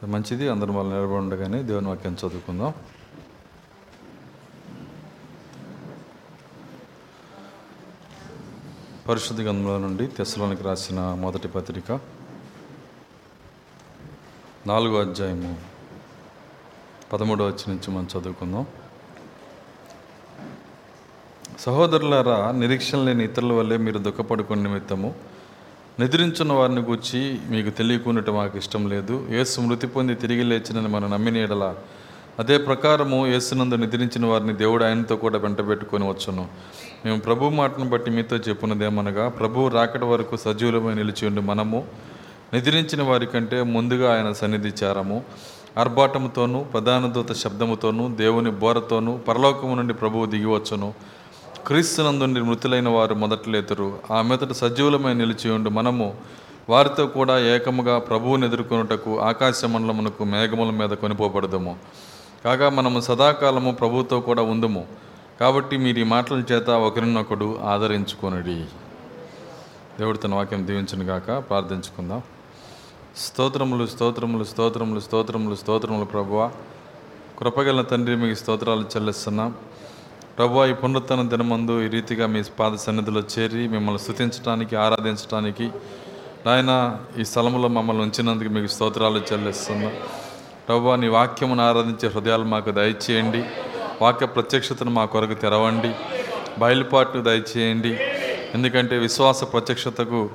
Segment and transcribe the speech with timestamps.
[0.00, 2.74] So మంచిది అందరం వాళ్ళు నిలబడి ఉండగానే దేవుని వాక్యం చదువుకుందాం.
[9.08, 12.00] పరిశుద్ధ గంధంలో నుండి తెస్సలోనికి రాసిన మొదటి పత్రిక
[14.66, 15.58] నాలుగో అధ్యాయము
[17.12, 18.66] పదమూడో వచ్చి నుంచి మనం చదువుకుందాం.
[21.58, 25.14] సహోదరులారా నిరీక్షణ లేని ఇతరుల వల్లే మీరు దుఃఖపడుకున్న నిమిత్తము
[26.00, 27.20] నిద్రించిన వారిని గూర్చి
[27.50, 29.14] మీకు తెలియకున్నట్టు మాకు ఇష్టం లేదు.
[29.30, 31.64] యేసు మృతి పొంది తిరిగి లేచినని మనం నమ్మిన ఎడల
[32.38, 36.44] అదే ప్రకారము యేసునందు నిద్రించిన వారిని దేవుడు ఆయనతో కూడా వెంటబెట్టుకొని వచ్చును.
[37.04, 41.80] మేము ప్రభు మాటను బట్టి మీతో చెప్పున్నదేమనగా ప్రభు రాకటి వరకు సజీవులమై నిలిచి ఉండి మనము
[42.54, 45.18] నిద్రించిన వారి కంటే ముందుగా ఆయన సన్నిధి చేరము.
[45.78, 50.88] ఆర్భాటముతోనూ ప్రధాన దూత శబ్దముతోనూ దేవుని బోరతోనూ పరలోకము నుండి ప్రభువు దిగివచ్చును
[51.66, 55.70] క్రీస్తునందు మృతులైన వారు మొదట్లేతురు ఆ మీదట సజీవులమై నిలిచి ఉండి.
[55.70, 56.16] మనము
[56.68, 61.76] వారితో కూడా ఏకముగా ప్రభువుని ఎదుర్కొనుటకు ఆకాశ మండలమునకు మేఘముల మీద కొనిపోబడదము.
[62.44, 64.86] కాగా మనము సదాకాలము ప్రభువుతో కూడా ఉందుము.
[65.40, 68.64] కాబట్టి మీరు ఈ మాటల చేత ఒకరినొకడు ఆదరించుకొనుడి.
[69.98, 71.26] దేవుడు తన వాక్యం దీవించను గాక.
[71.26, 72.22] ప్రార్థించుకుందాం.
[73.16, 76.50] స్తోత్రములు స్తోత్రములు స్తోత్రములు స్తోత్రములు స్తోత్రములు ప్రభువ.
[77.38, 79.54] కృపగల తండ్రి మీకు స్తోత్రాలు చెల్లిస్తున్నాం.
[80.40, 85.70] ప్రభు ఈ పునరుత్తన దినమందు ఈ రీతిగా మీ పాద సన్నిధిలో చేరి మిమ్మల్ని స్థుతించడానికి ఆరాధించడానికి
[86.46, 89.92] నాయన ఈ స్థలంలో మమ్మల్ని ఉంచినందుకు మీకు స్తోత్రాలు చెల్లిస్తున్నాం.
[90.68, 93.44] ప్రభు నీ వాక్యమును ఆరాధించే హృదయాలు మాకు దయచేయండి.
[94.02, 95.94] వాక్య ప్రత్యక్షతను మా కొరకు తెరవండి.
[96.58, 97.98] బయలుపాటు దయచేయండి.
[98.54, 100.30] ఎందుకంటే విశ్వాస ప్రత్యక్షతకు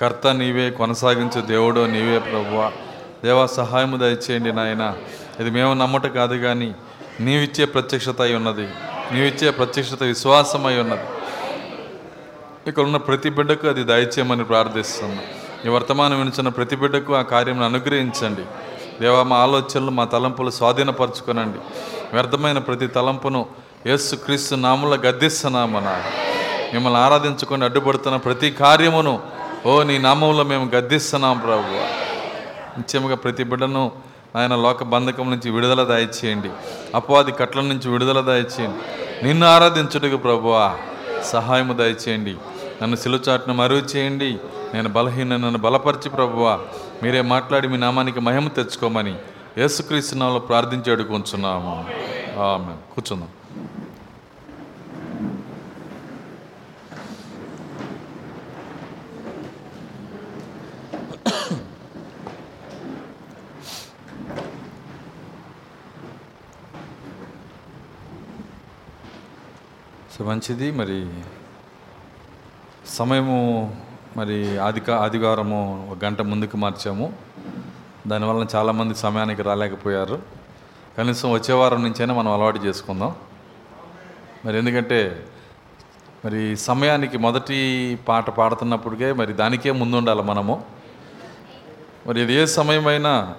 [0.00, 2.72] కర్త నీవే కొనసాగించు దేవుడో నీవే ప్రభువా
[3.24, 4.96] దేవా సహాయము దయచేయండి నాయన.
[5.40, 6.74] ఇది మేము నమ్మట కాదు కానీ
[7.20, 8.68] నీవిచ్చే ప్రత్యక్షత అయి ఉన్నది.
[9.12, 11.06] నీవిచ్చే ప్రత్యక్షత విశ్వాసమై ఉన్నది.
[12.68, 15.24] ఇక్కడ ఉన్న ప్రతి బిడ్డకు అది దయచేయమని ప్రార్థిస్తున్నాం.
[15.66, 18.44] ఈ వర్తమానం వినిచిన ప్రతి బిడ్డకు ఆ కార్యం అనుగ్రహించండి.
[19.00, 21.60] దేవా మా ఆలోచనలు మా తలంపులు స్వాధీనపరచుకునండి.
[22.14, 23.40] వ్యర్థమైన ప్రతి తలంపును
[23.86, 25.96] యేసు క్రీస్తు నామంలో గద్దిస్తున్నామన్నా
[26.72, 29.14] మిమ్మల్ని ఆరాధించుకొని అడ్డుపడుతున్న ప్రతి కార్యమును
[29.66, 31.78] ఓ నీ నామంలో మేము గద్దిస్తున్నాం ప్రభు
[32.78, 33.84] నిత్యముగా ప్రతి బిడ్డను
[34.36, 36.50] ఆయన లోక బంధకం నుంచి విడుదల దాయిచేయండి
[36.94, 38.78] అపవాది కట్ల నుంచి విడుదల దాయిచేయండి
[39.26, 40.76] నిన్ను ఆరాధించుటకు ప్రభువా
[41.22, 42.36] సహాయము దయచేయండి
[42.82, 44.38] నన్ను సిలుచాట్ను మరువు చేయండి
[44.74, 46.58] నేను బలహీన నన్ను బలపరిచి ప్రభువా
[47.02, 49.14] మీరే మాట్లాడి మీ నామానికి మహిమ తెచ్చుకోమని
[49.58, 51.84] యేసుక్రీస్తు నామములో ప్రార్థించి అడుగుంచున్నాము.
[52.94, 53.28] కూర్చుందాం.
[70.20, 70.70] సో మంచిది.
[70.70, 71.06] మరి
[72.86, 73.76] సమయము
[74.16, 77.12] మరి ఆది ఆదివారము ఒక గంట ముందుకు మార్చాము.
[78.06, 80.22] దానివల్ల చాలామంది సమయానికి రాలేకపోయారు.
[80.98, 83.14] కనీసం వచ్చే వారం నుంచైనా మనం అలవాటు చేసుకుందాం.
[84.44, 85.26] మరి ఎందుకంటే
[86.24, 90.64] మరి సమయానికి మొదటి పాట పాడుతున్నప్పటికే మరి దానికే ముందు ఉండాలి మనము.
[92.06, 93.34] మరి ఇది ఏ సమయమైనా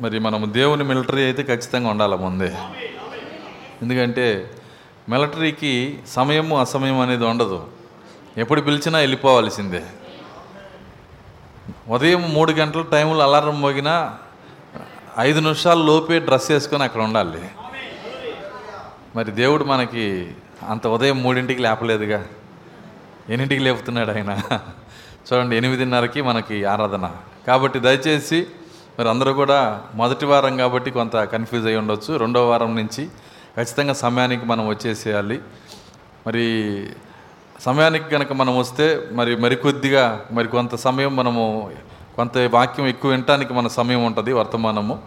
[0.00, 2.54] మరి మనము దేవుని మిలిటరీ అయితే ఖచ్చితంగా ఉండాలి ముందే.
[3.82, 4.50] ఎందుకంటే
[5.08, 7.66] మిలిటరీకి సమయము అసమయం అనేది ఉండదు.
[8.36, 9.82] ఎప్పుడు పిలిచినా వెళ్ళిపోవాల్సిందే.
[11.88, 14.18] ఉదయం మూడు గంటల టైంలో అలారం మోగినా
[15.18, 17.50] ఐదు నిమిషాల లోపే డ్రెస్ వేసుకొని అక్కడ ఉండాలి.
[19.16, 20.30] మరి దేవుడు మనకి
[20.68, 22.24] అంత ఉదయం మూడింటికి లేపలేదుగా.
[23.28, 24.42] ఎన్నింటికి లేపుతున్నాడు ఆయన.
[25.32, 27.12] చూడండి ఎనిమిదిన్నరకి మనకి ఆరాధన.
[27.46, 28.46] కాబట్టి దయచేసి
[28.98, 32.16] మరి అందరూ కూడా మొదటి వారం కాబట్టి కొంత కన్ఫ్యూజ్ అయి ఉండొచ్చు.
[32.16, 33.08] రెండో వారం నుంచి
[33.56, 35.40] ఖచ్చితంగా సమయానికి మనం వచ్చేసేయాలి.
[36.26, 36.44] మరి
[37.60, 41.72] సమయానికి కనుక మనం వస్తే మరి మరికొద్దిగా మరి కొంత సమయం మనము
[42.16, 44.98] కొంత వాక్యం ఎక్కువ వినటానికి మన సమయం ఉంటుంది వర్తమానము.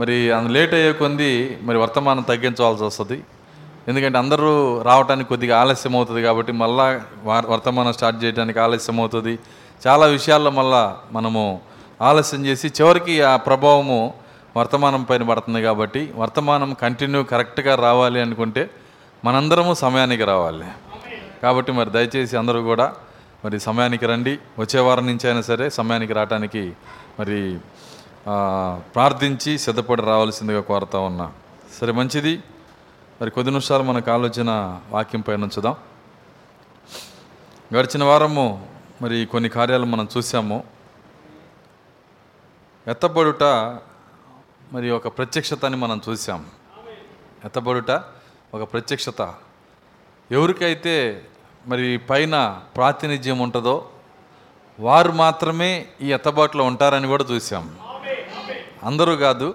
[0.00, 3.24] మరి అంత లేట్ అయ్యే కొంది మరి వర్తమానం తగ్గించవలసి వస్తుంది.
[3.88, 9.38] ఎందుకంటే అందరూ రావడానికి కొద్దిగా ఆలస్యం అవుతుంది కాబట్టి మళ్ళా వర్తమానం స్టార్ట్ చేయడానికి ఆలస్యం అవుతుంది.
[9.86, 11.60] చాలా విషయాల్లో మళ్ళా మనము
[12.02, 14.14] ఆలస్యం చేసి చివరికి ఆ ప్రభావము
[14.56, 18.70] వర్తమానం పైన పడుతుంది కాబట్టి వర్తమానం కంటిన్యూ కరెక్ట్గా రావాలి అనుకుంటే
[19.24, 20.66] మనందరము సమయానికి రావాలి.
[21.42, 22.86] కాబట్టి మరి దయచేసి అందరూ కూడా
[23.44, 24.38] మరి సమయానికి రండి.
[24.58, 26.72] వచ్చే వారం నుంచి అయినా సరే సమయానికి రావడానికి
[27.20, 27.58] మరి
[28.94, 31.26] ప్రార్థించి సిద్ధపడి రావాల్సిందిగా కోరుతా ఉన్నా.
[31.80, 32.34] సరే మంచిది.
[33.20, 34.50] మరి కొద్ది నిమిషాలు మనకు ఆలోచన
[34.90, 35.76] వాక్యం పైన ఉంచుదాం.
[37.76, 38.46] గడిచిన వారము
[39.02, 40.64] మరి కొన్ని కార్యాలు మనం చూసాము.
[42.88, 43.44] ఎత్తబడుట
[44.72, 46.40] మరి ఒక ప్రత్యక్షతని మనం చూసాం
[47.44, 47.92] ఎత్తబడుట
[48.54, 49.22] ఒక ప్రత్యక్షత.
[50.30, 50.94] ఎవరికైతే
[51.66, 52.34] మరి పైన
[52.76, 53.76] ప్రాతినిధ్యం ఉంటుందో
[54.78, 55.70] వారు మాత్రమే
[56.00, 57.64] ఈ ఎత్తబాటులో ఉంటారని కూడా చూసాం
[58.84, 59.48] అందరూ కాదు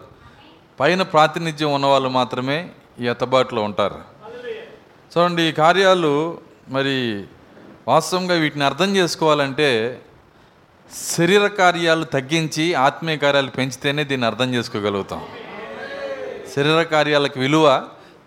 [0.80, 2.58] పైన ప్రాతినిధ్యం ఉన్నవాళ్ళు మాత్రమే
[3.00, 4.00] ఈ ఎత్తబాటులో ఉంటారు.
[5.12, 6.14] చూడండి ఈ కార్యాలు
[6.70, 6.96] మరి
[7.88, 9.70] వాస్తవంగా వీటిని అర్థం చేసుకోవాలంటే
[10.96, 15.22] శరీర కార్యాలు తగ్గించి ఆత్మీయ కార్యాలు పెంచితేనే దీన్ని అర్థం చేసుకోగలుగుతాం.
[16.56, 17.66] శరీర కార్యాలకు విలువ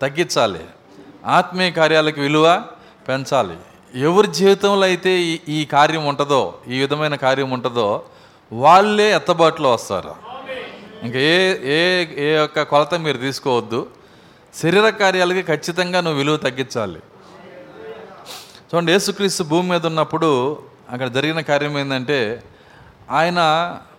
[0.02, 0.62] తగ్గించాలి.
[1.38, 2.46] ఆత్మీయ కార్యాలకు విలువ
[3.08, 3.56] పెంచాలి.
[4.08, 7.88] ఎవరి జీవితంలో అయితే ఈ ఈ కార్యం ఉంటుందో ఈ విధమైన కార్యం ఉంటుందో
[8.52, 10.14] వాళ్ళే ఎత్తబాటులో వస్తారు.
[11.06, 11.36] ఇంకా ఏ
[11.76, 13.80] ఏ ఏ యొక్క కొలత మీరు తీసుకోవద్దు.
[14.54, 17.00] శరీర కార్యాలకి ఖచ్చితంగా నువ్వు విలువ తగ్గించాలి.
[18.68, 20.30] చూడండి యేసుక్రీస్తు భూమి మీద ఉన్నప్పుడు
[20.92, 22.18] అక్కడ జరిగిన కార్యం ఏంటంటే
[23.10, 23.40] ఆయన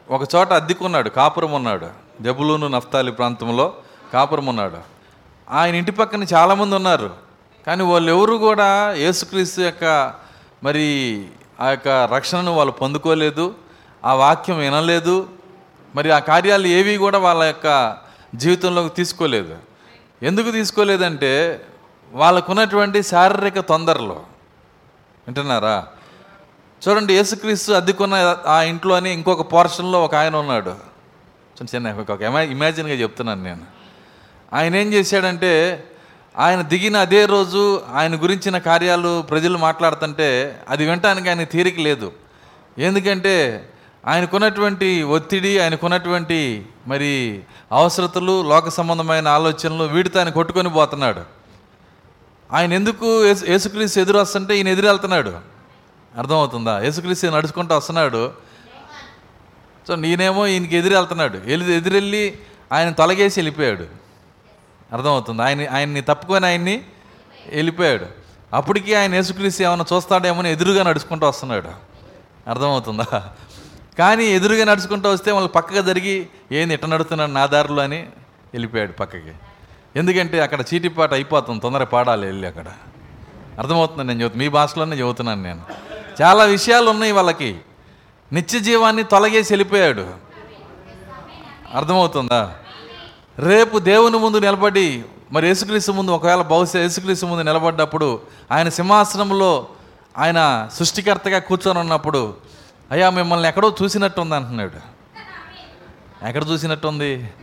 [0.09, 1.87] ఒక చోట అద్దెకున్నాడు కాపురం ఉన్నాడు.
[2.21, 3.73] జబులూను నఫ్తాలి ప్రాంతంలో
[4.13, 4.77] కాపురం ఉన్నాడు.
[5.49, 7.11] ఆయన ఇంటి పక్కన చాలామంది ఉన్నారు.
[7.67, 10.13] కానీ వాళ్ళు ఎవరు కూడా యేసుక్రీస్తు యొక్క
[10.63, 11.25] మరి
[11.61, 13.55] ఆ యొక్క రక్షణను వాళ్ళు పొందుకోలేదు
[14.05, 15.29] ఆ వాక్యం వినలేదు
[15.95, 17.97] మరి ఆ కార్యాలు ఏవి కూడా వాళ్ళ యొక్క
[18.35, 19.57] జీవితంలోకి తీసుకోలేదు.
[20.23, 21.65] ఎందుకు తీసుకోలేదంటే
[22.13, 24.13] వాళ్ళకున్నటువంటి శారీరక తొందరలు.
[24.13, 25.87] వింటున్నారా?
[26.81, 30.69] చూడండి యేసుక్రీస్తు అద్దెకున్న ఆ ఇంట్లోని ఇంకొక పోర్షన్లో ఒక ఆయన ఉన్నాడు.
[31.55, 33.61] చిన్న చిన్న ఒక ఇమాజిన్గా చెప్తున్నాను నేను.
[34.53, 35.83] ఆయన ఏం చేశాడంటే
[36.37, 42.11] ఆయన దిగిన అదే రోజు ఆయన గురించిన కార్యాలు ప్రజలు మాట్లాడుతుంటే అది వినటానికి ఆయన తీరిక లేదు.
[42.77, 43.69] ఎందుకంటే
[44.07, 51.21] ఆయనకున్నటువంటి ఒత్తిడి ఆయనకున్నటువంటి మరి అవసరతలు లోక సంబంధమైన ఆలోచనలు వీటితో ఆయన కొట్టుకొని పోతున్నాడు.
[52.53, 55.54] ఆయన ఎందుకు యేసుక్రీస్తు ఎదురు వస్తుంటే ఈయన ఎదురు వెళ్తున్నాడు
[56.17, 56.79] అర్థమవుతుందా?
[56.79, 58.31] యేసుక్రీస్తు నడుచుకుంటూ వస్తున్నాడు.
[59.87, 61.37] సో నేనేమో ఈయనకి ఎదురు వెళ్తున్నాడు.
[61.37, 62.37] ఎలి ఎదురెళ్ళి
[62.71, 63.85] ఆయన తొలగేసి వెళ్ళిపోయాడు.
[64.93, 65.41] అర్థమవుతుంది?
[65.41, 66.85] ఆయన ఆయన్ని తప్పుకొని ఆయన్ని
[67.49, 68.05] వెళ్ళిపోయాడు.
[68.53, 71.69] అప్పటికి ఆయన యేసుక్రీస్తు ఏమైనా చూస్తాడేమో అని ఎదురుగా నడుచుకుంటూ వస్తున్నాడు.
[72.49, 73.33] అర్థమవుతుందా?
[73.99, 78.01] కానీ ఎదురుగా నడుచుకుంటూ వస్తే వాళ్ళు పక్కగా జరిగి ఏంది ఇట్ట నడుతున్నాడు నా దారిలో అని
[78.53, 79.33] వెళ్ళిపోయాడు పక్కకి.
[79.95, 82.65] ఎందుకంటే అక్కడ చీటిపాట అయిపోతుంది తొందర పాడాలి వెళ్ళి అక్కడ.
[83.59, 85.84] అర్థమవుతుంది నేను చెబుతాను మీ భాషలోనే చెబుతున్నాను నేను.
[86.21, 87.59] చాలా విషయాలు ఉన్నాయి వాళ్ళకి.
[88.33, 90.07] నిత్య జీవాన్ని తొలగేసి వెళ్ళిపోయాడు.
[91.73, 92.55] అర్థమవుతుందా?
[93.39, 98.21] రేపు దేవుని ముందు నిలబడి మరి యేసుక్రీస్తు ముందు ఒకవేళ బహుశా యేసుక్రీస్తు ముందు నిలబడ్డప్పుడు
[98.51, 99.67] ఆయన సింహాసనంలో
[100.17, 102.35] ఆయన సృష్టికర్తగా కూర్చొని ఉన్నప్పుడు
[102.91, 104.95] అయ్యా మిమ్మల్ని ఎక్కడో చూసినట్టుంది అంటున్నాడు.
[106.27, 107.33] ఎక్కడ చూసినట్టుంది?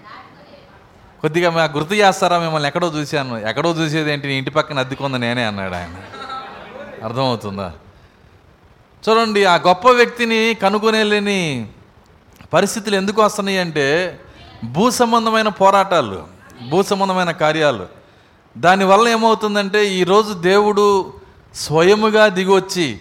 [1.21, 2.39] కొద్దిగా మా గుర్తు చేస్తారా?
[2.39, 3.49] మిమ్మల్ని ఎక్కడో చూశాను.
[3.49, 4.33] ఎక్కడో చూసేది ఏంటి?
[4.33, 5.95] ఇంటి పక్కన అద్దెకుంది నేనే అన్నాడు ఆయన.
[7.05, 7.73] అర్థమవుతుందా?
[9.09, 11.69] చూడండి ఆ గొప్ప వ్యక్తిని కనుగొనేలేని
[12.53, 14.21] పరిస్థితులు ఎందుకు వస్తున్నాయి అంటే
[14.65, 16.25] భూ సంబంధమైన పోరాటాలు
[16.71, 17.87] భూ సంబంధమైన కార్యాలు.
[18.59, 21.13] దానివల్ల ఏమవుతుందంటే ఈరోజు దేవుడు
[21.55, 22.99] స్వయముగా దిగొచ్చి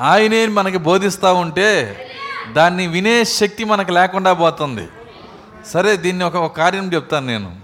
[0.00, 2.04] ఆయనే మనకి బోధిస్తూ ఉంటే
[2.52, 4.88] దాన్ని వినే శక్తి మనకు లేకుండా పోతుంది.
[5.66, 7.56] సరే దీన్ని ఒక ఒక కార్యం చెప్తాను నేను.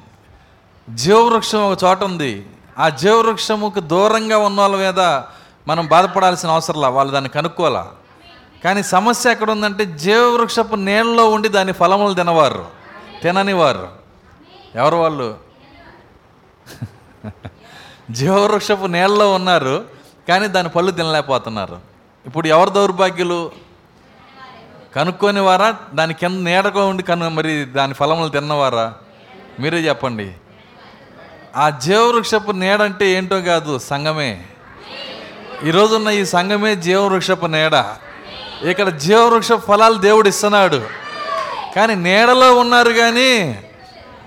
[0.90, 2.46] జీవవృక్షం ఒక చోట ఉంది.
[2.78, 5.22] ఆ జీవవృక్షముకు దూరంగా ఉన్న వాళ్ళ మీద
[5.68, 7.92] మనం బాధపడాల్సిన అవసరంలా వాళ్ళు దాన్ని కనుక్కోవాలా?
[8.64, 12.66] కానీ సమస్య ఎక్కడ ఉందంటే జీవవృక్షపు నీళ్ళలో ఉండి దాని ఫలములు తినవారు
[13.22, 13.88] తిననివారు
[14.74, 15.36] ఎవరు వాళ్ళు?
[18.10, 19.84] జీవవృక్షపు నీళ్ళలో ఉన్నారు
[20.28, 21.80] కానీ దాని పళ్ళు తినలేకపోతున్నారు.
[22.26, 23.52] ఇప్పుడు ఎవరు దౌర్భాగ్యులు?
[24.96, 28.94] కనుక్కొని వారా దాని కింద నీడగా ఉండి కను మరి దాని ఫలములు తిన్నవారా?
[29.60, 30.34] మీరే చెప్పండి.
[31.56, 34.46] ఆ జీవవృక్షపు నీడంటే ఏంటో కాదు సంగమే
[35.64, 37.84] ఈరోజున్న ఈ సంఘమే జీవవృక్షపు నీడ.
[38.62, 40.82] ఇక్కడ జీవవృక్ష ఫలాలు దేవుడు ఇస్తున్నాడు.
[41.76, 43.58] కానీ నీడలో ఉన్నారు కానీ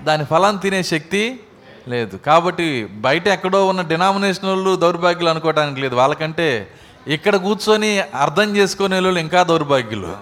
[0.02, 1.40] దాని ఫలాన్ని తినే శక్తి
[1.88, 2.16] లేదు.
[2.16, 5.94] కాబట్టి బయట ఎక్కడో ఉన్న డినామినేషన్ వాళ్ళు దౌర్భాగ్యులు అనుకోవడానికి లేదు.
[5.94, 6.70] వాళ్ళకంటే
[7.06, 10.16] ఇక్కడ కూర్చొని అర్థం చేసుకునే వాళ్ళు ఇంకా దౌర్భాగ్యులు.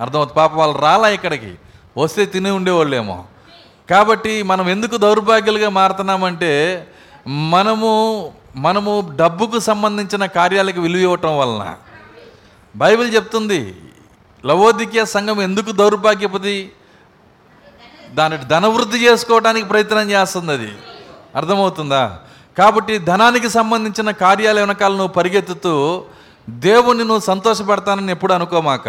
[0.00, 1.54] అర్థమవుతుంది పాప వాళ్ళు రాలా ఇక్కడికి.
[1.98, 3.24] వస్తే తిని ఉండేవాళ్ళేమో.
[3.90, 6.86] కాబట్టి మనం ఎందుకు దౌర్భాగ్యులుగా మారుతున్నామంటే
[7.28, 11.74] మనము మనము డబ్బుకు సంబంధించిన కార్యాలకు విలువ ఇవ్వటం వలన
[12.76, 13.76] బైబిల్ చెప్తుంది
[14.46, 16.72] లవోదికీయ సంఘం ఎందుకు దౌర్భాగ్యపది?
[18.14, 20.72] దాని ధనవృద్ధి చేసుకోవడానికి ప్రయత్నం చేస్తుంది అది.
[21.36, 22.18] అర్థమవుతుందా?
[22.58, 26.04] కాబట్టి ధనానికి సంబంధించిన కార్యాల వెనకాల నువ్వు పరిగెత్తుతూ
[26.50, 28.88] దేవుణ్ణి నువ్వు సంతోషపెడతానని ఎప్పుడు అనుకోమాక.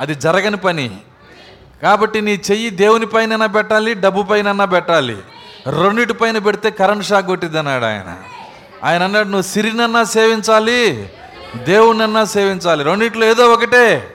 [0.00, 0.96] అది జరగని పని.
[1.82, 5.18] కాబట్టి నీ చెయ్యి దేవుని పైన పెట్టాలి డబ్బు పైన పెట్టాలి.
[5.66, 8.16] రెండిటి పైన పెడితే కరెంట్ షాక్ కొట్టిద్దన్నాడు ఆయన.
[8.84, 11.12] ఆయన అన్నాడు నువ్వు సిరినన్నా సేవించాలి
[11.56, 12.84] దేవుణ్ణన్నా సేవించాలి.
[12.84, 14.14] రెండిట్లో ఏదో ఒకటే.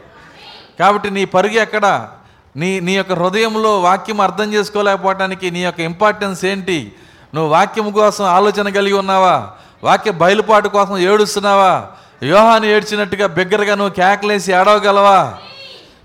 [0.80, 2.10] కాబట్టి నీ పరుగు ఎక్కడ?
[2.56, 6.94] నీ నీ యొక్క హృదయంలో వాక్యం అర్థం చేసుకోలేకపోవటానికి నీ యొక్క ఇంపార్టెన్స్ ఏంటి?
[7.36, 9.50] నువ్వు వాక్యం కోసం ఆలోచన కలిగి ఉన్నావా?
[9.84, 11.88] వాక్య బయలుపాటు కోసం ఏడుస్తున్నావా?
[12.24, 15.38] యోహాను ఏడ్చినట్టుగా బిగ్గరగా నువ్వు కేకలేసి ఏడవగలవా?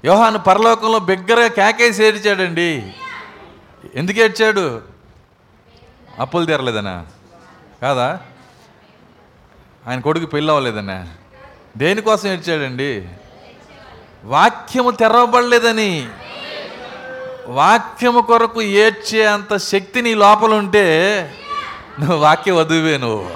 [0.04, 2.92] యోహాను పరలోకంలో బిగ్గరగా కేకేసి ఏడ్చాడండి.
[3.94, 4.80] ఎందుకు ఏడ్చాడు?
[6.18, 7.06] అప్పులు తీరలేదనా?
[7.82, 8.20] కాదా?
[9.88, 11.06] ఆయన కొడుకు పెళ్ళి అవ్వలేదనే
[11.76, 13.08] దేనికోసం ఏడ్చాడండి?
[14.24, 16.08] వాక్యము తెరవబడలేదని.
[17.46, 20.86] వాక్యము కొరకు ఏడ్చే అంత శక్తి నీ లోపల ఉంటే
[22.00, 23.30] నువ్వు వాక్య వధువే నువ్వు.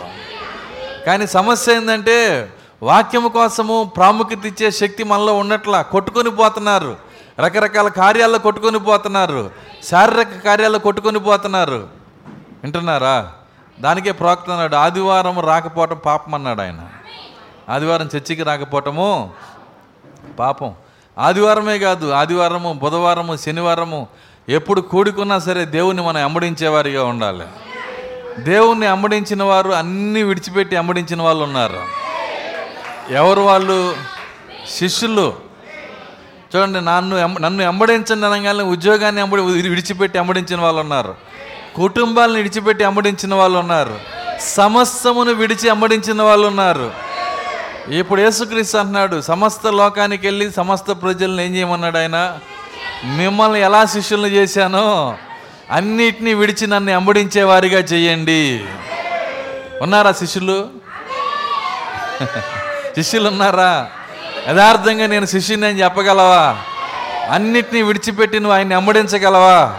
[1.07, 2.52] కానీ సమస్య ఏంటంటే
[2.83, 6.97] వాక్యము కోసము ప్రాముఖ్యత ఇచ్చే శక్తి మనలో ఉన్నట్లా కొట్టుకొని పోతున్నారు.
[7.40, 9.50] రకరకాల కార్యాల్లో కొట్టుకొని పోతున్నారు.
[9.85, 11.88] శారీరక కార్యాల్లో కొట్టుకొని పోతున్నారు.
[12.62, 13.33] వింటున్నారా?
[13.81, 16.81] దానికే ప్రవక్త అన్నాడు ఆదివారం రాకపోవటం పాపం అన్నాడు ఆయన.
[17.69, 19.31] ఆదివారం చర్చికి రాకపోవటము
[20.39, 20.75] పాపం.
[21.19, 24.09] ఆదివారమే కాదు ఆదివారము బుధవారము శనివారము
[24.49, 27.47] ఎప్పుడు కూడుకున్నా సరే దేవుణ్ణి మనం అమ్మడించేవారిగా ఉండాలి.
[28.39, 31.81] దేవుణ్ణి అమ్మడించిన వారు అన్నీ విడిచిపెట్టి అమ్మడించిన వాళ్ళు ఉన్నారు.
[33.11, 33.97] ఎవరు వాళ్ళు?
[34.69, 35.35] శిష్యులు.
[36.57, 41.30] చూడండి నన్ను నన్ను ఎంబడించండి అనగానే ఉద్యోగాన్ని ఎంబడి విడిచిపెట్టి అమ్మడించిన వాళ్ళు ఉన్నారు.
[41.77, 44.00] కుటుంబాలను విడిచిపెట్టి అమ్మడించిన వాళ్ళు ఉన్నారు.
[44.41, 46.93] సమస్తమును విడిచి అమ్మడించిన వాళ్ళు ఉన్నారు.
[47.89, 52.39] ఇప్పుడు యేసుక్రీస్తు అంటున్నాడు సమస్త లోకానికి వెళ్ళి సమస్త ప్రజలను ఏం చేయమన్నాడు ఆయన?
[53.05, 55.17] మిమ్మల్ని ఎలా శిష్యులను చేశానో
[55.71, 58.65] అన్నిటినీ విడిచి నన్ను ఎంబడించే వారిగా చెయ్యండి
[59.83, 60.69] ఉన్నారా శిష్యులు?
[62.95, 63.91] శిష్యులు ఉన్నారా?
[64.49, 66.57] యథార్థంగా నేను శిష్యుని అని చెప్పగలవా?
[67.31, 69.77] అన్నిటినీ విడిచిపెట్టి నువ్వు ఆయన్ని అమ్మడించగలవా?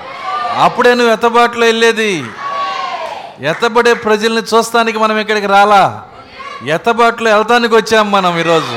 [0.55, 2.25] అప్పుడే నువ్వు ఎత్తబాటులో వెళ్ళేది.
[3.39, 6.05] ఎత్తబడే ప్రజల్ని చూస్తానికి మనం ఇక్కడికి రాలా?
[6.65, 8.75] ఎత్తబాటులో వెళ్తానికి వచ్చాం మనం ఈరోజు.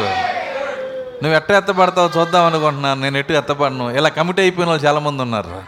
[1.23, 3.01] నువ్వు ఎట్ట ఎత్తబడతావు చూద్దాం అనుకుంటున్నాను.
[3.01, 3.91] నేను ఎటు ఎత్తబడను?
[3.91, 5.63] ఇలా కమిటీ అయిపోయిన వాళ్ళు చాలామంది ఉన్నారు.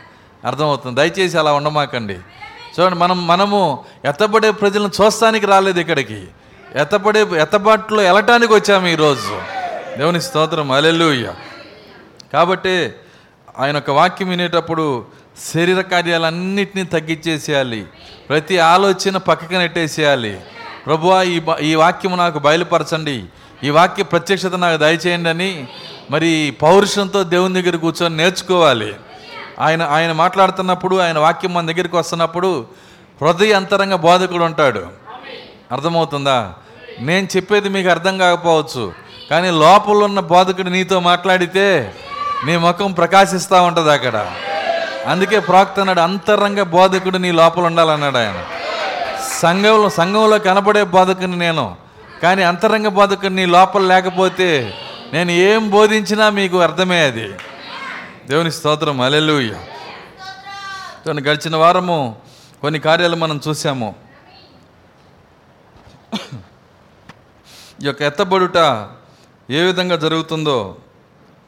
[0.44, 1.00] అర్థమవుతుంది?
[1.00, 2.18] దయచేసి అలా ఉండమాకండి.
[2.80, 6.28] చూడండి మనం మనము ఎత్తబడే ప్రజలను చూస్తానికి రాలేదు ఇక్కడికి.
[6.74, 9.40] ఎత్తబడే ఎత్తబాటులో వెళ్ళటానికి వచ్చాము ఈరోజు.
[9.98, 10.72] దేవుని స్తోత్రం.
[10.72, 11.32] అలెలుయ్య
[12.32, 12.92] కాబట్టి
[13.58, 15.04] ఆయన ఒక వాక్యం వినేటప్పుడు
[15.44, 17.86] శరీర కార్యాలన్నింటినీ తగ్గించేసేయాలి.
[18.28, 20.40] ప్రతి ఆలోచన పక్కకి నెట్టేసేయాలి.
[20.86, 23.24] ప్రభువా ఈ ఈ వాక్యం నాకు బయలుపరచండి.
[23.64, 25.68] ఈ వాక్య ప్రత్యక్షత నాకు దయచేయండి అని
[26.10, 28.94] మరి పౌరుషంతో దేవుని దగ్గర కూర్చొని నేర్చుకోవాలి.
[29.58, 32.66] ఆయన ఆయన మాట్లాడుతున్నప్పుడు ఆయన వాక్యం మన దగ్గరికి వస్తున్నప్పుడు
[33.22, 34.86] హృదయ అంతరంగ బోధకుడు ఉంటాడు.
[35.72, 36.54] అర్థమవుతుందా?
[37.00, 38.92] నేను చెప్పేది మీకు అర్థం కాకపోవచ్చు.
[39.30, 41.94] కానీ లోపల ఉన్న బోధకుడు నీతో మాట్లాడితే
[42.46, 44.32] నీ ముఖం ప్రకాశిస్తూ ఉంటుంది అక్కడ.
[45.06, 48.44] అందుకే ప్రాక్త అన్నాడు అంతరంగ బోధకుడు నీ లోపల ఉండాలన్నాడు ఆయన.
[49.40, 51.76] సంఘంలో సంఘంలో కనబడే బోధకుని నేను.
[52.22, 54.74] కానీ అంతరంగ బోధకుడు నీ లోపల లేకపోతే
[55.12, 57.28] నేను ఏం బోధించినా మీకు అర్థమే అది.
[58.28, 59.00] దేవుని స్తోత్రం.
[59.00, 59.50] అలెలుయ్య
[61.06, 62.16] చూడండి గడిచిన వారము
[62.60, 63.94] కొన్ని కార్యాలు మనం చూసాము
[67.82, 68.88] ఈ యొక్క ఎత్తబడుట
[69.50, 70.76] ఏ విధంగా జరుగుతుందో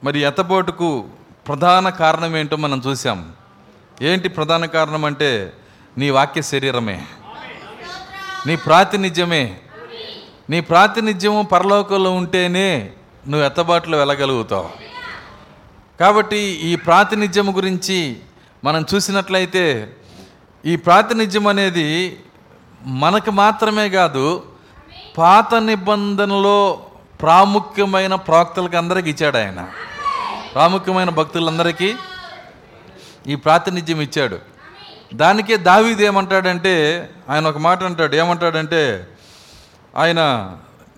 [0.04, 1.04] మరి ఎత్తబోటుకు
[1.48, 3.32] ప్రధాన కారణం ఏంటో మనం చూసాం
[4.02, 5.52] ఏంటి ప్రధాన కారణం అంటే
[5.98, 7.04] నీ వాక్య శరీరమే.
[8.46, 9.58] నీ ప్రాతినిధ్యమే.
[10.50, 12.90] నీ ప్రాతినిధ్యము పరలోకంలో ఉంటేనే
[13.28, 14.70] నువ్వు ఎత్తబాటులో వెళ్ళగలుగుతావు.
[16.00, 18.16] కాబట్టి ఈ ప్రాతినిధ్యం గురించి
[18.64, 19.96] మనం చూసినట్లయితే
[20.66, 22.20] ఈ ప్రాతినిధ్యం అనేది
[22.82, 24.42] మనకు మాత్రమే కాదు
[25.18, 26.86] పాత నిబంధనలో
[27.22, 29.68] ప్రాముఖ్యమైన ప్రవక్తలకు అందరికి ఇచ్చాడు ఆయన.
[30.54, 31.94] ప్రాముఖ్యమైన భక్తులందరికీ
[33.28, 34.38] ఈ ప్రాతినిధ్యం ఇచ్చాడు.
[35.14, 36.74] దానికే దావీది ఏమంటాడంటే
[37.28, 38.16] ఆయన ఒక మాట అంటాడు.
[38.16, 39.08] ఏమంటాడంటే
[39.96, 40.20] ఆయన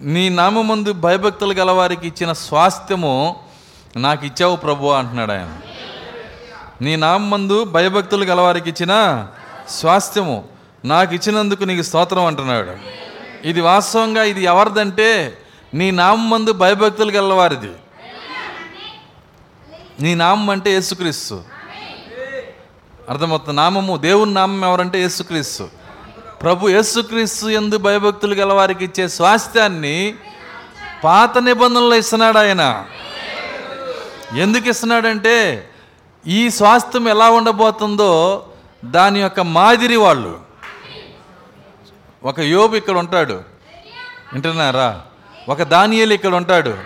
[0.02, 3.36] నీ నామందు భయభక్తులు గలవారికి ఇచ్చిన స్వాస్థ్యము
[3.96, 5.58] నాకు ఇచ్చావు ప్రభు అంటున్నాడు ఆయన.
[6.82, 9.26] నీ నామందు భయభక్తులు గలవారికి ఇచ్చిన
[9.68, 10.44] స్వాస్థ్యము
[10.84, 12.72] నాకు ఇచ్చినందుకు నీకు స్తోత్రం అంటున్నాడు.
[13.48, 15.38] ఇది వాస్తవంగా ఇది ఎవరిదంటే
[15.74, 17.72] నీ నామందు భయభక్తులు గలవారిది.
[20.00, 21.59] నీ నామం అంటే యేసుక్రీస్తు.
[23.10, 23.56] అర్థమవుతుంది.
[23.56, 25.68] నామము దేవుని నామం ఎవరంటే యేసుక్రీస్తు.
[26.42, 30.14] ప్రభు యేసుక్రీస్తు ఎందు భయభక్తులు గలవారికి ఇచ్చే స్వాస్థ్యాన్ని
[31.04, 32.84] పాత నిబంధనలో ఇస్తున్నాడు ఆయన.
[34.36, 35.68] ఎందుకు ఇస్తున్నాడంటే
[36.26, 38.46] ఈ స్వాస్థ్యం ఎలా ఉండబోతుందో
[38.84, 40.40] దాని యొక్క మాదిరి వాళ్ళు.
[42.24, 43.42] ఒక యోబు ఇక్కడ ఉంటాడు.
[44.32, 45.00] వింటున్నారా?
[45.48, 46.78] ఒక దానియలు ఇక్కడ ఉంటాడు.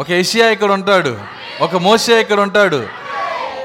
[0.00, 1.20] ఒక ఏషియా ఇక్కడ ఉంటాడు.
[1.60, 2.99] ఒక మోషే ఇక్కడ ఉంటాడు.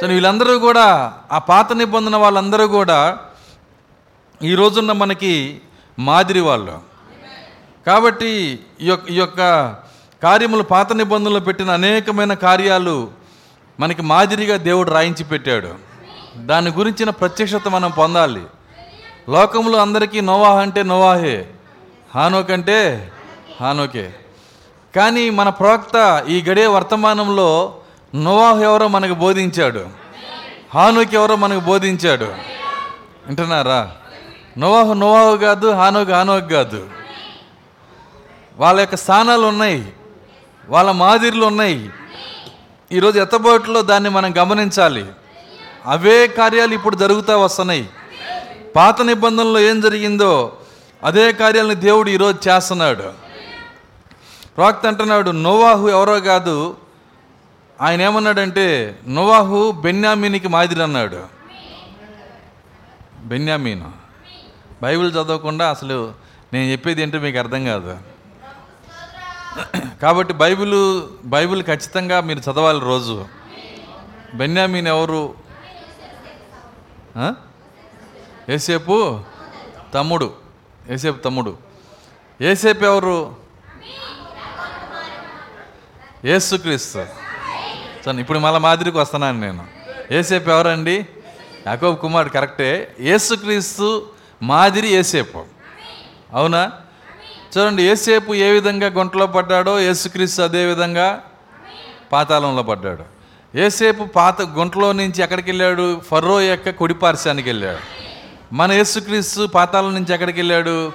[0.03, 3.17] వీళ్ళందరూ కూడా ఆ పాత నిబంధన వాళ్ళందరూ కూడా
[4.43, 5.61] ఈ రోజున్న మనకి
[5.99, 6.79] మాదిరి వాళ్ళు.
[7.85, 9.37] కాబట్టి ఈ యొక్క ఈ యొక్క
[10.23, 13.11] కార్యములు పాత నిబంధనలు పెట్టిన అనేకమైన కార్యాలు
[13.79, 15.75] మనకి మాదిరిగా దేవుడు రాయించి పెట్టాడు.
[16.37, 18.41] దాని గురించిన ప్రత్యక్షత మనం పొందాలి.
[19.29, 21.47] లోకంలో అందరికీ నోవాహ అంటే నోవాహే
[22.15, 23.11] హానోక్ అంటే
[23.61, 24.13] హానోకే.
[24.95, 27.75] కానీ మన ప్రవక్త ఈ గడియ వర్తమానంలో
[28.15, 29.87] నోవాహు ఎవరో మనకు బోధించాడు.
[30.73, 32.25] హానుకి ఎవరో మనకు బోధించాడు.
[33.27, 33.91] వింటున్నారా?
[34.57, 36.89] నోవాహు నోవాహు కాదు హానోకు హానోకు కాదు.
[38.57, 39.93] వాళ్ళ యొక్క స్థానాలు ఉన్నాయి.
[40.69, 41.89] వాళ్ళ మాదిరిలు ఉన్నాయి.
[42.91, 45.05] ఈరోజు ఎత్తబోట్లో దాన్ని మనం గమనించాలి.
[45.85, 47.89] అవే కార్యాలు ఇప్పుడు జరుగుతూ వస్తున్నాయి.
[48.75, 50.57] పాత నిబంధనలో ఏం జరిగిందో
[51.03, 53.03] అదే కార్యాలను దేవుడు ఈరోజు చేస్తున్నాడు.
[54.57, 56.77] ప్రాక్త అంటున్నాడు నోవాహు ఎవరో కాదు
[57.81, 61.23] ఆయన ఏమన్నాడంటే నోవాహు బెన్యామీనికి మాదిరి అన్నాడు
[63.19, 63.83] బెన్యామీన్.
[64.81, 66.13] బైబిల్ చదవకుండా అసలు
[66.53, 67.97] నేను చెప్పేది ఏంటో మీకు అర్థం కాదు.
[70.01, 73.25] కాబట్టి బైబిల్ బైబిల్ ఖచ్చితంగా మీరు చదవాలి రోజు.
[74.33, 75.33] బెన్యామీన్ ఎవరు?
[78.49, 79.19] ఏసేపు
[79.93, 80.33] తమ్ముడు.
[80.89, 81.57] ఏసేపు తమ్ముడు.
[82.41, 83.35] ఏసేపు ఎవరు?
[86.25, 87.24] యేసుక్రీస్తు.
[88.05, 89.67] సో ఇప్పుడు మళ్ళీ మాదిరికి వస్తున్నాను నేను.
[90.11, 91.05] ఏసేపు ఎవరండి?
[91.67, 92.95] యాకోబ్ కుమార్ కరెక్టే.
[92.99, 94.05] యేసుక్రీస్తు
[94.43, 95.43] మాదిరి ఏసేపు
[96.33, 96.71] అవునా?
[97.57, 101.23] చూడండి ఏసేపు ఏ విధంగా గుంటలో పడ్డాడో యేసుక్రీస్తు అదే విధంగా
[102.11, 103.03] పాతాళంలో పడ్డాడు.
[103.57, 105.99] ఏసేపు పాత గుంటలో నుంచి ఎక్కడికి వెళ్ళాడు?
[105.99, 107.79] ఫర్రో యొక్క కుడిపార్శానికి వెళ్ళాడు.
[108.53, 110.91] మన యేసుక్రీస్తు పాతాళం నుంచి ఎక్కడికి వెళ్ళాడు?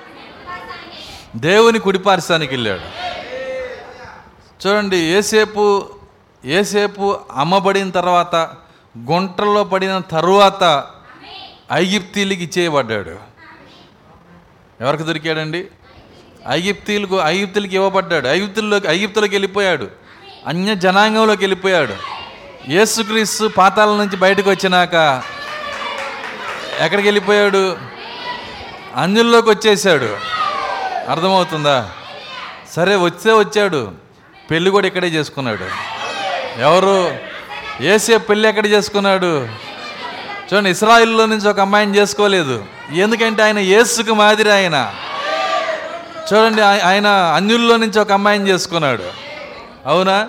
[1.37, 3.11] దేవుని కుడిపార్శానికి వెళ్ళాడు.
[4.67, 5.88] చూడండి ఏసేపు
[6.44, 8.35] ఏసేపు అమ్మబడిన తర్వాత
[8.99, 10.85] గుంటల్లో పడిన తరువాత
[11.73, 13.16] ఐగిప్తీలకి ఇచ్చేయబడ్డాడు.
[14.80, 15.66] ఎవరికి దొరికాడండి?
[16.49, 18.28] ఐగిప్తీలకు ఐగిప్తులకి ఇవ్వబడ్డాడు.
[18.28, 19.88] ఐగిప్తుల్లోకి ఐగిప్తులోకి వెళ్ళిపోయాడు.
[20.47, 21.94] అన్య జనాంగంలోకి వెళ్ళిపోయాడు.
[22.68, 25.23] యేసుక్రీస్తు పాతాల నుంచి బయటకు వచ్చినాక
[26.80, 27.76] ఎక్కడికి వెళ్ళిపోయాడు?
[28.97, 30.16] అంజుల్లోకి వచ్చేసాడు
[31.11, 31.90] అర్థమవుతుందా?
[32.73, 33.92] సరే వచ్చే వచ్చాడు.
[34.50, 36.00] పెళ్ళి కూడా ఇక్కడే చేసుకున్నాడు.
[36.61, 37.17] ఎవరు?
[37.83, 39.49] ఏసే పెళ్ళి ఎక్కడ చేసుకున్నాడు?
[40.52, 42.64] చూడండి ఇస్రాయిల్లో నుంచి ఒక అమ్మాయిని చేసుకోలేదు.
[42.93, 44.94] ఎందుకంటే ఆయన ఏసుకు మాదిరి ఆయన.
[46.33, 49.05] చూడండి ఆయన అన్యుల్లో నుంచి ఒక అమ్మాయిని చేసుకున్నాడు.
[49.87, 50.29] అవునా?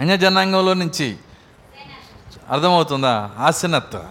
[0.00, 1.16] అన్య జనాంగంలో నుంచి.
[2.50, 3.30] అర్థమవుతుందా?
[3.38, 4.02] ఆసినత్త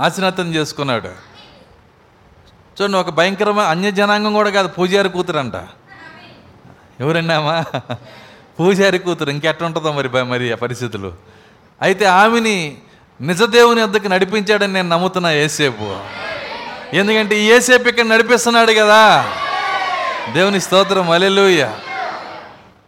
[0.00, 1.08] ఆసినత్తని చేసుకున్నాడు.
[2.82, 5.54] చూడండి ఒక భయంకరమైన అన్య జనాంగం కూడా కాదు పూజారి కూతురంట.
[7.00, 7.64] ఎవరన్నామా
[8.60, 11.12] పూజారి కూతురు ఇంకెట్టుంటుందో మరి మరి ఆ పరిస్థితులు.
[11.82, 12.78] అయితే ఆమెని
[13.20, 15.96] నిజదేవుని వద్దకు నడిపించాడని నేను నమ్ముతున్నా ఏసేపు.
[16.96, 19.30] ఎందుకంటే ఈ ఏసేపు ఇక్కడ నడిపిస్తున్నాడు కదా.
[20.32, 21.72] దేవుని స్తోత్రం అలెలుయ్య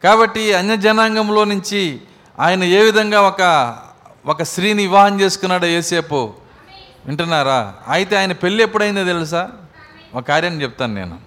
[0.04, 2.00] కాబట్టి అన్య జనాంగంలో నుంచి
[2.40, 3.76] ఆయన ఏ విధంగా ఒక
[4.26, 6.34] ఒక స్త్రీని వివాహం చేసుకున్నాడో ఏసేపు.
[7.06, 7.74] వింటున్నారా?
[7.88, 9.50] అయితే ఆయన పెళ్ళి ఎప్పుడైందో తెలుసా?
[10.14, 11.18] ఒక కార్యాన్ని చెప్తాను నేను.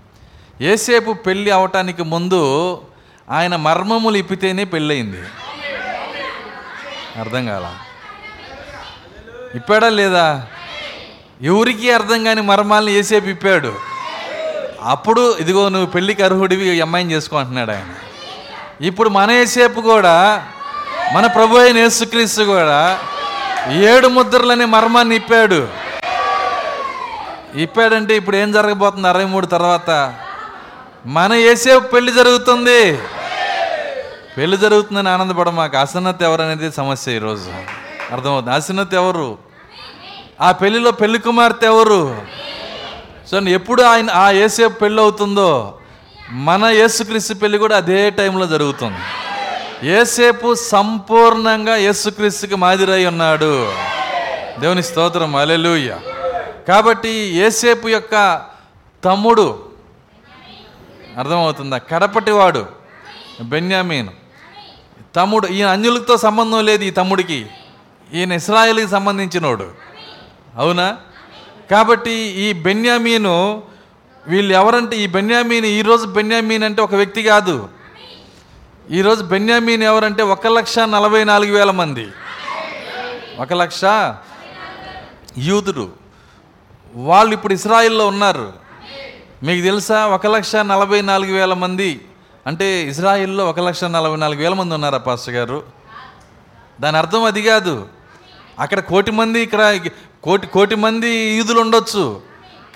[0.62, 2.82] ఏసేపు పెళ్ళి అవటానికి ముందు
[3.32, 5.22] ఆయన మర్మములు ఇప్పితేనే పెళ్ళయింది.
[7.20, 7.68] అర్థం కాల?
[9.56, 10.48] ఇప్పాడా లేదా?
[11.42, 13.74] ఎవరికి అర్థం కాని మర్మాలను ఏసేపు ఇప్పాడు.
[14.82, 17.94] అప్పుడు ఇదిగో నువ్వు పెళ్ళికి అర్హుడివి అమ్మాయిని చేసుకో అంటున్నాడు ఆయన.
[18.82, 20.46] ఇప్పుడు మన ఏసేపు కూడా
[21.14, 23.00] మన ప్రభు అయిన యేసుక్రీస్తు కూడా
[23.72, 25.68] ఏడు ముద్రలనే మర్మాన్ని ఇప్పాడు.
[27.56, 29.08] ఇప్పాడంటే ఇప్పుడు ఏం జరగబోతుంది?
[29.08, 30.14] అరవై మూడు తర్వాత
[31.06, 32.98] మన ఏసేపు పెళ్ళి జరుగుతుంది.
[34.38, 37.52] పెళ్ళి జరుగుతుందని ఆనందపడ మాకు అసన్నత ఎవరు అనేది సమస్య ఈరోజు.
[38.12, 38.56] అర్థమవుతుంది.
[38.56, 39.38] అసన్నత ఎవరు?
[40.42, 42.22] ఆ పెళ్ళిలో పెళ్ళి కుమార్తె ఎవరు?
[43.32, 45.78] సో ఎప్పుడు ఆయన ఆ ఏసేపు పెళ్ళి అవుతుందో
[46.32, 48.98] మన యేసుక్రీస్తు పెళ్ళి కూడా అదే టైంలో జరుగుతుంది.
[49.90, 53.74] ఏసేపు సంపూర్ణంగా యేసుక్రీస్తుకి మాదిరై ఉన్నాడు.
[54.60, 55.36] దేవుని స్తోత్రం.
[55.36, 55.98] అలెలుయ్య
[56.68, 58.42] కాబట్టి ఏసేపు యొక్క
[59.06, 59.60] తమ్ముడు
[61.18, 61.78] అర్థమవుతుందా?
[61.78, 62.79] కడపటివాడు
[63.42, 64.08] బెన్యామీన్.
[65.16, 67.46] తమ్ముడు ఈయన అన్యులతో సంబంధం లేదు ఈ తమ్ముడికి.
[68.14, 69.72] ఈయన ఇస్రాయేల్కి సంబంధించినోడు.
[70.56, 70.98] అవునా?
[71.72, 73.64] కాబట్టి ఈ బెన్యామీను
[74.28, 77.70] వీళ్ళు ఎవరంటే ఈ బెన్యామీన్ ఈరోజు బెన్యామీన్ అంటే ఒక వ్యక్తి కాదు.
[78.92, 82.08] ఈరోజు బెన్యామీన్ ఎవరంటే ఒక లక్ష నలభై నాలుగు వేల మంది.
[83.38, 83.82] ఒక లక్ష
[85.38, 85.90] యూదుడు
[86.96, 88.54] వాళ్ళు ఇప్పుడు ఇస్రాయిల్లో ఉన్నారు.
[89.44, 90.08] మీకు తెలుసా?
[90.08, 92.02] ఒక లక్ష నలభై నాలుగు వేల మంది
[92.50, 95.64] అంటే ఇజ్రాయిల్లో ఒక లక్ష నలభై నాలుగు వేల మంది ఉన్నారా పాస్టర్ గారు?
[96.82, 97.88] దాని అర్థం అది కాదు.
[98.60, 99.80] అక్కడ కోటి మంది ఇక్కడ
[100.24, 102.22] కోటి కోటి మంది ఈదులు ఉండొచ్చు.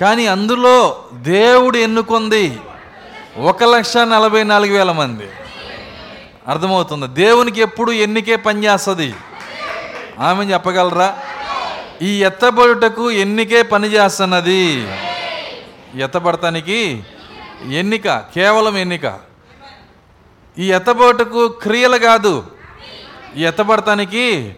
[0.01, 2.59] కానీ అందులో దేవుడు ఎన్నుకుంది?
[3.37, 5.29] ఒక లక్ష నలభై నాలుగు వేల మంది.
[6.47, 7.07] అర్థమవుతుంది.
[7.07, 9.13] దేవునికి ఎప్పుడు ఎన్నికే పనిచేస్తుంది
[10.19, 11.19] ఆమె చెప్పగలరా?
[12.01, 14.87] ఈ ఎత్తబడుటకు ఎన్నికే పని చేస్తున్నది?
[15.95, 17.03] ఎత్తబడటానికి
[17.71, 19.32] ఎన్నిక కేవలం ఎన్నిక.
[20.59, 22.43] ఈ ఎత్తబోటకు క్రియలు కాదు.
[23.37, 24.55] ఈ ఎత్తబడటానికి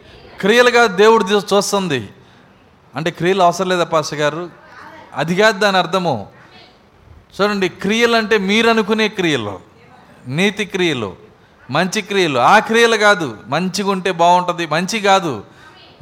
[0.71, 2.09] కాదు దేవుడు చూస్తుంది.
[2.95, 4.49] అంటే క్రియలు అవసరం లేదా పాస్ గారు?
[5.13, 6.27] అది కాదు దాని అర్థము.
[7.41, 9.59] చూడండి క్రియలు అంటే మీరు అనుకునే క్రియలు
[10.27, 11.15] నీతి క్రియలు
[11.71, 12.39] మంచి క్రియలు.
[12.39, 13.37] ఆ క్రియలు కాదు.
[13.47, 15.43] మంచిగా ఉంటే బాగుంటుంది మంచి కాదు.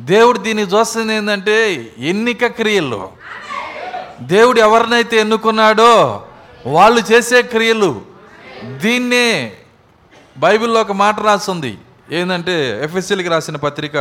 [0.02, 3.10] దేవుడు దీన్ని చూస్తుంది ఏంటంటే ఎన్నిక క్రియలు.
[4.22, 6.24] దేవుడు ఎవరినైతే ఎన్నుకున్నాడో
[6.66, 8.02] వాళ్ళు చేసే క్రియలు.
[8.64, 9.54] దీన్నే
[10.38, 11.78] బైబిల్లో ఒక మాట రాస్తుంది.
[12.12, 13.96] ఏంటంటే ఎఫ్ఎస్సీలకి రాసిన పత్రిక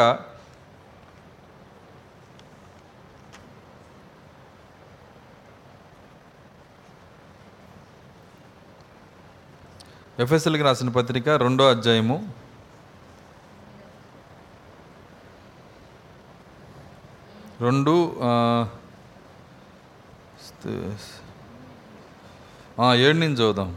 [10.21, 12.29] ఎఫ్ఎస్ఎల్కి రాసిన పత్రిక రెండో అధ్యాయము.
[17.61, 17.95] రెండు
[22.95, 23.77] ఏడు నుంచి చదువుదాం.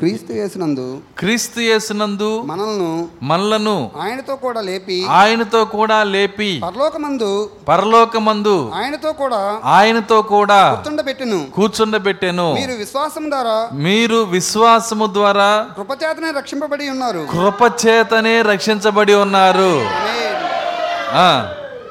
[0.00, 9.12] క్రీస్తు యేసునందు క్రీస్తు యేసునందు మనల్ని మనలను ఆయనతో కూడా లేపి ఆయనతో కూడా లేపి పరలోకమందు పరలోకమందు ఆయనతో
[9.12, 11.46] కూడా ఆయనతో కూడా కూర్చుండబెట్టును.
[11.54, 12.54] కూర్చుండబెట్టెను.
[12.54, 17.28] మీరు విశ్వాసం ద్వారా మీరు విశ్వాసము ద్వారా కృపచేతనే రక్షింపబడి ఉన్నారు.
[17.30, 19.72] కృపచేతనే రక్షించబడి ఉన్నారు.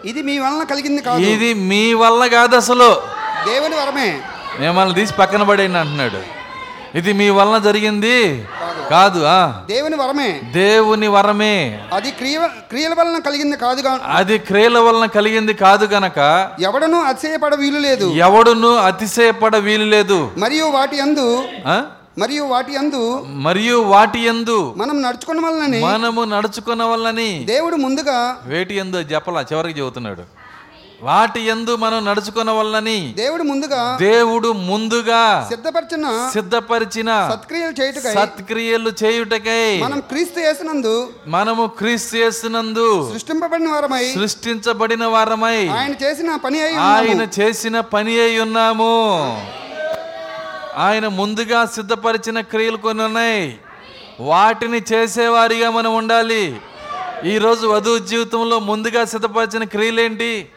[0.08, 1.22] ఇది మీ వలన కలిగింది కాదు.
[1.22, 2.90] ఇది మీ వల్ల కాదు అసలు.
[3.50, 4.22] దేవుని వరమే.
[4.60, 6.39] మిమ్మల్ని తీసి పక్కన పడేయండి అంటున్నాడు.
[6.96, 8.46] ఇది మీ వలన జరిగింది.
[8.90, 9.20] కాదు.
[9.68, 10.42] దేవుని వరమే.
[10.54, 11.82] దేవుని వరమే.
[11.94, 17.80] అది క్రియ క్రియల వలన కలిగింది కాదు అది క్రియల వలన కలిగింది కాదు గనక ఎవడనూ అతిశయపడ వీలు
[17.80, 18.06] లేదు.
[18.06, 20.32] ఎవడును అతిశయపడ వీలు లేదు.
[20.38, 21.44] మరియు వాటి అందు?
[22.18, 28.76] మరియు వాటి అందు మరియు వాటి యందు మనం నడుచుకున్న వలనని మనము నడుచుకున్న వల్లని దేవుడు ముందుగా వేటి
[28.76, 30.39] ఎందు చెప్పలా చివరికి చెబుతున్నాడు.
[31.04, 39.80] వాటి ఎందు మనం నడుచుకున్న వల్లని దేవుడు ముందుగా దేవుడు ముందుగా సిద్ధపరిచిన సిద్ధపరిచిన సత్క్రియలు చేయుటకై సత్క్రియలు చేయుటకై
[39.82, 47.28] మనం క్రీస్తు యేసునందు మనము క్రీస్తు చేస్తున్నందు సృష్టింపబడిన వారమై సృష్టించబడిన వారమై ఆయన చేసిన పని అయి ఆయన.
[47.40, 48.94] చేసిన పని అయి ఉన్నాము.
[50.78, 53.60] ఆయన ముందుగా సిద్ధపరిచిన క్రియలు కొన్ని ఉన్నాయి.
[54.20, 56.56] వాటిని చేసేవారిగా మనం ఉండాలి.
[57.26, 60.50] ఈరోజు వధువు జీవితంలో ముందుగా సిద్ధపరిచిన క్రియలేంటి?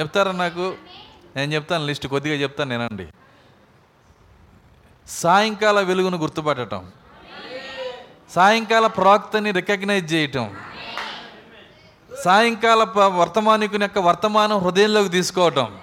[0.00, 0.74] చెప్తారా నాకు?
[1.36, 3.06] నేను చెప్తాను లిస్ట్ కొద్దిగా చెప్తాను నేనండి.
[5.08, 6.92] సాయంకాల వెలుగును గుర్తుపట్టడం
[8.30, 10.56] సాయంకాల ప్రాక్తని రికగ్నైజ్ చేయటం.
[12.24, 15.78] సాయంకాల ప- వర్తమానికుని యొక్క వర్తమానం హృదయంలోకి తీసుకోవటం.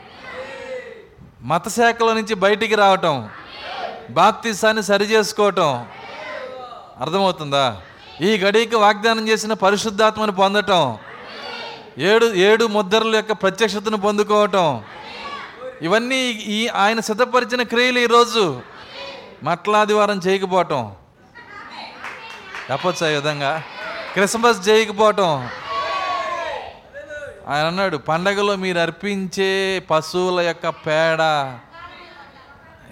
[1.42, 3.30] మత శాఖల నుంచి బయటికి రావటం.
[4.10, 5.88] బాప్తిసాన్ని సరి చేసుకోవటం.
[7.00, 7.82] అర్థమవుతుందా?
[8.22, 10.98] ఈ గడికి వాగ్దానం చేసిన పరిశుద్ధాత్మను పొందటం.
[11.98, 14.84] ఏడు ఏడు ముద్రల యొక్క ప్రత్యక్షతను పొందుకోవటం.
[15.82, 18.62] ఇవన్నీ ఈ ఆయన సిద్ధపరిచిన క్రియలు ఈరోజు
[19.44, 20.92] మట్లాదివారం చేయకపోవటం
[22.72, 23.64] చెప్పచ్చు ఆ విధంగా.
[24.14, 25.50] క్రిస్మస్ చేయకపోవటం
[27.48, 31.20] ఆయన అన్నాడు పండగలో మీరు అర్పించే పశువుల యొక్క పేడ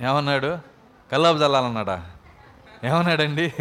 [0.01, 0.57] ఏమన్నాడు?
[1.11, 2.05] కల్లాపు చల్లాలన్నాడా
[2.83, 3.53] ఏమన్నాడండి?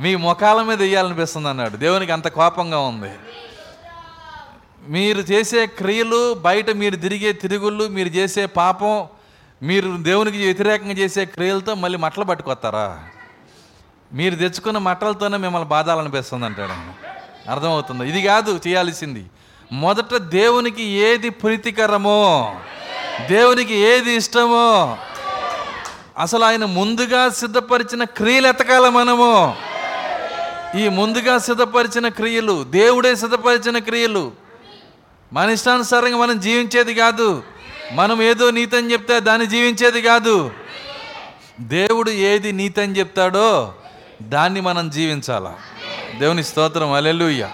[0.00, 3.10] మీ ముఖాల మీద వేయాలనిపిస్తుంది అన్నాడు దేవునికి అంత కోపంగా ఉంది.
[4.86, 9.06] మీరు చేసే క్రియలు బయట మీరు తిరిగే తిరుగుళ్ళు మీరు చేసే పాపం
[9.62, 12.98] మీరు దేవునికి వ్యతిరేకంగా చేసే క్రియలతో మళ్ళీ మట్టలు పట్టుకొస్తారా?
[14.12, 16.92] మీరు తెచ్చుకున్న మట్టలతోనే మిమ్మల్ని బాధాలనిపిస్తుంది అంటాడు ఆయన.
[17.50, 18.08] అర్థమవుతుంది?
[18.08, 19.24] ఇది కాదు చేయాల్సింది.
[19.72, 22.56] మొదట దేవునికి ఏది ప్రీతికరమో
[23.28, 24.98] దేవునికి ఏది ఇష్టమో
[26.18, 29.56] అసలు ఆయన ముందుగా సిద్ధపరిచిన క్రియలు ఎతకాల మనము?
[30.78, 34.45] ఈ ముందుగా సిద్ధపరిచిన క్రియలు దేవుడే సిద్ధపరిచిన క్రియలు
[35.32, 37.42] మన ఇష్టానుసారంగా మనం జీవించేది కాదు.
[37.92, 40.50] మనం ఏదో నీతి అని చెప్తే దాన్ని జీవించేది కాదు.
[41.60, 43.74] దేవుడు ఏది నీతి అని చెప్తాడో
[44.22, 45.54] దాన్ని మనం జీవించాల.
[46.18, 47.48] దేవుని స్తోత్రం అలెలుయ్య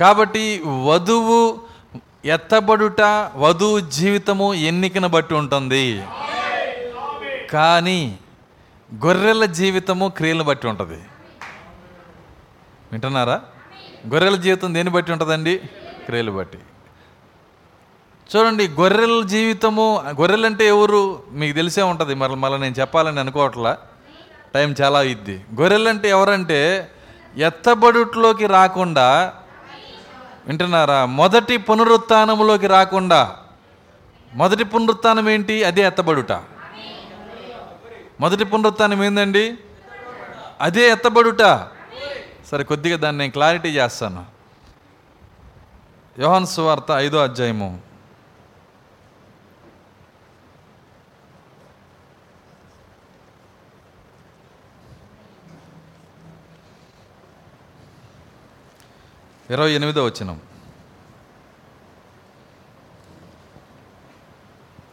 [0.00, 1.60] కాబట్టి వధువు
[2.24, 3.00] ఎత్తబడుట
[3.36, 6.02] వధువు జీవితము ఎన్నికను బట్టి ఉంటుంది.
[7.50, 8.18] కానీ
[8.94, 10.98] గొర్రెల జీవితము క్రియలను బట్టి ఉంటుంది.
[12.92, 13.40] వింటున్నారా?
[14.08, 15.58] గొర్రెల జీవితం దేన్ని బట్టి ఉంటుందండి?
[16.04, 16.58] క్రియలు బట్టి.
[18.36, 21.22] చూడండి గొర్రెల జీవితము గొర్రెలు అంటే ఎవరు?
[21.30, 23.78] మీకు తెలిసే ఉంటుంది మరి మళ్ళీ నేను చెప్పాలని అనుకోవట్లా.
[24.54, 26.90] టైం చాలా ఇద్ది గొర్రెలు అంటే ఎవరంటే
[27.36, 29.32] ఎత్తబడుట్లోకి రాకుండా
[30.46, 31.04] వింటున్నారా?
[31.04, 33.36] మొదటి పునరుత్నములోకి రాకుండా.
[34.34, 35.64] మొదటి పునరుత్నం ఏంటి?
[35.64, 36.32] అదే ఎత్తబడుట.
[38.20, 39.54] మొదటి పునరుత్నం ఏందండి?
[40.60, 41.42] అదే ఎత్తబడుట.
[42.50, 44.24] సరే కొద్దిగా దాన్ని నేను క్లారిటీ చేస్తాను.
[46.18, 47.91] యోహాన్ సువార్త ఐదో అధ్యాయము.
[59.52, 60.38] ఇరవై ఎనిమిదో వచ్చినాం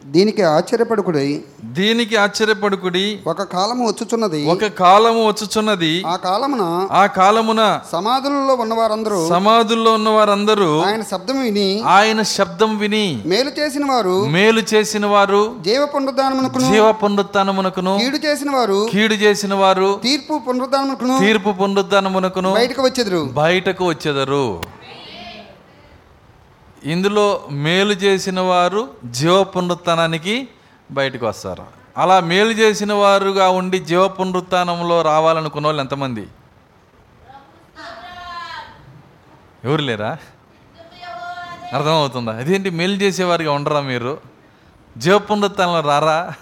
[0.06, 1.42] దీనికి ఆశ్చర్యపడుకుడి.
[1.64, 3.20] దీనికి ఆశ్చర్యపడుకుడి.
[3.26, 4.46] ఒక కాలము వచ్చుచున్నది.
[4.46, 6.02] ఒక కాలము వచ్చుచున్నది.
[6.06, 12.78] ఆ కాలమున ఆ కాలమున సమాధులలో ఉన్న వారందరూ సమాధుల్లో ఉన్న వారందరూ ఆయన శబ్దం విని ఆయన శబ్దం
[12.78, 19.14] విని మేలు చేసిన వారు మేలు చేసిన వారు జీవ పునరుద్ధానమునకును జీవ పునరుత్నమునకును కీడు చేసిన వారు కీడు
[19.14, 23.28] చేసిన వారు తీర్పు పునరుద్ధానమునకును తీర్పు పునరుత్నమునకును బయటకు వచ్చెదరు.
[23.32, 24.79] బయటకు వచ్చెదరు.
[26.84, 30.48] ఇందులో మేలు చేసిన వారు జీవ పునరుత్నానికి
[30.90, 31.64] బయటకు వస్తారు.
[31.96, 36.26] అలా మేలు చేసిన వారుగా ఉండి జీవ పునరుత్నంలో రావాలనుకున్న వాళ్ళు ఎంతమంది?
[39.64, 40.16] ఎవరు లేరా?
[41.72, 42.36] అర్థమవుతుందా?
[42.36, 44.18] అదేంటి మేలు చేసేవారిగా ఉండరా మీరు?
[44.96, 46.32] జీవ పునరుత్నంలో రారా?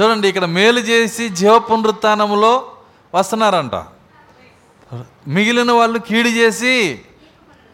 [0.00, 2.72] చూడండి ఇక్కడ మేలు చేసి జీవ పునరుత్నంలో
[3.14, 3.74] వస్తున్నారంట.
[5.28, 7.02] మిగిలిన వాళ్ళు కీడు చేసి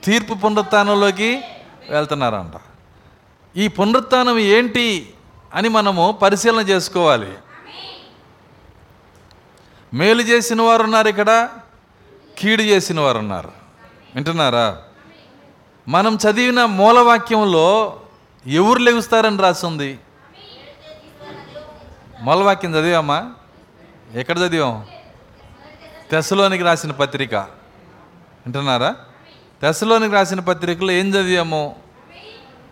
[0.07, 1.43] తీర్పు పునరుత్నంలోకి
[1.91, 2.61] వెళ్తున్నారంట.
[3.57, 5.15] ఈ పునరుత్నం ఏంటి
[5.55, 7.35] అని మనము పరిశీలన చేసుకోవాలి.
[9.95, 11.49] మేలు చేసిన వారు ఉన్నారు ఇక్కడ
[12.39, 13.53] కీడు చేసిన వారు ఉన్నారు.
[14.15, 14.83] వింటున్నారా?
[15.89, 18.01] మనం చదివిన మూలవాక్యంలో
[18.47, 19.99] ఎవరు లెగుస్తారని రాసింది?
[22.21, 23.33] మూలవాక్యం చదివామా?
[24.15, 24.87] ఎక్కడ చదివాం?
[26.11, 27.35] తెసలోనికి రాసిన పత్రిక.
[27.35, 28.97] వింటున్నారా?
[29.63, 31.77] తెసలోనికి రాసిన పత్రికలో ఏం చదివాము?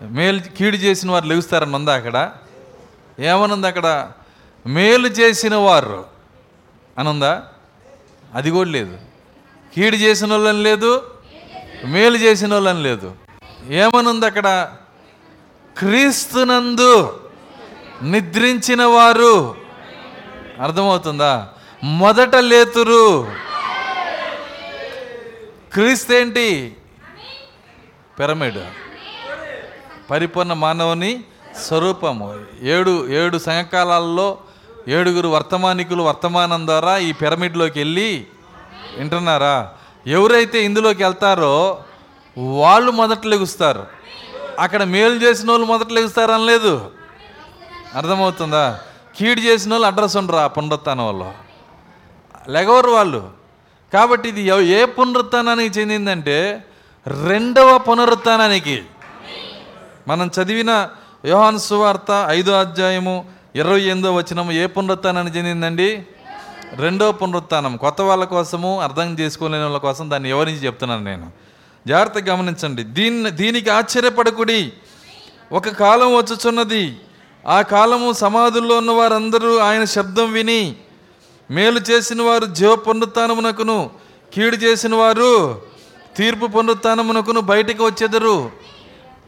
[0.03, 2.33] మేలు కీడు చేసిన వారు లెగుస్తారని ఉందా అక్కడ?
[3.21, 4.13] ఏమనుంది అక్కడ?
[4.67, 6.05] మేలు చేసిన వారు
[6.99, 7.43] అనుందా
[8.35, 8.99] అది కూడా లేదు.
[9.75, 11.15] కీడు చేసిన వాళ్ళని లేదు
[11.85, 13.15] మేలు చేసిన వాళ్ళని లేదు.
[13.69, 14.73] ఏమనుంది అక్కడ?
[15.79, 17.21] క్రీస్తునందు
[18.03, 19.55] నిద్రించిన వారు.
[20.61, 21.49] అర్థమవుతుందా?
[21.85, 23.29] మొదట లేతురు.
[25.75, 26.77] క్రీస్తు ఏంటి?
[28.19, 28.59] పిరమిడ్.
[30.11, 31.25] పరిపూర్ణ మానవుని
[31.63, 32.41] స్వరూపము.
[32.63, 34.39] ఏడు ఏడు సంఘకాలాల్లో
[34.89, 38.27] ఏడుగురు వర్తమానికులు వర్తమానం ద్వారా ఈ పిరమిడ్లోకి వెళ్ళి
[38.99, 39.73] వింటున్నారా?
[40.07, 41.85] ఎవరైతే ఇందులోకి వెళ్తారో
[42.39, 43.87] వాళ్ళు మొదట లెగుస్తారు.
[44.59, 46.91] అక్కడ మేలు చేసిన వాళ్ళు మొదట లెగుస్తారని లేదు.
[47.95, 48.81] అర్థమవుతుందా?
[49.17, 51.33] కీడు చేసిన వాళ్ళు అడ్రస్ ఉండరు ఆ పునరుత్నం వాళ్ళు.
[52.49, 53.44] లెగవరు వాళ్ళు.
[53.95, 56.65] కాబట్టి ఇది ఏ పునరుత్నానికి చెందిందంటే
[57.27, 58.83] రెండవ పునరుత్నానికి
[60.09, 60.89] మనం చదివిన
[61.25, 63.25] యోహాన్ సువార్త ఐదో అధ్యాయము
[63.57, 66.07] ఇరవై ఎనిమిదో వచనము ఏ పునరుత్నానికి చెందిందండి?
[66.77, 71.31] రెండవ పునరుత్నం కొత్త వాళ్ళ కోసము అర్థం చేసుకోలేని వాళ్ళ కోసం దాన్ని వివరించి చెప్తున్నాను నేను?
[71.87, 72.83] జాగ్రత్తగా గమనించండి.
[72.83, 74.73] దీన్ని దీనికి ఆశ్చర్యపడకుడి.
[75.53, 76.97] ఒక కాలం వచ్చుచున్నది.
[77.47, 80.77] ఆ కాలము సమాధుల్లో ఉన్న వారందరూ ఆయన శబ్దం విని
[81.51, 83.91] మేలు చేసిన వారు జీవ పునరుత్నమునకును
[84.35, 85.63] కీడు చేసిన వారు
[86.17, 88.51] తీర్పు పునరుత్నమునకును బయటికి వచ్చేదరు.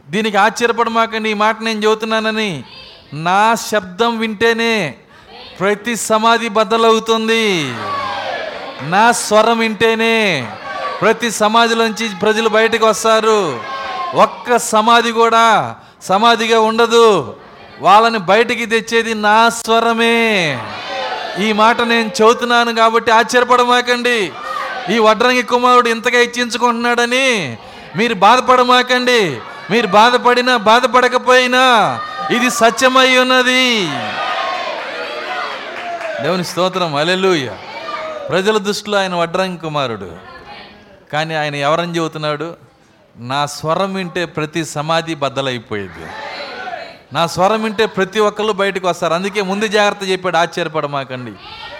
[0.09, 2.63] దీనికి ఆశ్చర్యపడమాకండి ఈ మాట నేను చెబుతున్నానని.
[3.13, 4.95] నా శబ్దం వింటేనే
[5.59, 7.73] ప్రతి సమాధి బద్దలవుతుంది.
[8.81, 10.47] నా స్వరం వింటేనే
[11.01, 13.59] ప్రతి సమాధిలోంచి ప్రజలు బయటకు వస్తారు.
[14.13, 17.35] ఒక్క సమాధి కూడా సమాధిగా ఉండదు.
[17.79, 20.59] వాళ్ళని బయటికి తెచ్చేది నా స్వరమే.
[21.39, 24.31] ఈ మాట నేను చెబుతున్నాను కాబట్టి ఆశ్చర్యపడమాకండి.
[24.89, 27.57] ఈ వడ్రంగి కుమారుడు ఇంతగా ఇచ్చించుకుంటున్నాడని
[27.95, 29.39] మీరు బాధపడమాకండి.
[29.71, 31.63] మీరు బాధపడినా బాధపడకపోయినా
[32.31, 33.85] ఇది సత్యమై ఉన్నది.
[36.23, 37.49] దేవుని స్తోత్రం అలెలుయ
[38.29, 40.11] ప్రజల దృష్టిలో ఆయన వడ్రంగి కుమారుడు.
[41.13, 42.55] కానీ ఆయన ఎవరని చెబుతున్నాడు?
[43.17, 46.05] నా స్వరం వింటే ప్రతి సమాధి బద్దలైపోయేది.
[47.13, 49.13] నా స్వరం వింటే ప్రతి ఒక్కళ్ళు బయటకు వస్తారు.
[49.13, 51.31] అందుకే ముందు జాగ్రత్త చెప్పాడు ఆశ్చర్యపడమాకండి.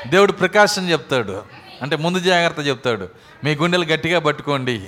[0.09, 1.41] దేవుడు ప్రకాశం చెప్తాడు.
[1.81, 3.07] అంటే ముందు జాగ్రత్త చెప్తాడు.
[3.43, 4.81] మీ గుండెలు గట్టిగా పట్టుకోండి.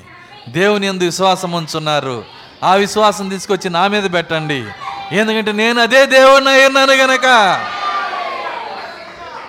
[0.49, 2.25] దేవుని ఎందు విశ్వాసం ఉంచున్నారు.
[2.63, 4.65] ఆ విశ్వాసం తీసుకొచ్చి నా మీద పెట్టండి.
[5.11, 7.25] ఎందుకంటే నేను అదే దేవుడిని అయినాను గనక.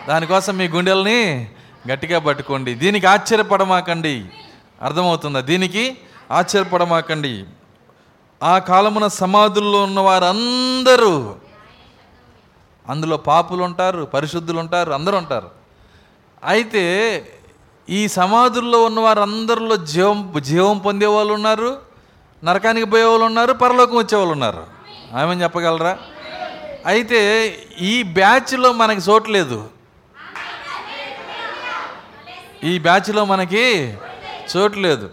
[0.08, 1.48] దానికోసం మీ గుండెల్ని
[1.92, 2.74] గట్టిగా పట్టుకోండి.
[2.74, 4.24] దీనికి ఆశ్చర్యపడమాకండి.
[4.82, 5.40] అర్థమవుతుందా?
[5.40, 5.96] దీనికి
[6.30, 7.44] ఆశ్చర్యపడమాకండి.
[8.42, 11.34] ఆ కాలమున సమాధుల్లో ఉన్న వారందరూ
[12.86, 15.50] అందులో పాపులు ఉంటారు పరిశుద్ధులు ఉంటారు అందరూ ఉంటారు
[16.44, 16.84] అయితే
[17.88, 21.70] ఈ సమాధుల్లో ఉన్న వారందరిలో జీవం జీవం పొందే వాళ్ళు ఉన్నారు
[22.44, 24.62] నరకానికి పోయే వాళ్ళు ఉన్నారు పరలోకం వచ్చేవాళ్ళు ఉన్నారు
[25.16, 25.98] ఆమె చెప్పగలరా?
[26.86, 27.20] అయితే
[27.80, 29.58] ఈ బ్యాచ్లో మనకి చోట్లేదు
[32.64, 33.64] ఈ బ్యాచ్లో మనకి
[34.56, 35.10] చోట్లేదు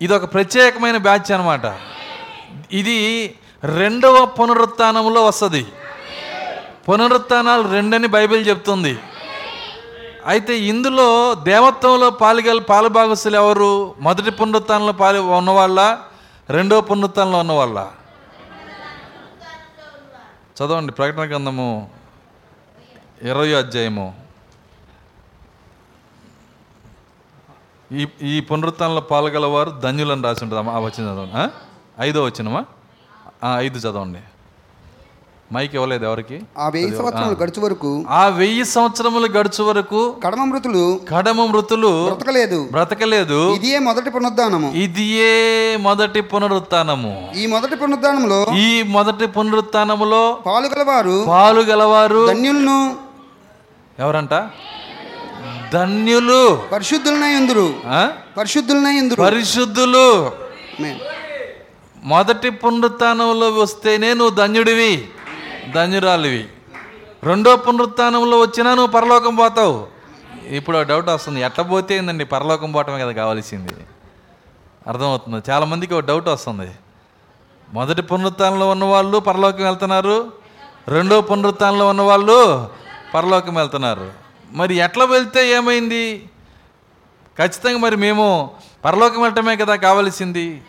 [0.00, 1.66] ఇది ఒక ప్రత్యేకమైన బ్యాచ్ అనమాట
[2.72, 5.66] ఇది రెండవ పునరుత్నంలో వస్తుంది.
[6.88, 8.98] పునరుత్నాలు రెండని బైబిల్ చెప్తుంది.
[10.26, 13.94] అయితే ఇందులో దేవత్వంలో పాలుగల పాలుభాగస్తులు ఎవరు?
[14.00, 15.98] మొదటి పునరుత్నంలో పాలు ఉన్నవాళ్ళ
[16.50, 17.90] రెండవ పునరుత్నంలో ఉన్నవాళ్ళ?
[20.58, 21.90] చదవండి ప్రకటన గ్రంథము
[23.22, 24.14] ఇరవై అధ్యాయము.
[27.92, 31.67] ఈ ఈ పునరుత్థానంలో పాల్గలవారు ధన్యులని రాసి ఉంటుంది ఆ వచ్చిన చదవండి.
[32.00, 32.64] ఐదో వచ్చినమా
[33.56, 34.18] ఐదు చదవండి.
[35.54, 36.36] మైక్ ఇవ్వలేదు ఎవరికి?
[36.58, 42.68] ఆ వెయ్యి సంవత్సరాలు గడిచే వరకు ఆ వెయ్యి సంవత్సరములు గడుచు వరకు కడమ మృతులు కడమ మృతులు బ్రతకలేదు.
[42.72, 43.38] బ్రతకలేదు.
[43.54, 44.72] ఇదియే మొదటి పునరుద్ధానము.
[44.74, 45.32] ఇదియే
[45.76, 52.78] మొదటి పునరుత్థానము ఈ మొదటి పునరుద్ధానంలో ఈ మొదటి పునరుత్థానములో పాలు గలవారు పాలు గలవారు ధన్యులను
[53.98, 54.34] ఎవరంట?
[55.72, 56.42] ధన్యులు.
[56.72, 57.68] పరిశుద్ధులనై ఎందురు?
[58.36, 60.08] పరిశుద్ధులనై ఎందురు పరిశుద్ధులు.
[62.02, 65.08] మొదటి పునరుత్థానంలో వస్తేనే నువ్వు ధన్యుడివి.
[65.74, 66.48] ధన్యురాలివి.
[67.22, 69.86] రెండో పునరుత్థానంలో వచ్చినా నువ్వు పరలోకం పోతావు.
[70.48, 71.40] ఇప్పుడు డౌట్ వస్తుంది.
[71.40, 72.24] ఎట్లా పోతే ఏందండి?
[72.24, 73.72] పరలోకం పోవటమే కదా కావాల్సింది.
[74.86, 75.50] అర్థమవుతుంది.
[75.50, 76.70] చాలామందికి ఒక డౌట్ వస్తుంది.
[77.72, 80.32] మొదటి పునరుత్థానంలో ఉన్నవాళ్ళు పరలోకం వెళ్తున్నారు.
[80.88, 82.68] రెండో పునరుత్థానంలో ఉన్నవాళ్ళు
[83.14, 84.12] పరలోకం వెళ్తున్నారు.
[84.50, 86.30] మరి ఎట్లా వెళ్తే ఏమైంది?
[87.38, 88.50] ఖచ్చితంగా మరి మేము
[88.84, 90.62] పరలోకం వెళ్ళటమే కదా కావలసింది.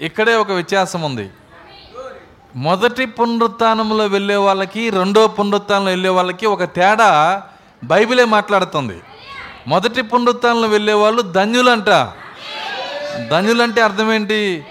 [0.00, 1.30] ఇక్కడే ఒక వ్యత్యాసం ఉంది.
[2.56, 7.42] మొదటి పునరుత్నంలో వెళ్ళే వాళ్ళకి రెండో పునరుత్నంలో వెళ్ళే వాళ్ళకి ఒక తేడా
[7.84, 9.00] బైబిలే మాట్లాడుతుంది.
[9.66, 11.86] మొదటి పునరుత్నంలో వెళ్ళే వాళ్ళు ధన్యులంట.
[13.30, 14.64] ధన్యులంటే అర్థం ఏంటి?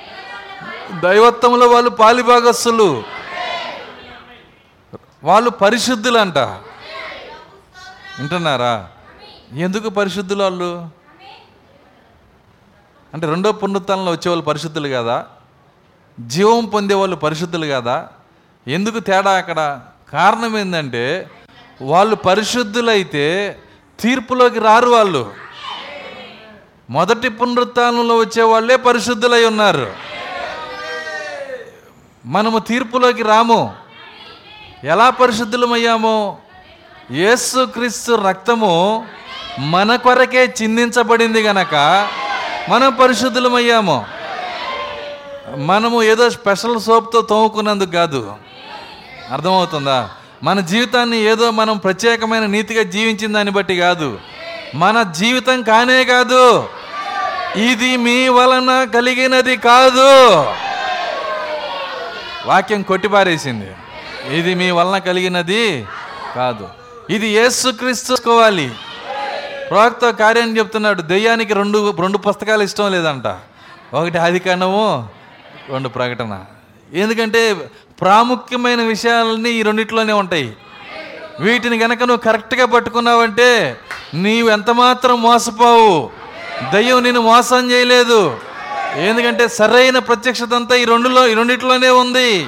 [0.99, 3.03] దైవత్వంలో వాళ్ళు పాలిభాగస్సులు
[5.23, 6.37] వాళ్ళు పరిశుద్ధులంట.
[8.19, 8.87] వింటున్నారా?
[9.53, 10.96] ఎందుకు పరిశుద్ధులు వాళ్ళు?
[13.13, 15.25] అంటే రెండో పునరుత్నంలో వచ్చేవాళ్ళు పరిశుద్ధులు కదా?
[16.19, 18.07] జీవం పొందేవాళ్ళు పరిశుద్ధులు కదా?
[18.67, 19.79] ఎందుకు తేడా అక్కడ?
[20.13, 21.29] కారణం ఏంటంటే
[21.81, 23.57] వాళ్ళు పరిశుద్ధులైతే
[23.99, 25.33] తీర్పులోకి రారు వాళ్ళు.
[26.89, 29.93] మొదటి పునరుత్నంలో వచ్చే వాళ్ళే పరిశుద్ధులై ఉన్నారు.
[32.25, 33.73] మనము తీర్పులోకి రాము.
[34.83, 36.37] ఎలా పరిశుద్ధులమయ్యాము?
[37.11, 39.05] యేసుక్రీస్తు రక్తము
[39.59, 42.07] మన కొరకే చిందించబడింది గనక
[42.69, 44.05] మనం పరిశుద్ధులమయ్యాము.
[45.57, 48.35] మనము ఏదో స్పెషల్ సోప్తో తోముకున్నందుకు కాదు.
[49.33, 50.09] అర్థమవుతుందా?
[50.43, 54.19] మన జీవితాన్ని ఏదో మనం ప్రత్యేకమైన నీతిగా జీవించిన దాన్ని బట్టి కాదు.
[54.75, 56.69] మన జీవితం కానే కాదు.
[57.55, 60.39] ఇది మీ వలన కలిగినది కాదు.
[62.45, 63.71] వాక్యం కొట్టిపారేసింది.
[64.39, 65.87] ఇది మీ వలన కలిగినది
[66.35, 66.67] కాదు.
[67.09, 68.71] ఇది ఏసుక్రీస్తుకోవాలి
[69.69, 73.27] ప్రవక్త కార్యం చెప్తున్నాడు దెయ్యానికి రెండు రెండు పుస్తకాలు ఇష్టం లేదంట.
[73.95, 75.09] ఒకటి ఆదికాండము
[75.69, 76.45] రెండు ప్రకటన.
[76.93, 77.53] ఎందుకంటే
[78.01, 80.57] ప్రాముఖ్యమైన విషయాలన్నీ ఈ రెండిట్లోనే ఉంటాయి.
[81.39, 83.79] వీటిని గనక నువ్వు కరెక్ట్గా పట్టుకున్నావంటే
[84.13, 86.09] నీవు ఎంత మాత్రం మోసపోవు.
[86.73, 88.39] దయ్యం నేను మోసం చేయలేదు.
[88.95, 92.43] ఎందుకంటే సరైన ప్రత్యక్షత అంతా ఈ రెండులో ఈ రెండిట్లోనే ఉంది.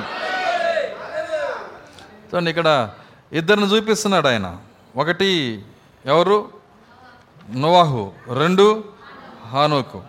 [2.30, 2.90] చూడండి ఇక్కడ
[3.34, 4.56] ఇద్దరిని చూపిస్తున్నాడు ఆయన.
[4.96, 5.62] ఒకటి
[6.06, 6.59] ఎవరు?
[7.56, 8.84] నోవాహు రెండు
[9.52, 10.02] హానోకు.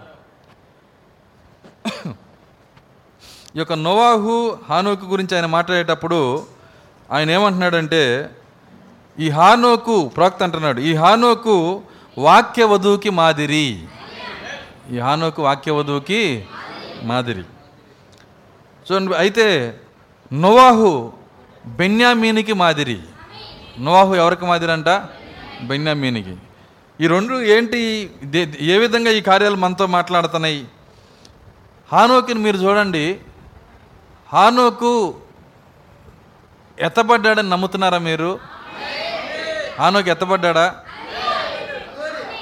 [3.57, 6.47] ఈ యొక్క నోవాహు హానోకు గురించి ఆయన మాట్లాడేటప్పుడు
[7.11, 8.31] ఆయన ఏమంటున్నాడంటే
[9.19, 11.83] ఈ హానోకు ప్రవక్త అంటున్నాడు ఈ హానోకు
[12.19, 13.85] వాక్య వధువుకి మాదిరి.
[14.91, 16.47] ఈ హానోకు వాక్య వధువుకి
[17.03, 17.45] మాదిరి.
[18.87, 19.81] చూడండి అయితే
[20.33, 21.13] నోవాహు
[21.67, 23.01] బెన్యామీనికి మాదిరి.
[23.79, 24.89] నోవాహు ఎవరికి మాదిరి అంట
[25.63, 26.37] బెన్యామీనికి.
[27.01, 28.11] ఈ రెండు ఏంటి?
[28.25, 30.69] దే- ఏ విధంగా ఈ కార్యాలు మనతో మాట్లాడుతున్నాయి?
[31.93, 33.21] హానోకిని మీరు చూడండి.
[34.33, 35.15] హానోకు
[36.79, 38.39] ఎత్తబడ్డాడని నమ్ముతున్నారా మీరు?
[39.79, 40.75] హానోకు ఎత్తబడ్డాడా?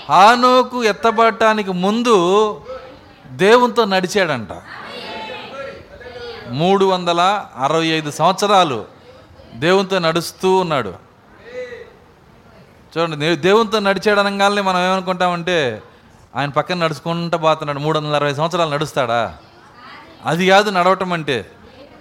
[0.09, 2.61] హానోకు ఎత్తబడటానికి ముందు
[3.27, 4.49] దేవునితో నడిచాడంట.
[6.49, 8.85] మూడు వందల అరవై ఐదు సంవత్సరాలు
[9.55, 11.08] దేవునితో నడుస్తూ ఉన్నాడు.
[12.97, 15.83] చూడండి నేను దేవునితో నడిచాడు అనగానే మనం ఏమనుకుంటామంటే
[16.37, 17.79] ఆయన పక్కన నడుచుకుంటూ పోతున్నాడు.
[17.79, 19.37] మూడు వందల అరవై సంవత్సరాలు నడుస్తాడా?
[20.27, 21.51] అది కాదు నడవటం అంటే.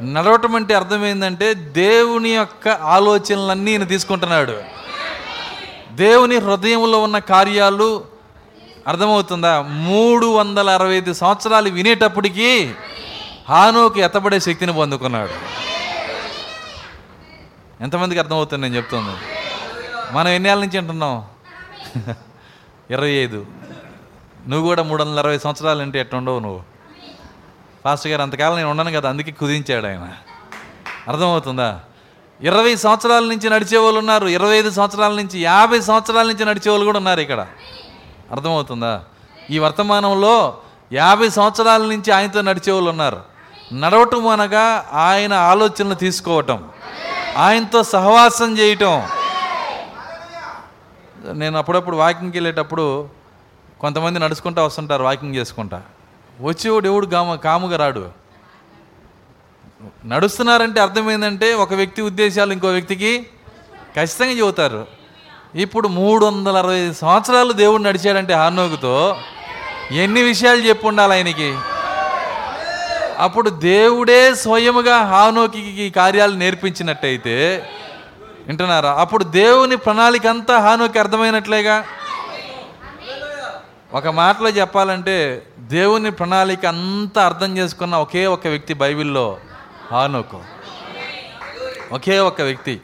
[0.01, 4.61] నడవటం అంటే అర్థమైందంటే దేవుని యొక్క ఆలోచనలన్నీ ఈయన తీసుకుంటున్నాడు.
[5.91, 8.05] దేవుని హృదయంలో ఉన్న కార్యాలు
[8.88, 9.61] అర్థమవుతుందా?
[9.61, 12.71] మూడు వందల అరవై ఐదు సంవత్సరాలు వినేటప్పటికీ
[13.49, 15.31] హానోకి ఎత్తబడే శక్తిని పొందుకున్నాడు.
[17.83, 19.36] ఎంతమందికి అర్థమవుతుంది నేను చెప్తున్నాను
[20.11, 21.25] మనం ఎన్నేళ్ళ నుంచి అంటున్నాం?
[22.91, 23.45] ఇరవై ఐదు.
[24.47, 26.61] నువ్వు కూడా మూడు వందల అరవై సంవత్సరాలు అంటే ఎట్టుండవు నువ్వు?
[27.83, 30.13] ఫాస్ట్ గారు అంతకాలం నేను ఉన్నాను కదా అందుకే కుదించాడు ఆయన.
[31.07, 31.79] అర్థమవుతుందా?
[32.41, 36.85] ఇరవై సంవత్సరాల నుంచి నడిచే వాళ్ళు ఉన్నారు ఇరవై ఐదు సంవత్సరాల నుంచి యాభై సంవత్సరాల నుంచి నడిచే వాళ్ళు
[36.85, 37.47] కూడా ఉన్నారు ఇక్కడ.
[38.31, 39.03] అర్థమవుతుందా?
[39.49, 40.57] ఈ వర్తమానంలో
[40.93, 43.21] యాభై సంవత్సరాల నుంచి ఆయనతో నడిచే వాళ్ళు ఉన్నారు.
[43.73, 46.69] నడవటం అనగా ఆయన ఆలోచనలు తీసుకోవటం.
[47.37, 49.03] ఆయనతో సహవాసం చేయటం.
[51.34, 53.09] నేను అప్పుడప్పుడు వాకింగ్కి వెళ్ళేటప్పుడు
[53.80, 55.82] కొంతమంది నడుచుకుంటా వస్తుంటారు వాకింగ్ చేసుకుంటా.
[56.41, 58.09] వచ్చేవాడు ఎవడు కామ కాముగా రాడు.
[60.05, 63.28] నడుస్తున్నారంటే అర్థమైందంటే ఒక వ్యక్తి ఉద్దేశాలు ఇంకో వ్యక్తికి
[63.95, 64.88] ఖచ్చితంగా చెబుతారు.
[65.55, 69.17] ఇప్పుడు మూడు వందల అరవై ఐదు సంవత్సరాలు దేవుడు నడిచాడంటే హానోకుతో
[69.91, 71.57] ఎన్ని విషయాలు చెప్పు ఉండాలి ఆయనకి?
[73.17, 77.69] అప్పుడు దేవుడే స్వయముగా హానోకి కార్యాలు నేర్పించినట్టయితే
[78.47, 78.93] వింటున్నారా?
[78.93, 81.85] అప్పుడు దేవుని ప్రణాళిక అంతా హానుకి అర్థమైనట్లేగా?
[83.93, 89.37] ఒక మాటలో చెప్పాలంటే దేవుని ప్రణాళిక అంతా అర్థం చేసుకున్న ఒకే ఒక వ్యక్తి బైబిల్లో
[89.91, 90.43] హానుకు.
[91.91, 92.81] ఒకే ఒక వ్యక్తి.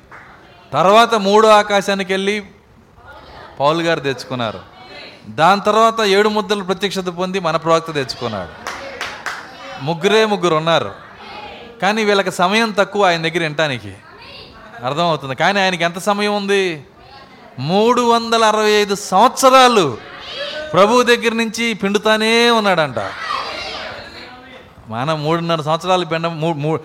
[0.74, 2.46] తర్వాత మూడో ఆకాశానికి వెళ్ళి
[3.60, 4.60] పౌల్ గారు తెచ్చుకున్నారు.
[5.30, 8.52] దాని తర్వాత ఏడు ముద్దలు ప్రత్యక్షత పొంది మన ప్రవక్త తెచ్చుకున్నాడు.
[9.84, 10.96] ముగ్గురే ముగ్గురు ఉన్నారు.
[11.82, 13.94] కానీ వీళ్ళకి సమయం తక్కువ ఆయన దగ్గర వినటానికి.
[14.84, 15.36] అర్థమవుతుంది.
[15.36, 16.86] కానీ ఆయనకి ఎంత సమయం ఉంది?
[17.60, 19.98] మూడు వందల అరవై ఐదు సంవత్సరాలు.
[20.74, 22.96] ప్రభువు దగ్గర నుంచి పిండుతానే ఉన్నాడంట.
[24.88, 26.80] మన మూడున్నర సంవత్సరాలు పిండం మూడు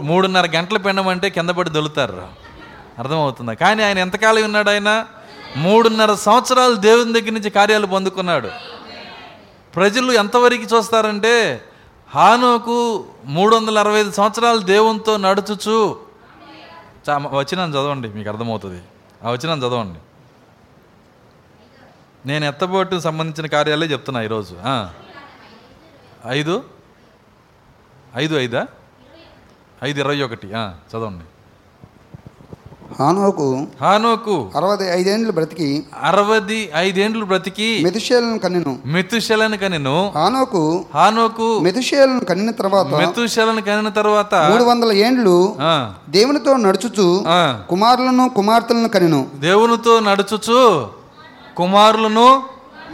[0.00, 2.28] మూడున్నర గంటలు పిండమంటే కింద పడి దొలుతారు.
[2.98, 3.52] అర్థమవుతుందా.
[3.52, 5.04] కానీ ఆయన ఎంతకాలం ఉన్నాడు ఆయన?
[5.56, 8.48] మూడున్నర సంవత్సరాలు దేవుని దగ్గర నుంచి కార్యాలు పొందుకున్నాడు.
[9.74, 11.64] ప్రజలు ఎంతవరకు చూస్తారంటే
[12.14, 16.03] హానుకు మూడు వందల అరవై ఐదు సంవత్సరాలు దేవునితో నడుచుచు
[17.10, 18.82] చా వచ్చినాను చదవండి మీకు అర్థమవుతుంది.
[19.24, 19.98] ఆ వచ్చినాను చదవండి.
[22.28, 24.56] నేను ఎత్తబోటు సంబంధించిన కార్యాలే చెప్తున్నా ఈరోజు.
[26.26, 26.64] ఐదు?
[28.16, 28.66] ఐదు ఐదా?
[29.84, 30.46] ఐదు ఇరవై ఒకటి.
[30.48, 31.24] చదవండి.
[32.98, 33.46] హానోకు
[33.80, 35.68] హానోకు అరవై ఐదేండ్లు బ్రతికి
[36.02, 38.72] అరవది ఐదేండ్లు బ్రతికి మెతుషేలను కన్నెను.
[38.86, 40.62] మెతుశలను కనెను హానోకు
[40.94, 45.36] హానోకు మెతుషేలను కనిన తర్వాత మెతుశలను కనిన తర్వాత మూడు వందల ఏండ్లు
[46.08, 47.06] దేవునితో నడుచుచు
[47.68, 50.60] కుమారులను కుమార్తెలను కనెను దేవునితో నడుచుచు
[51.56, 52.28] కుమారులను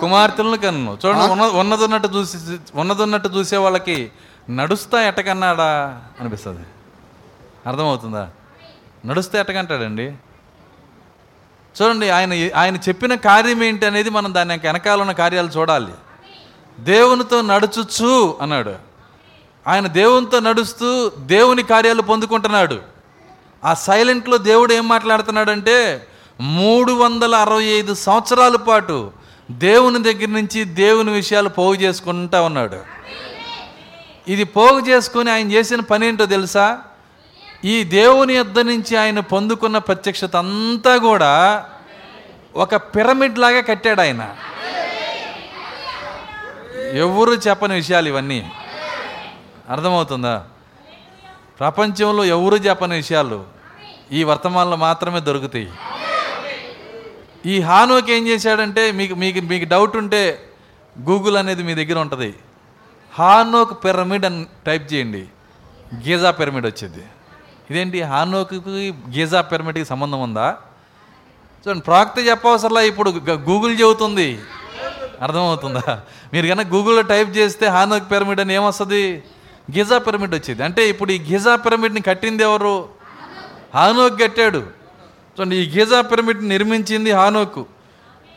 [0.01, 2.36] కుమార్తెలను కన్ను చూడండి ఉన్న ఉన్నదున్నట్టు చూసి
[2.74, 3.96] ఉన్నదున్నట్టు చూసే వాళ్ళకి
[4.51, 5.70] నడుస్తా ఎట్టకన్నాడా
[6.20, 6.64] అనిపిస్తుంది.
[7.66, 8.22] అర్థమవుతుందా?
[9.07, 10.12] నడుస్తే ఎట్టగంటాడండి
[11.82, 15.92] చూడండి ఆయన ఆయన చెప్పిన కార్యం ఏంటి అనేది మనం దాని వెనకాల ఉన్న కార్యాలు చూడాలి.
[16.80, 18.74] దేవునితో నడుచుచు అన్నాడు.
[19.68, 22.82] ఆయన దేవునితో నడుస్తూ దేవుని కార్యాలు పొందుకుంటున్నాడు.
[23.64, 26.07] ఆ సైలెంట్లో దేవుడు ఏం మాట్లాడుతున్నాడంటే
[26.40, 29.12] మూడు వందల అరవై ఐదు సంవత్సరాల పాటు
[29.51, 32.76] దేవుని దగ్గర నుంచి దేవుని విషయాలు పోగు చేసుకుంటా ఉన్నాడు.
[34.28, 36.78] ఇది పోగు చేసుకొని ఆయన చేసిన పని ఏంటో తెలుసా?
[37.65, 41.65] ఈ దేవుని యొద్ద నుంచి ఆయన పొందుకున్న ప్రత్యక్షత అంతా కూడా
[42.57, 44.37] ఒక పిరమిడ్ లాగా కట్టాడు ఆయన.
[46.93, 48.51] ఎవరు చెప్పని విషయాలు ఇవన్నీ?
[49.71, 50.47] అర్థమవుతుందా?
[51.61, 53.45] ప్రపంచంలో ఎవరు చెప్పని విషయాలు
[54.13, 55.73] ఈ వర్తమానంలో మాత్రమే దొరుకుతాయి.
[57.47, 60.49] ఈ హానోకి ఏం చేశాడంటే మీకు మీకు మీకు డౌట్ ఉంటే
[61.01, 62.35] గూగుల్ అనేది మీ దగ్గర ఉంటుంది.
[63.15, 65.27] హానోక్ పిరమిడ్ అని టైప్ చేయండి.
[65.95, 67.03] గీజా పిరమిడ్ వచ్చేది.
[67.71, 67.99] ఇదేంటి?
[68.03, 68.57] హానోకి
[69.16, 70.49] గీజా పిరమిడ్కి సంబంధం ఉందా?
[71.62, 74.29] చూడండి ప్రాక్త చెప్పవసరలా ఇప్పుడు గూగుల్ చెబుతుంది.
[75.23, 76.01] అర్థమవుతుందా?
[76.33, 79.03] మీరు కనుక గూగుల్లో టైప్ చేస్తే హానోక్ పిరమిడ్ అని ఏమొస్తుంది?
[79.77, 80.62] గిజా పిరమిడ్ వచ్చింది.
[80.64, 82.75] అంటే ఇప్పుడు ఈ గిజా పిరమిడ్ని కట్టింది ఎవరు?
[83.75, 84.59] హానోక్ కట్టాడు.
[85.35, 87.62] చూడండి ఈ గిజా పిరమిడ్ని నిర్మించింది హానోకు.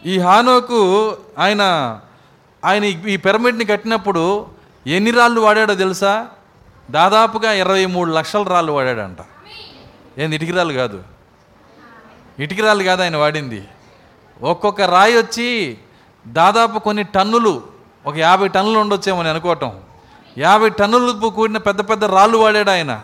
[0.05, 0.79] ఈ హానోకు
[1.39, 1.63] ఆయన
[2.65, 4.23] ఆయన ఈ పిరమిడ్ని కట్టినప్పుడు
[4.87, 6.13] ఎన్ని రాళ్ళు వాడాడో తెలుసా?
[6.91, 9.17] దాదాపుగా ఇరవై మూడు లక్షల రాళ్ళు వాడాడంట.
[10.19, 11.03] ఏంది ఇటుకి రాళ్ళు కాదు.
[12.39, 13.63] ఇటుకి రాళ్ళు కాదు ఆయన వాడింది.
[14.41, 15.77] ఒక్కొక్క రాయి వచ్చి
[16.27, 17.63] దాదాపు కొన్ని టన్నులు
[18.05, 19.79] ఒక యాభై టన్నులు ఉండొచ్చేమని అనుకోవటం.
[20.37, 23.01] యాభై టన్నులు కూడిన పెద్ద పెద్ద రాళ్ళు వాడాడు ఆయన.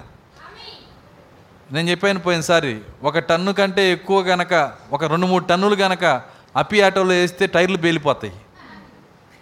[1.71, 6.21] నేను చెప్పాను పోయినసారి ఒక టన్ను కంటే ఎక్కువ గనక ఒక రెండు మూడు టన్నులు గనక
[6.55, 8.33] అప్పి ఆటోలో వేస్తే టైర్లు పేలిపోతాయి.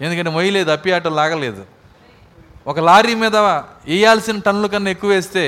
[0.02, 1.66] ఎందుకంటే మొయ్యలేదు అప్పి ఆటో లాగలేదు.
[2.68, 5.43] ఒక లారీ మీద వేయాల్సిన టన్నుల కన్నా ఎక్కువ వేస్తే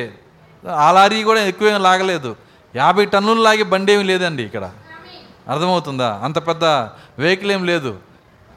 [0.68, 2.32] ఆ లారీ కూడా ఎక్కువ లాగలేదు.
[2.76, 4.66] యాభై టన్నులు లాగే బండి ఏమి లేదండి ఇక్కడ.
[5.50, 6.10] అర్థమవుతుందా?
[6.24, 6.66] అంత పెద్ద
[7.24, 7.92] వెహికల్ ఏం లేదు.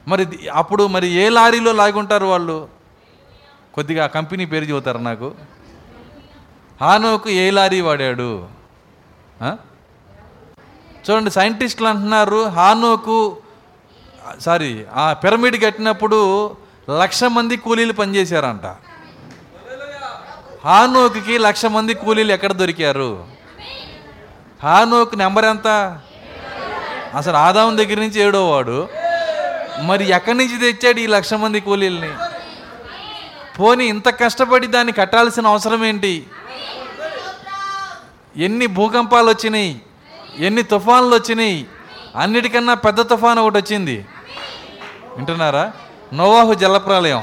[0.09, 2.57] మరి అప్పుడు మరి ఏ లారీలో లాగుంటారు వాళ్ళు?
[3.75, 5.29] కొద్దిగా కంపెనీ పేరు చెబుతారు నాకు?
[6.81, 8.31] హానోకు ఏ లారీ వాడాడు?
[11.05, 13.19] చూడండి సైంటిస్టులు అంటున్నారు హానోకు
[14.41, 16.19] సారీ ఆ పిరమిడ్ కట్టినప్పుడు
[16.91, 18.67] లక్ష మంది కూలీలు పనిచేశారంట.
[20.65, 23.27] హానోకి లక్ష మంది కూలీలు ఎక్కడ దొరికారు?
[24.63, 25.99] హానోక్ నెంబర్ ఎంత?
[27.15, 28.89] అసలు ఆదాం దగ్గర నుంచి ఏడోవాడు
[29.81, 32.13] మరి ఎక్కడి నుంచి తెచ్చాడు ఈ లక్ష మంది కూలీల్ని?
[33.61, 36.27] పోనీ ఇంత కష్టపడి దాన్ని కట్టాల్సిన అవసరం ఏంటి?
[38.37, 39.83] ఎన్ని భూకంపాలు వచ్చినాయి?
[40.39, 41.67] ఎన్ని తుఫాన్లు వచ్చినాయి?
[42.17, 44.07] అన్నిటికన్నా పెద్ద తుఫాన్ ఒకటి వచ్చింది.
[45.17, 45.73] వింటున్నారా?
[46.13, 47.23] నోవాహు జలప్రలయం.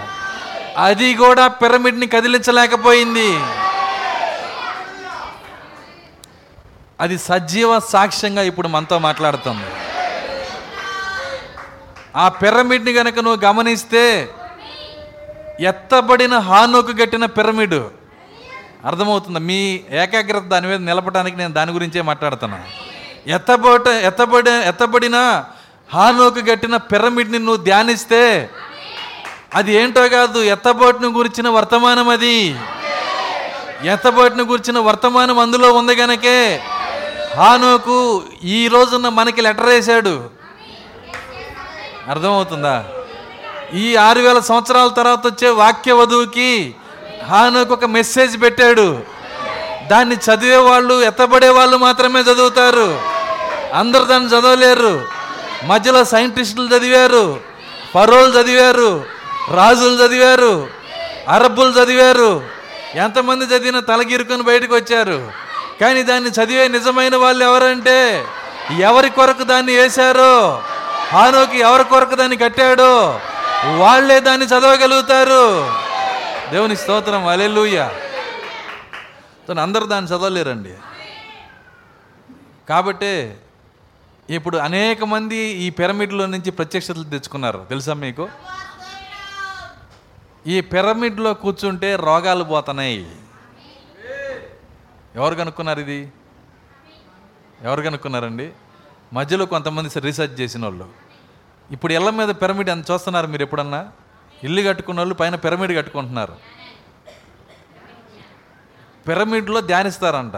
[0.77, 3.39] అది కూడా పిరమిడ్ని కదిలించలేకపోయింది.
[6.99, 9.65] అది సజీవ సాక్ష్యంగా ఇప్పుడు మనతో మాట్లాడుతుంది.
[12.15, 14.29] ఆ పిరమిడ్ని గనక నువ్వు గమనిస్తే
[15.59, 17.79] ఎత్తబడిన హానుకు కట్టిన పిరమిడ్.
[18.85, 22.63] అర్థమవుతుంది మీ ఏకాగ్రత దాని మీద నిలపడానికి నేను దాని గురించే మాట్లాడుతున్నా.
[23.27, 25.43] ఎత్తబోట ఎత్తబడి ఎత్తబడిన
[25.93, 28.49] హానుకు కట్టిన పిరమిడ్ని నువ్వు ధ్యానిస్తే
[29.55, 32.55] అది ఏంటో కాదు ఎత్తబోటును గురించిన వర్తమానం అది.
[33.83, 36.61] ఎత్తబోటును గురించిన వర్తమానం అందులో ఉంది గనకే.
[37.37, 40.23] హానోకు ఈ రోజున మనకి లెటర్ వేశాడు.
[42.09, 42.85] అర్థమవుతుందా?
[43.73, 46.75] ఈ ఆరు వేల సంవత్సరాల తర్వాత వచ్చే వాక్య వధువుకి
[47.25, 49.01] హానోకు ఒక మెసేజ్ పెట్టాడు.
[49.87, 53.01] దాన్ని చదివే వాళ్ళు ఎత్తబడే వాళ్ళు మాత్రమే చదువుతారు.
[53.73, 55.05] అందరు దాన్ని చదవలేరు.
[55.63, 57.39] మధ్యలో సైంటిస్టులు చదివారు.
[57.95, 59.18] పరోలు చదివారు.
[59.47, 60.69] రాజులు చదివారు
[61.27, 62.49] అరబ్బులు చదివారు
[62.95, 65.31] ఎంతమంది చదివిన తలగిరుకుని బయటకు వచ్చారు.
[65.81, 68.25] కానీ దాన్ని చదివే నిజమైన వాళ్ళు ఎవరంటే
[68.79, 70.61] ఎవరి కొరకు దాన్ని వేశారో
[71.13, 73.19] హానోకి ఎవరి కొరకు దాన్ని కట్టాడో
[73.77, 75.73] వాళ్ళే దాన్ని చదవగలుగుతారు.
[76.51, 77.89] దేవుని స్తోత్రం అలెలుయ్య
[79.61, 80.73] అందరూ దాన్ని చదవలేరండి.
[82.69, 83.37] కాబట్టే
[84.29, 87.65] ఇప్పుడు అనేక మంది ఈ పిరమిడ్లో నుంచి ప్రత్యక్షతలు తెచ్చుకున్నారు.
[87.69, 88.29] తెలుసా మీకు?
[90.53, 93.01] ఈ పిరమిడ్లో కూర్చుంటే రోగాలు పోతున్నాయి.
[95.15, 95.99] ఎవరు కనుక్కున్నారు ఇది?
[97.61, 98.47] ఎవరు కనుక్కున్నారండి?
[99.13, 100.87] మధ్యలో కొంతమంది రీసెర్చ్ చేసిన వాళ్ళు
[101.71, 103.81] ఇప్పుడు ఇళ్ళ మీద పిరమిడ్ ఎంత చూస్తున్నారు మీరు ఎప్పుడన్నా?
[104.43, 106.35] ఇల్లు కట్టుకున్న వాళ్ళు పైన పిరమిడ్ కట్టుకుంటున్నారు.
[109.07, 110.37] పిరమిడ్లో ధ్యానిస్తారంట.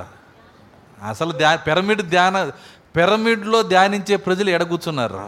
[1.10, 2.52] అసలు ధ్యా పిరమిడ్ ధ్యాన
[2.96, 5.22] పిరమిడ్లో ధ్యానించే ప్రజలు ఎడగూర్చున్నారు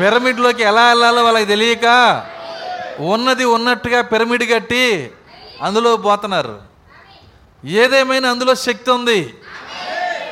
[0.00, 1.86] పిరమిడ్లోకి ఎలా వెళ్ళాలో వాళ్ళకి తెలియక
[2.98, 5.10] ఉన్నది ఉన్నట్టుగా పిరమిడ్ కట్టి
[5.62, 6.62] అందులో పోతున్నారు.
[7.64, 9.34] ఏదేమైనా అందులో శక్తి ఉంది?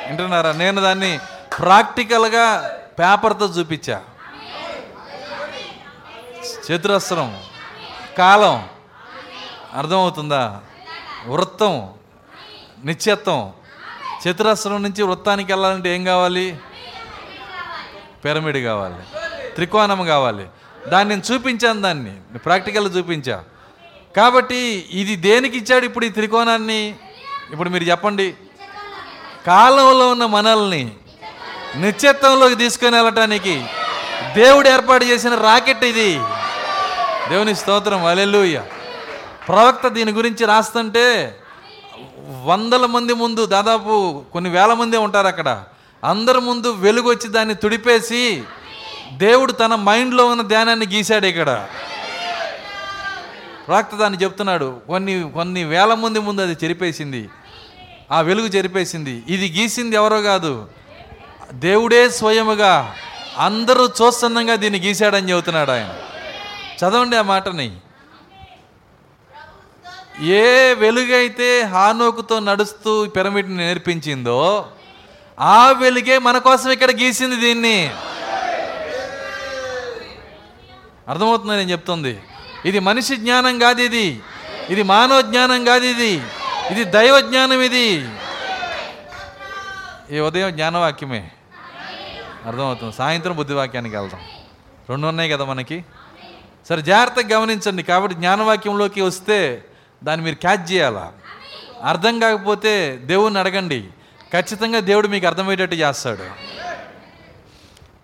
[0.07, 0.53] వింటున్నారా?
[0.53, 1.19] నేను దాన్ని
[1.59, 4.03] ప్రాక్టికల్గా పేపర్తో చూపించా.
[6.43, 7.43] చతురస్రం
[8.19, 8.69] కాలం
[9.75, 10.61] అర్థమవుతుందా?
[11.27, 11.91] వృత్తం
[12.85, 13.53] నిత్యత్వం
[14.29, 16.59] చతురస్రం నుంచి వృత్తానికి వెళ్ళాలంటే ఏం కావాలి?
[18.25, 18.95] పిరమిడ్ కావాలి.
[19.55, 20.47] త్రికోణం కావాలి.
[20.89, 22.39] దాన్ని నేను చూపించాను దాన్ని.
[22.39, 23.45] ప్రాక్టికల్ చూపించా.
[24.17, 26.95] కాబట్టి ఇది దేనికి ఇచ్చాడు ఇప్పుడు ఈ త్రికోణాన్ని?
[27.51, 28.35] ఇప్పుడు మీరు చెప్పండి.
[29.47, 30.93] కాలంలో ఉన్న మనల్ని
[31.77, 33.65] నిత్యత్వంలోకి తీసుకొని వెళ్ళటానికి
[34.35, 36.21] దేవుడు ఏర్పాటు చేసిన రాకెట్ ఇది.
[37.29, 38.05] దేవుని స్తోత్రం.
[38.05, 38.63] అలెలుయ్య
[39.49, 41.37] ప్రవక్త దీని గురించి రాస్తుంటే
[42.45, 45.65] వందల మంది ముందు దాదాపు కొన్ని వేల మంది ఉంటారు అక్కడ.
[46.05, 48.43] అందరి ముందు వెలుగు వచ్చి దాన్ని తుడిపేసి
[49.13, 51.69] దేవుడు తన మైండ్లో ఉన్న ధ్యానాన్ని గీశాడు ఇక్కడ.
[53.67, 57.29] ప్రవక్త దాన్ని చెప్తున్నాడు కొన్ని కొన్ని వేల మంది ముందు అది చెరిపేసింది.
[58.13, 59.23] ఆ వెలుగు చెరిపేసింది.
[59.29, 60.69] ఇది గీసింది ఎవరో కాదు.
[61.53, 62.95] దేవుడే స్వయముగా
[63.39, 65.95] అందరూ చూస్తున్నంగా దీన్ని గీశాడని చెబుతున్నాడు ఆయన.
[66.79, 67.77] చదవండి ఆ మాటని.
[70.21, 74.69] ఏ వెలుగైతే హానోకుతో నడుస్తూ పిరమిడ్ని నేర్పించిందో
[75.41, 77.91] ఆ వెలుగే మన కోసం ఇక్కడ గీసింది దీన్ని.
[81.11, 82.21] అర్థమవుతుందని నేను చెప్తుంది?
[82.65, 84.21] ఇది మనిషి జ్ఞానం కాదు ఇది.
[84.71, 86.23] ఇది మానవ జ్ఞానం కాదు ఇది.
[86.71, 88.09] ఇది దైవ జ్ఞానం ఇది.
[90.11, 91.31] ఈ ఉదయం జ్ఞానవాక్యమే.
[92.47, 92.97] అర్థమవుతుంది.
[92.97, 94.21] సాయంత్రం బుద్ధివాక్యానికి వెళ్దాం.
[94.91, 95.85] రెండు ఉన్నాయి కదా మనకి?
[96.69, 97.83] సరే జాగ్రత్తగా గమనించండి.
[97.83, 99.65] కాబట్టి జ్ఞానవాక్యంలోకి వస్తే
[100.05, 101.13] దాన్ని మీరు క్యాచ్ చేయాలా?
[101.85, 103.89] అర్థం కాకపోతే దేవుణ్ణి అడగండి.
[104.33, 106.25] ఖచ్చితంగా దేవుడు మీకు అర్థమయ్యేటట్టు చేస్తాడు.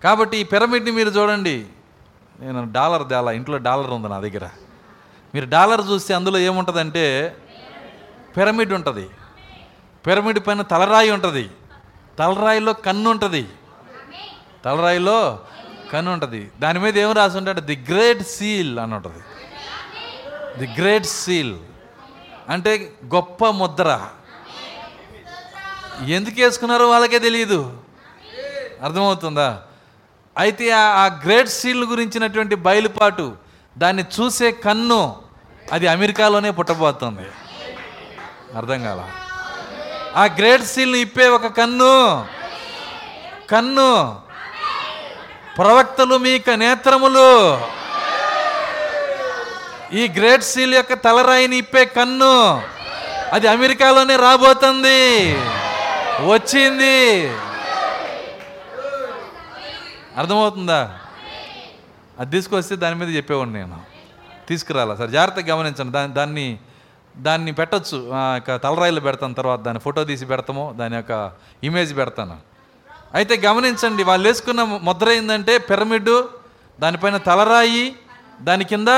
[0.05, 1.65] కాబట్టి ఈ పిరమిడ్ని మీరు చూడండి.
[2.41, 4.49] నేను డాలర్ తేలా ఇంట్లో డాలర్ ఉంది నా దగ్గర.
[5.35, 7.37] మీరు డాలర్ చూస్తే అందులో ఏముంటుందంటే
[8.37, 9.11] పిరమిడ్ ఉంటుంది.
[10.07, 11.51] పిరమిడ్ పైన తలరాయి ఉంటుంది.
[12.19, 13.49] తలరాయిలో కన్ను ఉంటుంది.
[14.65, 15.41] తలరాయిలో
[15.93, 16.51] కన్ను ఉంటుంది.
[16.61, 17.61] దాని మీద ఏం రాసి ఉంటాడు?
[17.61, 19.19] ది గ్రేట్ సీల్ అని ఉంటుంది.
[20.59, 21.57] The great seal.
[22.49, 24.09] అంటే గొప్ప ముద్ర.
[26.07, 27.83] ఎందుకు వేసుకున్నారో వాళ్ళకే తెలియదు
[28.83, 29.63] అర్థమవుతుందా?
[30.39, 33.37] అయితే ఆ- ఆ గ్రేట్ సీల్ గురించినటువంటి బయలుపాటు
[33.79, 35.17] దాన్ని చూసే కన్ను
[35.73, 37.23] అది అమెరికాలోనే పుట్టబోతుంది.
[38.57, 39.05] అర్థం కాల?
[40.17, 42.27] ఆ గ్రేట్ సీల్ని ఇప్పే ఒక కన్ను.
[43.51, 44.19] కన్ను.
[45.59, 47.61] ప్రవక్తలు మీక నేత్రములు.
[49.93, 52.63] ఈ గ్రేట్ సీల్ యొక్క తలరాయిని ఇప్పే కన్ను.
[53.33, 55.35] అది అమెరికాలోనే రాబోతుంది.
[56.25, 57.31] వచ్చింది.
[60.17, 60.99] అర్థమవుతుందా?
[62.19, 63.81] అది తీసుకొస్తే దాని మీద చెప్పేవాడిని నేను.
[64.49, 65.93] తీసుకురాలా సరే జాగ్రత్తగా గమనించండి.
[65.93, 66.59] దాన్ని దాన్ని
[67.17, 68.11] దాన్ని పెట్టచ్చు.
[68.11, 71.33] ఆ యొక్క తలరాయిలో పెడతాను తర్వాత దాని ఫోటో తీసి పెడతాము దాని యొక్క
[71.65, 72.37] ఇమేజ్ పెడతాను.
[73.15, 76.27] అయితే గమనించండి వాళ్ళు వేసుకున్న ముద్ర ఏంటంటే పిరమిడ్
[76.81, 77.97] దానిపైన తలరాయి
[78.43, 78.89] దాని కింద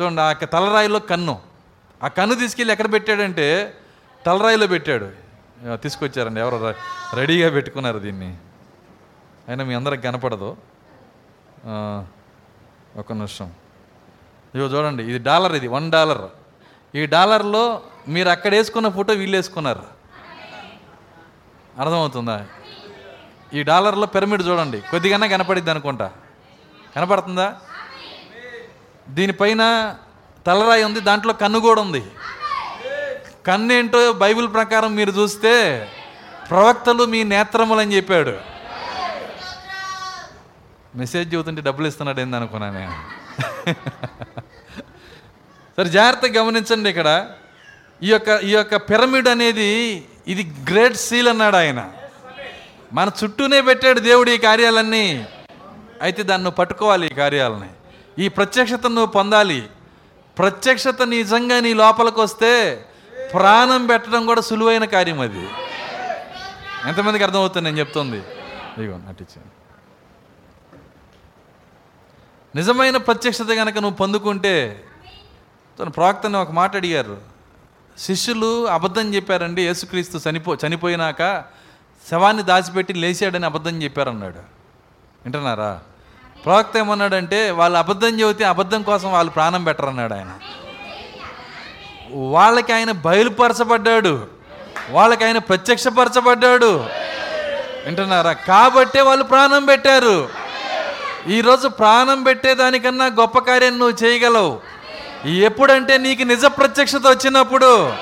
[0.00, 1.38] చూడండి ఆ యొక్క తలరాయిలో కన్ను.
[2.02, 3.74] ఆ కన్ను తీసుకెళ్ళి ఎక్కడ పెట్టాడంటే
[4.26, 5.10] తలరాయిలో పెట్టాడు.
[5.76, 6.74] తీసుకొచ్చారండి ఎవరో
[7.14, 8.36] రెడీగా పెట్టుకున్నారు దీన్ని.
[9.48, 10.50] అయినా మీ అందరికి కనపడదు.
[13.00, 13.48] ఒక నిమిషం.
[14.54, 16.24] ఇదిగో చూడండి ఇది డాలర్ ఇది వన్ డాలర్.
[17.00, 17.64] ఈ డాలర్లో
[18.14, 19.84] మీరు అక్కడ వేసుకున్న ఫోటో వీళ్ళు వేసుకున్నారు.
[21.80, 22.36] అర్థమవుతుందా?
[23.58, 26.08] ఈ డాలర్లో పిరమిడ్ చూడండి కొద్దిగానే కనపడిద్ది అనుకుంటా.
[26.96, 27.48] కనపడుతుందా?
[29.16, 29.62] దీనిపైన
[30.46, 32.02] తలరాయి ఉంది దాంట్లో కన్ను కూడా ఉంది.
[33.46, 35.54] కన్ను ఏంటో బైబిల్ ప్రకారం మీరు చూస్తే
[36.50, 38.34] ప్రవక్తలు మీ నేత్రములని చెప్పాడు.
[40.96, 42.94] మెసేజ్ చదువుతుంటే డబ్బులు ఇస్తున్నాడు ఏందనుకున్నా నేను.
[45.76, 47.30] సరే జాగ్రత్తగా గమనించండి ఇక్కడ.
[48.02, 49.68] ఈ యొక్క ఈ యొక్క పిరమిడ్ అనేది
[50.28, 51.92] ఇది గ్రేట్ సీల్ అన్నాడు ఆయన.
[52.92, 55.26] మన చుట్టూనే పెట్టాడు దేవుడు ఈ కార్యాలన్నీ.
[56.02, 57.70] అయితే దాన్ని నువ్వు పట్టుకోవాలి ఈ కార్యాలని.
[58.24, 59.62] ఈ ప్రత్యక్షతను నువ్వు పొందాలి.
[60.38, 62.52] ప్రత్యక్షత నిజంగా నీ లోపలికి వస్తే
[63.32, 65.44] ప్రాణం పెట్టడం కూడా సులువైన కార్యం అది.
[66.88, 68.16] ఎంతమందికి అర్థమవుతుంది నేను చెప్తుంది?
[68.78, 69.63] ఇదిగో నటించాను
[72.54, 74.84] నిజమైన ప్రత్యక్షత కనుక నువ్వు పొందుకుంటే
[75.80, 77.18] తన ప్రవక్తని ఒక మాట అడిగారు.
[77.98, 81.44] శిష్యులు అబద్ధం చెప్పారండి యేసుక్రీస్తు చనిపో చనిపోయినాక
[82.10, 84.38] శవాన్ని దాచిపెట్టి లేచాడని అబద్ధం చెప్పారన్నాడు.
[85.24, 85.80] వింటున్నారా?
[86.44, 90.38] ప్రవక్త ఏమన్నాడంటే వాళ్ళు అబద్ధం చెబితే అబద్ధం కోసం వాళ్ళు ప్రాణం పెట్టరన్నాడు ఆయన.
[92.10, 94.26] వాళ్ళకి ఆయన బయలుపరచబడ్డాడు.
[94.90, 96.86] వాళ్ళకి ఆయన ప్రత్యక్షపరచబడ్డాడు.
[97.86, 98.32] వింటున్నారా?
[98.32, 100.43] కాబట్టే వాళ్ళు ప్రాణం పెట్టారు.
[101.28, 104.60] ఈరోజు ప్రాణం పెట్టేదానికన్నా గొప్ప కార్యం నువ్వు చేయగలవు.
[105.26, 107.92] ఎప్పుడంటే నీకు నిజ ప్రత్యక్షత వచ్చినప్పుడు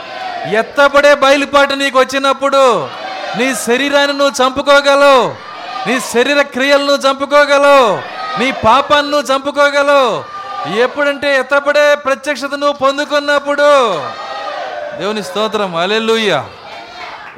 [0.51, 2.89] ఎత్తబడే బయలుపాటు నీకు వచ్చినప్పుడు
[3.39, 5.35] నీ శరీరాన్ని నువ్వు చంపుకోగలవు.
[5.89, 7.97] నీ శరీర క్రియలను చంపుకోగలవు.
[8.41, 10.25] నీ పాపాన్ని నువ్వు చంపుకోగలవు.
[10.79, 13.95] ఎప్పుడంటే ఎత్తబడే ప్రత్యక్షత నువ్వు పొందుకున్నప్పుడు.
[14.99, 15.77] దేవుని స్తోత్రం.
[15.77, 16.45] అలెలుయ్యా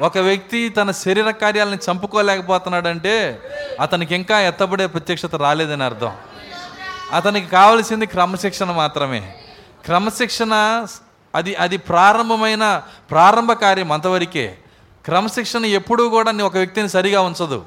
[0.01, 3.41] ఒక వ్యక్తి తన శరీర కార్యాలను చంపుకోలేకపోతున్నాడంటే
[3.79, 6.13] అతనికి ఇంకా ఎత్తబడే ప్రత్యక్షత రాలేదని అర్థం.
[7.13, 9.35] అతనికి కావలసింది క్రమశిక్షణ మాత్రమే.
[9.85, 10.85] క్రమశిక్షణ
[11.35, 14.57] అది అది ప్రారంభమైన ప్రారంభ కార్యం అంతవరకే.
[15.05, 17.65] క్రమశిక్షణ ఎప్పుడూ కూడా నీ ఒక వ్యక్తిని సరిగా ఉంచదు.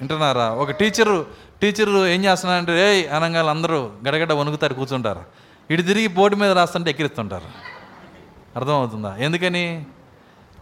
[0.00, 0.50] వింటున్నారా?
[0.50, 1.26] ఒక టీచరు
[1.62, 5.22] టీచరు ఏం చేస్తున్నారంటే ఏ అనగాలు అందరూ గడగడ వణుకుతారు కూర్చుంటారు.
[5.70, 7.44] ఇటు తిరిగి బోర్డు మీద రాస్తుంటే ఎక్కిరిస్తుంటారు.
[8.56, 9.16] అర్థమవుతుందా?
[9.18, 9.86] ఎందుకని?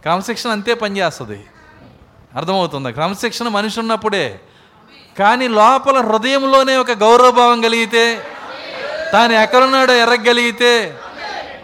[0.05, 1.45] క్రమశిక్షణ అంతే పనిచేస్తుంది.
[2.35, 2.89] అర్థమవుతుందా?
[2.89, 4.39] క్రమశిక్షణ మనిషి ఉన్నప్పుడే.
[5.19, 8.21] కానీ లోపల హృదయంలోనే ఒక గౌరవభావం కలిగితే
[9.13, 10.97] తాను ఎక్కడున్నాడో ఎరగగలిగితే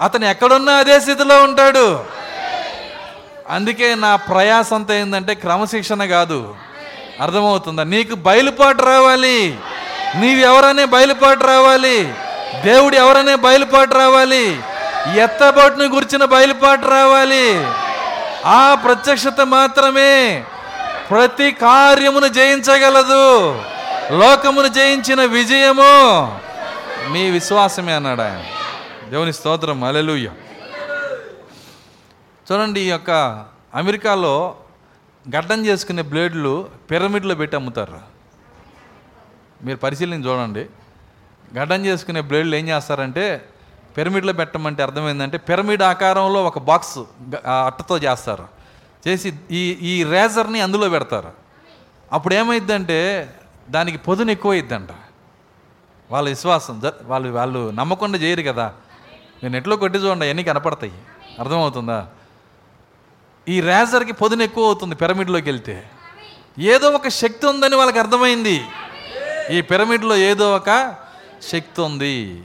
[0.01, 2.03] అతను ఎక్కడున్నా అదే స్థితిలో ఉంటాడు.
[3.49, 6.55] అందుకే నా ప్రయాస అంతా ఏంటంటే క్రమశిక్షణ కాదు.
[7.21, 7.83] అర్థమవుతుందా?
[7.83, 9.59] నీకు బయలుపాటు రావాలి.
[10.15, 12.13] నీవెవరనే బయలుపాటు రావాలి.
[12.61, 14.59] దేవుడు ఎవరనే బయలుపాటు రావాలి.
[15.15, 17.67] ఎత్తబాటును గురించిన బయలుపాటు రావాలి.
[18.45, 20.45] ఆ ప్రత్యక్షత మాత్రమే
[21.09, 23.49] ప్రతి కార్యమును జయించగలదు.
[24.11, 26.39] లోకమును జయించిన విజయము
[27.11, 28.43] మీ విశ్వాసమే అన్నాడు ఆయన.
[29.09, 29.83] దేవుని స్తోత్రం.
[29.83, 30.29] అలెలుయ్య
[32.51, 33.11] చూడండి ఈ యొక్క
[33.75, 34.55] అమెరికాలో
[35.35, 37.99] గడ్డం చేసుకునే బ్లేడ్లు పిరమిడ్లో పెట్టి అమ్ముతారు.
[39.63, 40.65] మీరు పరిశీలన చూడండి.
[41.57, 43.45] గడ్డం చేసుకునే బ్లేడ్లు ఏం చేస్తారంటే
[43.97, 46.99] పిరమిడ్లో పెట్టమంటే అర్థమైందంటే పిరమిడ్ ఆకారంలో ఒక బాక్స్
[47.65, 48.47] అట్టతో చేస్తారు.
[49.07, 49.61] చేసి ఈ
[49.91, 51.31] ఈ రేజర్ని అందులో పెడతారు.
[52.11, 52.99] అప్పుడు ఏమైందంటే
[53.69, 54.89] దానికి పొదును ఎక్కువ అయిద్దంట
[56.11, 58.73] వాళ్ళ విశ్వాసం వాళ్ళు వాళ్ళు నమ్మకుండా చేయరు కదా.
[59.43, 60.93] నేను ఎట్లో కొట్టి చూడండి అవన్నీ కనపడతాయి.
[61.39, 62.07] అర్థమవుతుందా?
[63.49, 65.83] ఈ రేజర్కి పొదును ఎక్కువ అవుతుంది పిరమిడ్లోకి వెళ్తే.
[66.59, 68.65] ఏదో ఒక శక్తి ఉందని వాళ్ళకి అర్థమైంది.
[69.51, 70.95] ఈ పిరమిడ్లో ఏదో ఒక
[71.41, 72.43] శక్తి ఉంది.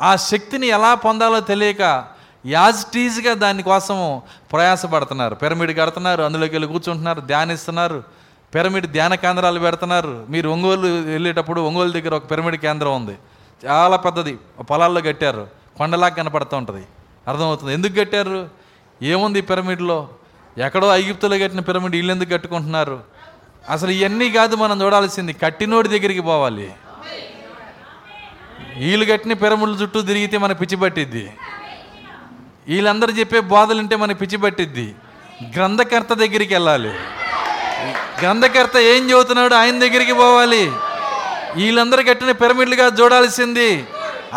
[0.00, 2.04] ఆ శక్తిని ఎలా పొందాలో తెలియక
[2.46, 4.22] యాజ్ టీజ్గా దానికోసము
[4.52, 5.34] ప్రయాసపడుతున్నారు.
[5.34, 8.02] పిరమిడ్ కడుతున్నారు అందులోకి వెళ్ళి కూర్చుంటున్నారు ధ్యానిస్తున్నారు.
[8.54, 10.26] పిరమిడ్ ధ్యాన కేంద్రాలు పెడుతున్నారు.
[10.30, 13.18] మీరు ఒంగోలు వెళ్ళేటప్పుడు ఒంగోలు దగ్గర ఒక పిరమిడ్ కేంద్రం ఉంది.
[13.66, 14.38] చాలా పెద్దది.
[14.70, 15.48] పొలాల్లో కట్టారు.
[15.78, 16.86] కొండలాగా కనపడుతూ ఉంటుంది.
[17.28, 17.72] అర్థమవుతుంది?
[17.72, 18.48] ఎందుకు కట్టారు?
[19.02, 20.08] ఏముంది ఈ పిరమిడ్లో?
[20.58, 23.00] ఎక్కడో ఐగుప్తులో కట్టిన పిరమిడ్ వీళ్ళు ఎందుకు కట్టుకుంటున్నారు?
[23.70, 25.32] అసలు ఇవన్నీ కాదు మనం చూడాల్సింది.
[25.32, 26.72] కట్టినోడి దగ్గరికి పోవాలి.
[28.76, 31.32] వీళ్ళు కట్టిన పిరమిడ్ల చుట్టూ తిరిగితే మన పిచ్చి పట్టిద్ది.
[32.68, 34.94] వీళ్ళందరూ చెప్పే బోధలు ఉంటే మన పిచ్చి పట్టిద్ది.
[35.56, 36.88] గ్రంథకర్త దగ్గరికి వెళ్ళాలి.
[38.20, 40.72] గ్రంథకర్త ఏం చెబుతున్నాడు ఆయన దగ్గరికి పోవాలి.
[41.54, 43.86] వీళ్ళందరూ కట్టిన పిరమిడ్లుగా చూడాల్సింది.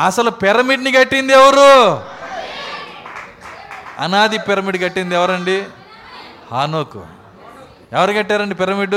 [0.06, 2.04] అసలు పిరమిడ్ని కట్టింది ఎవరు?
[4.04, 5.64] అనాది పిరమిడ్ కట్టింది ఎవరండి?
[6.52, 7.06] హానోకు.
[7.94, 8.96] ఎవరు కట్టారండి పిరమిడ్?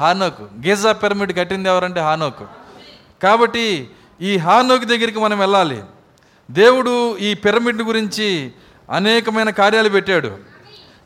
[0.00, 0.42] హానోకు.
[0.42, 2.46] గీజా పిరమిడ్ కట్టింది ఎవరంటే హానోకు.
[3.22, 3.90] కాబట్టి
[4.20, 5.82] ఈ హానోకి దగ్గరికి మనం వెళ్ళాలి.
[6.50, 8.52] దేవుడు ఈ పిరమిడ్ గురించి
[8.90, 10.38] అనేకమైన కార్యాలు పెట్టాడు.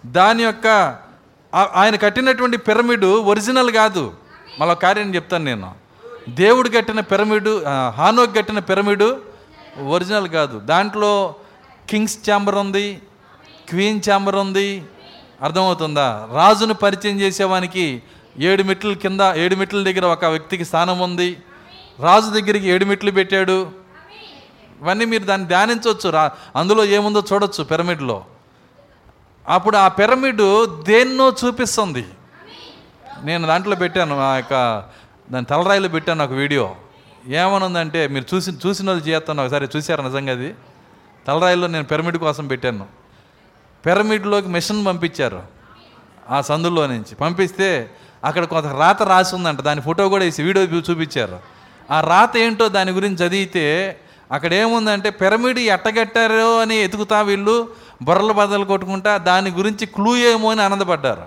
[0.06, 0.96] దాని యొక్క
[1.74, 4.12] ఆయన కట్టినటువంటి పిరమిడ్ ఒరిజినల్ కాదు.
[4.58, 5.74] మళ్ళీ కార్యం చెప్తాను నేను.
[6.28, 9.02] దేవుడు కట్టిన పిరమిడ్ హానోకి హానోక్ కట్టిన పిరమిడ్
[9.86, 10.60] ఒరిజినల్ కాదు.
[10.60, 11.34] దాంట్లో
[11.90, 13.02] కింగ్స్ ఛాంబర్ ఉంది
[13.68, 14.82] క్వీన్ ఛాంబర్ ఉంది.
[15.42, 16.28] అర్థమవుతుందా?
[16.32, 18.02] రాజును పరిచయం చేసేవానికి
[18.38, 21.36] ఏడు మెట్ల కింద ఏడు మెట్ల దగ్గర ఒక వ్యక్తికి స్థానం ఉంది.
[22.00, 23.72] రాజు దగ్గరికి ఏడు మెట్లు పెట్టాడు.
[24.82, 26.10] ఇవన్నీ మీరు దాన్ని ధ్యానించవచ్చు.
[26.10, 28.24] రా అందులో ఏముందో చూడొచ్చు పిరమిడ్లో.
[29.48, 32.06] అప్పుడు ఆ పిరమిడ్ దేన్నో చూపిస్తుంది.
[33.24, 34.84] నేను దాంట్లో పెట్టాను ఆ యొక్క
[35.32, 36.76] దాని తలరాయిలో పెట్టాను ఒక వీడియో.
[37.26, 40.54] ఏమనుందంటే మీరు చూసి చూసిన వాళ్ళు చేస్తాను ఒకసారి చూసారు నిజంగా అది?
[41.26, 42.86] తలరాయిలో నేను పిరమిడ్ కోసం పెట్టాను.
[43.86, 45.42] పిరమిడ్లోకి మిషన్ పంపించారు.
[46.30, 47.90] ఆ సందుల్లో నుంచి పంపిస్తే
[48.24, 49.60] అక్కడ కొంత రాత రాసి ఉందంట.
[49.60, 51.57] దాని ఫోటో కూడా వేసి వీడియో చూపించారు.
[51.90, 53.96] ఆ రాత ఏంటో దాని గురించి చదివితే
[54.32, 57.68] అక్కడ ఏముందంటే పిరమిడ్ ఎట్టగట్టారో అని ఎతుకుతా వీళ్ళు
[58.02, 61.22] బొర్రల బదలు కొట్టుకుంటా దాని గురించి క్లూ ఏమో అని ఆనందపడ్డారు.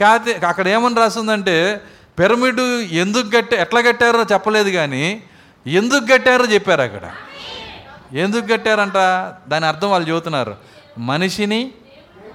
[0.00, 1.80] కాకపోతే అక్కడ ఏమని రాసిందంటే
[2.18, 2.60] పిరమిడ్
[2.92, 5.22] ఎందుకు కట్ట ఎట్లా కట్టారో చెప్పలేదు కానీ
[5.66, 7.10] ఎందుకు కట్టారో చెప్పారు అక్కడ.
[8.16, 8.94] ఎందుకు కట్టారంట
[9.50, 10.56] దాని అర్థం వాళ్ళు చెబుతున్నారు.
[10.98, 11.72] మనిషిని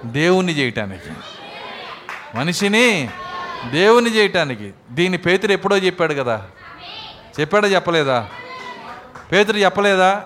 [0.04, 1.10] దేవుణ్ణి చేయటానికి.
[2.34, 3.08] మనిషిని
[3.70, 4.70] దేవుని చేయటానికి.
[4.90, 6.46] దీన్ని పేతురు ఎప్పుడో చెప్పాడు కదా
[7.40, 8.26] చెప్పాడా చెప్పలేదా?
[9.32, 10.22] పేతురు చెప్పలేదా?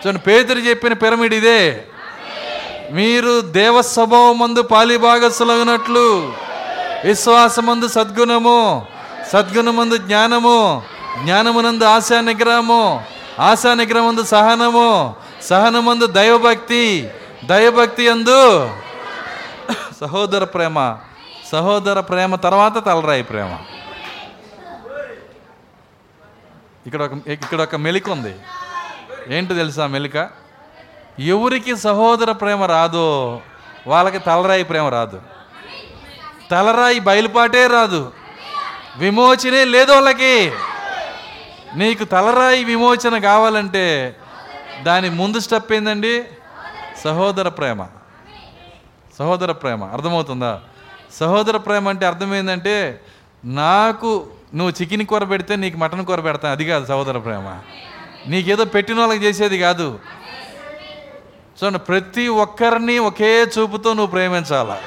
[0.00, 1.86] చూడండి పేతురు చెప్పిన పిరమిడ్ ఇదే.
[2.92, 6.32] మీరు దేవ స్వభావం మందు పాలిభాగస్సులగినట్లు
[7.04, 8.86] విశ్వాసమందు సద్గుణము
[9.32, 10.82] సద్గుణమందు జ్ఞానము
[11.22, 13.04] జ్ఞానమునందు ఆశా నిగ్రహము
[13.40, 17.10] ఆశా నిగ్రహమందు సహనము సహనమందు దైవభక్తి
[17.44, 18.70] దైవభక్తి అందు
[20.00, 20.96] సహోదర ప్రేమ
[21.52, 23.50] సహోదర ప్రేమ తర్వాత తలరాయి ప్రేమ.
[26.86, 28.34] ఇక్కడ ఒక ఇక్కడ ఒక మెలిక ఉంది.
[29.28, 30.30] ఏంటో తెలుసా మెలిక?
[31.18, 33.40] ఎవరికి సహోదర ప్రేమ రాదో
[33.86, 35.22] వాళ్ళకి తలరాయి ప్రేమ రాదు.
[36.50, 38.12] తలరాయి బయలుపాటే రాదు.
[38.98, 40.52] విమోచనే లేదు వాళ్ళకి.
[41.76, 44.16] నీకు తలరాయి విమోచన కావాలంటే
[44.82, 46.24] దాని ముందు స్టెప్ ఏందండి?
[47.04, 47.86] సహోదర ప్రేమ.
[49.18, 49.84] సహోదర ప్రేమ.
[49.84, 50.60] అర్థమవుతుందా?
[51.12, 53.02] సహోదర ప్రేమ అంటే అర్థం ఏంటంటే
[53.44, 54.26] నాకు
[54.56, 57.60] నువ్వు చికెన్ కూర పెడితే నీకు మటన్ కూర పెడతాను అది కాదు సహోదర ప్రేమ.
[58.26, 59.98] నీకేదో పెట్టిన వాళ్ళకి చేసేది కాదు.
[61.64, 64.78] చూడండి ప్రతి ఒక్కరిని ఒకే చూపుతో నువ్వు ప్రేమించాల?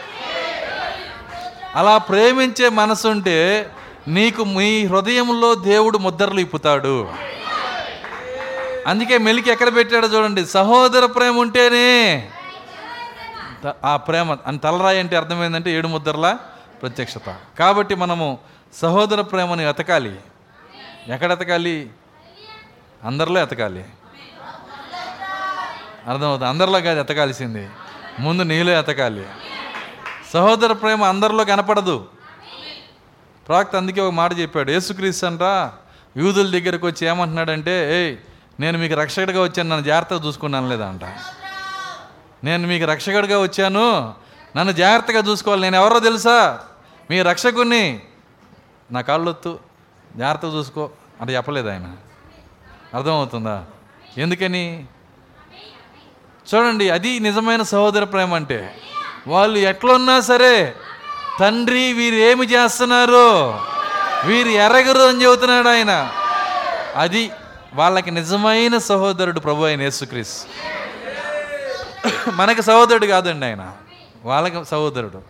[1.76, 3.70] అలా ప్రేమించే మనసు ఉంటే
[4.07, 7.09] నీకు మీ హృదయంలో దేవుడు ముద్రలు ఇప్పుతాడు
[8.88, 12.30] అందుకే మెలికి ఎక్కడ పెట్టాడో చూడండి సహోదర ప్రేమ ఉంటేనే.
[13.86, 16.38] ఆ ప్రేమ అని తలరాయి అంటే అర్థమైందంటే ఏడు ముద్రల
[16.82, 17.36] ప్రత్యక్షత.
[17.59, 18.39] కాబట్టి మనము
[18.74, 20.20] సహోదర ప్రేమని ఎతకాలి
[21.07, 21.89] ఎక్కడ ఎతకాలి
[23.03, 23.86] అందరిలో ఎతకాలి
[26.07, 26.49] అర్థమవుతుంది?
[26.49, 27.70] అందరిలో కాదు ఎతకాల్సింది
[28.20, 29.26] ముందు నీలో ఎతకాలి
[30.34, 32.07] సహోదర ప్రేమ అందరిలో కనపడదు.
[33.47, 34.72] ప్రాక్త అందుకే ఒక మాట చెప్పాడు.
[34.72, 35.74] యేసుక్రీస్తు అంటా
[36.17, 38.17] యూదుల దగ్గరకు వచ్చి ఏమంటున్నాడంటే ఏయ్
[38.59, 41.03] నేను మీకు రక్షకుడిగా వచ్చాను నన్ను జాగ్రత్తగా చూసుకున్నాను లేదంట
[42.43, 44.13] నేను మీకు రక్షకుడిగా వచ్చాను
[44.57, 45.61] నన్ను జాగ్రత్తగా చూసుకోవాలి.
[45.61, 46.59] నేను ఎవరో తెలుసా?
[47.09, 48.01] మీ రక్షకుణ్ణి.
[48.91, 49.59] నా కాళ్ళొత్తు.
[50.17, 50.89] జాగ్రత్తగా చూసుకో.
[51.21, 51.91] అంటే చెప్పలేదు ఆయన.
[52.93, 53.65] అర్థమవుతుందా?
[54.17, 54.85] ఎందుకని?
[56.55, 58.75] చూడండి అది నిజమైన సహోదర ప్రేమ అంటే.
[59.27, 60.75] వాళ్ళు ఎట్లున్నా సరే
[61.39, 63.59] తండ్రి వీరు ఏమి చేస్తున్నారు
[64.25, 66.11] వీరు ఎరగరు అని చెబుతున్నాడు ఆయన.
[66.95, 67.31] అది
[67.73, 70.45] వాళ్ళకి నిజమైన సహోదరుడు ప్రభు అయిన యేసుక్రీస్
[72.33, 73.73] మనకి సహోదరుడు కాదండి ఆయన.
[74.25, 75.21] వాళ్ళకి సహోదరుడు.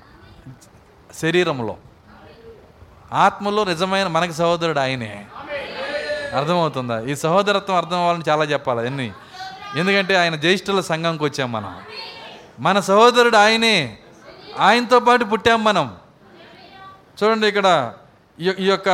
[1.22, 1.78] శరీరంలో.
[3.14, 5.26] ఆత్మలో నిజమైన మనకి సహోదరుడు ఆయనే.
[6.36, 7.02] అర్థమవుతుందా?
[7.02, 9.12] ఈ సహోదరత్వం అర్థం అవ్వాలని చాలా చెప్పాలి ఎన్ని?
[9.76, 11.78] ఎందుకంటే ఆయన జ్యేష్ఠుల సంఘంకి వచ్చాం మనం.
[12.60, 13.98] మన సహోదరుడు ఆయనే.
[14.60, 15.96] ఆయనతో పాటు పుట్టాం మనం.
[17.24, 17.94] చూడండి ఇక్కడ
[18.40, 18.90] ఈ- ఈ యొక్క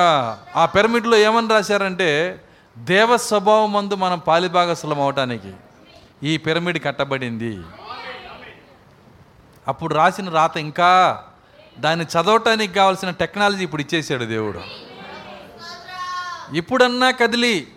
[0.55, 2.41] ఆ పిరమిడ్లో ఏమని రాశారంటే
[2.78, 5.53] దేవ స్వభావం మందు మనం పాలిభాగస్థలం అవటానికి
[6.24, 7.61] ఈ పిరమిడ్ కట్టబడింది.
[9.68, 11.24] అప్పుడు రాసిన రాత ఇంకా
[11.80, 14.62] దాన్ని చదవటానికి కావాల్సిన టెక్నాలజీ ఇప్పుడు ఇచ్చేసాడు దేవుడు.
[16.56, 17.68] ఇప్పుడన్నా కదిలి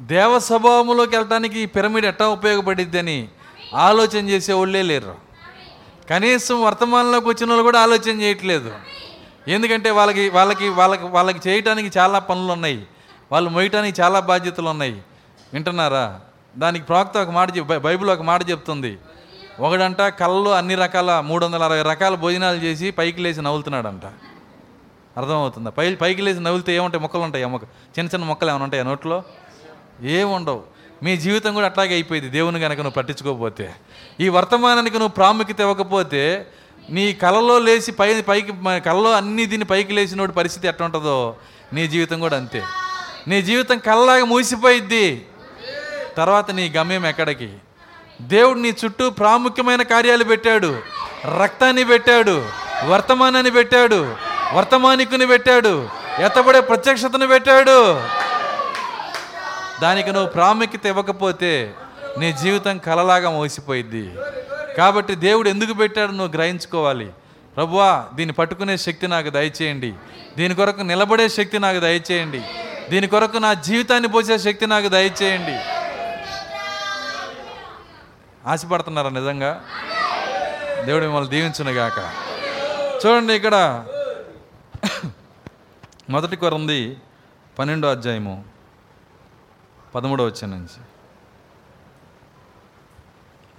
[0.00, 3.28] దేవ స్వభావంలోకి వెళ్ళటానికి ఈ పిరమిడ్ ఎట్టా ఉపయోగపడిద్దని
[3.74, 5.14] ఆలోచన చేసే వాళ్ళే లేరు.
[6.10, 8.72] కనీసం వర్తమానంలోకి వచ్చిన వాళ్ళు కూడా ఆలోచన చేయట్లేదు.
[9.48, 12.86] ఎందుకంటే వాళ్ళకి వాళ్ళకి వాళ్ళకి వాళ్ళకి చేయటానికి చాలా పనులు ఉన్నాయి.
[13.32, 15.02] వాళ్ళు మోయటానికి చాలా బాధ్యతలు ఉన్నాయి.
[15.52, 16.20] వింటున్నారా?
[16.58, 18.98] దానికి ప్రాక్త ఒక మాట బైబిల్ ఒక మాట చెప్తుంది.
[19.62, 24.04] ఒకడంట కళ్ళు అన్ని రకాల మూడు వందల అరవై రకాల భోజనాలు చేసి పైకి లేచి నవ్వులుతున్నాడంట.
[25.18, 25.70] అర్థమవుతుందా?
[25.70, 27.00] పై పైకి లేచి నవ్వులితే ఏముంటాయి?
[27.00, 27.44] మొక్కలు ఉంటాయి?
[27.44, 29.22] మొక్క చిన్న చిన్న మొక్కలు ఏమైనా ఉంటాయా నోట్లో?
[30.02, 30.62] ఏముండవు
[31.02, 32.30] మీ జీవితం కూడా అట్లాగే అయిపోయింది.
[32.30, 33.74] దేవుని కనుక నువ్వు పట్టించుకోకపోతే.
[34.20, 36.46] ఈ వర్తమానానికి నువ్వు ప్రాముఖ్యత ఇవ్వకపోతే
[36.90, 41.36] నీ కలలో లేచి పై పైకి మ- కలలో అన్ని దీన్ని పైకి లేచినోడి పరిస్థితి ఎట్లా ఉంటుందో?
[41.72, 42.62] నీ జీవితం కూడా అంతే.
[43.28, 45.26] నీ జీవితం కళ్ళలాగా మూసిపోయిద్ది.
[46.16, 47.54] తర్వాత నీ గమ్యం ఎక్కడికి?
[48.22, 50.80] దేవుడు నీ చుట్టూ ప్రాముఖ్యమైన కార్యాలు పెట్టాడు.
[51.42, 52.46] రక్తాన్ని పెట్టాడు.
[52.84, 54.14] వర్తమానాన్ని పెట్టాడు.
[54.54, 55.88] వర్తమానికుని పెట్టాడు.
[56.18, 58.00] ఎత్తబడే ప్రత్యక్షతను పెట్టాడు.
[59.82, 61.74] దానికి నువ్వు ప్రాముఖ్యత ఇవ్వకపోతే
[62.18, 64.10] నీ జీవితం కలలాగా మోసిపోయిద్ది.
[64.78, 67.10] కాబట్టి దేవుడు ఎందుకు పెట్టాడు నువ్వు గ్రహించుకోవాలి.
[67.56, 69.92] ప్రభువా దీన్ని పట్టుకునే శక్తి నాకు దయచేయండి.
[70.36, 72.42] దీని కొరకు నిలబడే శక్తి నాకు దయచేయండి.
[72.90, 75.58] దీని కొరకు నా జీవితాన్ని పోసే శక్తి నాకు దయచేయండి.
[78.46, 79.60] ఆశపడుతున్నారా నిజంగా?
[80.84, 81.98] దేవుడు మిమ్మల్ని దీవించునుగాక.
[83.06, 83.84] చూడండి ఇక్కడ
[86.10, 86.96] మొదటి కొరంది
[87.58, 88.44] పన్నెండో అధ్యాయము
[89.94, 90.80] పదమూడో వచ్చే నుంచి.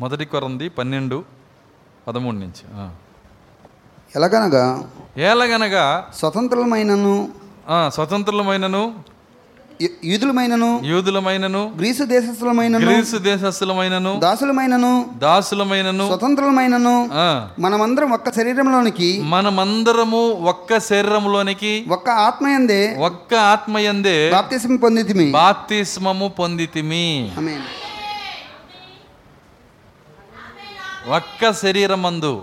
[0.02, 1.26] మొదటి కొరంది పన్నెండు
[2.08, 2.82] పదమూడు నుంచి.
[5.18, 6.12] ఎలాగనగా
[7.70, 9.13] ఆ, స్వతంత్రులమైనను యు-
[9.82, 14.92] యూదులమైనను యూదులమైనను గ్రీసు దేశస్థులమైనను గ్రీసు దేశస్థులమైనను దాసులమైనను
[15.26, 16.96] దాసులమైనను స్వతంత్రులమైనను
[17.60, 20.22] మనమందరం ఒక్క శరీరంలోనికి మనమందరము
[20.52, 25.32] ఒక్క శరీరంలోనికి ఒక్క ఆత్మయందే ఒక్క ఆత్మయందే బాప్తిసం పొందితిమి.
[25.32, 27.06] బాప్తిస్మము పొందితిమి.
[31.18, 32.34] ఒక్క శరీరమందు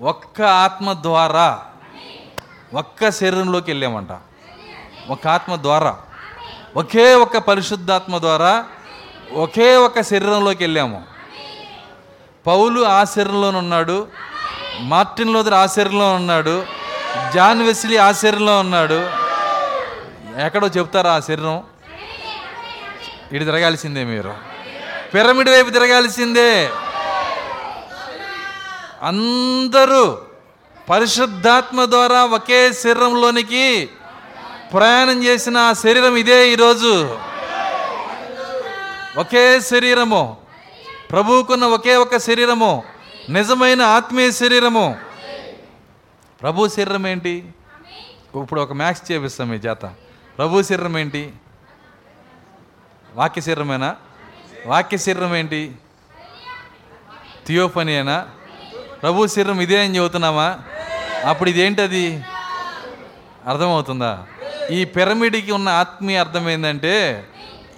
[0.00, 1.48] ఒక్క ఆత్మ ద్వారా
[2.74, 4.12] ఒక్క శరీరంలోకి వెళ్ళామంట.
[5.08, 5.98] ఒక ఆత్మ ద్వారా
[6.76, 8.64] ఒకే ఒక పరిశుద్ధాత్మ ద్వారా
[9.32, 11.04] ఒకే ఒక శరీరంలోకి వెళ్ళాము.
[12.46, 14.08] పౌలు ఆ శరీరంలో ఉన్నాడు
[14.80, 16.66] మార్టిన్ లోదర్ ఆ శరీరంలో ఉన్నాడు
[17.34, 19.10] జాన్ వెస్లీ ఆ శరీరంలో ఉన్నాడు.
[20.40, 21.62] ఎక్కడో చెప్తారా ఆ శరీరం?
[23.32, 24.34] ఇటు తిరగాల్సిందే మీరు.
[25.14, 26.70] పిరమిడ్ వైపు తిరగాల్సిందే.
[29.02, 30.18] అందరూ
[30.90, 33.88] పరిశుద్ధాత్మ ద్వారా ఒకే శరీరంలోనికి
[34.72, 37.18] ప్రయాణం చేసిన శరీరం ఇదే ఈరోజు.
[39.16, 40.36] ఒకే శరీరము.
[41.10, 42.82] ప్రభువుకున్న ఒకే ఒక శరీరము.
[43.30, 44.98] నిజమైన ఆత్మీయ శరీరము.
[46.42, 47.48] ప్రభు శరీరం ఏంటి?
[48.36, 49.82] ఇప్పుడు ఒక మ్యాక్స్ చేపిస్తాం మీ చేత
[50.38, 51.32] ప్రభు శరీరం ఏంటి?
[53.14, 53.96] వాక్య శరీరమేనా?
[54.66, 55.74] వాక్య శరీరం ఏంటి?
[57.46, 58.28] థియోఫనియేనా?
[59.02, 60.58] ప్రభు శరీరం ఇదే అని చెబుతున్నామా?
[61.26, 62.24] అప్పుడు ఇదేంటది?
[63.46, 64.26] అర్థమవుతుందా?
[64.72, 66.94] ఈ పిరమిడ్కి ఉన్న ఆత్మీయ అర్థం ఏంటంటే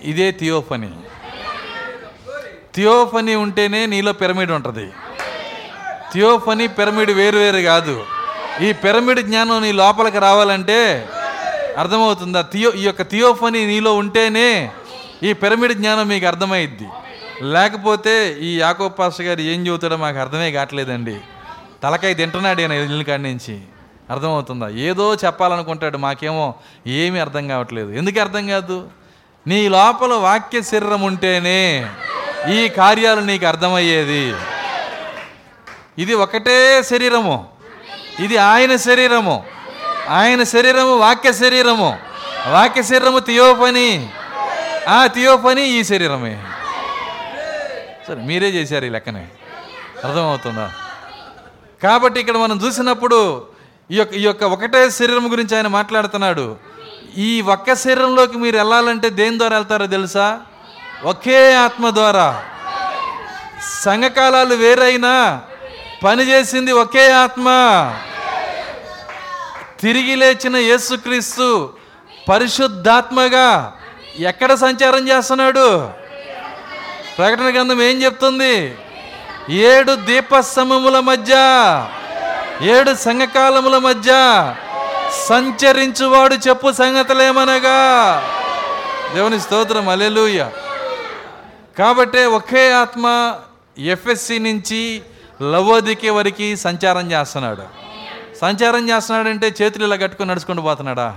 [0.03, 0.91] ఇదే థియోఫనీ.
[2.75, 4.87] థియోఫనీ ఉంటేనే నీలో పిరమిడ్ ఉంటుంది.
[6.13, 7.97] థియోఫనీ పిరమిడ్ వేరు వేరు కాదు.
[8.63, 11.09] ఈ పిరమిడ్ జ్ఞానం నీ లోపలికి రావాలంటే
[11.79, 12.41] అర్థమవుతుందా?
[12.43, 14.71] థియో ఈ యొక్క థియోఫనీ నీలో ఉంటేనే
[15.23, 16.89] ఈ పిరమిడ్ జ్ఞానం మీకు అర్థమైద్ది.
[17.43, 21.17] లేకపోతే ఈ యాకోపాస్ గారు ఏం చెబుతాడో మాకు అర్థమే కావట్లేదండి.
[21.83, 23.57] తలకాయ తింటున్నాడు ఈయన ఇల్లు కాడి నుంచి.
[24.11, 24.69] అర్థమవుతుందా?
[24.69, 26.55] ఏదో చెప్పాలనుకుంటాడు మాకేమో
[26.87, 27.93] ఏమీ అర్థం కావట్లేదు.
[27.93, 28.89] ఎందుకు అర్థం కాదు?
[29.47, 31.91] నీ లోపల వాక్య శరీరం ఉంటేనే
[32.51, 34.35] ఈ కార్యాలు నీకు అర్థమయ్యేది.
[35.99, 37.49] ఇది ఒకటే శరీరము.
[38.21, 39.45] ఇది ఆయన శరీరము.
[40.09, 41.99] ఆయన శరీరము వాక్య శరీరము.
[42.49, 44.09] వాక్య శరీరము తియోపని
[44.89, 46.45] ఆ తియోపని ఈ శరీరమే.
[48.09, 49.29] సరే మీరే చేశారు ఈ లెక్కనే.
[50.05, 50.73] అర్థమవుతుందా?
[51.83, 53.54] కాబట్టి ఇక్కడ మనం చూసినప్పుడు
[53.91, 56.57] ఈ యొక్క ఈ యొక్క ఒకటే శరీరం గురించి ఆయన మాట్లాడుతున్నాడు.
[57.17, 60.41] ఈ ఒక్క శరీరంలోకి మీరు వెళ్ళాలంటే దేని ద్వారా వెళ్తారో తెలుసా?
[61.05, 62.45] ఒకే ఆత్మ ద్వారా.
[63.85, 65.43] సంఘకాలాలు వేరైనా
[66.05, 67.47] పనిచేసింది ఒకే ఆత్మ.
[69.81, 71.73] తిరిగి లేచిన యేసుక్రీస్తు
[72.29, 73.73] పరిశుద్ధాత్మగా
[74.19, 75.91] ఎక్కడ సంచారం చేస్తున్నాడు?
[77.19, 78.79] ప్రకటన గ్రంథం ఏం చెప్తుంది?
[79.49, 81.35] ఏడు దీపస్తంభముల మధ్య
[82.63, 84.11] ఏడు సంఘకాలముల మధ్య
[85.29, 87.79] సంచరించువాడు చెప్పు సంగతులేమనగా?
[89.15, 90.47] దేవుని స్తోత్రం అలెలుయ
[91.79, 93.35] కాబట్టే ఒకే ఆత్మ
[93.79, 95.03] ఎఫ్ఎస్సి నుంచి
[95.51, 97.63] లవోదికే వరకు సంచారం చేస్తున్నాడు.
[98.41, 101.17] సంచారం చేస్తున్నాడంటే చేతులు ఇలా కట్టుకొని నడుచుకుంటూ పోతున్నాడా?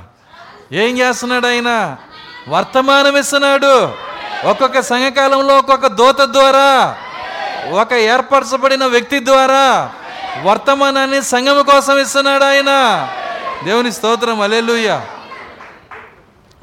[0.72, 1.98] ఏం చేస్తున్నాడు ఆయన?
[2.48, 3.94] వర్తమానం ఇస్తున్నాడు.
[4.48, 6.98] ఒక్కొక్క సంఘకాలంలో ఒక్కొక్క దూత ద్వారా
[7.72, 9.94] ఒక ఏర్పరచబడిన వ్యక్తి ద్వారా
[10.44, 12.72] వర్తమానాన్ని సంఘం కోసం ఇస్తున్నాడు ఆయన.
[13.66, 15.02] దేవుని స్తోత్రం అలెలుయ్య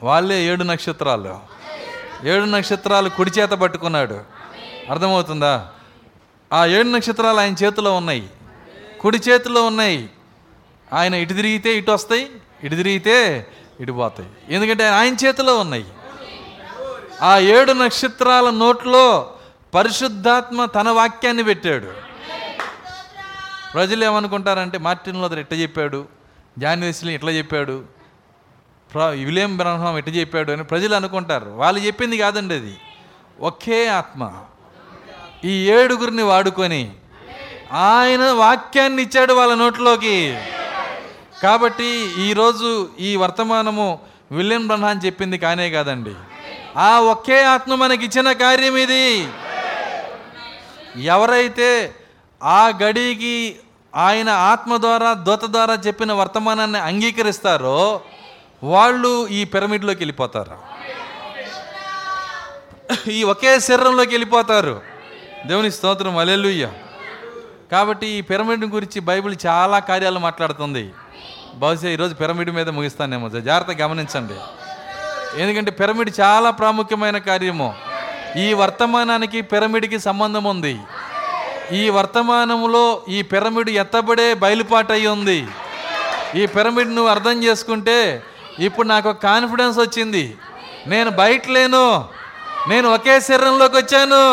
[0.03, 1.41] వాళ్ళే ఏడు నక్షత్రాలు.
[2.25, 4.21] ఏడు నక్షత్రాలు కుడి చేత పట్టుకున్నాడు.
[4.91, 5.69] అర్థమవుతుందా?
[6.53, 8.31] ఆ ఏడు నక్షత్రాలు ఆయన చేతిలో ఉన్నాయి.
[9.01, 10.11] కుడి చేతిలో ఉన్నాయి.
[10.93, 12.31] ఆయన ఇటు తిరిగితే ఇటు వస్తాయి
[12.65, 13.47] ఇటు తిరిగితే
[13.81, 14.29] ఇటు పోతాయి.
[14.51, 15.85] ఎందుకంటే ఆయన చేతిలో ఉన్నాయి.
[17.23, 19.31] ఆ ఏడు నక్షత్రాల నోట్లో
[19.75, 22.04] పరిశుద్ధాత్మ తన వాక్యాన్ని పెట్టాడు.
[23.75, 26.07] ప్రజలు ఏమనుకుంటారంటే మార్టిన్ లోదర్ ఇట్ట చెప్పాడు?
[26.59, 27.85] జాన్వెస్లీ ఇట్లా చెప్పాడు?
[28.95, 30.53] ప్ర విలియం బ్రహ్మం ఇట్ట చెప్పాడు?
[30.53, 31.51] అని ప్రజలు అనుకుంటారు.
[31.51, 32.77] వాళ్ళు చెప్పింది కాదండి అది.
[33.41, 34.33] ఒకే ఆత్మ.
[35.45, 36.93] ఈ ఏడుగురిని వాడుకొని
[37.73, 40.39] ఆయన వాక్యాన్ని ఇచ్చాడు వాళ్ళ నోట్లోకి.
[41.43, 43.99] కాబట్టి ఈరోజు ఈ వర్తమానము
[44.33, 46.15] విలియం బ్రహ్మాన్ చెప్పింది కానే కాదండి.
[46.77, 49.29] ఆ ఒకే ఆత్మ మనకి ఇచ్చిన కార్యం ఇది.
[51.05, 51.95] ఎవరైతే
[52.43, 53.57] ఆ గడికి
[53.95, 58.01] ఆయన ఆత్మ ద్వారా దూత ద్వారా చెప్పిన వర్తమానాన్ని అంగీకరిస్తారో
[58.65, 60.75] వాళ్ళు ఈ పిరమిడ్లోకి వెళ్ళిపోతారు.
[63.11, 64.81] ఈ ఒకే శరీరంలోకి వెళ్ళిపోతారు.
[65.47, 66.71] దేవుని స్తోత్రం అలెలుయ్య
[67.73, 70.93] కాబట్టి ఈ పిరమిడ్ గురించి బైబిల్ చాలా కార్యాలు మాట్లాడుతుంది.
[71.55, 73.29] బహుశా ఈరోజు పిరమిడ్ మీద ముగిస్తానేమో.
[73.29, 74.35] జాగ్రత్త గమనించండి.
[75.43, 77.75] ఎందుకంటే పిరమిడ్ చాలా ప్రాముఖ్యమైన కార్యము.
[78.37, 80.81] ఈ వర్తమానానికి పిరమిడ్కి సంబంధం ఉంది.
[81.73, 85.47] ఈ వర్తమానములో ఈ పిరమిడ్ ఎత్తబడే బయలుపాటు ఉంది
[86.37, 88.23] ఈ పిరమిడ్ నువ్వు అర్థం చేసుకుంటే
[88.59, 90.37] ఇప్పుడు నాకు ఒక కాన్ఫిడెన్స్ వచ్చింది.
[90.87, 92.09] నేను బయట లేను
[92.69, 94.25] నేను ఒకే శరీరంలోకి వచ్చాను.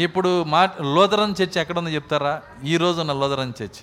[0.00, 2.42] ఇప్పుడు మా లోదరన్ చర్చ్ ఎక్కడుందో చెప్తారా?
[2.64, 3.80] ఈ రోజున్న లోదరన్ చర్చ్.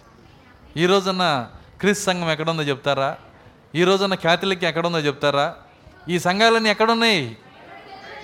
[0.78, 1.48] ఈ రోజున్న
[1.80, 3.16] క్రిస్ సంఘం ఎక్కడుందో చెప్తారా?
[3.76, 5.56] ఈ రోజున్న క్యాథలిక్ ఎక్కడుందో చెప్తారా?
[6.10, 7.38] ఈ సంఘాలన్నీ ఎక్కడున్నాయి?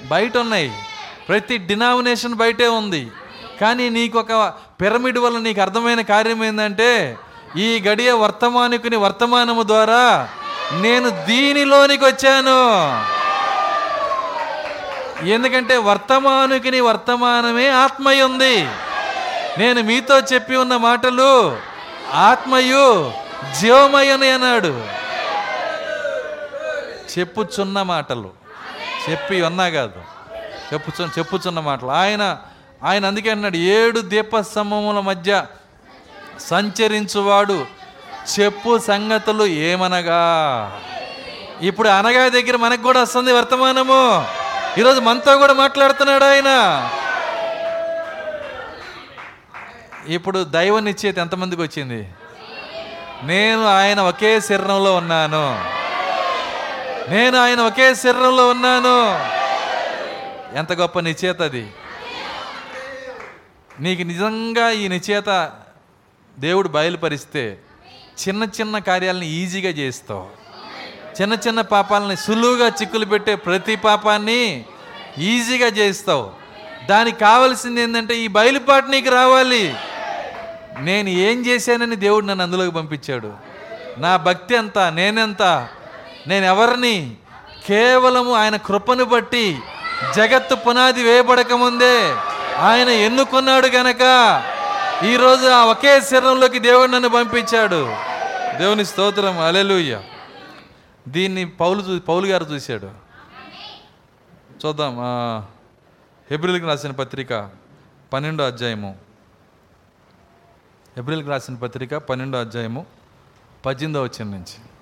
[0.06, 0.72] బయట ఉన్నాయి
[1.28, 3.12] ప్రతి డినామినేషన్ బయటే ఉంది.
[3.62, 7.18] కానీ నీకు ఒక పిరమిడ్ వల్ల నీకు అర్థమైన కార్యం ఏంటంటే
[7.58, 10.30] ఈ గడియ వర్తమానికుని వర్తమానము ద్వారా
[10.74, 12.60] నేను దీనిలోనికి వచ్చాను.
[15.26, 18.68] ఎందుకంటే వర్తమానుకిని వర్తమానమే ఆత్మయ్య ఉంది.
[19.58, 21.58] నేను మీతో చెప్పి ఉన్న మాటలు
[22.14, 23.12] ఆత్మయు
[23.62, 24.86] జీవమయ్యని అన్నాడు.
[27.14, 28.43] చెప్పుచున్న మాటలు.
[29.10, 30.01] చెప్పి ఉన్నా కాదు.
[30.74, 31.89] చెప్పుచు చెప్పుచున్న మాటలు.
[31.89, 32.38] ఆయన
[32.84, 35.45] ఆయన అందుకే అన్నాడు ఏడు దీపస్తంభముల మధ్య
[36.39, 37.66] సంచరించువాడు
[38.39, 40.22] చెప్పు సంగతులు ఏమనగా?
[41.62, 44.26] ఇప్పుడు అనగా దగ్గర మనకు కూడా వస్తుంది వర్తమానము.
[44.78, 46.89] ఈరోజు మనతో కూడా మాట్లాడుతున్నాడు ఆయన.
[50.08, 52.10] ఇప్పుడు దైవ నిశ్చేత ఎంతమందికి వచ్చింది?
[53.24, 55.83] నేను ఆయన ఒకే శరీరంలో ఉన్నాను.
[57.10, 59.20] నేను ఆయన ఒకే శరీరంలో ఉన్నాను.
[60.58, 61.68] ఎంత గొప్ప నిశ్చేత అది.
[63.80, 65.51] నీకు నిజంగా ఈ నిశ్చేత
[66.39, 67.58] దేవుడు బయలుపరిస్తే
[68.28, 70.30] చిన్న చిన్న కార్యాలను ఈజీగా చేస్తావు.
[71.22, 74.66] చిన్న చిన్న పాపాలని సులువుగా చిక్కులు పెట్టే ప్రతి పాపాన్ని
[75.18, 76.32] ఈజీగా చేస్తావు.
[76.89, 79.76] దానికి కావలసింది ఏంటంటే ఈ బయలుపాటు నీకు రావాలి.
[80.80, 83.34] నేను ఏం చేశానని దేవుడు నన్ను అందులోకి పంపించాడు.
[83.97, 85.70] నా భక్తి ఎంత నేనెంత
[86.28, 87.17] నేను ఎవరిని
[87.65, 89.59] కేవలము ఆయన కృపను బట్టి
[90.15, 92.15] జగత్తు పునాది వేయబడక ముందే
[92.57, 94.01] ఆయన ఎన్నుకున్నాడు గనక.
[95.05, 97.95] ఈరోజు ఆ ఒకే శరీరంలోకి దేవుడు నన్ను పంపించాడు.
[98.57, 99.39] దేవుని స్తోత్రం.
[99.39, 100.01] అలెలుయ్య
[101.07, 102.91] దీన్ని పౌలు చూ పౌలు గారు చూశాడు.
[104.65, 104.97] చూద్దాం.
[106.32, 107.49] ఏప్రిల్కి రాసిన పత్రిక
[108.13, 108.95] పన్నెండో అధ్యాయము.
[110.97, 112.86] ఏప్రిల్కి రాసిన పత్రిక పన్నెండో అధ్యాయము
[113.65, 114.72] పద్దెనిమిదో వచ్చిన నుంచి.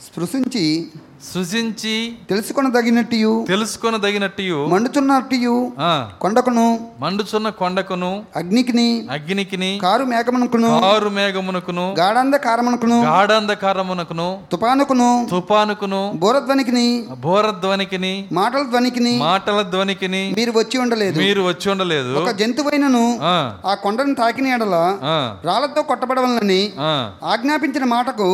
[0.00, 0.64] స్పృశించి
[1.22, 1.94] సృజించి
[2.28, 5.54] తెలుసుకొనదగినట్టు తెలుసుకొనదగినట్టు మండుచున్నట్టు
[6.20, 6.66] కొండకును
[7.00, 16.86] మండుచున్న కొండకును అగ్నికిని అగ్నికిని కారు మేకమునకును కారు మేఘమునకును గాఢాంధకారమునకును గాఢాంధకారమునకును తుపానుకును తుఫానుకును బోరధ్వనికిని
[17.24, 24.14] బోరధ్వనికిని మాటల ధ్వనికిని మాటల ధ్వనికిని మీరు వచ్చి ఉండలేదు మీరు వచ్చి ఉండలేదు ఒక జంతువైనను ఆ, కొండను
[24.14, 24.76] తాకిన ఎడల
[25.44, 26.92] రాళ్ళతో కొట్టబడవలనని ఆ,
[27.32, 28.30] ఆజ్ఞాపించిన మాటకు.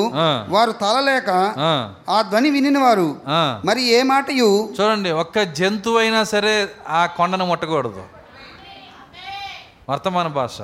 [0.48, 1.30] వారు తాళలేక
[2.08, 3.20] ఆ, ధ్వని వారు.
[3.64, 4.74] మరి ఏ మాటయు?
[4.80, 8.04] చూడండి ఒక్క జంతువు అయినా సరే ఆ కొండను ముట్టకూడదు.
[9.90, 10.58] వర్తమాన భాష.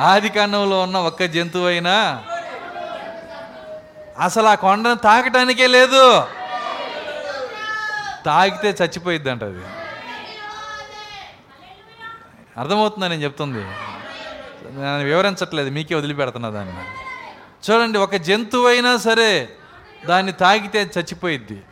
[0.00, 2.24] ఆది కాండంలో ఉన్న ఒక్క జంతువు అయినా
[4.20, 6.22] అసలు ఆ కొండను తాకటానికే లేదు.
[8.26, 9.64] తాగితే చచ్చిపోయిద్ది అంట అది.
[12.60, 13.64] అర్థమవుతుందా నేను చెప్తుంది?
[14.80, 16.74] నేను వివరించట్లేదు మీకే వదిలిపెడుతున్నా దాన్ని.
[17.66, 19.48] చూడండి ఒక జంతువు అయినా సరే
[20.08, 21.62] దాన్ని తాగితే చచ్చిపోయిద్ది.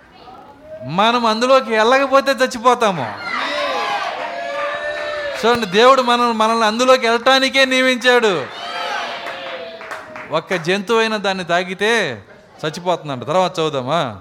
[0.85, 3.14] మనం అందులోకి వెళ్ళకపోతే చచ్చిపోతాము.
[5.45, 8.47] చూడండి దేవుడు మనం మనల్ని అందులోకి వెళ్ళటానికే నియమించాడు.
[10.30, 12.22] ఒక్క జంతువు అయినా దాన్ని తాగితే
[12.66, 13.22] చచ్చిపోతుందంట.
[13.26, 14.20] తర్వాత చదువుదామా?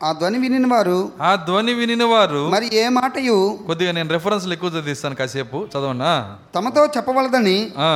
[0.00, 3.38] ఆ ధ్వని వినిన వారు ఆ ధ్వని వినిన వారు మరి ఏ మాటయు?
[3.68, 6.10] కొద్దిగా నేను రెఫరెన్స్లు ఎక్కువ చదివిస్తాను కాసేపు చదవనా?
[6.54, 7.88] తమతో చెప్పవలదని ఆ.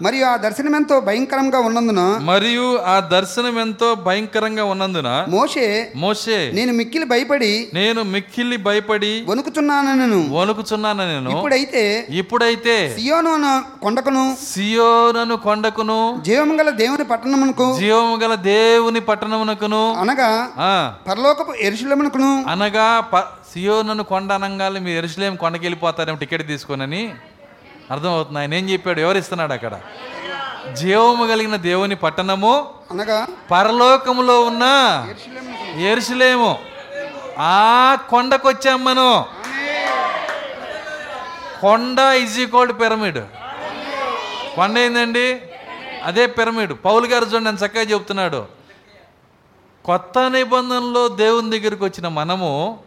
[0.00, 5.66] మరియు ఆ దర్శనమెంతో భయంకరంగా ఉన్నందున మరియు ఆ దర్శనం ఎంతో భయంకరంగా ఉన్నందున మోషే
[5.96, 11.84] మోషే నేను మిక్కిలి భయపడి నేను మిక్కిలి భయపడి వణుకుచున్నానను వణుకుచున్నాను నేను ఇప్పుడైతే
[12.20, 13.34] ఇప్పుడైతే సియోను
[13.82, 20.30] కొండకును సియోనను కొండకును జీవము గల దేవుని పట్టణమునకు జీవము గల దేవుని పట్టణమునకును అనగా
[21.06, 22.86] పరలోకపు ఎరుశలమునకును అనగా
[23.52, 27.02] సియోనను కొండ అనంగానే మీరు ఎరుసలేం కొండకి వెళ్ళిపోతారేమో టికెట్ తీసుకోనని
[27.90, 28.38] అర్థమవుతుంది.
[28.38, 29.00] ఆయన ఏం చెప్పాడు?
[29.00, 29.74] ఎవరిస్తున్నాడు అక్కడ?
[30.78, 32.54] జీవము కలిగిన దేవుని పట్టణము
[32.90, 33.18] అనగా
[33.50, 34.64] పరలోకములో ఉన్న
[35.90, 36.50] ఎరుసలేము
[37.48, 37.58] ఆ
[38.10, 39.10] కొండకు వచ్చాం మనం
[41.60, 43.20] కొండ ఈజ్ ఈక్వల్ పిరమిడ్
[44.56, 45.26] కొండ ఏందండి?
[46.04, 48.40] అదే పిరమిడ్ పౌలు గారు చూడండి నేను చక్కగా చెప్తున్నాడు
[49.86, 52.78] కొత్త నిబంధనలో దేవుని దగ్గరికి వచ్చిన మనము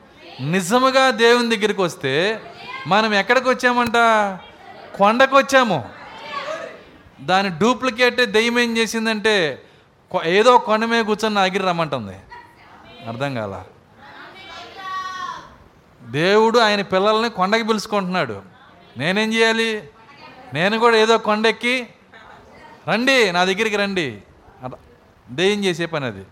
[0.41, 2.41] నిజముగా దేవుని దగ్గరికి వస్తే
[2.87, 3.93] మనం ఎక్కడికి వచ్చామంట?
[4.97, 5.89] కొండకు వచ్చాము.
[7.21, 9.61] దాని డూప్లికేట్ దెయ్యం ఏం చేసిందంటే
[10.11, 12.17] కొ- ఏదో కొండ మీద కూర్చొని నా రమ్మంటుంది.
[13.07, 13.63] అర్థం కాల?
[16.01, 18.41] దేవుడు ఆయన పిల్లల్ని కొండకి పిలుచుకుంటున్నాడు.
[18.97, 19.89] నేనేం చేయాలి?
[20.53, 21.87] నేను కూడా ఏదో కొండెక్కి
[22.87, 24.21] రండి నా దగ్గరికి రండి.
[24.63, 24.77] అర్థ-
[25.29, 26.25] దెయ్యం చేసే పని అది.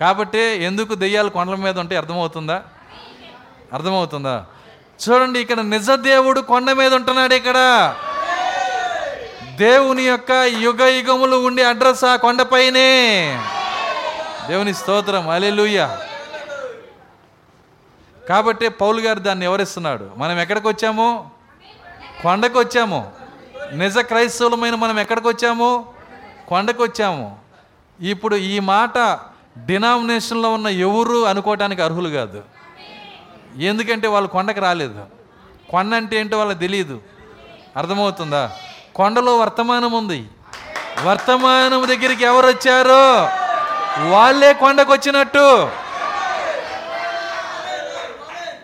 [0.00, 2.62] కాబట్టి ఎందుకు దెయ్యాలు కొండల మీద ఉంటే అర్థమవుతుందా?
[3.72, 4.44] అర్థమవుతుందా?
[5.08, 7.58] చూడండి ఇక్కడ నిజ దేవుడు కొండ మీద ఉంటున్నాడు ఇక్కడ.
[9.56, 12.88] దేవుని యొక్క యుగ యుగములు ఉండే అడ్రస్ ఆ కొండపైనే.
[14.48, 15.96] దేవుని స్తోత్రం అలెలుయ్య
[18.28, 21.30] కాబట్టి పౌలు గారు దాన్ని వివరిస్తున్నాడు మనం ఎక్కడికి వచ్చాము?
[22.22, 23.12] కొండకు వచ్చాము.
[23.72, 25.86] నిజ క్రైస్తవులమైన మనం ఎక్కడికి వచ్చాము?
[26.48, 27.38] కొండకు వచ్చాము.
[28.00, 29.18] ఇప్పుడు ఈ మాట
[29.58, 32.42] డినామినేషన్లో ఉన్న ఎవరు అనుకోవటానికి అర్హులు కాదు.
[33.56, 35.06] ఎందుకంటే వాళ్ళు కొండకు రాలేదు.
[35.70, 37.00] కొండ అంటే ఏంటో వాళ్ళకి తెలియదు
[37.76, 38.52] అర్థమవుతుందా?
[38.94, 40.26] కొండలో వర్తమానం ఉంది.
[41.02, 43.28] వర్తమానం దగ్గరికి ఎవరు వచ్చారో?
[44.10, 45.70] వాళ్ళే కొండకు వచ్చినట్టు.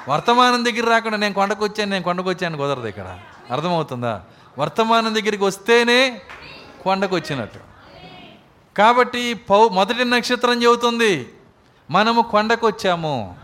[0.09, 3.19] వర్తమానం దగ్గర రాకుండా నేను కొండకు వచ్చాను నేను కొండకు వచ్చాను కుదరదు ఇక్కడ.
[3.51, 4.23] అర్థమవుతుందా?
[4.59, 6.21] వర్తమానం దగ్గరికి వస్తేనే
[6.85, 7.76] కొండకు వచ్చినట్టు.
[8.79, 11.33] కాబట్టి పౌ మొదటి నక్షత్రం చెబుతుంది
[11.91, 13.37] మనము కొండకు వచ్చాము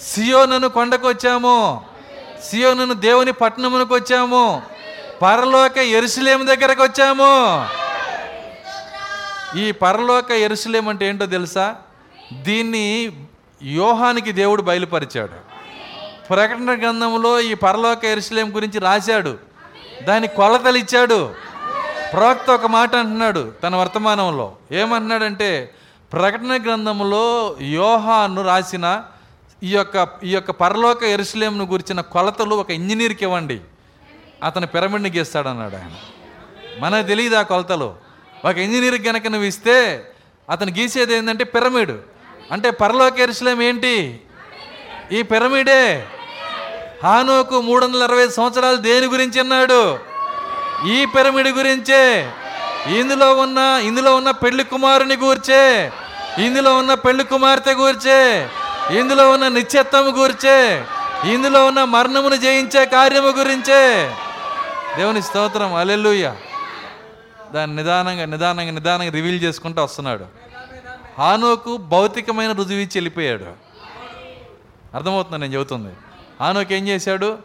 [0.00, 1.84] సియోనను కొండకు వచ్చాము
[2.44, 4.62] సియోనను దేవుని పట్టణమునకు వచ్చాము
[5.22, 7.32] పరలోక ఎరుసలేం దగ్గరకు వచ్చాము
[9.58, 11.76] ఈ పరలోక ఎరుసలేం అంటే ఏంటో తెలుసా?
[12.32, 13.12] దీన్ని
[13.62, 15.36] యోహానికి దేవుడు బయలుపరిచాడు.
[16.30, 19.38] ప్రకటన గ్రంథంలో ఈ పరలోక ఎరుసలేం గురించి రాశాడు.
[20.02, 21.34] దాని కొలతలు ఇచ్చాడు
[22.14, 24.52] ప్రవక్త ఒక మాట అంటున్నాడు తన వర్తమానంలో.
[24.72, 25.74] ఏమంటున్నాడంటే
[26.12, 29.02] ప్రకటన గ్రంథంలో యోహాను రాసిన
[29.62, 33.60] ఈ యొక్క ఈ యొక్క పరలోక ఎరుసలేంను గురించిన కొలతలు ఒక ఇంజనీర్కి ఇవ్వండి.
[34.42, 35.90] అతను పిరమిడ్ని గీస్తాడన్నాడు ఆయన.
[36.78, 37.94] మనకు తెలియదు ఆ కొలతలు.
[38.44, 40.10] ఒక ఇంజనీర్ కనుక నువ్వు ఇస్తే
[40.50, 41.92] అతను గీసేది ఏంటంటే పిరమిడ్.
[42.52, 44.20] అంటే పరలోక ఎరుసలేం ఏంటి?
[45.12, 46.06] ఈ పిరమిడే.
[47.04, 50.13] హానోకు మూడు వందల అరవై సంవత్సరాలు దేని గురించి అన్నాడు?
[50.86, 52.32] ఈ పిరమిడ్ గురించే.
[52.86, 55.92] ఇందులో ఉన్న ఇందులో ఉన్న పెళ్ళి కుమారుని గూర్చే.
[56.38, 58.48] ఇందులో ఉన్న పెళ్ళి కుమార్తె గూర్చే.
[58.90, 60.86] ఇందులో ఉన్న నిత్యత్వము గూర్చే.
[61.24, 64.10] ఇందులో ఉన్న మరణమును జయించే కార్యము గురించే.
[64.96, 65.74] దేవుని స్తోత్రం.
[65.74, 66.34] అలెలుయ్య
[67.54, 70.24] దాన్ని నిదానంగా నిదానంగా నిదానంగా రివీల్ చేసుకుంటూ వస్తున్నాడు.
[71.18, 73.44] హానోకు భౌతికమైన రుజువు ఇచ్చి వెళ్ళిపోయాడు.
[74.94, 75.38] అర్థమవుతుంది?
[75.38, 75.94] నేను చెబుతుంది.
[76.40, 77.38] హానోకు ఏం చేశాడు?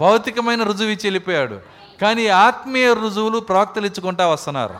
[0.00, 1.75] భౌతికమైన రుజువు ఇచ్చి వెళ్ళిపోయాడు.
[2.02, 4.74] కానీ ఆత్మీయ రుజువులు ప్రవక్తలు ఇచ్చుకుంటా వస్తున్నారు.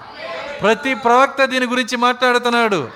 [0.63, 2.89] ప్రతి ప్రవక్త దీని గురించి మాట్లాడుతున్నాడు.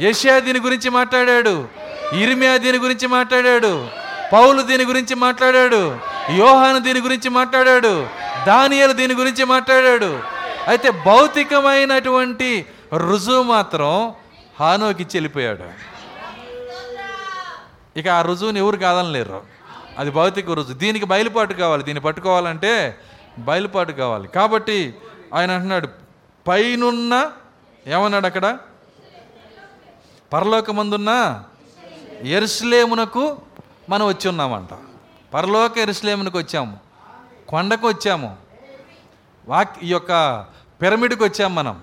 [0.00, 1.68] యష్యా దీని గురించి మాట్లాడాడు.
[2.12, 3.88] ఇరిమియా దీని గురించి మాట్లాడాడు.
[4.32, 5.98] పౌలు దీని గురించి మాట్లాడాడు.
[6.36, 8.06] యోహాను దీని గురించి మాట్లాడాడు.
[8.46, 10.20] దానియలు దీని గురించి మాట్లాడాడు.
[10.68, 12.66] అయితే భౌతికమైనటువంటి
[12.96, 14.12] రుజువు మాత్రం
[14.60, 15.64] హానోకి చెల్లిపోయాడు.
[17.96, 19.42] ఇక ఆ రుజువుని ఎవరు కాదనలేరు.
[19.98, 20.78] అది భౌతిక రుజువు.
[20.78, 21.82] దీనికి బయలుపాటు కావాలి.
[21.82, 22.98] దీన్ని పట్టుకోవాలంటే
[23.38, 24.28] బయలుపాటు కావాలి.
[24.28, 24.94] కాబట్టి
[25.34, 25.88] ఆయన అంటున్నాడు
[26.48, 27.32] పైనున్న
[27.86, 28.58] ఏమన్నాడు అక్కడ?
[30.32, 31.42] పరలోకమందున్న
[32.22, 33.38] ఎరుసలేమునకు
[33.88, 34.68] మనం వచ్చి ఉన్నామంట.
[35.34, 36.78] పరలోక ఎరుసలేమునకు వచ్చాము.
[37.48, 38.36] కొండకు వచ్చాము.
[39.46, 40.44] వాక్ ఈ యొక్క
[40.82, 41.82] పిరమిడ్కి వచ్చాము మనం.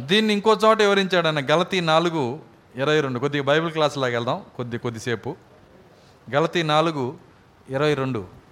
[0.00, 2.38] దీన్ని ఇంకో చోట వివరించాడు ఆయన గలతీ నాలుగు
[2.76, 3.18] ఇరవై రెండు.
[3.18, 4.42] కొద్దిగా బైబిల్ క్లాసులాగా వెళ్దాం.
[4.56, 5.36] కొద్ది కొద్దిసేపు.
[6.34, 7.14] గలతీ నాలుగు
[7.68, 8.43] ఇరవై రెండు.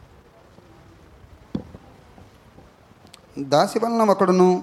[3.38, 4.62] దాసి వలన ఒకడును.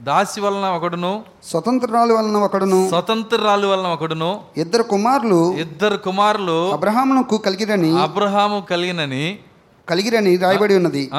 [0.00, 1.22] దాసి వలన ఒకడును.
[1.42, 2.88] స్వతంత్రాలు వలన ఒకడును.
[2.88, 4.40] స్వతంత్రాలు వలన ఒకడును.
[4.56, 5.54] ఇద్దరు కుమారులు.
[5.54, 6.72] ఇద్దరు కుమారులు.
[6.72, 8.00] అబ్రహామునకు కలిగిరని.
[8.00, 9.38] అబ్రహాము కలిగినని.
[9.88, 11.10] కలిగిరని రాయబడి ఉన్నది.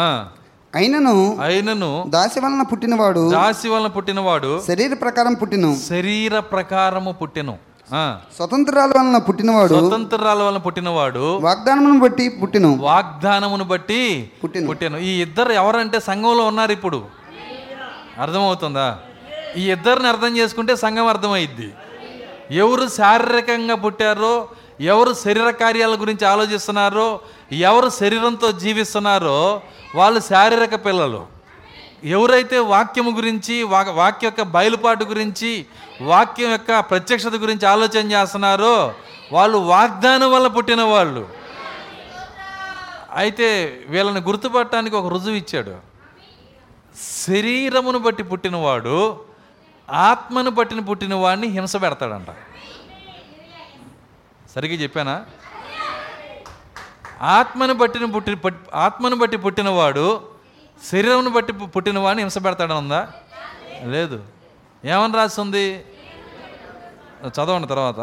[0.75, 3.29] అయినను అయినను దాసి వలన పుట్టినవాడు.
[3.29, 4.61] దాసి వలన పుట్టినవాడు.
[4.67, 5.77] శరీర ప్రకారం పుట్టిను.
[5.89, 7.68] శరీర ప్రకారము పుట్టెను.
[8.37, 12.77] స్వతంత్రాల వలన పుట్టినవాడు స్వతంత్రాల వలన పుట్టినవాడు వాగ్దానమును బట్టి పుట్టిను.
[12.81, 14.67] వాగ్దానమును బట్టి పుట్టెను.
[14.67, 14.97] పుట్టాను.
[14.97, 17.05] ఈ ఇద్దరు ఎవరంటే సంఘంలో ఉన్నారు ఇప్పుడు?
[18.19, 18.97] అర్థమవుతుందా?
[19.57, 21.73] ఈ ఇద్దరిని అర్థం చేసుకుంటే సంఘం అర్థమైద్ది.
[22.51, 24.47] ఎవరు శారీరకంగా పుట్టారో
[24.81, 27.19] ఎవరు శరీర కార్యాల గురించి ఆలోచిస్తున్నారో
[27.51, 29.61] ఎవరు శరీరంతో జీవిస్తున్నారో
[29.95, 31.38] వాళ్ళు శారీరక పిల్లలు.
[32.03, 35.65] ఎవరైతే వాక్యము గురించి వా- వాక్య యొక్క బయలుపాటు గురించి
[36.01, 38.93] వాక్యం యొక్క ప్రత్యక్షత గురించి ఆలోచన చేస్తున్నారో
[39.31, 41.29] వాళ్ళు వాగ్దానం వల్ల పుట్టిన వాళ్ళు.
[43.15, 45.75] అయితే వీళ్ళని గుర్తుపట్టడానికి ఒక రుజువు ఇచ్చాడు.
[47.25, 49.19] శరీరమును బట్టి పుట్టినవాడు
[49.91, 52.27] ఆత్మను బట్టిన పుట్టిన వాడిని హింస పెడతాడంట.
[54.55, 55.25] సరిగ్గా చెప్పానా?
[57.21, 58.37] ఆత్మను బట్టిన పుట్టి
[58.73, 60.21] ఆత్మను బట్టి పుట్టినవాడు
[60.83, 63.11] శరీరంను బట్టి పుట్టిన వాడిని హింస పెడతాడని ఉందా?
[63.83, 64.17] లేదు.
[64.85, 65.85] ఏమని రాస్తుంది
[67.27, 67.99] చదవండి తర్వాత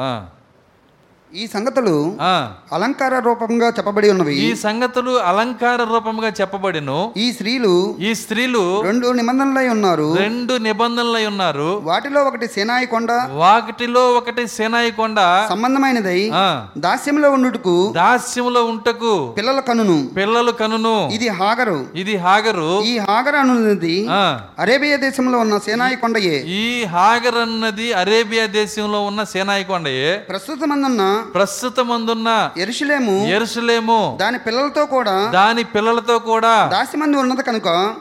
[1.36, 2.52] ఈ సంగతులు ఆ.
[2.72, 4.34] అలంకార రూపంగా చెప్పబడి ఉన్నవి.
[4.36, 7.12] ఈ సంగతులు అలంకార రూపంగా చెప్పబడిను.
[7.16, 10.16] ఈ స్త్రీలు ఈ స్త్రీలు రెండు నిబంధనలై ఉన్నారు.
[10.16, 11.80] రెండు నిబంధనలై ఉన్నారు.
[11.84, 15.46] వాటిలో ఒకటి సేనాయి కొండ వాకిటిలో ఒకటి సేనాయి కొండ.
[15.48, 16.32] సంబంధమైనదై
[16.78, 20.08] దాస్యంలో ఉండుటకు దాస్యములో ఉంటకు పిల్లల కనును.
[20.16, 21.10] పిల్లలు కనును.
[21.12, 21.86] ఇది హాగరు.
[21.94, 22.82] ఇది హాగరు.
[22.82, 26.44] ఈ హాగర్ అనున్నది ఆ, అరేబియా దేశంలో ఉన్న సేనాయి కొండయే.
[26.46, 30.16] ఈ హాగర్ అన్నది అరేబియా దేశంలో ఉన్న సేనాయి కొండయే.
[30.16, 37.94] ప్రస్తుతమందున్న ప్రస్తుతమందున్న ఎరుషులేము ఎరుసలేము దాని పిల్లలతో కూడా దాని పిల్లలతో కూడా దాస్యమంది ఉన్నది కనుక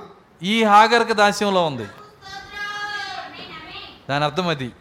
[0.44, 1.88] ఈ హాగర్క దాస్యంలో ఉంది.
[4.10, 4.72] దాని అర్థం అది.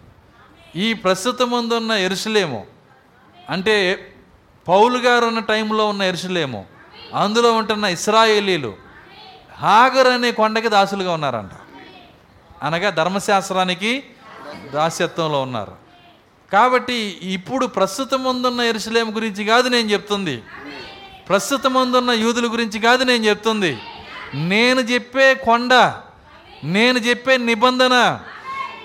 [0.76, 2.66] ఈ ప్రస్తుతం ముందున్న ఎరుసలేము
[3.50, 3.74] అంటే
[4.68, 6.66] పౌలు గారు ఉన్న టైంలో ఉన్న ఎరుసలేము
[7.14, 8.74] అందులో ఉంటున్న ఇస్రాయేలీలు
[9.58, 11.50] హాగర్ అనే కొండకి దాసులుగా ఉన్నారంట.
[12.62, 14.04] అనగా ధర్మశాస్త్రానికి
[14.72, 15.83] దాస్యత్వంలో ఉన్నారు.
[16.52, 20.42] కాబట్టి ఇప్పుడు ప్రస్తుతం ముందున్న ఎరుసలేం గురించి కాదు నేను చెప్తుంది.
[21.28, 23.78] ప్రస్తుతం ముందున్న యూదుల గురించి కాదు నేను చెప్తుంది.
[24.34, 25.74] నేను చెప్పే కొండ
[26.64, 28.20] నేను చెప్పే నిబంధన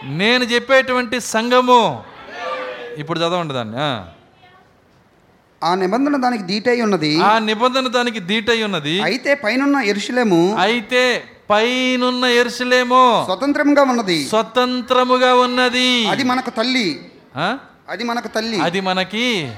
[0.03, 2.03] నేను చెప్పేటువంటి సంఘము.
[2.97, 3.77] ఇప్పుడు చదవండి దాన్ని
[5.63, 5.75] ఆ.
[5.75, 7.21] నిబంధన దానికి దీటై ఉన్నది.
[7.21, 9.01] ఆ నిబంధన దానికి దీటై ఉన్నది.
[9.01, 14.27] అయితే పైనున్న ఎరుషులేము అయితే పైనున్న ఎరుసలేమో స్వతంత్రంగా ఉన్నది.
[14.27, 16.07] స్వతంత్రముగా ఉన్నది.
[16.07, 17.01] అది మనకు తల్లి?
[17.35, 18.61] అది మనకు తల్లి.
[18.61, 19.53] అది మనకి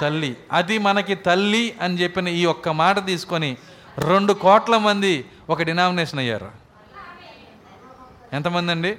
[0.00, 0.36] తల్లి.
[0.52, 3.56] అది మనకి తల్లి అని చెప్పిన ఈ ఒక్క మాట తీసుకొని
[3.98, 6.50] రెండు కోట్ల మంది ఒక డినామినేషన్ అయ్యారు.
[8.32, 8.96] ఎంతమంది అండి?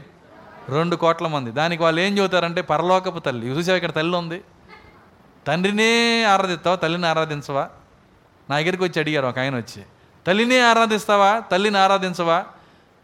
[0.70, 1.52] రెండు కోట్ల మంది.
[1.52, 3.48] దానికి వాళ్ళు ఏం చెబుతారంటే పరలోకపు తల్లి.
[3.48, 4.42] చూసావు ఇక్కడ తల్లి ఉంది?
[5.48, 6.76] తండ్రినే ఆరాధిస్తావా?
[6.76, 7.70] తల్లిని ఆరాధించవా?
[8.50, 9.84] నా దగ్గరికి వచ్చి అడిగారు ఒక ఆయన వచ్చి.
[10.28, 11.40] తల్లినే ఆరాధిస్తావా?
[11.40, 12.46] తల్లిని ఆరాధించవా?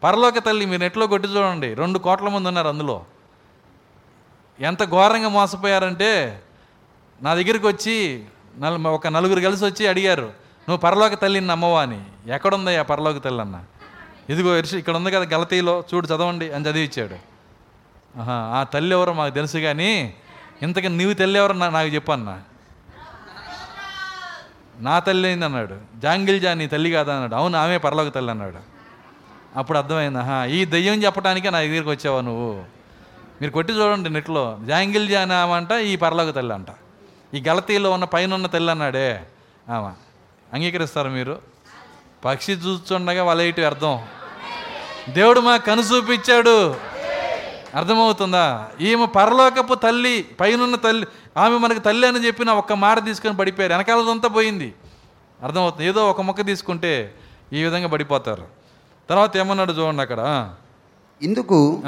[0.03, 1.73] పరలోక తల్లి మీరు నెట్లో కొట్టి చూడండి.
[1.73, 3.05] రెండు కోట్ల మంది ఉన్నారు అందులో.
[4.59, 6.41] ఎంత ఘోరంగా మోసపోయారంటే
[7.21, 8.25] నా దగ్గరికి వచ్చి
[8.59, 10.21] నల్ ఒక నలుగురు కలిసి వచ్చి అడిగారు
[10.69, 11.81] నువ్వు పరలోక తల్లిని నమ్మవా?
[11.81, 12.03] అని.
[12.27, 13.41] ఎక్కడుందయ్యా పరలోక తల్లి?
[13.41, 13.63] అన్న.
[14.29, 17.15] ఇదిగో ఇరుషు ఇక్కడ ఉంది కదా గలతీలో చూడు చదవండి అని చదివిచ్చాడు.
[18.19, 20.13] ఆహా, ఆ తల్లి ఎవరో మాకు తెలుసు కానీ
[20.61, 22.39] ఇంతకీ నీవు తల్లి ఎవరో నా- నాకు చెప్పన్న
[24.79, 25.75] నా తల్లి అయింది అన్నాడు.
[25.95, 27.13] జాంగిల్ జా నీ తల్లి కాదా?
[27.13, 27.35] అన్నాడు.
[27.35, 28.57] అవును ఆమె పరలోక తల్లి అన్నాడు.
[29.59, 30.19] అప్పుడు అర్థమైంది.
[30.19, 32.76] ఆహా ఈ దయ్యం చెప్పడానికే నా దగ్గరికి వచ్చావా నువ్వు?
[33.41, 34.57] మీరు కొట్టి చూడండి నెట్లో.
[34.65, 36.67] జాంగిల్ జాన్ ఆమె అంట ఈ పరలోక తల్లి అంట.
[37.33, 39.27] ఈ గలతీలో ఉన్న పైన ఉన్న తల్లి అన్నాడే.
[39.69, 39.89] ఆమె.
[40.53, 41.41] అంగీకరిస్తారు మీరు?
[42.25, 43.99] పక్షి చూస్తుండగా వలయటి అర్థం
[45.09, 46.75] దేవుడు మా కను చూపించాడు.
[47.75, 48.67] అర్థమవుతుందా?
[48.81, 51.07] ఈమె పరలోకపు తల్లి పైనున్న తల్లి
[51.37, 53.73] ఆమె మనకి తల్లి అని చెప్పిన ఒక్క మాట తీసుకొని పడిపోయారు.
[53.73, 54.75] వెనకాలదంతా పోయింది.
[55.43, 55.87] అర్థమవుతుంది?
[55.87, 57.13] ఏదో ఒక మొక్క తీసుకుంటే
[57.53, 58.47] ఈ విధంగా పడిపోతారు.
[59.09, 60.53] తర్వాత ఏమన్నాడు చూడండి అక్కడ?
[61.21, 61.81] ఇందుకు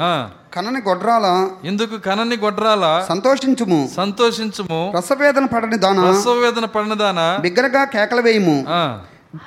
[0.54, 3.90] కనని గొడ్రాల ఇందుకు కనని గొడ్రాల సంతోషించుము.
[3.96, 4.92] సంతోషించుము.
[4.96, 6.00] రసవేదన పడని దాన?
[6.00, 8.64] ప్రసవేదన పడినదానా బిగ్గరగా కేకలు వేయము.
[8.68, 8.98] ఆ,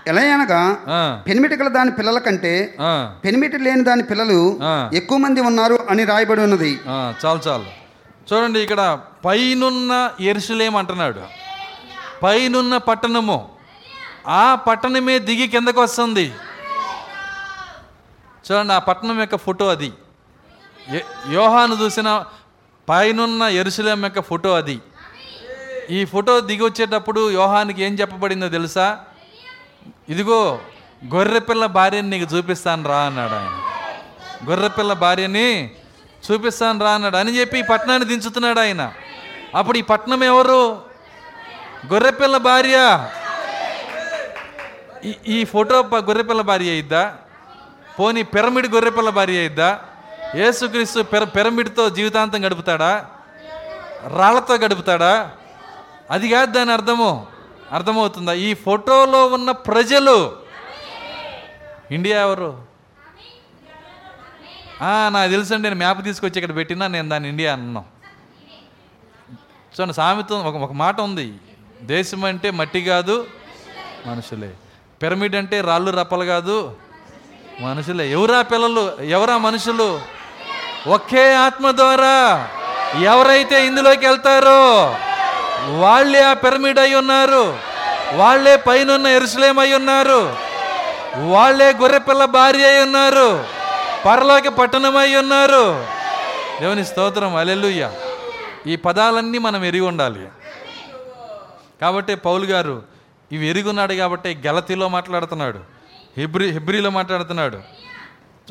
[0.07, 2.75] ఎలా అనగా ఆ, పెనిమిటి గల దాని పిల్లల కంటే
[3.23, 4.59] పెనిమిటి లేని దాని పిల్లలు.
[4.93, 6.79] ఎక్కువ మంది ఉన్నారు అని రాయబడి ఉన్నది.
[7.25, 7.65] చాలు చాలు.
[8.33, 11.21] చూడండి ఇక్కడ పైనున్న ఎరుసలేం అంటున్నాడు.
[12.23, 13.49] పైనున్న పట్టణము.
[14.27, 16.33] ఆ పట్టణమే దిగి కిందకు వస్తుంది.
[18.51, 19.93] చూడండి ఆ పట్టణం యొక్క ఫోటో అది.
[21.31, 22.25] యోహాను చూసిన
[22.89, 24.79] పైనున్న ఎరుసలేం యొక్క ఫోటో అది.
[25.89, 28.99] ఈ ఫోటో దిగి వచ్చేటప్పుడు యోహానికి ఏం చెప్పబడిందో తెలుసా?
[30.09, 30.59] ఇదిగో
[31.15, 33.61] గొర్రెపిల్ల భార్యని నీకు చూపిస్తాను రా అన్నాడు ఆయన.
[34.49, 35.71] గొర్రెపిల్ల భార్యని
[36.31, 37.17] చూపిస్తాను రా అన్నాడు.
[37.17, 38.93] అని చెప్పి ఈ పట్టణాన్ని దించుతున్నాడు ఆయన.
[39.55, 40.81] అప్పుడు ఈ పట్టణం ఎవరు?
[41.93, 43.07] గొర్రెపిల్ల భార్య.
[45.27, 47.15] ఈ ఫోటో గొర్రెపిల్ల భార్య అయిద్దా
[47.99, 49.79] పోనీ పిరమిడ్ గొర్రెపిల్ల భార్య అయిద్దా
[50.35, 53.05] యేసుక్రీస్తు పిర పిరమిడ్తో జీవితాంతం గడుపుతాడా?
[54.07, 55.31] రాళ్ళతో గడుపుతాడా?
[56.11, 57.25] అది కాదు దాని అర్థము.
[57.71, 58.33] అర్థమవుతుందా?
[58.33, 60.37] ఈ ఫోటోలో ఉన్న ప్రజలు.
[61.91, 62.65] ఇండియా ఎవరు?
[65.09, 67.85] నాకు తెలుసండి నేను మ్యాప్ తీసుకొచ్చి ఇక్కడ పెట్టినా నేను దాన్ని ఇండియా అన్నాను
[69.73, 71.33] చూడండి సామెత ఒక ఒక మాట ఉంది.
[71.81, 73.27] దేశం అంటే మట్టి కాదు
[74.05, 74.53] మనుషులే.
[75.01, 76.75] పిరమిడ్ అంటే రాళ్ళు రప్పలు కాదు
[77.61, 78.11] మనుషులే.
[78.11, 79.01] ఎవరా పిల్లలు?
[79.01, 80.12] ఎవరా మనుషులు?
[80.87, 82.47] ఒకే ఆత్మ ద్వారా
[83.01, 84.95] ఎవరైతే ఇందులోకి వెళ్తారో
[85.79, 87.57] వాళ్ళే ఆ పిరమిడ్ అయి ఉన్నారు.
[88.13, 90.35] వాళ్ళే పైన ఎరుసలేం అయి ఉన్నారు.
[91.15, 93.45] వాళ్ళే గొర్రెపిల్ల భార్య అయి ఉన్నారు.
[94.05, 95.85] పరలోకి పట్టణం అయి ఉన్నారు.
[96.61, 97.35] దేవుని స్తోత్రం.
[97.35, 97.91] అలెలుయ్య
[98.67, 100.27] ఈ పదాలన్నీ మనం ఎరిగి ఉండాలి.
[101.81, 102.83] కాబట్టి పౌలు గారు
[103.31, 105.59] ఇవి ఎరుగున్నాడు కాబట్టి గెలతీలో మాట్లాడుతున్నాడు.
[106.17, 107.82] హిబ్రి హిబ్రిలో మాట్లాడుతున్నాడు.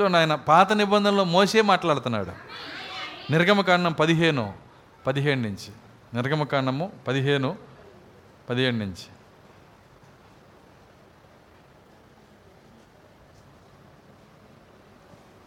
[0.01, 2.33] చూడండి ఆయన పాత నిబంధనలో మోసే మాట్లాడుతున్నాడు.
[3.33, 4.55] నిర్గమకాండం పదిహేను
[5.07, 5.73] పదిహేను నుంచి.
[6.15, 7.57] నిర్గమకాండము పదిహేను
[8.51, 9.22] పదిహేను నుంచి.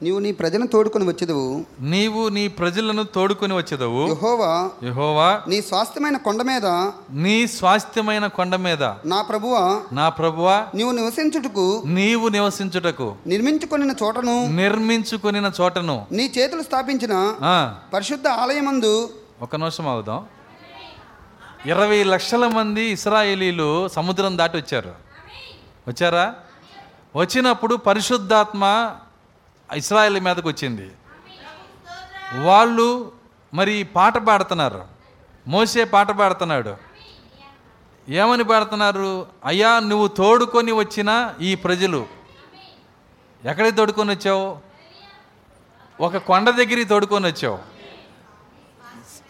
[0.06, 1.66] నీవు నీ ప్రజలను తోడుకొని వచ్చేదవు.
[1.82, 4.08] నీవు నీ ప్రజలను తోడుకొని వచ్చేదవు.
[4.08, 6.66] యెహోవా యెహోవా నీ స్వాస్థ్యమైన కొండ మీద
[7.12, 8.84] నీ స్వాస్థ్యమైన కొండ మీద.
[8.84, 13.16] నా ప్రభువ నా ప్రభువా నీవు నివసించుటకు నీవు నివసించుటకు.
[13.28, 16.06] నిర్మించుకొనిన చోటను నిర్మించుకొనిన చోటను.
[16.12, 17.36] నీ చేతులు స్థాపించిన
[17.94, 19.10] పరిశుద్ధ ఆలయమందు
[19.42, 20.26] ఒక నిమిషం అవుదాం
[21.66, 24.94] ఇరవై లక్షల మంది ఇస్రాయేలీలు సముద్రం దాటి వచ్చారు.
[25.88, 26.34] వచ్చారా?
[27.16, 28.92] వచ్చినప్పుడు పరిశుద్ధాత్మ
[29.74, 30.92] ఇస్రాయల్ మీదకి వచ్చింది
[32.44, 33.12] వాళ్ళు
[33.54, 34.86] మరి పాట పాడుతున్నారు.
[35.48, 36.78] మోసే పాట పాడుతున్నాడు.
[38.10, 39.28] ఏమని పాడుతున్నారు?
[39.46, 42.06] అయ్యా నువ్వు తోడుకొని వచ్చిన ఈ ప్రజలు.
[43.46, 44.58] ఎక్కడికి తోడుకొని వచ్చావు?
[46.02, 47.60] ఒక కొండ దగ్గరికి తోడుకొని వచ్చావు.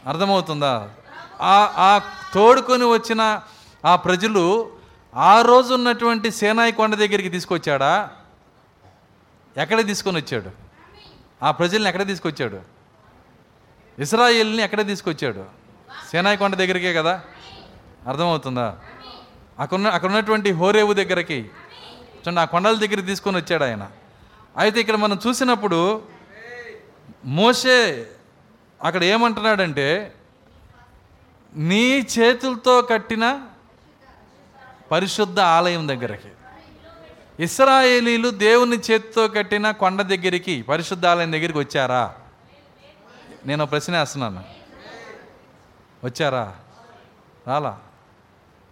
[0.09, 0.89] అర్థమవుతుందా?
[1.41, 2.01] ఆ ఆ
[2.33, 3.41] తోడుకొని వచ్చిన
[3.85, 4.71] ఆ ప్రజలు
[5.15, 8.09] ఆ రోజు ఉన్నటువంటి సేనాయి కొండ దగ్గరికి తీసుకొచ్చాడా?
[9.57, 10.51] ఎక్కడ తీసుకొని వచ్చాడు?
[11.43, 12.61] ఆ ప్రజల్ని ఎక్కడ తీసుకొచ్చాడు?
[13.99, 15.45] ఇస్రాయిల్ని ఎక్కడ తీసుకొచ్చాడు?
[16.11, 17.21] సేనాయి కొండ దగ్గరికే కదా?
[18.07, 18.77] అర్థమవుతుందా?
[19.59, 21.39] అక్కడున్న అక్కడ ఉన్నటువంటి హోరేవు దగ్గరికి.
[22.17, 23.91] చూడండి ఆ కొండల దగ్గర తీసుకొని వచ్చాడు ఆయన.
[24.57, 26.03] అయితే ఇక్కడ మనం చూసినప్పుడు
[27.25, 28.07] మోషే
[28.83, 30.15] అక్కడ ఏమంటున్నాడంటే
[31.55, 33.47] నీ చేతులతో కట్టిన
[34.91, 36.29] పరిశుద్ధ ఆలయం దగ్గరికి.
[37.39, 42.15] ఇస్రాయేలీలు దేవుని చేతితో కట్టిన కొండ దగ్గరికి పరిశుద్ధాలయం దగ్గరికి వచ్చారా?
[43.45, 44.43] నేను ప్రశ్న వేస్తున్నాను.
[46.03, 46.55] వచ్చారా?
[47.47, 47.79] రాలా?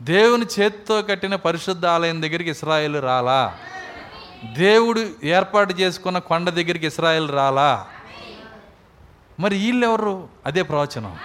[0.02, 3.58] దేవుని చేతితో కట్టిన పరిశుద్ధ ఆలయం దగ్గరికి ఇస్రాయేల్ రాలా?
[4.44, 7.88] దేవుడు ఏర్పాటు చేసుకున్న కొండ దగ్గరికి ఇస్రాయేల్ రాలా?
[9.40, 10.30] మరి వీళ్ళెవరు?
[10.46, 11.18] అదే ప్రవచనం.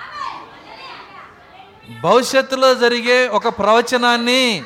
[2.00, 4.64] భవిష్యత్తులో జరిగే ఒక ప్రవచనాన్ని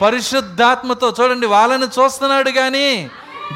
[0.00, 3.10] పరిశుద్ధాత్మతో చూడండి వాళ్ళని చూస్తున్నాడు కానీ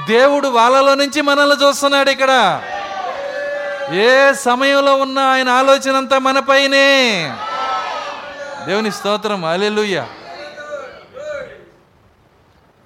[0.08, 2.62] దేవుడు వాళ్ళలో నుంచి మనల్ని చూస్తున్నాడు ఇక్కడ.
[3.92, 6.86] ఏ సమయంలో ఉన్న ఆయన ఆలోచన అంతా మనపైనే
[8.66, 10.06] దేవుని స్తోత్రం అలెలుయ్య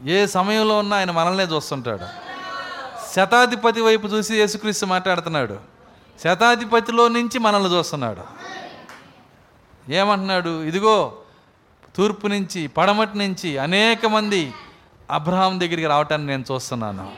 [0.04, 2.06] ఏ సమయంలో ఉన్నా ఆయన మనల్నే చూస్తుంటాడు.
[3.14, 5.58] శతాధిపతి వైపు చూసి యేసుక్రీస్తు మాట్లాడుతున్నాడు.
[6.24, 8.22] శతాధిపతిలో నుంచి మనల్ని చూస్తున్నాడు.
[9.92, 10.62] ఏమంటున్నాడు?
[10.62, 11.12] ఇదిగో
[11.96, 14.54] తూర్పు నుంచి పడమటి నుంచి అనేక మంది
[15.10, 17.12] అబ్రహాం దగ్గరికి రావటాన్ని నేను చూస్తున్నాను.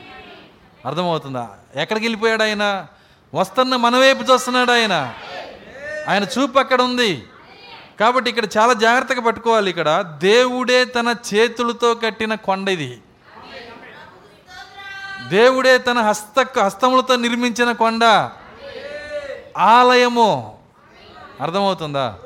[0.85, 1.49] అర్థమవుతుందా?
[1.75, 2.87] ఎక్కడికి వెళ్ళిపోయాడు ఆయన?
[3.33, 5.13] వస్తున్న మన వైపు చూస్తున్నాడు ఆయన.
[6.09, 7.23] ఆయన చూపు అక్కడ ఉంది.
[7.99, 10.17] కాబట్టి ఇక్కడ చాలా జాగ్రత్తగా పట్టుకోవాలి ఇక్కడ.
[10.17, 13.01] దేవుడే తన చేతులతో కట్టిన కొండ ఇది.
[15.29, 18.03] దేవుడే తన హస్త హస్తములతో నిర్మించిన కొండ.
[19.57, 20.57] ఆలయము.
[21.41, 22.17] అర్థమవుతుందా?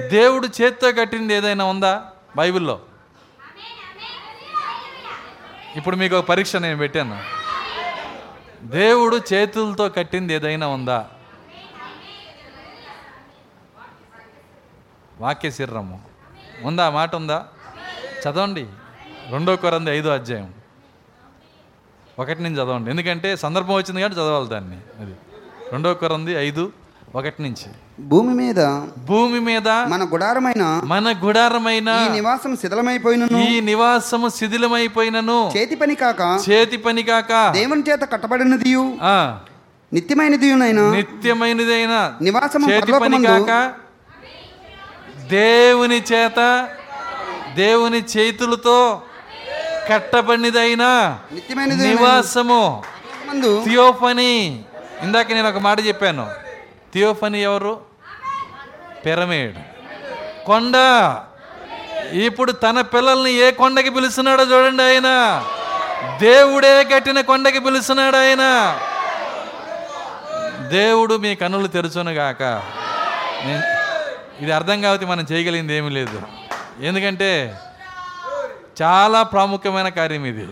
[0.00, 2.04] దేవుడు చేత్తో కట్టింది ఏదైనా ఉందా
[2.36, 2.80] బైబిల్లో?
[5.76, 7.22] ఇప్పుడు మీకు ఒక పరీక్ష నేను పెట్టాను.
[8.62, 11.06] దేవుడు చేతులతో కట్టింది ఏదైనా ఉందా?
[15.18, 16.02] వాక్య శరీరము
[16.62, 16.90] ఉందా?
[16.90, 17.46] మాట ఉందా?
[18.28, 18.66] చదవండి.
[19.30, 20.54] రెండో కొరంది ఐదో అధ్యాయం.
[22.18, 22.90] ఒకటి నుంచి చదవండి.
[22.90, 24.76] ఎందుకంటే సందర్భం వచ్చింది కాబట్టి చదవాలి దాన్ని.
[24.76, 25.16] అది.
[25.72, 26.72] రెండో కొరంది ఐదు
[27.14, 27.70] ఒకటి నుంచి.
[28.00, 33.38] భూమి మీద భూమి మీద మన గుడారమైన మన గుడారమైన ఈ నివాసం శిథిలమైపోయినను.
[33.38, 35.52] ఈ నివాసము శిథిలమైపోయినను.
[35.56, 38.98] చేతి పని కాక చేతి పని కాక దేవుని చేత కట్టబడినదియు.
[39.02, 39.38] ఆ,
[39.92, 40.92] నిత్యమైనదియునైనా.
[40.92, 43.72] నిత్యమైనదైన నివాసము చేతి పని కాక
[45.30, 46.68] దేవుని చేత
[47.54, 49.02] దేవుని చేతులతో
[49.88, 50.82] కట్టబడినదైన
[51.32, 52.82] నిత్యమైనది నివాసము.
[53.64, 54.64] థియోఫనీ.
[55.02, 56.41] ఇందాక నేను ఒక మాట చెప్పాను.
[56.94, 57.80] థియోఫనీ ఎవరు?
[59.06, 59.56] పిరమిడ్
[60.46, 60.76] కొండ.
[62.12, 65.08] ఇప్పుడు తన పిల్లల్ని ఏ కొండకి పిలుస్తున్నాడో చూడండి ఆయన.
[66.20, 68.44] దేవుడే కట్టిన కొండకి పిలుస్తున్నాడు ఆయన.
[70.68, 72.62] దేవుడు మీ కన్నులు తెరుచును గాక.
[74.40, 76.22] ఇది అర్థం కాబట్టి మనం చేయగలిగింది ఏమీ లేదు.
[76.80, 77.58] ఎందుకంటే
[78.82, 80.48] చాలా ప్రాముఖ్యమైన కార్యం ఇది.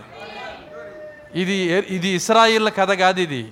[1.41, 3.51] ఇది ఇది ఇస్రాయిల్ కథ కాదు ఇది.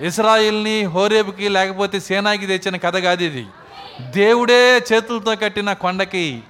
[0.00, 3.46] ఇస్రాయిల్ని హోరేబుకి లేకపోతే సేనాకి తెచ్చిన కథ కాదు ఇది.
[4.00, 6.42] దేవుడే చేతులతో కట్టిన కొండకి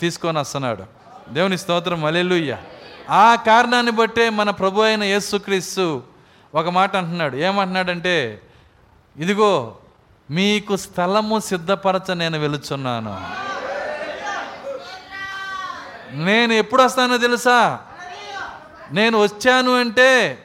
[0.00, 0.82] తీసుకొని వస్తున్నాడు.
[1.28, 2.56] దేవుని స్తోత్రం అలెలుయ్య
[3.10, 6.02] ఆ కారణాన్ని బట్టే మన ప్రభు అయిన యేసుక్రీస్తు
[6.54, 7.36] ఒక మాట అంటున్నాడు.
[7.36, 8.40] ఏమంటున్నాడంటే
[9.16, 9.76] ఇదిగో
[10.30, 13.44] మీకు స్థలము సిద్ధపరచ నేను వెలుచున్నాను.
[16.24, 17.78] నేను ఎప్పుడు వస్తానో తెలుసా?
[18.92, 20.38] నేను వచ్చాను అంటే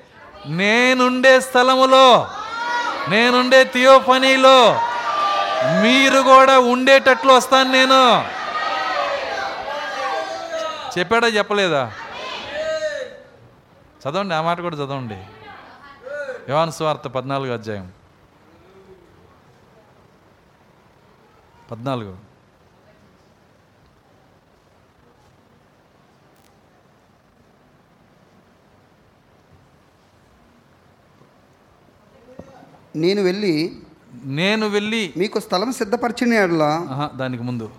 [0.48, 2.28] నేనుండే స్థలములో
[3.08, 4.82] నేనుండే థియోఫనీలో.
[5.82, 8.26] మీరు కూడా ఉండేటట్లు వస్తాను నేను.
[11.00, 11.92] చెప్పాడా చెప్పలేదా?
[14.04, 15.18] చదవండి ఆ మాట కూడా చదవండి.
[16.50, 17.92] యోహాను స్వార్త పద్నాలుగు అధ్యాయం.
[21.72, 22.29] పద్నాలుగు.
[32.96, 33.72] నేను వెళ్ళి
[34.26, 37.70] నేను వెళ్ళి మీకు స్థలం సిద్ధపరిచిన ఎడల దానికి ముందు.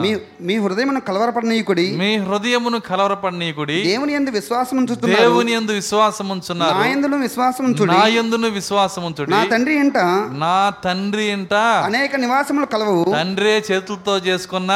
[0.00, 1.96] మీ మీ హృదయం కలవరపడనీయుకుడి.
[1.96, 5.22] మీ హృదయమును కలవరపడనీకుడి దేవుని ఎందు విశ్వాసం ఉంచుతున్నారు.
[5.22, 9.98] దేవుని యందు విశ్వాసం ఉంచున్నారు నా విశ్వాసం ఉంచుడి నా యందును విశ్వాసం ఉంచుడి నా తండ్రి ఇంట
[10.32, 13.12] నా తండ్రి ఇంట అనేక నివాసములు కలవు.
[13.12, 14.72] తండ్రే చేతులతో చేసుకున్న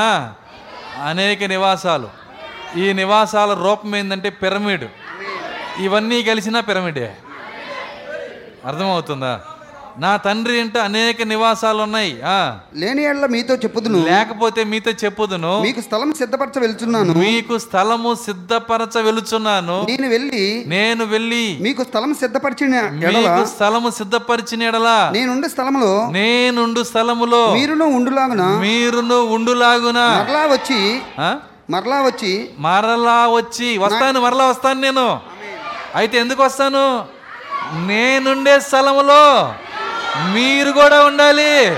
[1.03, 2.09] అనేక నివాసాలు.
[2.79, 4.85] ఈ నివాసాల రూపం ఏంటంటే పిరమిడ్.
[5.81, 7.15] ఇవన్నీ కలిసిన పిరమిడే.
[8.67, 9.35] అర్థమవుతుందా?
[9.99, 12.39] నా తండ్రి ఇంట అనేక నివాసాలు ఉన్నాయి ఆ.
[12.75, 13.99] లేని ఎడల మీతో చెప్పుదును.
[14.05, 15.53] లేకపోతే మీతో చెప్పుదును.
[15.63, 19.77] మీకు స్థలం సిద్ధపరచ వెళ్తున్నాను మీకు స్థలము సిద్ధపరచ వెలుచున్నాను.
[19.87, 27.43] నేను వెళ్ళి నేను వెళ్ళి మీకు స్థలం సిద్ధపరిచిన మీకు స్థలము సిద్ధపరిచిన ఎడలా నేనుండే స్థలములో నేనుండు స్థలములో
[27.55, 30.81] మీరును ఉండులాగున మీరును ఉండులాగున మరలా వచ్చి?
[31.71, 35.09] మరలా వచ్చి మరలా వచ్చి వస్తాను మరలా వస్తాను నేను.
[35.95, 36.87] అయితే ఎందుకు వస్తాను?
[37.87, 39.55] నేనుండే స్థలములో
[40.35, 41.77] మీరు కూడా ఉండాలి.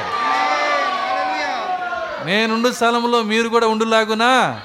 [2.25, 4.61] నేనుండు స్థలములో మీరు కూడా ఉండులాగునా.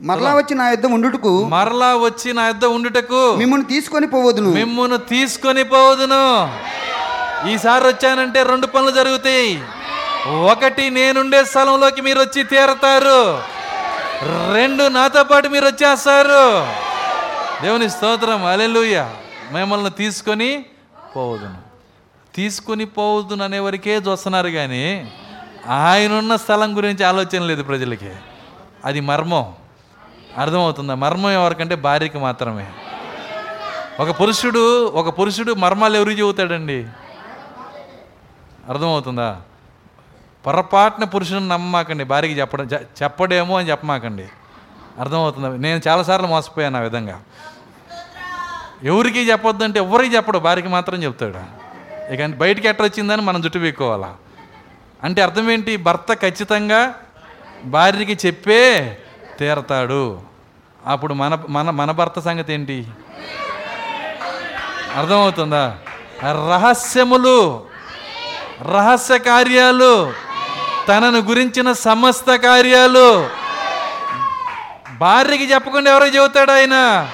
[0.00, 4.50] మరలా వచ్చి నా యుద్ధం ఉండుటకు మరలా వచ్చి నా యొద్ద ఉండుటకు మిమ్మల్ని తీసుకొని పోవదును.
[4.50, 6.24] మిమ్మును తీసుకొని పోదును
[7.48, 9.62] ఈసారి వచ్చానంటే రెండు పనులు జరుగుతాయి.
[10.50, 13.22] ఒకటి నేనుండే స్థలంలోకి మీరు వచ్చి తీరతారు.
[14.54, 16.46] రెండు నాతో పాటు మీరు వచ్చేస్తారు.
[17.62, 18.44] దేవుని స్తోత్రం.
[18.46, 18.96] అలెలుయ్య
[19.52, 20.66] మిమ్మల్ని తీసుకొని
[21.16, 21.56] పోవదును.
[22.34, 25.12] తీసుకొని పోవద్దును అనే వరకే చూస్తున్నారు కానీ
[25.66, 28.12] ఆయనున్న స్థలం గురించి ఆలోచన లేదు ప్రజలకి.
[28.84, 29.52] అది మర్మం.
[30.38, 30.94] అర్థమవుతుందా?
[30.94, 32.72] మర్మం ఎవరికంటే భార్యకి మాత్రమే.
[34.00, 36.86] ఒక పురుషుడు ఒక పురుషుడు మర్మాలు ఎవరికి చెబుతాడండి?
[38.68, 39.42] అర్థమవుతుందా?
[40.46, 42.04] పొరపాటున పురుషుని నమ్మకండి.
[42.04, 44.28] భార్యకి చెప్పడం చెప్పడేమో అని చెప్పమాకండి.
[45.00, 45.48] అర్థమవుతుందా?
[45.48, 47.22] నేను చాలాసార్లు మోసపోయాను ఆ విధంగా.
[48.84, 51.66] ఎవరికి చెప్పొద్దంటే ఎవరికి చెప్పడు భార్యకి మాత్రం చెప్తాడు.
[52.12, 54.14] ఇక బయటికి ఎట్ట వచ్చిందని మనం జుట్టు పీక్కోవాలా?
[55.04, 55.76] అంటే అర్థం ఏంటి?
[55.76, 56.94] భర్త ఖచ్చితంగా
[57.64, 58.98] భార్యకి చెప్పే
[59.38, 60.20] తీరతాడు.
[60.86, 62.86] అప్పుడు మన మన మన భర్త సంగతి ఏంటి?
[64.96, 65.78] అర్థమవుతుందా?
[66.24, 67.64] రహస్యములు
[68.62, 70.12] రహస్య కార్యాలు
[70.88, 73.28] తనను గురించిన సమస్త కార్యాలు.
[74.98, 77.08] భార్యకి చెప్పకుండా ఎవరో చెబుతాడు ఆయన?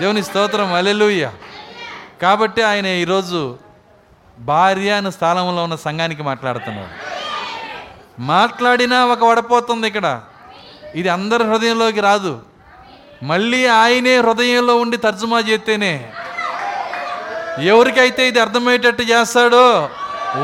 [0.00, 1.30] దేవుని స్తోత్రం అలెలుయ్య
[2.22, 3.58] కాబట్టి ఆయన ఈరోజు
[4.38, 7.20] భార్య అనే స్థానంలో ఉన్న సంఘానికి మాట్లాడుతున్నాడు
[8.22, 10.20] మాట్లాడినా ఒక వడపోతుంది ఇక్కడ.
[10.94, 12.42] ఇది అందరి హృదయంలోకి రాదు.
[13.22, 16.12] మళ్ళీ ఆయనే హృదయంలో ఉండి తర్జుమా చేస్తేనే.
[17.62, 19.90] ఎవరికైతే ఇది అర్థమయ్యేటట్టు చేస్తాడో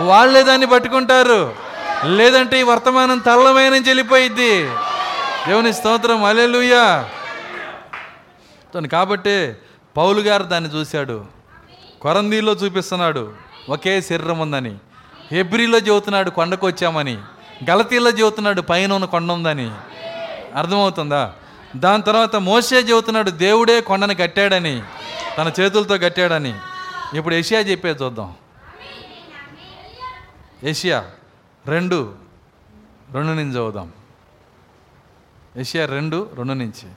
[0.05, 1.55] వాళ్ళే దాన్ని పట్టుకుంటారు.
[2.05, 4.65] లేదంటే ఈ వర్తమానం తల్లమైన చెల్లిపోయిద్ది.
[5.49, 7.09] దేవుని స్తోత్రం అలెలుయ్యా
[8.85, 9.55] కాబట్టి
[9.97, 11.25] పౌలు గారు దాన్ని చూశాడు.
[12.01, 13.33] కొరందీలో చూపిస్తున్నాడు.
[13.69, 14.79] ఒకే శరీరం ఉందని.
[15.33, 17.19] హెబ్రిలో చెబుతున్నాడు కొండకు వచ్చామని.
[17.71, 19.71] గలతీలో చెబుతున్నాడు పైన ఉన్న కొండ ఉందని.
[20.55, 21.33] అర్థమవుతుందా?
[21.77, 24.83] దాని తర్వాత మోసే చెబుతున్నాడు దేవుడే కొండని కట్టాడని.
[25.39, 26.55] తన చేతులతో కట్టాడని.
[27.15, 28.35] ఇప్పుడు ఏషియా చెప్పేది చూద్దాం.
[30.65, 31.05] ఏషియా
[31.67, 32.15] రెండు
[33.13, 33.93] రెండు నుంచి చదువుదాం.
[35.57, 36.89] ఏషియా రెండు రెండు నుంచి.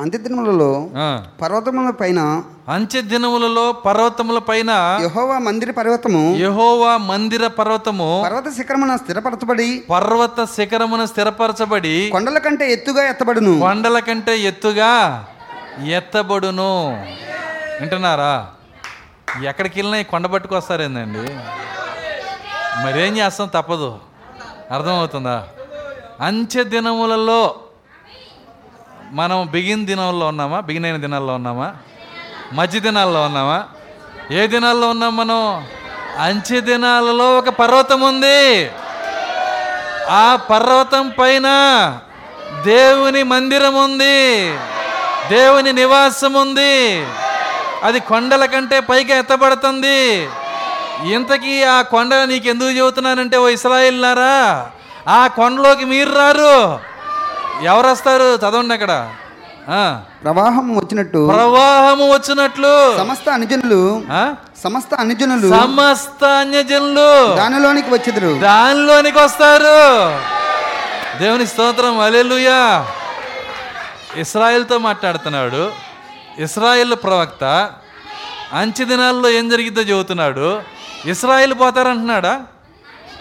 [0.00, 1.24] అంత్యదినములలో ఆ.
[1.42, 4.70] పర్వతముల పైన అంచె దినములలో పర్వతముల పైన
[5.02, 13.08] యహోవా మందిర పర్వతము యెహోవా మందిర పర్వతము పర్వత శిఖరమున స్థిరపరచబడి పర్వత శిఖరమున స్థిరపరచబడి కొండల కంటే ఎత్తుగా
[13.08, 13.60] ఎత్తబడును.
[13.60, 15.24] కొండల కంటే ఎత్తుగా
[15.86, 16.72] ఎత్తబడును.
[17.80, 18.46] వింటున్నారా?
[19.44, 21.24] ఎక్కడికి వెళ్ళినా ఈ కొండ పట్టుకొస్తారేందండి
[22.84, 23.98] మరేం చేస్తాం తప్పదు.
[24.70, 25.48] అర్థమవుతుందా?
[26.20, 27.54] అంచె దినములలో
[29.12, 30.60] మనం బిగిన్ దినాల్లో ఉన్నామా?
[30.60, 31.74] బిగిన్ అయిన దినాల్లో ఉన్నామా?
[32.52, 33.64] మధ్య దినాల్లో ఉన్నామా?
[34.30, 35.66] ఏ దినాల్లో ఉన్నాం మనం?
[36.18, 38.70] అంచె దినాలలో ఒక పర్వతం ఉంది.
[40.10, 41.48] ఆ పర్వతం పైన
[42.64, 44.50] దేవుని మందిరం ఉంది.
[45.28, 47.06] దేవుని నివాసం ఉంది.
[47.82, 50.28] అది కొండల కంటే పైకి ఎత్తబడుతుంది.
[51.04, 54.70] ఇంతకీ ఆ కొండ నీకు ఎందుకు చెబుతున్నానంటే ఓ ఇస్రాయిల్లారా
[55.08, 56.95] ఆ కొండలోకి మీరు రారు.
[57.62, 59.10] ఎవరు వస్తారు చదవండి అక్కడ.
[60.24, 62.98] ప్రవాహం వచ్చినట్టు ప్రవాహము వచ్చినట్లు.
[62.98, 64.02] సమస్త అనుజనులు?
[64.64, 67.36] సమస్త అనుజనులు సమస్త అన్యజనులు.
[67.36, 68.38] దానిలోనికి వచ్చెదరు.
[68.38, 70.18] దానిలోనికి వస్తారు.
[71.22, 72.00] దేవుని స్తోత్రం.
[72.00, 72.86] అలెలుయా
[74.16, 75.72] ఇస్రాయిల్తో మాట్లాడుతున్నాడు.
[76.38, 77.70] ఇస్రాయిల్ ప్రవక్త.
[78.52, 80.62] అంచె దినాల్లో ఏం జరిగిద్దో చెబుతున్నాడు.
[81.06, 82.42] ఇస్రాయిల్ పోతారంటున్నాడా?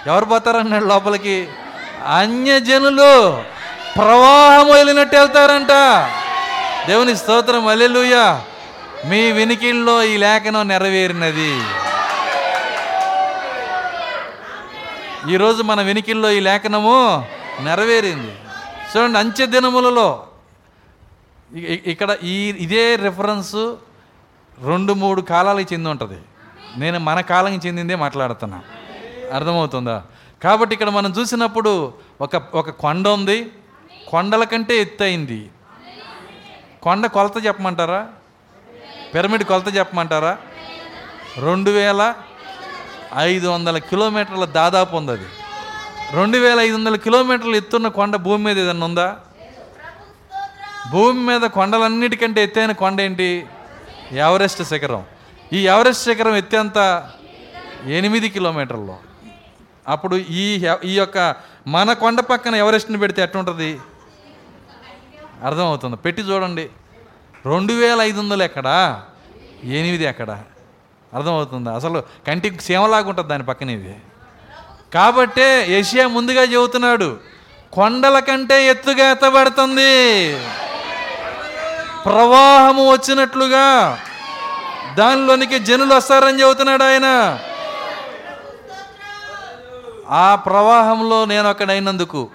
[0.08, 1.48] ఎవరు పోతారంటున్నాడు లోపలికి?
[2.18, 3.44] అన్యజనులు.
[3.98, 5.72] ప్రవాహం వెళ్ళినట్టు వెళ్తారంట.
[6.88, 8.16] దేవుని స్తోత్రం అల్లెలుయ
[9.06, 11.54] మీ వినికిల్లో ఈ లేఖనం నెరవేరినది.
[15.34, 17.26] ఈరోజు మన వెనికిల్లో ఈ లేఖనము
[17.64, 18.34] నెరవేరింది.
[18.94, 20.28] చూడండి అంచె దినములలో
[21.86, 23.56] ఇక్కడ ఈ ఇదే రిఫరెన్స్
[24.66, 26.20] రెండు మూడు కాలాలకు చెంది ఉంటుంది.
[26.78, 28.60] నేను మన కాలానికి చెందిందే మాట్లాడుతున్నా.
[29.34, 30.04] అర్థమవుతుందా?
[30.44, 33.52] కాబట్టి ఇక్కడ మనం చూసినప్పుడు ఒక ఒక కొండ ఉంది.
[34.08, 35.50] కొండల కంటే ఎత్తయింది
[36.84, 38.08] కొండ కొలత చెప్పమంటారా?
[39.14, 40.38] పిరమిడ్ కొలత చెప్పమంటారా?
[41.42, 42.14] రెండు వేల
[43.18, 45.28] ఐదు వందల కిలోమీటర్ల దాదాపు ఉంది అది
[46.16, 49.18] రెండు వేల ఐదు వందల కిలోమీటర్లు ఎత్తున్న కొండ భూమి మీద ఏదన్నా ఉందా?
[50.92, 53.48] భూమి మీద కొండలన్నిటికంటే ఎత్తైన కొండ ఏంటి?
[54.14, 55.04] ఎవరెస్ట్ శిఖరం.
[55.54, 57.10] ఈ ఎవరెస్ట్ శిఖరం ఎత్తేంత
[57.86, 58.96] ఎనిమిది కిలోమీటర్లు.
[59.88, 61.36] అప్పుడు ఈ ఈ యొక్క
[61.68, 63.80] మన కొండ పక్కన ఎవరెస్ట్ని పెడితే ఎట్టుంటుంది?
[65.44, 65.96] అర్థమవుతుంది.
[65.96, 66.70] పెట్టి చూడండి.
[67.46, 69.00] రెండు వేల ఐదు వందలు ఎక్కడ?
[69.64, 70.44] ఎనిమిది ఎక్కడ?
[71.14, 71.70] అర్థమవుతుంది.
[71.70, 73.96] అసలు కంటికి సేమలాగా ఉంటుంది దాని పక్కన ఇది.
[74.94, 77.18] కాబట్టే ఏషియా ముందుగా చెబుతున్నాడు
[77.74, 80.36] కొండల కంటే ఎత్తుగా ఎత్తబడుతుంది.
[82.06, 84.00] ప్రవాహము వచ్చినట్లుగా
[84.98, 87.40] దానిలోనికి జనులు వస్తారని చెబుతున్నాడు ఆయన.
[90.10, 92.30] ఆ ప్రవాహంలో నేను ఒకడైనందుకు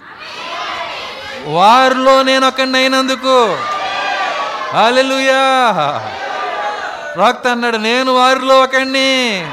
[1.45, 3.57] వారిలో నేను ఒకడినైనందుకు
[4.73, 5.33] హల్లెలూయా.
[7.15, 9.47] ప్రవక్త అన్నాడు నేను వారిలో ఒకడిని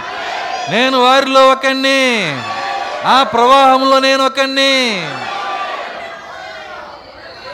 [0.69, 2.41] నేను వారిలో ఒకడిని
[3.05, 5.07] ఆ ప్రవాహంలో నేను ఒకడిని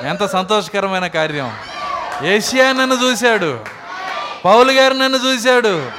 [0.09, 1.56] ఎంత సంతోషకరమైన కార్యం.
[2.24, 3.61] ఏషియా నన్ను చూశాడు.
[4.44, 5.90] పౌలు గారు నన్ను చూశాడు.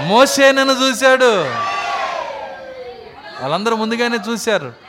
[0.00, 1.42] మోసే నన్ను చూశాడు.
[3.40, 4.85] వాళ్ళందరూ ముందుగానే చూశారు.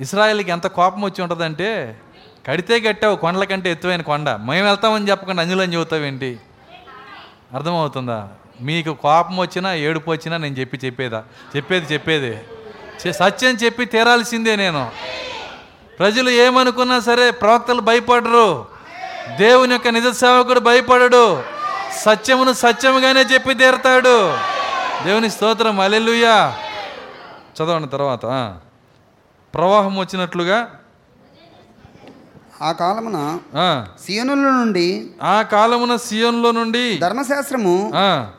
[0.00, 2.00] ఇస్రాయల్కి ఎంత కోపం వచ్చి ఉంటుందంటే
[2.46, 4.30] కడితే కట్టావు కొండల కంటే ఎత్తువైన కొండ.
[4.30, 6.40] మేము వెళ్తామని చెప్పకుండా అంజులని చెబుతావేంటి?
[7.54, 8.28] అర్థమవుతుందా?
[8.60, 11.24] మీకు కోపం వచ్చినా ఏడుపు వచ్చినా నేను చెప్పి చెప్పేదా?
[11.56, 12.38] చెప్పేది చెప్పేది.
[13.12, 14.90] సత్యం చెప్పి తీరాల్సిందే నేను.
[15.98, 18.66] ప్రజలు ఏమనుకున్నా సరే ప్రవక్తలు భయపడరు.
[19.36, 21.42] దేవుని యొక్క నిజ సేవకుడు భయపడడు.
[22.02, 24.36] సత్యమును సత్యముగానే చెప్పి తీరుతాడు.
[25.04, 25.80] దేవుని స్తోత్రం.
[25.80, 26.58] అలెలుయ్యా
[27.56, 28.56] చదవండి తర్వాత.
[29.54, 30.58] ప్రవాహం వచ్చినట్లుగా
[32.62, 33.18] ఆ కాలమున
[34.04, 34.86] సియోనుల నుండి
[35.22, 37.74] ఆ కాలమున సియోన్లో నుండి ధర్మశాస్త్రము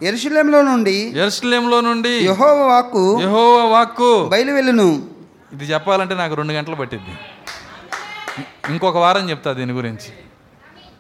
[0.01, 4.88] ఎరుషులేంలో నుండి యెరూషలేములో నుండి యహోవ వాక్కు యెహోవా వాక్కు బయలు వెళ్ళును
[5.53, 7.13] ఇది చెప్పాలంటే నాకు రెండు గంటలు పట్టిద్ది.
[8.69, 10.11] ఇంకొక వారం చెప్తా దీని గురించి.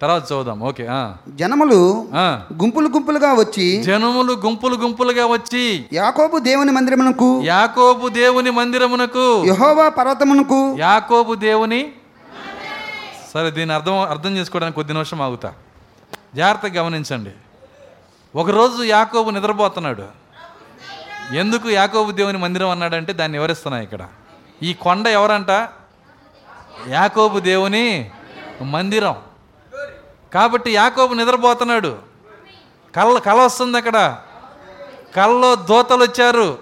[0.01, 0.61] తర్వాత చూద్దాం.
[0.63, 0.83] ఓకే.
[1.29, 2.09] జనములు.
[2.53, 10.75] గుంపులు గుంపులుగా వచ్చి జనములు గుంపులు గుంపులుగా వచ్చి యాకోబు దేవుని మందిరమునకు యాకోబు దేవుని మందిరమునకు యహోవా పర్వతమునకు
[10.79, 11.91] యాకోబు దేవుని
[13.33, 15.53] సరే దీన్ని అర్థం అర్థం చేసుకోవడానికి కొద్ది నిమిషం ఆగుతా.
[16.35, 17.29] జాగ్రత్తగా గమనించండి.
[18.35, 20.03] ఒకరోజు యాకోబు నిద్రపోతున్నాడు.
[21.35, 23.99] ఎందుకు యాకోబు దేవుని మందిరం అన్నాడంటే దాన్ని వివరిస్తున్నా ఇక్కడ.
[24.63, 25.69] ఈ కొండ ఎవరంట?
[26.89, 28.09] యాకోబు దేవుని
[28.61, 29.15] మందిరం.
[30.33, 31.97] కాబట్టి యాకోబు నిద్రపోతున్నాడు.
[32.95, 34.17] కళ్ళ కళ వస్తుంది అక్కడ.
[35.15, 36.57] కళ్ళలో దోతలు వచ్చారు.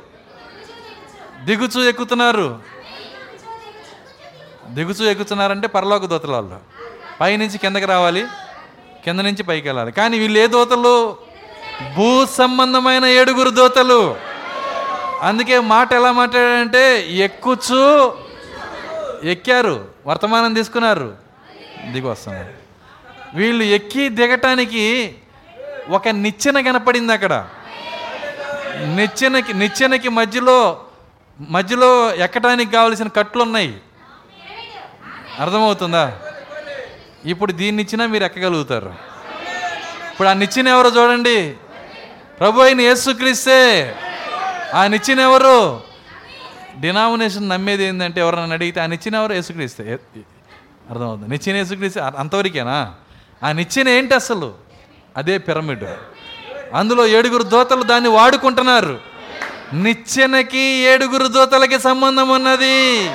[1.44, 2.60] దిగుచూ ఎక్కుతున్నారు.
[4.68, 6.60] దిగుచూ ఎక్కుతున్నారంటే పరలోక దోతలు వాళ్ళు.
[7.22, 8.26] పైనుంచి కిందకి రావాలి.
[9.06, 9.92] కింద నుంచి పైకి వెళ్ళాలి.
[9.92, 11.18] కానీ వీళ్ళు ఏ దోతలు?
[11.96, 14.16] భూ సంబంధమైన ఏడుగురు దోతలు.
[15.22, 18.14] అందుకే మాట ఎలా మాట్లాడారంటే ఎక్కుచూ
[19.24, 19.88] ఎక్కారు.
[20.08, 21.16] వర్తమానం తీసుకున్నారు.
[21.92, 22.59] దిగి వస్తున్నారు.
[23.34, 25.16] వీళ్ళు ఎక్కి దిగటానికి
[25.90, 27.48] ఒక నిచ్చెన కనపడింది అక్కడ.
[28.96, 30.86] నిచ్చెనకి నిచ్చెనకి మధ్యలో
[31.50, 33.82] మధ్యలో ఎక్కడానికి కావలసిన కట్లు ఉన్నాయి
[35.40, 36.18] అర్థమవుతుందా?
[37.26, 38.96] ఇప్పుడు దీన్ని ఇచ్చినా మీరు ఎక్కగలుగుతారు.
[40.12, 41.56] ఇప్పుడు ఆ నిచ్చెన ఎవరో చూడండి.
[42.40, 43.60] ప్రభు అయిన యేసుక్రీస్తే
[44.74, 45.82] ఆ నిచ్చెన ఎవరు?
[46.80, 49.34] డినామినేషన్ నమ్మేది ఏంటంటే ఎవరైనా అడిగితే ఆ నిచ్చిన ఎవరు?
[49.34, 49.84] యేసుక్రీస్తే
[50.90, 51.30] అర్థమవుతుంది.
[51.30, 52.94] నిచ్చెన యేసుక్రీస్తే అంతవరకేనా?
[53.44, 54.54] ఆ నిచ్చెన ఏంటి అసలు?
[55.18, 55.84] అదే పిరమిడ్.
[56.74, 59.00] అందులో ఏడుగురు దోతలు దాన్ని వాడుకుంటున్నారు.
[59.74, 63.10] నిచ్చెనకి ఏడుగురు దోతలకి సంబంధం ఉన్నది.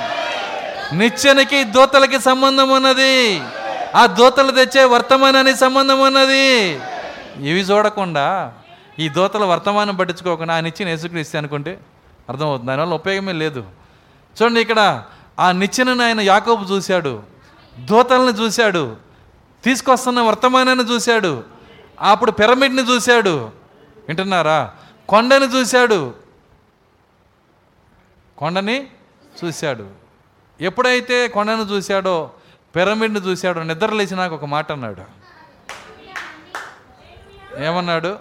[0.93, 3.41] నిచ్చెనకి దోతలకి సంబంధం ఉన్నది.
[3.95, 6.79] ఆ దోతలు తెచ్చే వర్తమానానికి సంబంధం ఉన్నది.
[7.37, 8.53] ఇవి చూడకుండా
[8.99, 11.79] ఈ దోతల వర్తమానం పట్టించుకోకుండా ఆ నిచ్చెన యేసుక్రీస్తే అనుకుంటే
[12.29, 12.67] అర్థమవుతుంది.
[12.67, 13.63] దానివల్ల ఉపయోగమే లేదు.
[14.41, 15.03] చూడండి ఇక్కడ
[15.39, 17.23] ఆ నిచ్చెనని ఆయన యాకోబు చూశాడు.
[17.79, 19.04] దోతల్ని చూశాడు.
[19.65, 21.43] తీసుకొస్తున్న వర్తమానాన్ని చూశాడు.
[22.01, 23.51] అప్పుడు పిరమిడ్ని చూశాడు.
[24.07, 24.71] వింటున్నారా?
[25.09, 26.13] కొండని చూశాడు.
[28.37, 28.87] కొండని
[29.45, 29.87] చూశాడు.
[30.61, 32.31] ఎప్పుడైతే కొండను చూశాడో
[32.75, 35.01] పిరమిడ్ని చూశాడో నిద్ర లేచినాక ఒక మాట అన్నాడు.
[37.63, 38.19] ఏమన్నాడు?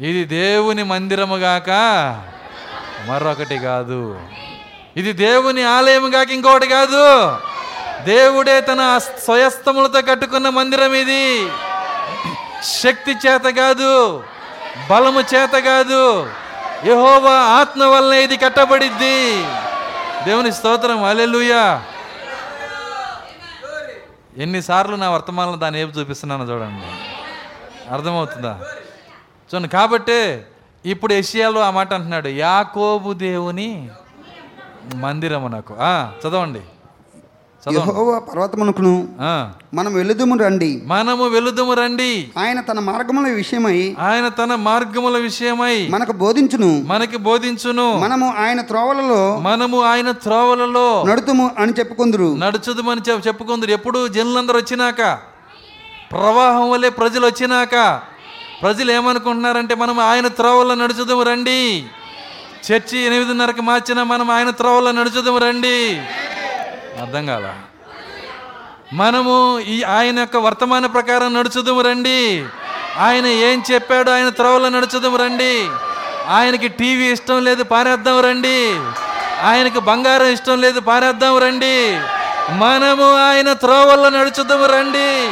[0.00, 1.70] ఇది దేవుని మందిరము గాక
[3.08, 4.20] మరొకటి కాదు.
[4.96, 7.30] ఇది దేవుని ఆలయం కాక ఇంకొకటి కాదు.
[8.02, 11.48] దేవుడే తన స్వయస్తములతో కట్టుకున్న మందిరం ఇది.
[12.62, 14.24] శక్తి చేత కాదు
[14.90, 16.30] బలము చేత కాదు.
[16.86, 19.42] యహోవా ఆత్మ వల్ల ఇది కట్టబడిద్ది.
[20.24, 21.82] దేవుని స్తోత్రం అలెలుయా
[24.38, 26.86] ఎన్నిసార్లు నా వర్తమానంలో దాన్ని ఏపు చూపిస్తున్నాను చూడండి.
[27.94, 28.60] అర్థమవుతుందా?
[29.54, 30.42] చూడండి కాబట్టి
[30.86, 33.90] ఇప్పుడు ఎషియాలో ఆ మాట అంటున్నాడు యాకోబు దేవుని
[34.94, 35.76] మందిరము నాకు.
[36.28, 36.60] చదవండి.
[37.72, 39.08] యహోవా పర్వతమునకును
[39.74, 40.82] మనం వెలుదుము రండి.
[40.86, 42.28] మనము వెలుదుము రండి.
[42.38, 46.82] ఆయన తన మార్గముల విషయమై ఆయన తన మార్గముల విషయమై మనకు బోధించును.
[46.86, 47.98] మనకి బోధించును.
[47.98, 52.36] మనము ఆయన త్రోవలలో మనము ఆయన త్రోవలలో నడుతుము అని చెప్పుకుందురు.
[52.38, 53.70] నడుచుదమని చెప్ చెప్పుకుందరు.
[53.70, 55.18] ఎప్పుడు జనులందరూ వచ్చినాక?
[56.12, 58.00] ప్రవాహం వల్లే ప్రజలు వచ్చినాక?
[58.62, 61.84] ప్రజలు ఏమనుకుంటున్నారంటే మనం ఆయన త్రోవల్లో నడుచుదాము రండి.
[62.72, 66.00] చర్చి ఎనిమిదిన్నరకి మార్చిన మనం ఆయన త్రోవల్లో నడుచుదాము రండి.
[67.00, 67.54] అర్థం కాల.
[68.92, 72.44] మనము ఈ ఆయన యొక్క వర్తమాన ప్రకారం నడుచుదాము రండి.
[72.98, 75.68] ఆయన ఏం చెప్పాడో ఆయన త్రోవలో నడుచుదాము రండి.
[76.28, 78.80] ఆయనకి టీవీ ఇష్టం లేదు పారేద్దాం రండి.
[79.42, 82.00] ఆయనకి బంగారం ఇష్టం లేదు పారేద్దాం రండి.
[82.50, 85.28] మనము ఆయన త్రోవల్లో నడుచుదాము రండి.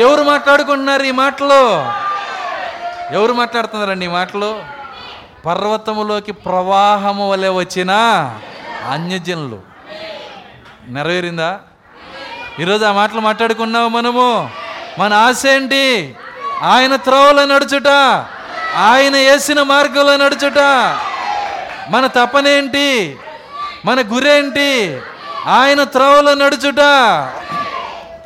[0.00, 1.86] ఎవరు మాట్లాడుకుంటున్నారు ఈ మాటలు?
[3.14, 4.62] ఎవరు మాట్లాడుతున్నారండి ఈ మాటలు?
[5.46, 7.90] పర్వతములోకి ప్రవాహము వలె వచ్చిన
[8.90, 9.67] అన్యజనులు.
[10.88, 11.60] నెరవేరిందా?
[12.60, 14.50] ఈరోజు ఆ మాటలు మాట్లాడుకున్నాము మనము.
[14.98, 16.16] మన ఆశ ఏంటి?
[16.62, 17.88] ఆయన త్రోవలో నడుచుట
[18.76, 20.58] ఆయన వేసిన మార్గంలో నడుచుట.
[21.90, 23.18] మన తపనేంటి
[23.84, 25.00] మన గురేంటి
[25.46, 26.80] ఆయన త్రోవలో నడుచుట.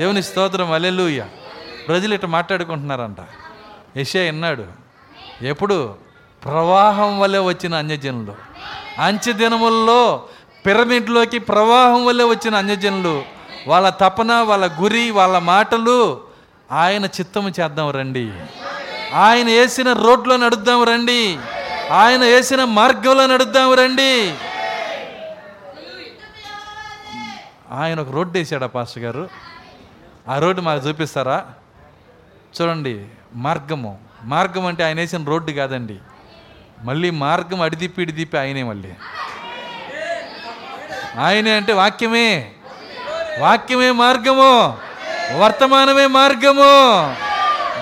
[0.01, 1.25] దేవుని స్తోత్రం అలెలుయ్య
[1.89, 3.17] ప్రజలు ఇట్లా మాట్లాడుకుంటున్నారంట.
[3.97, 4.65] యశే విన్నాడు.
[5.43, 5.95] ఎప్పుడు
[6.45, 8.35] ప్రవాహం వల్లే వచ్చిన అన్యజనులు
[8.99, 10.29] అంచె దినముల్లో
[10.67, 13.23] పిరమిడ్లోకి ప్రవాహం వల్లే వచ్చిన అన్యజనులు
[13.67, 16.21] వాళ్ళ తపన వాళ్ళ గురి వాళ్ళ మాటలు
[16.73, 18.33] ఆయన చిత్తము చేద్దాం రండి.
[19.15, 21.39] ఆయన వేసిన రోడ్లో నడుద్దాం రండి.
[21.91, 24.35] ఆయన వేసిన మార్గంలో నడుద్దాం రండి.
[27.71, 29.29] ఆయన ఒక రోడ్డు వేసాడా పాస్టర్ గారు?
[30.29, 31.47] ఆ రోడ్డు మాకు చూపిస్తారా?
[32.61, 33.99] చూడండి మార్గము.
[34.25, 35.99] మార్గం అంటే ఆయన వేసిన రోడ్డు కాదండి.
[36.83, 38.93] మళ్ళీ మార్గం అడిదిప్పి ఇడిదిప్పి ఆయనే మళ్ళీ.
[41.19, 42.53] ఆయనే అంటే వాక్యమే.
[43.39, 44.79] వాక్యమే మార్గము.
[45.39, 47.17] వర్తమానమే మార్గము.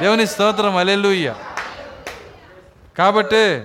[0.01, 1.35] దేవుని స్తోత్రం అలెలుయ్య
[2.99, 3.63] కాబట్టి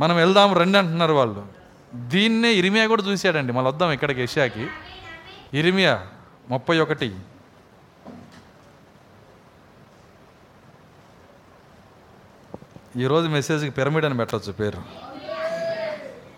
[0.00, 1.46] మనం వెళ్దాం రండి అంటున్నారు వాళ్ళు.
[1.94, 3.52] దీన్నే ఇరిమియా కూడా చూశాడండి.
[3.52, 4.66] మళ్ళీ వద్దాం ఇక్కడికి ఏషియాకి.
[5.54, 6.06] ఇరిమియా
[6.50, 7.16] ముప్పై ఒకటి.
[12.96, 14.82] ఈరోజు మెసేజ్కి పిరమిడ్ అని పెట్టచ్చు పేరు.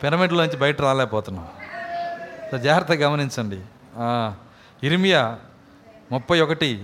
[0.03, 1.49] పిరమిడ్లోంచి బయట రాలేకపోతున్నాం.
[2.55, 3.57] సో జాగ్రత్తగా గమనించండి.
[3.97, 4.33] ఆ,
[4.85, 5.37] ఇరిమియా
[6.13, 6.83] ముప్పై ఒకటి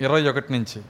[0.00, 0.82] ఇరవై ఒకటి నుంచి.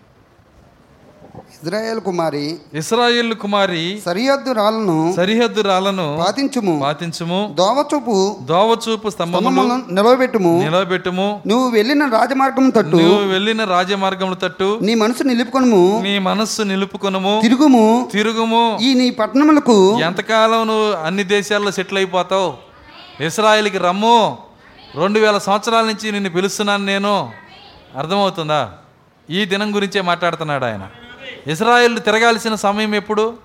[1.37, 6.81] ఇజ్రాయేల్ కుమారి ఇస్రాయేల్ కుమారి సరిహద్దు రాళ్ళను సరిహద్దు రాళ్ళను పాతించుము.
[6.83, 7.55] పాతించుము.
[7.59, 10.63] దోవచూపు దోవచూపు స్తంభములను నిలవబెట్టుము.
[10.63, 12.97] నిలబెట్టుము నువ్వు వెళ్ళిన రాజమార్గం తట్టు.
[12.97, 14.79] నువ్వు వెళ్ళిన రాజమార్గముల తట్టు.
[14.83, 16.01] నీ మనసు నిలుపుకొనుము.
[16.03, 17.41] నీ మనస్సు నిలుపుకొనుము.
[17.43, 18.09] తిరుగుము.
[18.13, 18.79] తిరుగుము.
[18.83, 22.74] ఈ నీ పట్టణములకు ఎంతకాలం నువ్వు అన్ని దేశాల్లో సెటిల్ అయిపోతావు?
[23.21, 24.39] ఇస్రాయిల్కి రమ్ము.
[24.97, 27.33] రెండు వేల సంవత్సరాల నుంచి నిన్ను పిలుస్తున్నాను నేను.
[27.99, 28.73] అర్థమవుతుందా?
[29.31, 30.89] ఈ దినం గురించే మాట్లాడుతున్నాడు ఆయన.
[31.47, 33.39] ఇస్రాయిల్ తిరగాల్సిన సమయం ఎప్పుడు?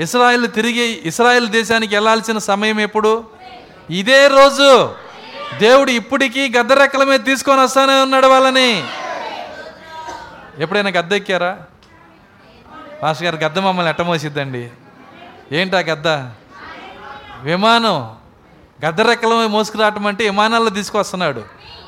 [0.00, 3.24] ఇస్రాయిల్ తిరిగి ఇస్రాయిల్ దేశానికి వెళ్ళాల్సిన సమయం ఎప్పుడు?
[3.90, 4.94] ఇదే రోజు.
[5.58, 8.84] దేవుడు ఇప్పటికీ గద్దరెక్కల మీద తీసుకొని వస్తానే ఉన్నాడు వాళ్ళని.
[10.58, 11.58] ఎప్పుడైనా గద్ద ఎక్కారా?
[13.04, 14.70] మాస్టర్ గారు గద్ద మమ్మల్ని ఎట్టమోసిద్దండి.
[15.52, 16.08] ఏంటా గద్ద?
[17.42, 18.16] విమానం.
[18.84, 21.42] గద్దరెక్కల మీద మోసుకురావటం అంటే విమానాల్లో తీసుకొస్తున్నాడు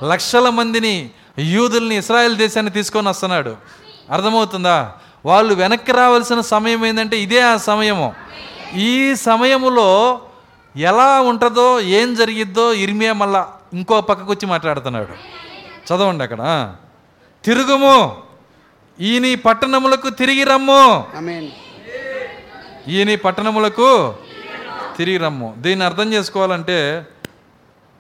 [0.09, 3.57] లక్షల మందిని యూదుల్ని ఇస్రాయెల్ దేశాన్ని తీసుకొని వస్తున్నాడు.
[4.11, 4.93] అర్థమవుతుందా?
[5.27, 8.15] వాళ్ళు వెనక్కి రావాల్సిన సమయం ఏంటంటే ఇదే ఆ సమయము.
[8.75, 10.21] ఈ సమయములో
[10.77, 15.09] ఎలా ఉంటుందో ఏం జరిగిద్దో ఇర్మియా మళ్ళా ఇంకో పక్కకు వచ్చి మాట్లాడుతున్నాడు.
[15.87, 16.75] చదవండి అక్కడ
[17.45, 18.17] తిరుగుము.
[19.01, 21.07] ఈ నీ పట్టణములకు తిరిగి రమ్ము.
[22.89, 24.15] ఈ నీ పట్టణములకు
[24.99, 25.49] తిరిగి రమ్ము.
[25.65, 27.07] దీన్ని అర్థం చేసుకోవాలంటే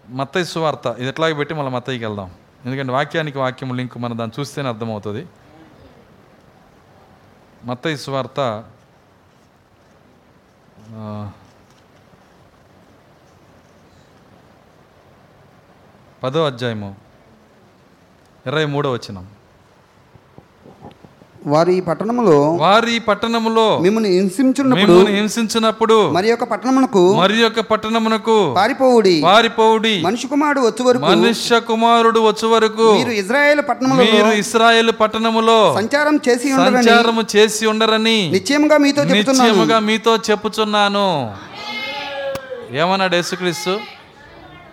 [0.09, 0.87] మత్తయ్య సువార్త.
[0.99, 2.31] ఇది ఎట్లాగే పెట్టి మళ్ళీ మత్తయ్యకి వెళ్దాం.
[2.65, 5.23] ఎందుకంటే వాక్యానికి వాక్యం లింక్ మనం దాన్ని చూస్తేనే అర్థమవుతుంది.
[7.65, 8.41] మత్తయ్య సువార్త
[16.23, 16.91] పదో అధ్యాయము
[18.47, 19.25] ఇరవై మూడో వచ్చినాం
[21.47, 29.23] వారు పట్టణములో వారి పట్టణములో మిమ్మల్ని హింసించున్నప్పుడు హింసించినప్పుడు మరి యొక్క పట్టణమునకు మరి యొక్క పట్టణమునకు పారిపోవుడి.
[29.25, 30.01] పారిపోవుడి.
[30.03, 36.21] మనిషి కుమారుడు వచ్చే వరకు మనుష్య కుమారుడు వచ్చు వరకు మీరు ఇజ్రాయేల్ పట్టణములో మీరు ఇస్రాయేల్ పట్టణములో సంచారం
[36.29, 41.09] చేసి సంచారము చేసి ఉండరని నిశ్చయముగా మీతో నిశ్చయముగా మీతో చెప్పుచున్నాను.
[42.73, 43.75] ఏమన్నాడు యేసుక్రీస్తు?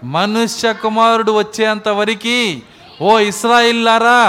[0.03, 2.37] మనుష్య కుమారుడు వచ్చేంత వరకు
[3.01, 4.19] ఓ ఇస్రాయిల్లారా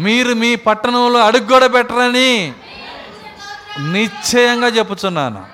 [0.00, 2.52] మీరు మీ పట్టణంలో అడుగు కూడా పెట్టరని
[3.92, 5.46] నిశ్చయంగా చెప్పుచున్నాను.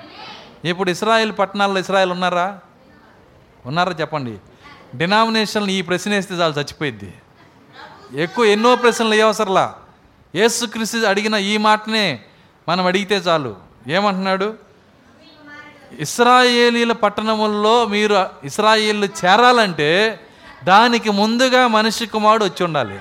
[0.65, 2.59] ఇప్పుడు ఇస్రాయిల్ పట్టణాల్లో ఇస్రాయిల్ ఉన్నారా?
[3.65, 4.37] ఉన్నారా చెప్పండి.
[4.95, 7.13] డినామినేషన్లు ఈ ప్రశ్న వేస్తే చాలు చచ్చిపోయిద్ది.
[8.15, 9.75] ఎక్కువ ఎన్నో ప్రశ్నలు ఏ అవసరంలా?
[10.35, 12.19] యేసుక్రీస్తు అడిగిన ఈ మాటనే
[12.69, 13.55] మనం అడిగితే చాలు.
[13.87, 14.53] ఏమంటున్నాడు?
[15.99, 20.19] ఇస్రాయేలీల పట్టణముల్లో మీరు ఇస్రాయేళ్ళు చేరాలంటే
[20.63, 22.99] దానికి ముందుగా మనిషి కుమారుడు వచ్చి ఉండాలి.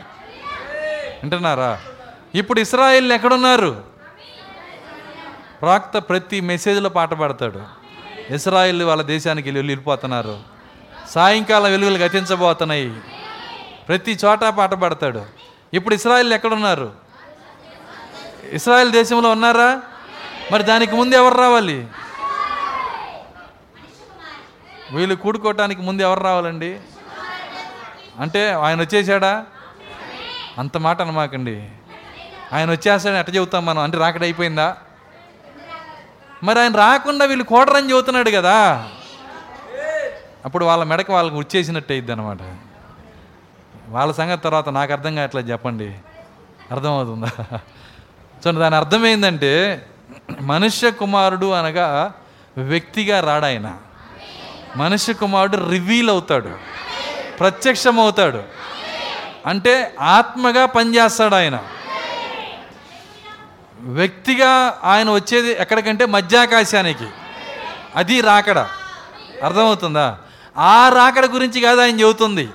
[1.26, 1.80] వింటున్నారా?
[2.34, 3.84] ఇప్పుడు ఇస్రాయిల్ ఎక్కడున్నారు?
[5.60, 7.62] ప్రాక్త ప్రతి మెసేజ్లో పాట పాడతాడు.
[8.30, 10.38] ఇస్రాయిల్ వాళ్ళ దేశానికి వెళ్ళి వెళ్ళిపోతున్నారు.
[11.08, 13.00] సాయంకాలం వెలుగులు గతించబోతున్నాయి.
[13.88, 15.26] ప్రతి చోట పాట పాడతాడు.
[15.74, 16.92] ఇప్పుడు ఇస్రాయిల్ ఎక్కడున్నారు?
[18.52, 19.82] ఇస్రాయల్ దేశంలో ఉన్నారా?
[20.52, 21.88] మరి దానికి ముందు ఎవరు రావాలి?
[24.92, 26.80] వీళ్ళు కూడుకోవటానికి ముందు ఎవరు రావాలండి?
[28.20, 29.46] అంటే ఆయన వచ్చేసాడా?
[30.58, 31.68] అంత మాట అనమాకండి.
[32.52, 33.82] ఆయన వచ్చేస్తాడని ఎట్ట చెబుతాం మనం?
[33.82, 34.76] అంటే రాకడ అయిపోయిందా?
[36.42, 38.88] మరి ఆయన రాకుండా వీళ్ళు కోటరని చెబుతున్నాడు కదా.
[40.44, 42.38] అప్పుడు వాళ్ళ మెడకు వాళ్ళకి వచ్చేసినట్టు అయింది అనమాట
[43.88, 45.94] వాళ్ళ సంగతి తర్వాత నాకు అర్థం కావట్లేదు చెప్పండి.
[46.70, 47.30] అర్థమవుతుందా?
[48.36, 49.86] చూడండి దాని అర్థం ఏంటంటే
[50.40, 52.12] మనుష్య కుమారుడు అనగా
[52.58, 53.76] వ్యక్తిగా రాడాయన.
[54.76, 56.50] మనుష్య కుమారుడు రివీల్ అవుతాడు.
[57.38, 58.42] ప్రత్యక్షం అవుతాడు
[59.46, 61.64] అంటే ఆత్మగా పనిచేస్తాడు ఆయన
[63.80, 67.06] వ్యక్తిగా ఆయన వచ్చేది ఎక్కడికంటే మధ్యాకాశానికి.
[67.96, 68.58] అది రాకడ.
[69.44, 70.18] అర్థమవుతుందా?
[70.58, 72.48] ఆ రాకడ గురించి కాదు ఆయన చెబుతుంది.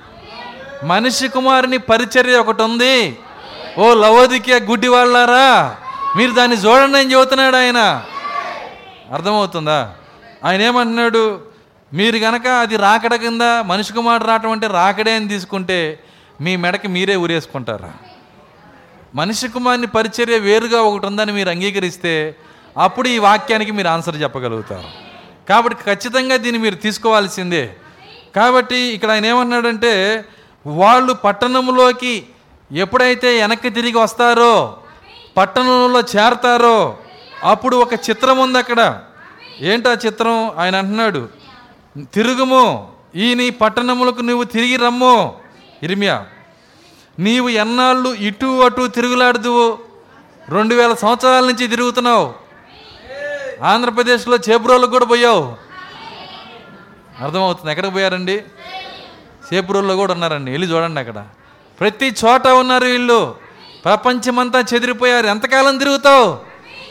[0.84, 3.18] మనిషి కుమారుని పరిచర్య ఒకటి ఉంది
[3.78, 5.76] ఓ లవోదికే గుడ్డి వాళ్ళారా?
[6.16, 8.04] మీరు దాన్ని చూడండి అని చెబుతున్నాడు ఆయన.
[9.12, 9.94] అర్థమవుతుందా?
[10.44, 11.40] ఆయన ఏమంటున్నాడు
[11.92, 15.98] మీరు గనక అది రాకడ కింద మనిషి కుమారుడు రావటం అంటే రాకడే అని తీసుకుంటే
[16.40, 17.92] మీ మెడకి మీరే ఊరేసుకుంటారా?
[19.14, 22.36] మనిషి కుమారుని పరిచర్య వేరుగా ఒకటి ఉందని మీరు అంగీకరిస్తే
[22.78, 24.88] అప్పుడు ఈ వాక్యానికి మీరు ఆన్సర్ చెప్పగలుగుతారు.
[25.48, 27.76] కాబట్టి ఖచ్చితంగా దీన్ని మీరు తీసుకోవాల్సిందే.
[28.36, 30.24] కాబట్టి ఇక్కడ ఆయన ఏమన్నాడంటే
[30.66, 32.26] వాళ్ళు పట్టణంలోకి
[32.72, 34.76] ఎప్పుడైతే వెనక్కి తిరిగి వస్తారో
[35.36, 36.96] పట్టణంలో చేరతారో
[37.44, 39.00] అప్పుడు ఒక చిత్రం ఉంది అక్కడ.
[39.60, 40.52] ఏంటా చిత్రం?
[40.58, 41.28] ఆయన అంటున్నాడు
[42.14, 45.41] తిరుగుము ఈ నీ పట్టణములకు నువ్వు తిరిగి రమ్ము.
[45.82, 46.26] ఇరిమియా
[47.18, 49.78] నీవు ఎన్నాళ్ళు ఇటు అటు తిరుగులాడుదువు
[50.48, 52.34] రెండు వేల సంవత్సరాల నుంచి తిరుగుతున్నావు?
[53.62, 55.56] ఆంధ్రప్రదేశ్లో చేపురోళ్ళకు కూడా పోయావు?
[57.20, 57.70] అర్థమవుతుంది.
[57.70, 58.44] ఎక్కడికి పోయారండి?
[59.54, 60.50] చేపురోల్లో కూడా ఉన్నారండి.
[60.50, 61.26] వెళ్ళి చూడండి అక్కడ.
[61.80, 63.36] ప్రతి చోట ఉన్నారు వీళ్ళు.
[63.84, 65.26] ప్రపంచమంతా చెదిరిపోయారు.
[65.26, 66.40] ఎంతకాలం తిరుగుతావు?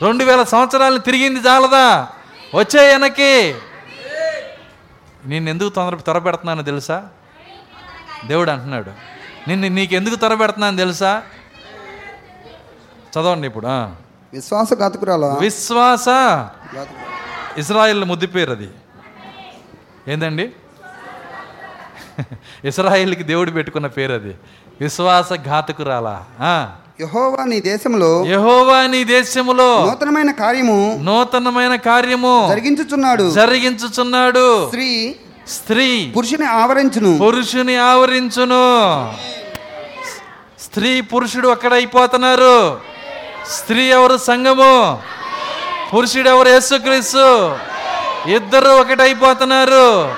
[0.01, 2.07] రెండు వేల సంవత్సరాలు తిరిగింది చాలదా?
[2.55, 3.55] వచ్చే వెనక్కి.
[5.25, 7.09] నేను ఎందుకు తొందర త్వర పెడుతున్నానో తెలుసా?
[8.27, 8.91] దేవుడు అంటున్నాడు.
[9.49, 11.21] నిన్ను నీకెందుకు త్వర పెడుతున్నాను తెలుసా?
[13.11, 13.67] చదవండి ఇప్పుడు
[14.33, 15.37] విశ్వాస ఘాతకురాలా.
[17.57, 18.69] ఇస్రాయిల్ ముద్దు పేరు అది.
[20.07, 20.51] ఏందండి?
[22.65, 24.35] ఇస్రాయిల్కి దేవుడు పెట్టుకున్న పేరు అది.
[24.81, 26.25] విశ్వాస ఘాతకురాలా.
[26.99, 33.31] యెహోవా నీ దేశంలో యెహోవా నీ దేశములో నూతనమైన కార్యము నూతనమైన కార్యము జరిగించుచున్నాడు.
[33.31, 34.65] జరిగించుచున్నాడు.
[34.65, 35.15] స్త్రీ
[35.51, 37.17] స్త్రీ పురుషుని ఆవరించును.
[37.17, 39.13] పురుషుని ఆవరించును.
[40.59, 42.81] స్త్రీ పురుషుడు ఒక్కడైపోతున్నారు
[43.49, 44.99] స్త్రీ ఎవరు సంఘము?
[45.93, 47.57] పురుషుడు ఎవరు యేసుక్రీస్తు?
[48.29, 50.15] ఇద్దరు ఒకటైపోతున్నారు.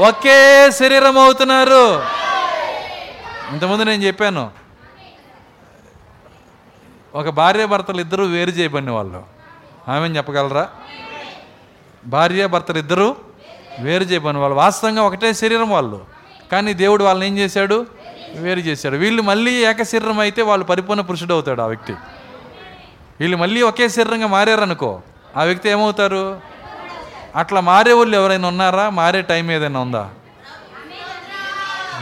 [0.00, 2.02] ఒకే శరీరం అవుతున్నారు.
[3.52, 4.50] ఇంతకుముందు నేను చెప్పాను.
[7.14, 9.22] ఒక భార్య భర్తలు ఇద్దరు వేరు చేయబడిన వాళ్ళు.
[9.88, 10.68] ఆమె చెప్పగలరా?
[12.06, 13.29] భార్య భర్తలు ఇద్దరు
[13.78, 14.56] వేరు చేయబడిన వాళ్ళు.
[14.56, 16.00] వాస్తవంగా ఒకటే శరీరం వాళ్ళు.
[16.52, 17.86] కానీ దేవుడు వాళ్ళని ఏం చేశాడు?
[18.34, 18.96] వేరు చేశాడు.
[18.96, 21.94] వీళ్ళు మళ్ళీ ఏక శరీరం అయితే వాళ్ళు పరిపూర్ణ పురుషుడు అవుతాడు ఆ వ్యక్తి.
[23.20, 25.00] వీళ్ళు మళ్ళీ ఒకే శరీరంగా మారారనుకో
[25.36, 26.40] ఆ వ్యక్తి ఏమవుతారు?
[27.36, 28.90] అట్లా మారే వాళ్ళు ఎవరైనా ఉన్నారా?
[28.90, 30.10] మారే టైం ఏదైనా ఉందా?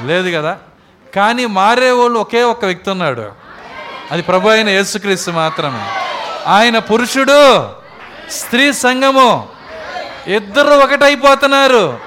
[0.05, 0.59] లేదు కదా?
[1.15, 3.33] కానీ మారే వాళ్ళు ఒకే ఒక్క వ్యక్తి ఉన్నాడు.
[4.11, 5.87] అది ప్రభు అయిన యేసుక్రీస్తు మాత్రమే.
[6.47, 7.69] ఆయన పురుషుడు
[8.31, 9.58] స్త్రీ సంఘము.
[10.29, 11.99] ఇద్దరు ఒకటైపోతున్నారు.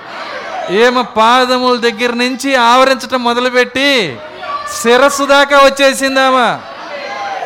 [0.70, 4.18] ఏమ పాదముల దగ్గర నుంచి ఆవరించటం మొదలుపెట్టి
[4.82, 6.62] శిరస్సు దాకా వచ్చేసిందామా.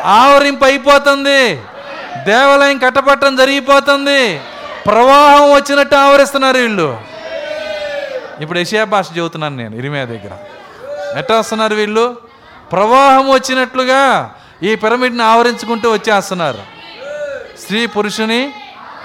[0.04, 1.54] ఆవరింపు అయిపోతుంది
[2.24, 4.40] దేవాలయం కట్టపట్టడం జరిగిపోతుంది.
[4.86, 7.00] ప్రవాహం వచ్చినట్టు ఆవరిస్తున్నారు వీళ్ళు.
[8.40, 10.32] ఇప్పుడు ఏషియా భాష చెబుతున్నాను నేను ఇరిమే దగ్గర.
[11.18, 12.16] ఎట్లా వస్తున్నారు వీళ్ళు?
[12.72, 14.30] ప్రవాహం వచ్చినట్లుగా
[14.62, 16.58] ఈ పిరమిడ్ని ఆవరించుకుంటూ వచ్చేస్తున్నారు.
[17.62, 18.52] స్త్రీ పురుషుని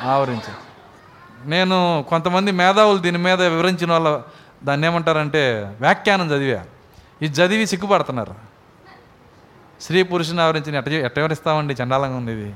[0.03, 0.60] ఆవరించారు
[1.45, 4.21] నేను కొంతమంది మేధావులు దీని మీద వివరించిన వాళ్ళ
[4.63, 6.61] దాన్ని ఏమంటారంటే వ్యాఖ్యానం చదివా.
[7.21, 8.35] ఇది చదివి సిగ్గుపడుతున్నారు.
[9.81, 11.75] స్త్రీ పురుషుని ఆవరించిన ఎట్ట ఎట్ట వివరిస్తామండి?
[11.83, 12.53] చండాలంగా ఉంది ఇది.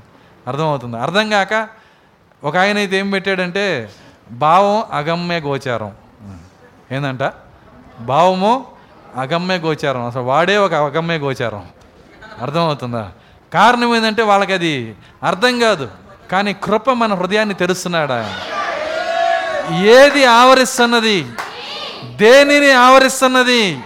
[0.47, 0.97] అర్థమవుతుంది.
[0.97, 1.67] అర్థం కాక
[2.43, 3.91] ఒక ఆయన అయితే ఏం పెట్టాడంటే
[4.31, 5.91] భావం అగమ్య గోచారం.
[6.91, 7.33] ఏందంట?
[7.99, 8.65] భావము
[9.15, 10.05] అగమ్య గోచారం.
[10.05, 11.65] అసలు వాడే ఒక అగమ్య గోచారం.
[12.41, 13.11] అర్థమవుతుందా?
[13.53, 15.91] కారణం ఏంటంటే వాళ్ళకి అది అర్థం కాదు.
[16.31, 18.37] కానీ కృప మన హృదయాన్ని తెరుస్తున్నాడు ఆయన.
[19.73, 21.25] ఏది ఆవరిస్తున్నది?
[22.15, 23.79] దేనిని ఆవరిస్తున్నది?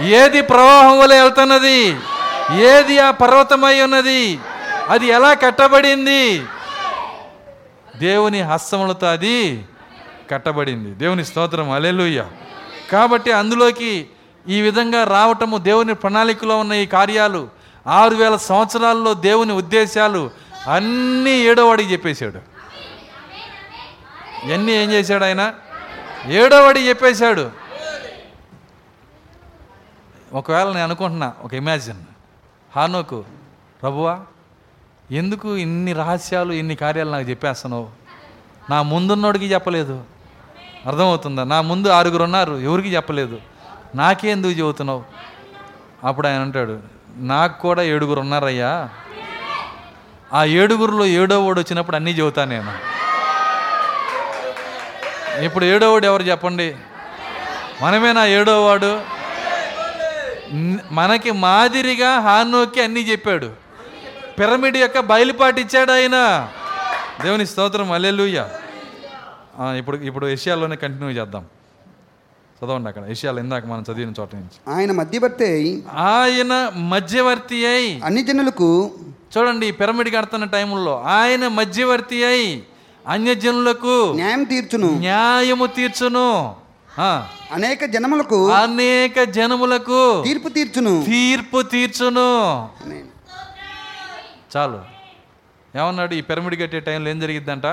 [0.00, 1.96] ఏది ప్రవాహం వల్ల వెళ్తున్నది?
[2.58, 4.38] ఏది ఆ పర్వతమై ఉన్నది?
[4.88, 6.42] అది ఎలా కట్టబడింది?
[7.96, 9.64] దేవుని హస్తములతో అది
[10.30, 10.90] కట్టబడింది.
[10.90, 11.70] దేవుని స్తోత్రం.
[11.70, 12.24] అలెలుయ్య
[12.92, 14.06] కాబట్టి అందులోకి
[14.48, 17.48] ఈ విధంగా రావటము దేవుని ప్రణాళికలో ఉన్న ఈ కార్యాలు
[17.86, 20.30] ఆరు వేల సంవత్సరాల్లో దేవుని ఉద్దేశాలు
[20.72, 22.51] అన్నీ ఏడో వాడికి చెప్పేశాడు.
[24.44, 25.54] ఇవన్నీ ఏం చేశాడు ఆయన?
[26.26, 27.50] ఏడో చెప్పేశాడు.
[30.32, 31.96] ఒకవేళ నేను అనుకుంటున్నా ఒక ఇమాజిన్
[32.76, 33.24] హానోకు
[33.82, 34.20] ప్రభువా
[35.10, 37.88] ఎందుకు ఇన్ని రహస్యాలు ఇన్ని కార్యాలు నాకు చెప్పేస్తున్నావు?
[38.70, 40.04] నా ముందున్నోడికి చెప్పలేదు.
[40.86, 41.44] అర్థమవుతుందా?
[41.44, 43.40] నా ముందు ఆరుగురు ఉన్నారు ఎవరికి చెప్పలేదు?
[43.94, 45.04] నాకే ఎందుకు చెబుతున్నావు?
[46.04, 46.80] అప్పుడు ఆయన అంటాడు
[47.16, 48.88] నాకు కూడా ఏడుగురు ఉన్నారయ్యా.
[50.32, 53.01] ఆ ఏడుగురులో ఏడో వాడు వచ్చినప్పుడు అన్నీ చెబుతా నేను.
[55.40, 56.76] ఇప్పుడు ఏడో వాడు ఎవరు చెప్పండి?
[57.82, 59.00] మనమే నా ఏడో వాడు?
[60.52, 63.50] న్- మనకి మాదిరిగా హానోకి అన్నీ చెప్పాడు.
[64.38, 66.48] పిరమిడ్ యొక్క బయలుపాటు ఇచ్చాడు ఆయన.
[67.22, 68.48] దేవుని స్తోత్రం అల్లెలుయ్య
[69.78, 71.46] ఇప్పుడు ఇప్పుడు ఏషియాలోనే కంటిన్యూ చేద్దాం.
[72.64, 74.74] చదవండి అక్కడ ఏషియాలో ఇందాక మనం చదివిన చోట నుంచి.
[74.74, 78.90] ఆయన మధ్యవర్తి అయి ఆయన మధ్యవర్తి అయి అన్ని జనులకు
[79.38, 82.62] చూడండి పిరమిడ్ కడుతున్న టైంలో ఆయన మధ్యవర్తి అయి
[83.08, 84.90] అన్యజనులకు న్యాయం తీర్చును.
[84.90, 86.56] న్యాయము తీర్చును.
[87.52, 91.04] అనేక జనములకు అనేక జనములకు తీర్పు తీర్చును.
[91.06, 92.68] తీర్పు తీర్చును.
[94.56, 94.82] చాలు.
[95.78, 96.14] ఏమన్నాడు?
[96.14, 97.66] ఈ పిరమిడ్ కట్టే టైంలో ఏం జరిగిద్దంట?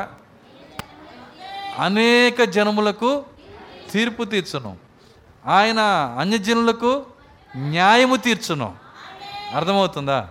[1.80, 3.24] అనేక జనములకు
[3.92, 4.78] తీర్పు తీర్చును.
[5.48, 5.80] ఆయన
[6.20, 7.06] అన్యజనులకు
[7.58, 8.76] న్యాయము తీర్చును.
[9.56, 10.28] అర్థమవుతుందా?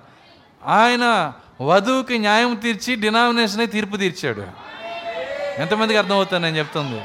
[0.66, 4.67] ఆయన వధువుకి న్యాయం తీర్చి డినామినేషనే తీర్పు తీర్చాడు.
[5.58, 7.00] ఎంతమందికి అర్థమవుతుంది నేను చెప్తుంది?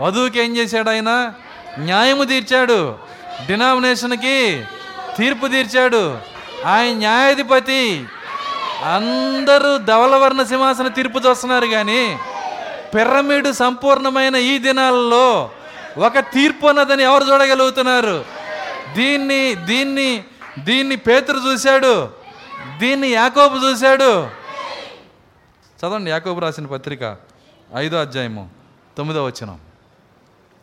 [0.00, 1.32] వధువుకి ఏం చేశాడు ఆయన?
[1.78, 2.98] న్యాయము తీర్చాడు.
[3.46, 4.64] డినామినేషన్కి
[5.16, 6.18] తీర్పు తీర్చాడు.
[6.66, 8.06] ఆయన న్యాయాధిపతి.
[8.94, 12.18] అందరూ ధవలవర్ణ సింహాసన తీర్పు చూస్తున్నారు కానీ
[12.94, 15.50] పిరమిడ్ సంపూర్ణమైన ఈ దినాల్లో
[15.98, 18.24] ఒక తీర్పు అన్నదని ఎవరు చూడగలుగుతున్నారు?
[18.96, 20.24] దీన్ని దీన్ని
[20.58, 22.08] దీన్ని పేతురు చూశాడు.
[22.78, 24.28] దీన్ని యాకోబు చూశాడు.
[25.80, 27.29] చదవండి యాకోబు రాసిన పత్రిక.
[27.72, 28.42] ఐదో అధ్యాయము
[28.98, 29.58] తొమ్మిదో వచనం.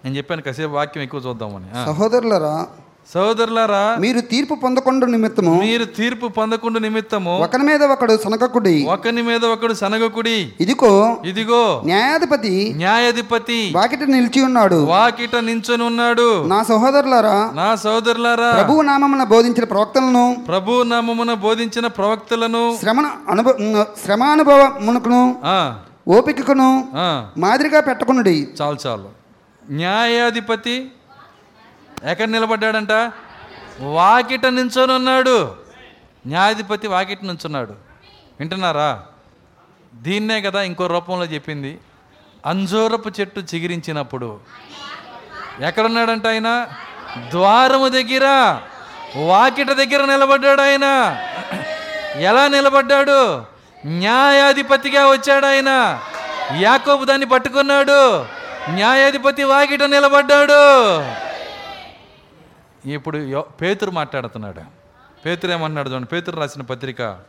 [0.04, 1.68] నేను చెప్పాను కాసేపు వాక్యం ఎక్కువ చూద్దామని.
[1.86, 2.66] సహోదరులరా
[3.14, 9.46] సహోదరులారా మీరు తీర్పు పొందకుండా నిమిత్తము మీరు తీర్పు పొందకుండా నిమిత్తము ఒకరి మీద ఒకడు సనకకుడి ఒకని మీద
[9.46, 10.92] ఒకడు సనగకుడి ఇదిగో
[11.26, 14.80] ఇదిగో న్యాయాధిపతి న్యాయాధిపతి వాకిట నిలిచి ఉన్నాడు.
[14.86, 16.28] వాకిట నించొని ఉన్నాడు.
[16.46, 25.24] నా సహోదరులారా నా సోదరులారా ప్రభువు నామమున బోధించిన ప్రవక్తలను ప్రభు నామమున బోధించిన ప్రవక్తలను శ్రమ అనుభవ శ్రమానుభవమునకును
[26.08, 28.54] ఓపికకును ఆ, మాదిరిగా పెట్టకునుడి.
[28.62, 29.10] చాలు చాలు.
[29.70, 30.92] న్యాయాధిపతి
[32.04, 32.92] ఎక్కడ నిలబడ్డాడంట?
[33.82, 35.56] వాకిట నించొని ఉన్నాడు
[36.28, 37.72] న్యాయాధిపతి వాకిట నుంచున్నాడు.
[38.40, 39.04] వింటున్నారా?
[39.96, 41.80] దీన్నే కదా ఇంకో రూపంలో చెప్పింది.
[42.46, 44.40] అంజూరపు చెట్టు చిగిరించినప్పుడు.
[45.62, 46.68] ఎక్కడున్నాడంట ఆయన?
[47.30, 48.26] ద్వారము దగ్గర.
[49.26, 51.18] వాకిట దగ్గర నిలబడ్డాడు ఆయన.
[52.16, 53.57] ఎలా నిలబడ్డాడు?
[53.86, 56.00] న్యాయాధిపతిగా వచ్చాడు ఆయన.
[56.56, 58.26] యాకోబు దాన్ని పట్టుకున్నాడు.
[58.72, 61.00] న్యాయాధిపతి వాకిట నిలబడ్డాడు.
[62.90, 64.62] ఇప్పుడు పేతురు మాట్లాడుతున్నాడు.
[65.26, 66.08] పేతురు ఏమన్నాడు చూడండి.
[66.08, 67.20] పేతురు రాసిన పత్రిక.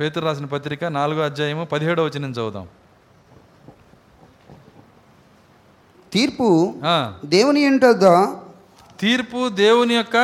[0.00, 2.68] పేతురు రాసిన పత్రిక నాలుగో అధ్యాయము పదిహేడో వచనం చదువుదాం.
[6.12, 6.74] తీర్పు
[7.24, 8.26] దేవుని వద్ద
[9.00, 10.16] తీర్పు దేవుని యొక్క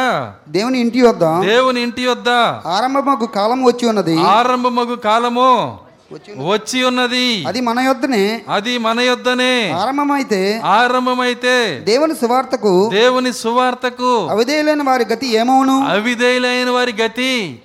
[0.49, 2.29] దేవుని ఇంటి వద్ద దేవుని ఇంటి వద్ద
[2.69, 4.21] ఆరంభమగు కాలం వచ్చి ఉన్నది.
[4.21, 5.79] ఆరంభమగు కాలము
[6.13, 7.45] వచ్చి వచ్చి ఉన్నది.
[7.47, 8.43] అది మన యొద్దనే.
[8.49, 9.71] అది మన యొద్దనే.
[9.71, 17.63] ఆరంభమైతే ఆరంభమైతే దేవుని సువార్తకు దేవుని సువార్తకు అవిధేయులైన వారి గతి ఏమవును అవిధేయులైన వారి గతి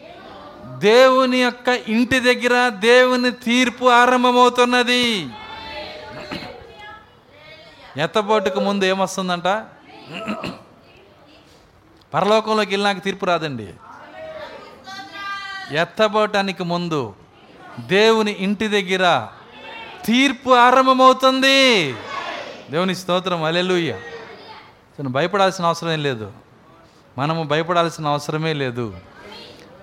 [0.77, 5.27] దేవుని యొక్క ఇంటి దగ్గర దేవుని తీర్పు ఆరంభమవుతున్నది.
[7.97, 9.47] ఎత్తబోటుకు ముందు ఏమొస్తుందంట?
[12.13, 13.73] పరలోకంలోకి వెళ్ళినాక తీర్పు రాదండి.
[15.71, 17.15] ఎత్తబోటానికి ముందు
[17.79, 19.27] దేవుని ఇంటి దగ్గర
[20.05, 21.95] తీర్పు ఆరంభమవుతుంది.
[22.71, 23.97] దేవుని స్తోత్రం అలెలుయ్య
[24.99, 26.31] తను భయపడాల్సిన అవసరం ఏం లేదు.
[27.17, 28.95] మనము భయపడాల్సిన అవసరమే లేదు.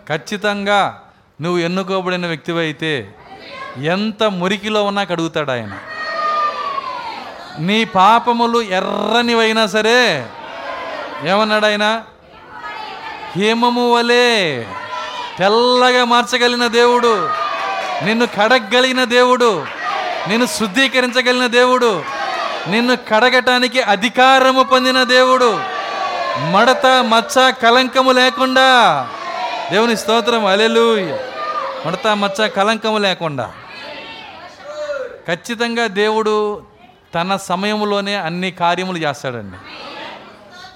[0.08, 1.02] ఖచ్చితంగా
[1.40, 3.14] నువ్వు ఎన్నుకోబడిన వ్యక్తివైతే
[3.76, 5.78] ఎంత మురికిలో ఉన్నా కడుగుతాడు ఆయన.
[7.58, 10.30] నీ పాపములు ఎర్రనివైనా సరే
[11.24, 12.04] ఏమన్నాడు ఆయన?
[13.36, 14.62] హిమము వలె
[15.38, 17.28] తెల్లగా మార్చగలిగిన దేవుడు
[18.04, 19.66] నిన్ను కడగలిగిన దేవుడు
[20.28, 22.04] నిన్ను శుద్ధీకరించగలిగిన దేవుడు
[22.68, 25.60] నిన్ను కడగటానికి అధికారము పొందిన దేవుడు
[26.50, 29.08] మడత మచ్చ కలంకము లేకుండా.
[29.70, 31.16] దేవుని స్తోత్రం అలెలు
[31.86, 33.52] మడత మచ్చ కలంకము లేకుండా.
[35.28, 36.62] ఖచ్చితంగా దేవుడు
[37.14, 39.56] తన సమయంలోనే అన్ని కార్యములు చేస్తాడండి.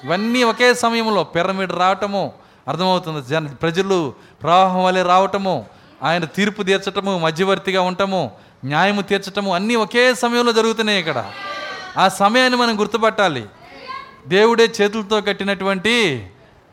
[0.06, 3.28] ఇవన్నీ ఒకే సమయంలో పిరమిడ్ రావటము అర్థమవుతుంది.
[3.28, 5.66] జన ప్రజలు ప్రవాహం వలె రావటము
[6.02, 8.30] ఆయన తీర్పు తీర్చటము మధ్యవర్తిగా ఉండటము
[8.64, 11.30] న్యాయము తీర్చటము అన్నీ ఒకే సమయంలో జరుగుతున్నాయి ఇక్కడ.
[11.98, 13.46] ఆ సమయాన్ని మనం గుర్తుపట్టాలి.
[14.26, 16.30] దేవుడే చేతులతో కట్టినటువంటి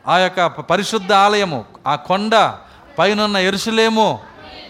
[0.08, 2.54] ఆ యొక్క పరిశుద్ధ ఆలయము ఆ కొండ
[3.00, 4.20] పైనున్న ఎరుసలేము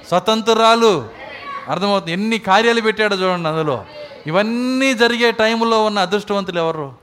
[0.08, 1.10] స్వతంత్రాలు
[1.70, 2.12] అర్థమవుతుంది.
[2.12, 3.86] ఎన్ని కార్యాలు పెట్టాడో చూడండి అందులో.
[4.28, 6.94] ఇవన్నీ జరిగే టైంలో ఉన్న అదృష్టవంతులు ఎవరు?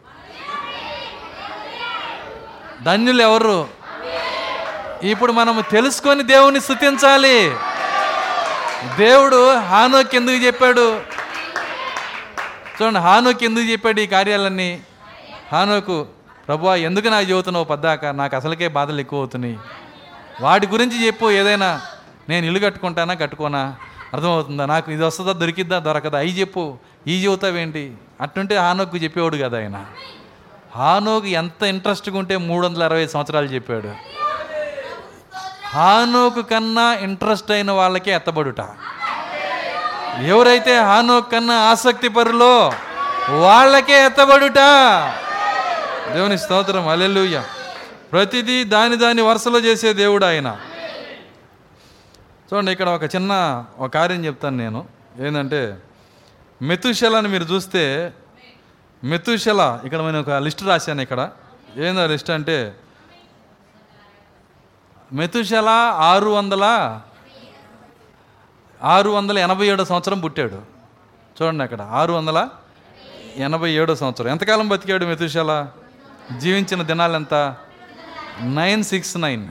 [2.82, 3.79] ధన్యులు ఎవరు?
[5.02, 7.56] ఇప్పుడు మనము తెలుసుకొని దేవుని స్థుతించాలి.
[8.96, 11.00] దేవుడు హానోకి ఎందుకు చెప్పాడు?
[12.82, 14.80] చూడండి హానోకి ఎందుకు చెప్పాడు ఈ కార్యాలన్నీ?
[15.52, 16.06] హానోకు
[16.48, 18.04] ప్రభువా ఎందుకు నాకు చెబుతున్నావు పద్దాక?
[18.04, 19.58] నాకు అసలుకే బాధలు ఎక్కువ అవుతున్నాయి
[20.40, 21.80] వాటి గురించి చెప్పు ఏదైనా.
[22.28, 23.76] నేను ఇల్లు కట్టుకుంటానా కట్టుకోనా?
[24.12, 24.66] అర్థమవుతుందా?
[24.66, 26.18] నాకు ఇది వస్తుందా దొరికిద్దా దొరకదా?
[26.18, 26.78] అవి చెప్పు.
[27.06, 29.84] ఈ చెబుతావేంటి అట్టుంటే హానోకు చెప్పేవాడు కదా ఆయన.
[30.76, 34.10] హానోకు ఎంత ఇంట్రెస్ట్గా ఉంటే మూడు వందల అరవై సంవత్సరాలు చెప్పాడు.
[35.74, 38.60] హానోకు కన్నా ఇంట్రెస్ట్ అయిన వాళ్ళకే ఎత్తబడుట.
[40.26, 42.72] ఎవరైతే హానోకు కన్నా ఆసక్తి పరులో
[43.40, 44.58] వాళ్ళకే ఎత్తబడుట.
[46.14, 47.42] దేవుని స్తోత్రం అలెలుయ్య
[48.12, 50.58] ప్రతిదీ దాని దాని వరుసలో చేసే దేవుడు ఆయన.
[52.48, 54.86] చూడండి ఇక్కడ ఒక చిన్న ఒక కార్యం చెప్తాను నేను.
[55.20, 55.76] ఏంటంటే
[56.62, 58.12] మెతుశలని మీరు చూస్తే
[59.04, 61.30] మెతుశల ఇక్కడ నేను ఒక లిస్ట్ రాశాను ఇక్కడ.
[61.76, 62.74] ఏందో లిస్ట్ అంటే
[65.12, 66.64] మెతుశల ఆరు వందల
[68.82, 70.62] ఆరు వందల ఎనభై ఏడో సంవత్సరం పుట్టాడు.
[71.42, 72.48] చూడండి అక్కడ ఆరు వందల
[73.36, 74.28] ఎనభై ఏడో సంవత్సరం.
[74.28, 75.68] ఎంతకాలం బతికాడు మెతుశల
[76.38, 77.54] జీవించిన దినాలు ఎంత?
[78.40, 79.48] Nine six nine.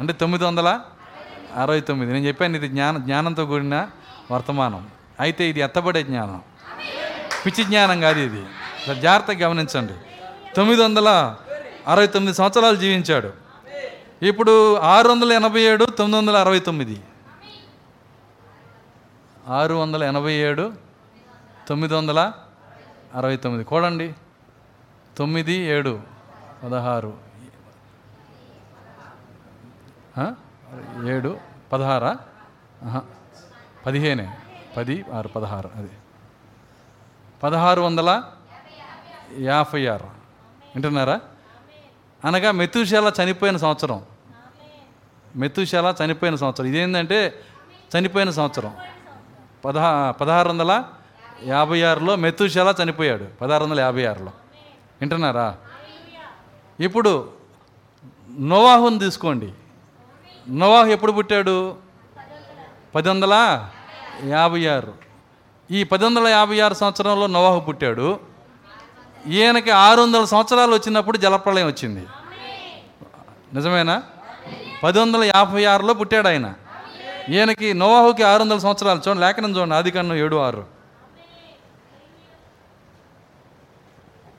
[0.00, 0.80] అంటే తొమ్మిది వందల
[1.56, 2.12] అరవై తొమ్మిది.
[2.12, 3.88] నేను చెప్పాను ఇది జ్ఞాన జ్ఞానంతో కూడిన
[4.30, 4.88] వర్తమానం.
[5.20, 6.40] అయితే ఇది ఎత్తబడే జ్ఞానం.
[7.46, 8.44] పిచ్చి జ్ఞానం కాదు ఇది.
[9.00, 9.92] జాగ్రత్తగా గమనించండి.
[10.56, 11.36] తొమ్మిది వందల
[11.86, 13.41] అరవై తొమ్మిది సంవత్సరాలు జీవించాడు.
[14.22, 17.02] ఇప్పుడు ఆరు వందల ఎనభై ఏడు తొమ్మిది వందల అరవై తొమ్మిది.
[19.48, 20.72] ఆరు వందల ఎనభై ఏడు
[21.68, 22.32] తొమ్మిది వందల
[23.14, 23.64] అరవై తొమ్మిది.
[23.64, 24.14] కూడండి.
[25.16, 26.00] తొమ్మిది ఏడు
[26.64, 27.18] పదహారు.
[31.06, 31.38] ఏడు
[31.72, 32.16] పదహారా?
[33.86, 34.34] పదిహేనే.
[34.76, 35.70] పది ఆరు పదహారు.
[35.74, 35.90] అది.
[37.42, 38.22] పదహారు వందల
[39.38, 40.04] యాభై ఆరు.
[40.04, 41.20] వింటున్నారా?
[42.24, 44.11] అనగా మెతుశాల చనిపోయిన సంవత్సరం.
[45.36, 46.66] మెతుశాల చనిపోయిన సంవత్సరం.
[46.66, 47.34] ఇదేంటంటే
[47.98, 48.76] చనిపోయిన సంవత్సరం.
[49.64, 50.84] పదహా పదహారు వందల
[51.44, 53.24] యాభై ఆరులో మెతుశాల చనిపోయాడు.
[53.40, 54.30] పదహారు వందల యాభై ఆరులో
[55.00, 55.56] వింటున్నారా?
[56.80, 57.30] ఇప్పుడు
[58.38, 59.52] నోవాహుని తీసుకోండి.
[60.48, 61.76] నోవాహు ఎప్పుడు పుట్టాడు?
[62.94, 63.64] పది వందల
[64.26, 64.94] యాభై ఆరు
[65.70, 68.20] ఈ పది వందల యాభై ఆరు సంవత్సరంలో నోవాహు పుట్టాడు.
[69.26, 72.06] ఈయనకి ఆరు వందల సంవత్సరాలు వచ్చినప్పుడు జలప్రళయం వచ్చింది.
[73.54, 74.02] నిజమేనా?
[74.84, 76.54] పది వందల యాభై ఆరులో పుట్టాడు ఆయన.
[77.28, 79.00] ఈయనకి నోవాహుకి ఆరు వందల సంవత్సరాలు.
[79.08, 79.74] చూడండి లేఖనం చూడండి.
[79.74, 80.82] ఆది కన్ను ఏడు ఆరు.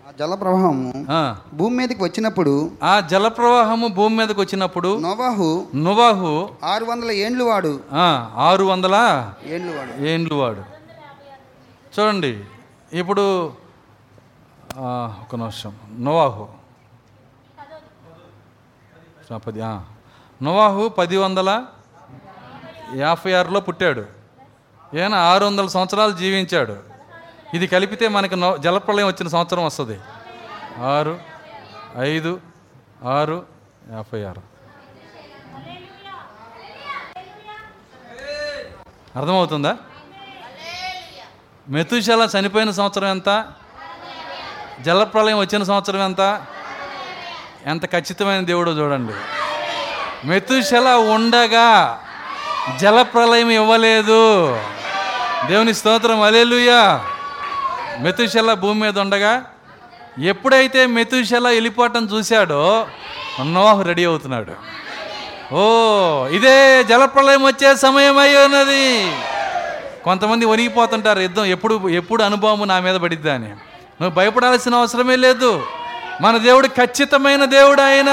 [0.08, 6.86] ఆ జల ప్రవాహము ఆ, భూమి మీదకి వచ్చినప్పుడు ఆ జలప్రవాహము భూమి మీదకి వచ్చినప్పుడు నోవాహు నోవాహు ఆరు
[6.86, 7.80] వందల ఏండ్లు వాడు.
[8.36, 8.96] ఆరు వందల
[9.46, 10.04] ఏండ్లు వాడు.
[10.06, 10.64] ఏండ్లు వాడు.
[12.00, 12.44] చూడండి
[12.94, 13.54] ఇప్పుడు
[14.78, 15.76] ఒక నిమిషం.
[16.00, 16.48] నోవాహు.
[19.48, 19.93] పది.
[20.44, 21.66] నోవాహు పది వందల
[22.96, 24.06] యాభై ఆరులో పుట్టాడు.
[24.96, 26.78] ఈయన ఆరు వందల సంవత్సరాలు జీవించాడు.
[27.54, 30.00] ఇది కలిపితే మనకి నో జలప్రలయం వచ్చిన సంవత్సరం వస్తుంది.
[30.82, 31.20] ఆరు
[31.98, 32.42] ఐదు
[33.04, 33.46] ఆరు
[33.92, 34.42] యాభై ఆరు.
[39.16, 39.78] అర్థమవుతుందా?
[41.70, 43.48] మెతుశల చనిపోయిన సంవత్సరం ఎంత?
[44.82, 46.46] జలప్రలయం వచ్చిన సంవత్సరం ఎంత?
[47.66, 49.14] ఎంత ఖచ్చితమైన దేవుడో చూడండి.
[50.26, 52.00] మెతుశల ఉండగా
[52.82, 54.60] జలప్రలయం ఇవ్వలేదు.
[55.48, 57.06] దేవుని స్తోత్రం అలేలుయా
[58.00, 59.44] మెతుశల భూమి మీద ఉండగా
[60.20, 62.88] ఎప్పుడైతే మెతుశల వెళ్ళిపోవటం చూశాడో
[63.42, 64.54] నోహు రెడీ అవుతున్నాడు.
[65.56, 65.64] ఓ
[66.28, 69.12] ఇదే జలప్రలయం వచ్చే సమయం అయి ఉన్నది.
[70.04, 73.50] కొంతమంది వణిగిపోతుంటారు యుద్ధం ఎప్పుడు ఎప్పుడు అనుభవం నా మీద పడిద్దా అని.
[74.02, 75.64] నువ్వు భయపడాల్సిన అవసరమే లేదు.
[76.22, 78.12] మన దేవుడు ఖచ్చితమైన దేవుడు ఆయన.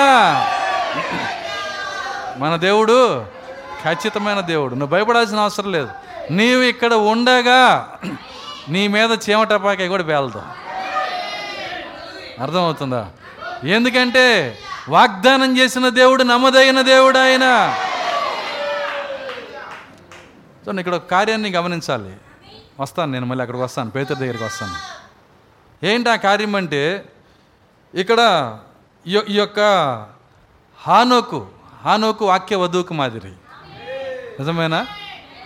[2.41, 3.27] మన దేవుడు
[3.85, 4.75] ఖచ్చితమైన దేవుడు.
[4.75, 5.91] నువ్వు భయపడాల్సిన అవసరం లేదు.
[6.31, 7.61] నీవు ఇక్కడ ఉండగా
[8.69, 10.47] నీ మీద చీమటపాకాయ కూడా పేలుతాం
[12.41, 13.09] అర్థమవుతుందా?
[13.65, 14.59] ఎందుకంటే
[14.89, 17.77] వాగ్దానం చేసిన దేవుడు నమ్మదగిన దేవుడు ఆయన.
[20.67, 22.17] సో ఇక్కడ ఒక కార్యాన్ని గమనించాలి.
[22.81, 24.77] వస్తాను నేను మళ్ళీ అక్కడికి వస్తాను పేతురు దగ్గరికి వస్తాను.
[25.87, 27.05] ఏంటి ఆ కార్యం అంటే
[27.95, 28.21] ఇక్కడ
[29.07, 29.61] ఈ యొక్క
[30.87, 31.47] హానోకు
[31.85, 33.33] హానోకు వాక్య వధువుకి మాదిరి.
[34.39, 34.87] నిజమేనా?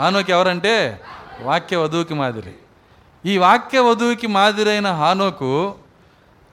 [0.01, 1.01] హానోకి ఎవరంటే
[1.41, 2.55] వాక్య వధువుకి మాదిరి.
[3.27, 5.75] ఈ వాక్య వధువుకి మాదిరైన హానోకు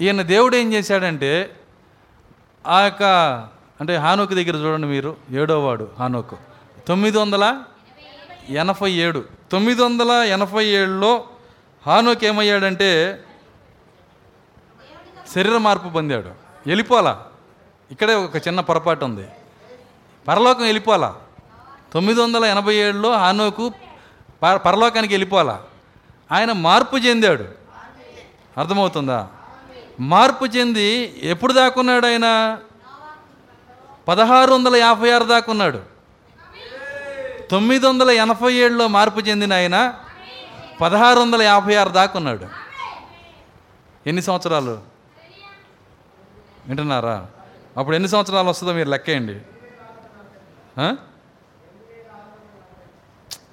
[0.02, 1.60] ఈయన దేవుడు ఏం చేశాడంటే
[2.68, 3.04] ఆ యొక్క
[3.82, 6.38] అంటే హానోకు దగ్గర చూడండి మీరు ఏడోవాడు హానోకు.
[6.88, 7.64] తొమ్మిది వందల
[8.50, 9.26] ఎనభై ఏడు.
[9.52, 11.24] తొమ్మిది వందల ఎనభై ఏడులో
[11.88, 13.24] హానోకి ఏమయ్యాడంటే
[15.36, 16.30] శరీర మార్పు పొందాడు.
[16.68, 17.26] వెళ్ళిపోలా
[17.92, 19.28] ఇక్కడే ఒక చిన్న పొరపాటు ఉంది.
[20.28, 21.16] పరలోకం వెళ్ళిపోవాలా?
[21.94, 23.72] తొమ్మిది వందల ఎనభై ఏడులో హానోకు
[24.44, 25.64] పరలోకానికి వెళ్ళిపోవాలా?
[26.32, 27.46] ఆయన మార్పు చెందాడు.
[28.58, 29.28] అర్థమవుతుందా?
[30.00, 32.58] మార్పు చెంది ఎప్పుడు దాకున్నాడు ఆయన?
[34.08, 35.80] పదహారు వందల యాభై ఆరు దాకున్నాడు
[37.52, 39.94] తొమ్మిది వందల ఎనభై ఏడులో మార్పు చెందిన ఆయన
[40.82, 42.48] పదహారు వందల యాభై ఆరు దాకున్నాడు
[44.08, 44.82] ఎన్ని సంవత్సరాలు?
[46.68, 47.28] వింటున్నారా?
[47.78, 49.42] అప్పుడు ఎన్ని సంవత్సరాలు వస్తుందో మీరు లెక్కేయండి.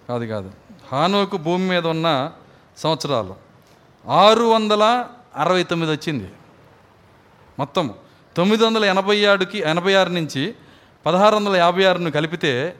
[0.08, 0.52] కాదు కాదు.
[0.92, 2.32] హానోకు భూమి మీద ఉన్న
[2.76, 3.34] సంవత్సరాలు
[4.06, 6.28] ఆరు వందల అరవై తొమ్మిది వచ్చింది.
[7.58, 7.94] మొత్తం
[8.36, 10.54] తొమ్మిది వందల ఎనభై ఆరుకి ఎనభై ఆరు నుంచి
[11.06, 12.76] పదహారు వందల యాభై ఆరును కలిపితే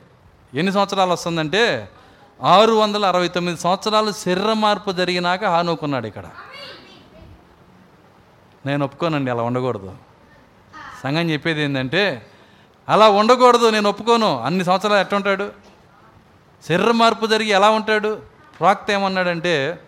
[0.54, 1.88] ఎన్ని సంవత్సరాలు వస్తుందంటే
[2.42, 6.26] ఆరు వందల అరవై తొమ్మిది సంవత్సరాలు శరీర మార్పు జరిగినాక హానుకున్నాడు ఇక్కడ.
[8.66, 9.96] నేను ఒప్పుకోనండి అలా ఉండకూడదు.
[11.02, 12.26] సంఘం చెప్పేది ఏంటంటే
[12.88, 14.40] అలా ఉండకూడదు నేను ఒప్పుకోను.
[14.40, 15.52] అన్ని సంవత్సరాలు ఎట్లా ఉంటాడు?
[16.68, 18.22] శరీర మార్పు జరిగి ఎలా ఉంటాడు?
[18.58, 19.82] ప్రాక్త ఏమన్నాడంటే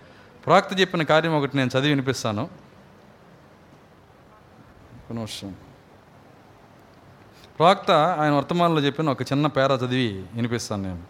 [0.47, 2.43] ప్రాక్త చెప్పిన కార్యం ఒకటి నేను చదివి వినిపిస్తాను.
[4.95, 5.55] ఒక నిమిషం.
[7.59, 11.10] ప్రాక్త ఆయన వర్తమానంలో చెప్పిన ఒక చిన్న పేర చదివి వినిపిస్తాను నేను.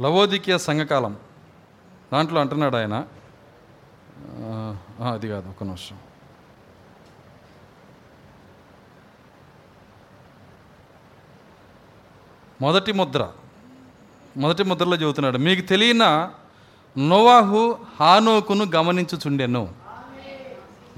[0.00, 1.16] లవోదికీయ సంఘకాలం.
[2.12, 3.04] దాంట్లో అంటున్నాడు ఆయన.
[5.12, 5.98] అది కాదు ఒక నిమిషం.
[12.60, 13.28] మొదటి ముద్ర.
[14.36, 16.30] మొదటి ముద్రలో చెబుతున్నాడు మీకు తెలియన
[16.98, 19.74] నోవాహు హానోకును గమనించుచుండెను.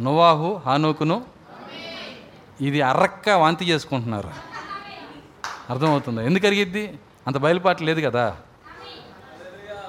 [0.01, 1.25] నోవాహు హానోకును
[2.61, 4.31] ఇది అరక్క వాంతి చేసుకుంటున్నారు.
[5.71, 6.23] అర్థమవుతుందా?
[6.23, 7.01] ఎందుకు అరిగిద్ది?
[7.27, 8.37] అంత బయలుపాటు లేదు కదా.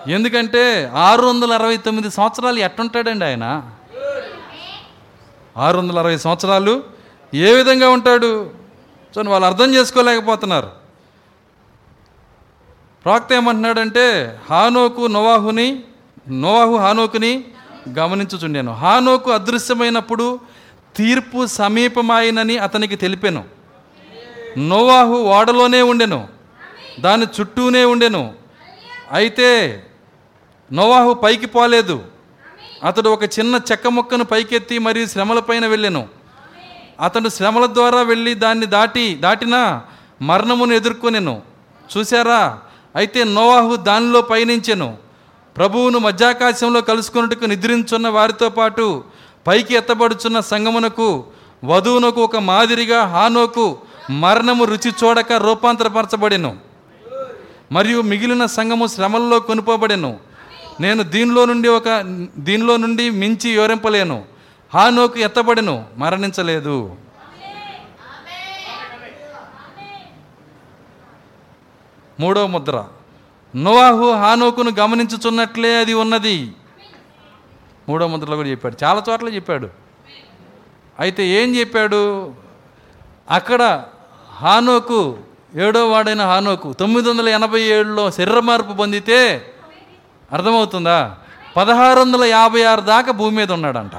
[0.08, 3.64] ఎందుకంటే ఆరు వందల అరవై తొమ్మిది సంవత్సరాలు ఎట్టుంటాడండి ఆయన?
[5.58, 6.84] ఆరు వందల అరవై సంవత్సరాలు
[7.34, 8.52] ఏ విధంగా ఉంటాడు?
[9.16, 10.72] సో వాళ్ళు అర్థం చేసుకోలేకపోతున్నారు.
[13.04, 15.84] ప్రాక్త ఏమంటున్నాడంటే హానోకు నోవాహుని
[16.30, 17.44] నోవాహు హానోకుని
[18.00, 18.74] గమనించుచుండాను.
[18.74, 20.40] హానోకు అదృశ్యమైనప్పుడు
[20.96, 23.44] తీర్పు సమీపమాయినని అతనికి తెలిపాను.
[24.58, 26.28] నోవాహు ఓడలోనే ఉండెను.
[27.00, 28.34] దాని చుట్టూనే ఉండెను.
[29.12, 29.84] అయితే
[30.74, 32.02] నోవాహు పైకి పోలేదు.
[32.84, 36.08] అతడు ఒక చిన్న చెక్క ముక్కను పైకెత్తి మరియు శ్రమలపైన వెళ్ళెను.
[37.02, 39.82] అతడు శ్రమల ద్వారా వెళ్ళి దాన్ని దాటి దాటినా
[40.22, 41.42] మరణమును ఎదుర్కొనేను.
[41.98, 42.60] చూశారా?
[42.96, 44.98] అయితే నోవాహు దానిలో పయనించెను.
[45.58, 49.04] ప్రభువును మధ్యాకాశంలో కలుసుకొనుటకు నిద్రించున్న వారితో పాటు
[49.48, 51.24] పైకి ఎత్తబడుచున్న సంగమునకు
[51.64, 53.78] వధువునకు ఒక మాదిరిగా హానోకు
[54.10, 56.58] మరణము రుచి చూడక రూపాంతరపరచబడెను.
[57.72, 60.31] మరియు మిగిలిన సంఘము శ్రమల్లో కొనుపోబడెను.
[60.80, 61.90] నేను దీనిలో నుండి ఒక
[62.38, 64.26] దీనిలో నుండి మించి వివరింపలేను.
[64.74, 66.96] హానోకు ఎత్తబడిను మరణించలేదు.
[72.20, 72.86] మూడో ముద్ర.
[73.56, 76.54] నోవాహు హానోకును గమనించుచున్నట్లే అది ఉన్నది.
[77.90, 78.84] మూడో ముద్రలో కూడా చెప్పాడు.
[78.84, 79.70] చాలా చోట్ల చెప్పాడు.
[81.00, 82.34] అయితే ఏం చెప్పాడు?
[83.30, 83.84] అక్కడ
[84.32, 85.18] హానోకు
[85.56, 89.54] ఏడో వాడైన హానోకు తొమ్మిది వందల ఎనభై ఏడులో శరీర మార్పు పొందితే
[90.34, 91.16] అర్థమవుతుందా?
[91.58, 93.92] పదహారు వందల యాభై ఆరు దాకా భూమి మీద ఉన్నాడంట.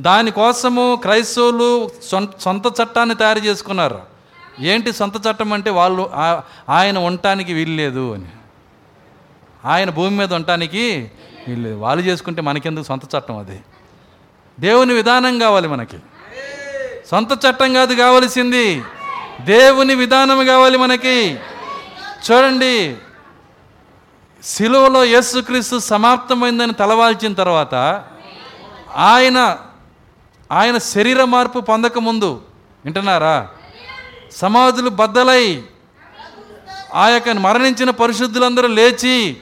[0.00, 4.00] దానికోసము క్రైస్తవులు సొంత సొంత చట్టాన్ని తయారు చేసుకున్నారు.
[4.60, 6.10] ఏంటి సొంత చట్టం అంటే వాళ్ళు
[6.68, 8.26] ఆయన ఉండటానికి వీల్లేదు అని.
[9.64, 11.10] ఆయన భూమి మీద ఉండటానికి
[11.48, 13.60] వీల్లేదు వాళ్ళు చేసుకుంటే మనకెందుకు సొంత చట్టం అది?
[14.60, 15.96] దేవుని విధానం కావాలి మనకి.
[17.10, 18.82] సొంత చట్టం కాదు కావలసింది.
[19.40, 21.38] దేవుని విధానం కావాలి మనకి.
[22.24, 23.00] చూడండి
[24.42, 27.74] సిలువలో యేసుక్రీస్తు సమాప్తమైందని తలవాల్చిన తర్వాత
[28.96, 29.38] ఆయన
[30.50, 32.42] ఆయన శరీర మార్పు పొందకముందు
[32.84, 33.48] వింటున్నారా?
[34.32, 35.64] సమాధులు బద్దలై
[36.94, 39.36] ఆ యొక్క మరణించిన పరిశుద్ధులందరూ లేచి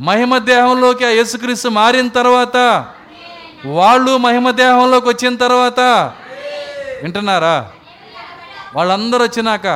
[0.00, 2.56] మహిమ దేహంలోకి ఆ యేసుక్రీస్తు మారిన తర్వాత
[3.66, 5.80] వాళ్ళు మహిమ దేహంలోకి వచ్చిన తర్వాత
[7.02, 7.70] వింటున్నారా?
[8.76, 9.66] వాళ్ళందరూ వచ్చినాక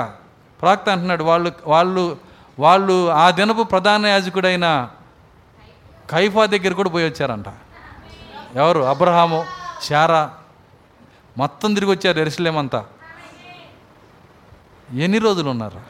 [0.62, 2.16] ప్రాక్త అంటున్నాడు వాళ్ళు వాళ్ళు
[2.58, 4.90] వాళ్ళు ఆ దినపు ప్రధాన యాజకుడైన
[6.10, 7.46] కైఫా దగ్గర కూడా పోయి వచ్చారంట.
[8.54, 8.80] ఎవరు?
[8.80, 9.44] అబ్రహాము
[9.82, 10.34] శారా
[11.38, 12.86] మొత్తం తిరిగి వచ్చారు ఎరుసలేమంతా
[14.94, 15.80] ఎన్ని రోజులు ఉన్నారు?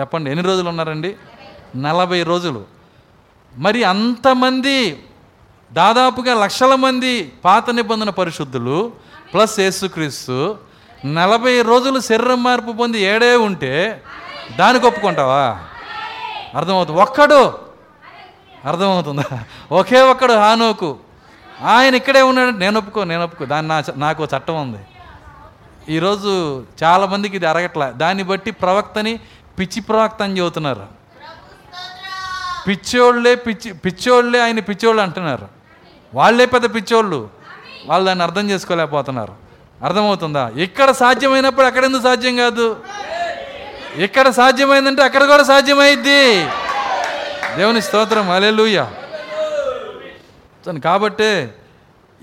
[0.00, 1.16] చెప్పండి ఎన్ని రోజులు ఉన్నారండి?
[1.76, 2.66] నలభై రోజులు.
[3.56, 5.04] మరి అంతమంది
[5.72, 8.92] దాదాపుగా లక్షల మంది పాత నిబంధన పరిశుద్ధులు
[9.32, 10.67] ప్లస్ యేసుక్రీస్తు
[11.04, 14.02] నలభై రోజులు శరీరం మార్పు పొంది ఏడే ఉంటే
[14.58, 15.58] దానికి ఒప్పుకుంటావా?
[16.54, 17.00] అర్థమవుతుంది.
[17.00, 17.58] ఒక్కడు
[18.64, 19.22] అర్థమవుతుందా?
[19.72, 20.96] ఒకే ఒక్కడు హానోకు.
[21.64, 22.56] ఆయన ఇక్కడే ఉన్నాడు.
[22.56, 23.44] నేను ఒప్పుకో నేను ఒప్పుకో.
[23.44, 24.78] దాన్ని నా నాకు చట్టం ఉంది.
[25.88, 27.90] ఈరోజు చాలామందికి ఇది అరగట్ల.
[27.90, 29.20] దాన్ని బట్టి ప్రవక్తని
[29.58, 30.86] పిచ్చి ప్రవక్త అని చెబుతున్నారు.
[32.68, 35.48] పిచ్చోళ్ళే పిచ్చి పిచ్చోళ్ళే ఆయన పిచ్చోళ్ళు అంటున్నారు.
[36.14, 37.30] వాళ్ళే పెద్ద పిచ్చోళ్ళు.
[37.86, 39.47] వాళ్ళు దాన్ని అర్థం చేసుకోలేకపోతున్నారు.
[39.84, 40.52] అర్థమవుతుందా?
[40.56, 42.76] ఇక్కడ సాధ్యమైనప్పుడు అక్కడ ఎందుకు సాధ్యం కాదు?
[43.96, 46.44] ఇక్కడ సాధ్యమైందంటే అక్కడ కూడా సాధ్యమైద్ది.
[47.56, 48.90] దేవుని స్తోత్రం అలెలుయ్య
[50.84, 51.54] కాబట్టే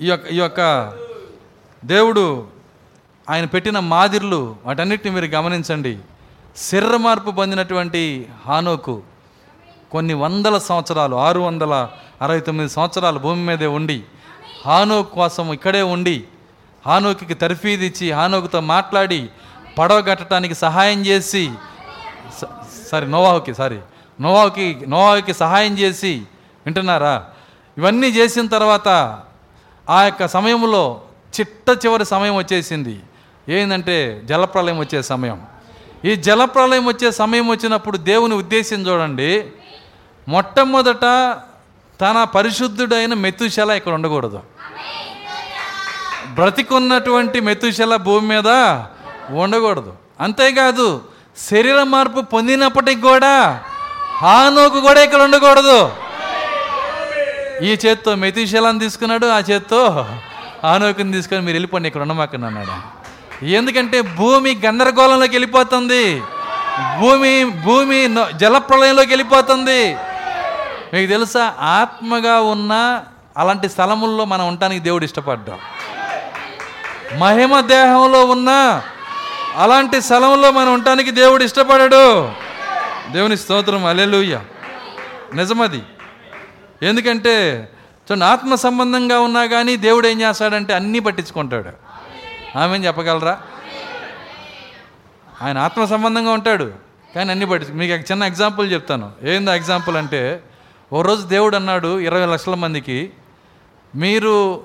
[0.02, 0.94] ఈ యొక్క ఈ యొక్క
[1.86, 2.48] దేవుడు
[3.30, 5.98] ఆయన పెట్టిన మాదిర్లు వాటన్నిటిని మీరు గమనించండి.
[6.58, 9.04] శరీర మార్పు పొందినటువంటి హానోకు
[9.92, 11.90] కొన్ని వందల సంవత్సరాలు ఆరు వందల
[12.22, 14.04] అరవై తొమ్మిది సంవత్సరాలు భూమి మీదే ఉండి
[14.66, 16.24] హానోకు కోసం ఇక్కడే ఉండి
[16.88, 19.30] హానోకి తర్ఫీదు ఇచ్చి హానోకుతో మాట్లాడి
[19.78, 21.52] పడవ కట్టడానికి సహాయం చేసి
[22.42, 23.80] స- సారీ నోవాహుకి సారీ
[24.22, 26.22] నోవాహుకి నోవాహుకి సహాయం చేసి
[26.66, 27.26] వింటున్నారా?
[27.78, 29.20] ఇవన్నీ చేసిన తర్వాత
[29.90, 31.02] ఆ యొక్క సమయంలో
[31.40, 33.00] చిట్ట చివరి సమయం వచ్చేసింది.
[33.50, 35.42] ఏంటంటే జలప్రలయం వచ్చే సమయం.
[36.06, 39.46] ఈ జలప్రలయం వచ్చే సమయం వచ్చినప్పుడు దేవుని ఉద్దేశం చూడండి.
[40.28, 41.02] మొట్టమొదట
[42.02, 44.42] తన పరిశుద్ధుడైన మెతుశల ఇక్కడ ఉండకూడదు.
[46.36, 48.50] బ్రతికున్నటువంటి మెతుశల భూమి మీద
[49.44, 49.92] ఉండకూడదు.
[50.22, 50.88] అంతేకాదు
[51.50, 53.34] శరీర మార్పు పొందినప్పటికి కూడా
[54.22, 55.80] హానోకు కూడా ఇక్కడ ఉండకూడదు.
[57.68, 59.82] ఈ చేత్తో మెతిశలాన్ని తీసుకున్నాడు ఆ చేత్తో
[60.72, 62.76] ఆనోకుని తీసుకొని మీరు వెళ్ళిపోండి ఇక్కడ ఉండమాకండి అన్నాడు.
[63.60, 66.06] ఎందుకంటే భూమి గందరగోళంలోకి వెళ్ళిపోతుంది.
[67.00, 67.34] భూమి
[67.68, 68.00] భూమి
[68.42, 69.82] జలప్రలయంలోకి వెళ్ళిపోతుంది.
[70.94, 71.44] మీకు తెలుసా
[71.80, 72.74] ఆత్మగా ఉన్న
[73.42, 75.60] అలాంటి స్థలముల్లో మనం ఉండటానికి దేవుడు ఇష్టపడ్డాం
[77.14, 78.82] మహిమ దేహంలో ఉన్న
[79.56, 82.32] అలాంటి స్థలంలో మనం ఉండటానికి దేవుడు ఇష్టపడడు.
[83.12, 84.42] దేవుని స్తోత్రం అలెలుయ్య
[85.34, 85.84] నిజమది.
[86.82, 87.68] ఎందుకంటే
[88.12, 91.70] చూడండి ఆత్మ సంబంధంగా ఉన్నా కానీ దేవుడు ఏం చేస్తాడంటే అన్నీ పట్టించుకుంటాడు.
[92.58, 93.42] ఆమె చెప్పగలరా?
[95.42, 96.72] ఆయన ఆత్మ సంబంధంగా ఉంటాడు
[97.16, 99.12] కానీ అన్ని పట్టి మీకు చిన్న ఎగ్జాంపుల్ చెప్తాను.
[99.24, 100.44] ఏందో ఎగ్జాంపుల్ అంటే
[100.94, 103.12] ఓ రోజు దేవుడు అన్నాడు ఇరవై లక్షల మందికి
[103.96, 104.64] మీరు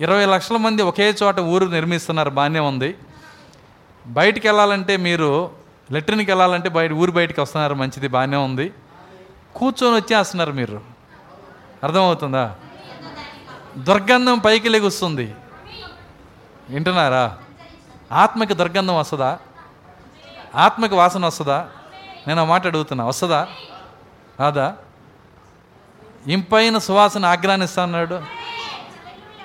[0.00, 2.96] ఇరవై లక్షల మంది ఒకే చోట ఊరు నిర్మిస్తున్నారు బాగానే ఉంది.
[4.06, 5.50] బయటికి వెళ్ళాలంటే మీరు
[5.92, 8.72] లెట్రిన్కి వెళ్ళాలంటే బయట ఊరు బయటికి వస్తున్నారు మంచిది బాగానే ఉంది.
[9.54, 10.80] కూర్చొని వచ్చేస్తున్నారు మీరు.
[11.84, 12.54] అర్థమవుతుందా?
[13.76, 15.34] దుర్గంధం పైకి లెగుస్తుంది.
[16.70, 17.38] వింటున్నారా?
[18.12, 19.38] ఆత్మకి దుర్గంధం వస్తుందా?
[20.54, 21.68] ఆత్మకి వాసన వస్తుందా?
[22.28, 23.48] నేను ఆ మాట అడుగుతున్నా వస్తుందా?
[24.40, 24.76] రాదా?
[26.26, 28.43] ఇంపైన సువాసన ఆగ్రానిస్తా అన్నాడు.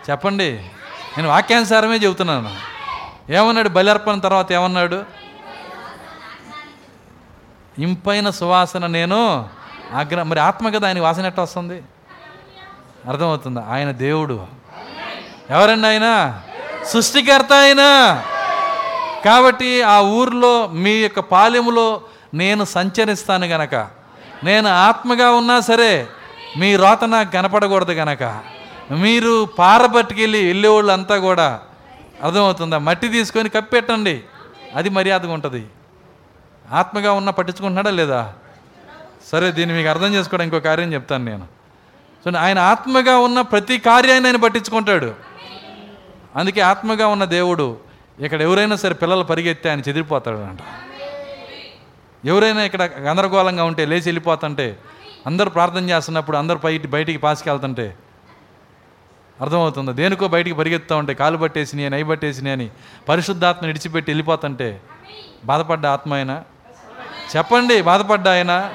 [0.09, 0.51] చెప్పండి.
[1.17, 2.55] నేను వాక్యానుసారమే చెబుతున్నాను.
[3.31, 3.69] ఏమన్నాడు?
[3.69, 5.03] బలిర్పణ తర్వాత ఏమన్నాడు?
[7.79, 9.49] ఇంపైన సువాసన నేను
[9.93, 11.83] ఆగ్ర మరి ఆత్మ కదా ఆయన వాసన ఎట్ట వస్తుంది?
[13.07, 13.67] అర్థమవుతుందా?
[13.69, 14.47] ఆయన దేవుడు.
[15.49, 16.39] ఎవరండి ఆయన?
[16.85, 17.81] సృష్టికర్త ఆయన.
[19.25, 22.01] కాబట్టి ఆ ఊర్లో మీ యొక్క పాలెములో
[22.33, 23.75] నేను సంచరిస్తాను గనక.
[24.43, 26.07] నేను ఆత్మగా ఉన్నా సరే
[26.57, 28.58] మీ రోత నాకు కనపడకూడదు గనక.
[28.91, 31.61] మీరు పారబట్టుకెళ్ళి వెళ్ళేవాళ్ళు అంతా కూడా
[32.23, 32.77] అర్థమవుతుందా?
[32.77, 34.23] మట్టి తీసుకొని కప్పెట్టండి.
[34.75, 35.65] అది మర్యాదగా ఉంటుంది.
[36.71, 38.33] ఆత్మగా ఉన్న పట్టించుకుంటున్నాడా లేదా?
[39.31, 41.47] సరే దీన్ని మీకు అర్థం చేసుకోవడం ఇంకో కార్యం చెప్తాను నేను.
[42.25, 45.13] సో ఆయన ఆత్మగా ఉన్న ప్రతి కార్యాన్ని ఆయన పట్టించుకుంటాడు.
[46.35, 47.77] అందుకే ఆత్మగా ఉన్న దేవుడు
[48.19, 50.59] ఇక్కడ ఎవరైనా సరే పిల్లలు పరిగెత్తే ఆయన చెదిరిపోతాడు అంట
[52.25, 54.79] ఎవరైనా ఇక్కడ గందరగోళంగా ఉంటే లేచి వెళ్ళిపోతుంటే
[55.27, 57.95] అందరూ ప్రార్థన చేస్తున్నప్పుడు అందరూ బయట బయటికి పాసుకెళ్తుంటే
[59.41, 59.91] అర్థమవుతుందా.
[59.91, 62.69] దేనికో బయటికి పరిగెత్తా ఉంటాయి కాలు పట్టేసినాయి అని అయి పట్టేసినాయి అని
[63.09, 64.81] పరిశుద్ధాత్మ విడిచిపెట్టి వెళ్ళిపోతుంటే
[65.45, 66.43] బాధపడ్డ ఆత్మ ఆయన
[67.37, 68.73] చెప్పండి బాధపడ్డ ఆయన?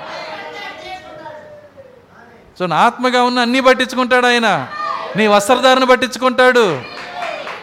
[2.59, 4.69] సో నా ఆత్మగా ఉన్న అన్నీ పట్టించుకుంటాడు ఆయన.
[5.17, 6.83] నీ వస్త్రధారణ పట్టించుకుంటాడు.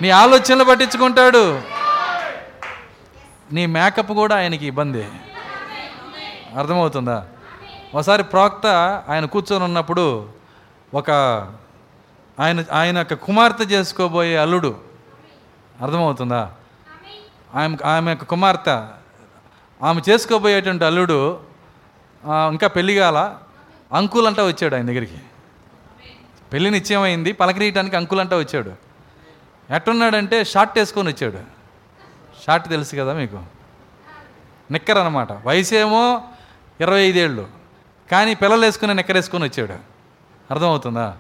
[0.02, 1.62] నీ ఆలోచనలు పట్టించుకుంటాడు.
[3.54, 5.08] నీ మేకప్ కూడా ఆయనకి ఇబ్బంది.
[6.58, 7.26] అర్థమవుతుందా?
[7.96, 8.68] ఒకసారి ప్రోక్త
[9.10, 10.30] ఆయన కూర్చొని ఉన్నప్పుడు
[10.94, 11.12] ఒక
[12.42, 14.80] ఆయన ఆయన యొక్క కుమార్తె చేసుకోబోయే అల్లుడు.
[15.82, 16.54] అర్థమవుతుందా?
[17.56, 18.88] ఆమె ఆమె యొక్క కుమార్తె.
[19.84, 21.40] ఆమె చేసుకోబోయేటువంటి అల్లుడు
[22.26, 23.38] ఇంకా పెళ్ళి కాల
[23.94, 25.18] అంకులంటా వచ్చాడు ఆయన దగ్గరికి.
[26.54, 28.74] పెళ్ళి నిశ్చయమైంది పలకరీయటానికి అంకుల్ అంటా వచ్చాడు.
[29.74, 31.40] ఎట్టున్నాడంటే షార్ట్ వేసుకొని వచ్చాడు.
[32.48, 33.44] షార్ట్ తెలుసు కదా మీకు?
[34.72, 36.22] నిక్కర్ అనమాట వయసేమో
[36.82, 37.48] ఇరవై ఐదేళ్ళు.
[38.12, 39.74] కానీ పిల్లలు వేసుకుని నిక్కరేసుకొని వచ్చాడు.
[40.52, 41.18] అర్థమవుతుందా?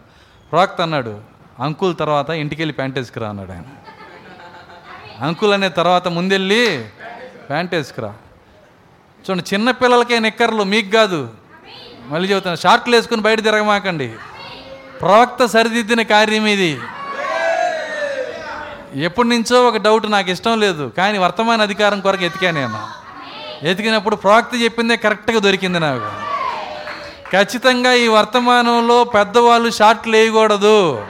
[0.51, 1.19] ప్రవక్త అన్నాడు
[1.59, 3.63] అంకుల్ తర్వాత ఇంటికి వెళ్ళి ప్యాంట్ వేసుకురా అన్నాడు ఆయన.
[5.21, 6.85] అంకుల్ అనే తర్వాత ముందెళ్ళి
[7.49, 8.13] ప్యాంట్ వేసుకురా
[9.23, 11.29] చూడండి చిన్నపిల్లలకే నిక్కర్లు మీకు కాదు.
[12.07, 14.13] మళ్ళీ చెబుతాను షార్ట్లు వేసుకుని బయట తిరగమాకండి.
[15.01, 16.79] ప్రవక్త సరిదిద్దిన కార్యం ఇది.
[18.95, 22.79] ఎప్పటి నుంచో ఒక డౌట్ నాకు ఇష్టం లేదు కానీ వర్తమాన అధికారం కొరకు ఎతికా నేను
[23.65, 26.30] ఎతికినప్పుడు ప్రవక్త చెప్పిందే కరెక్ట్గా దొరికింది నాకు.
[27.33, 31.05] ఖచ్చితంగా ఈ వర్తమానంలో పెద్దవాళ్ళు షార్ట్లు వేయకూడదు.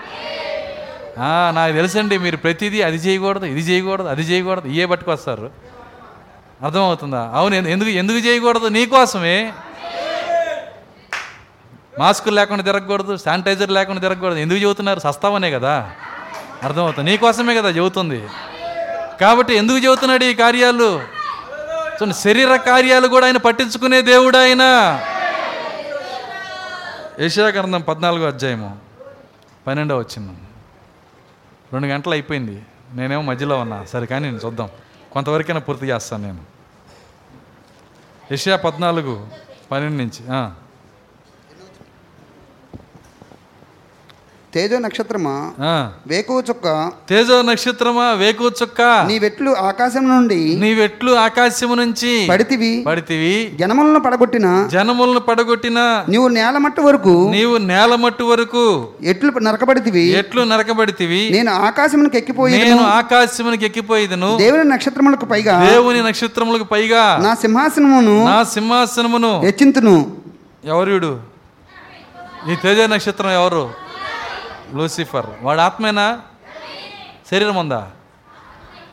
[1.53, 5.49] నాకు తెలుసండి మీరు ప్రతిదీ అది చేయకూడదు ఇది చేయకూడదు అది చేయకూడదు ఇవే పట్టుకొస్తారు.
[6.63, 7.31] అర్థమవుతుందా?
[7.33, 8.67] అవును ఎందుకు ఎందుకు చేయకూడదు?
[8.67, 9.53] నీకోసమే
[11.99, 14.37] మాస్కులు లేకుండా తిరగకూడదు శానిటైజర్ లేకుండా తిరగకూడదు.
[14.37, 14.99] ఎందుకు చెబుతున్నారు?
[14.99, 15.91] సస్తావనే కదా.
[16.63, 17.11] అర్థమవుతుంది?
[17.11, 18.23] నీకోసమే కదా చెబుతుంది.
[19.21, 21.01] కాబట్టి ఎందుకు చెబుతున్నాడు ఈ కార్యాలు?
[22.23, 24.63] శరీర కార్యాలు కూడా ఆయన పట్టించుకునే దేవుడు ఆయన.
[27.19, 28.79] యశాగ్రంథం పద్నాలుగో అధ్యాయము
[29.67, 30.31] పన్నెండవ వచ్చింది
[31.73, 32.65] రెండు గంటలు అయిపోయింది.
[32.93, 33.85] నేనేమో మధ్యలో ఉన్నా.
[33.85, 34.69] సరే కానీ నేను చూద్దాం.
[35.11, 36.39] కొంతవరకైనా పూర్తి చేస్తాను నేను.
[38.31, 39.27] యెషయా పద్నాలుగు
[39.71, 40.37] పన్నెండు నుంచి
[44.53, 45.35] తేజో నక్షత్రమా.
[46.07, 46.91] వేకువ చుక్క?
[47.09, 48.07] తేజో నక్షత్రమా?
[48.13, 48.81] వేకు చుక్క?
[49.07, 50.57] నీ వెట్లు ఆకాశం నుండి?
[50.59, 52.27] నీవెట్లు ఆకాశము నుంచి?
[52.29, 52.83] పడితివి?
[52.87, 53.57] పడితివి.
[53.59, 54.67] జనములను పడగొట్టిన?
[54.71, 56.05] జనములను పడగొట్టిన?
[56.09, 57.29] నీవు నేల మట్టు వరకు?
[57.31, 58.87] నీవు నేల మట్టు వరకు?
[59.03, 60.05] ఎట్లు నరకబడితివి?
[60.21, 61.29] ఎట్లు నరకబడితివి?
[61.31, 64.37] నేను ఆకాశమునకు ఎక్కిపోయి నేను ఆకాశమునికి ఎక్కిపోయేదను.
[64.37, 65.69] దేవుని నక్షత్రములకు పైగా?
[65.69, 67.17] దేవుని నక్షత్రములకు పైగా?
[67.23, 69.39] నా సింహాసనమును నా సింహాసనమును?
[69.39, 70.11] హెచ్చింతును.
[70.65, 71.19] ఎవరుడు
[72.51, 73.90] ఈ తేజ నక్షత్రం ఎవరు?
[74.73, 75.25] లూసిఫర్.
[75.41, 76.19] వాడు ఆత్మేనా?
[77.31, 77.91] శరీరం ఉందా?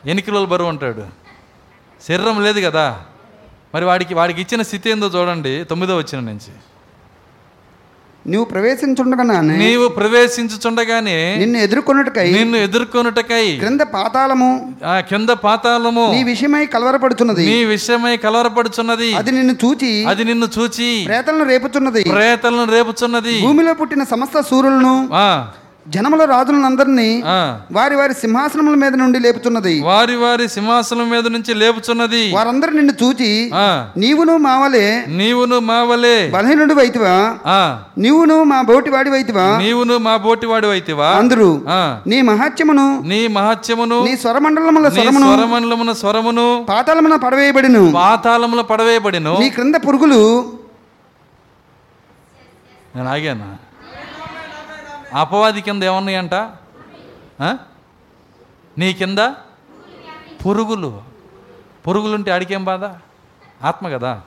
[0.05, 1.03] ఎన్ని కిలోల బరువు ఉంటాడు
[2.07, 3.01] శరీరం లేదు కదా.
[3.75, 5.63] మరి వాడికి వాడికి ఇచ్చిన స్థితి ఏందో చూడండి.
[5.63, 6.53] తొమ్మిదో వచ్చిన నుంచి.
[8.27, 16.65] నీవు ప్రవేశించుండగానే నీవు ప్రవేశించుచుండగానే నిన్ను ఎదుర్కొన్నట్టుకై నిన్ను ఎదుర్కొనుటకై క్రింద పాతాళము ఆ కింద పాతాళము నీ విషయమై
[16.65, 19.13] కలవరపడుతున్నది నీ విషయమై కలవరపడుచున్నది.
[19.13, 22.03] అది నిన్ను చూచి అది నిన్ను చూచి ప్రేతలను రేపుచున్నది.
[22.03, 23.41] ప్రేతలను రేపుచున్నది.
[23.41, 25.47] భూమిలో పుట్టిన సమస్త సూర్యులను ఆ
[25.89, 27.07] జనముల రాజులందరినీ
[27.71, 29.81] వారి వారి సింహాసనముల మీద నుండి లేపుతున్నది.
[29.81, 32.31] వారి వారి సింహాసనం మీద నుంచి లేపుచున్నది.
[32.33, 33.89] వారందరూ నిన్ను చూచి ఆ.
[33.97, 37.13] నీవును మావలే నీవును మావలే బలహీనుడు వైతివా
[37.45, 37.61] ఆ.
[37.97, 41.07] నీవును మా బోటి వాడి వైతివా నీవును మా బోటివాడు అయితివా?
[41.11, 41.99] అందరూ ఆ.
[42.07, 47.91] నీ మహాత్యమును నీ మహత్యమును నీ స్వరమండలముల స్వరమును స్వరమండలమున స్వరమును పాతాళమున పడవేయబడిను.
[47.95, 49.39] పాతాళముల పడవేయబడిను.
[49.39, 50.21] నీ క్రింద పురుగులు
[52.95, 53.68] నేను ఆగాను?
[55.13, 56.33] అపవాది కింద ఏమున్నాయంట?
[58.77, 59.19] నీ కింద
[60.45, 61.01] పురుగులు.
[61.87, 62.83] పురుగులుంటే ఆడికేం బాధ?
[63.65, 64.21] ఆత్మ కదా.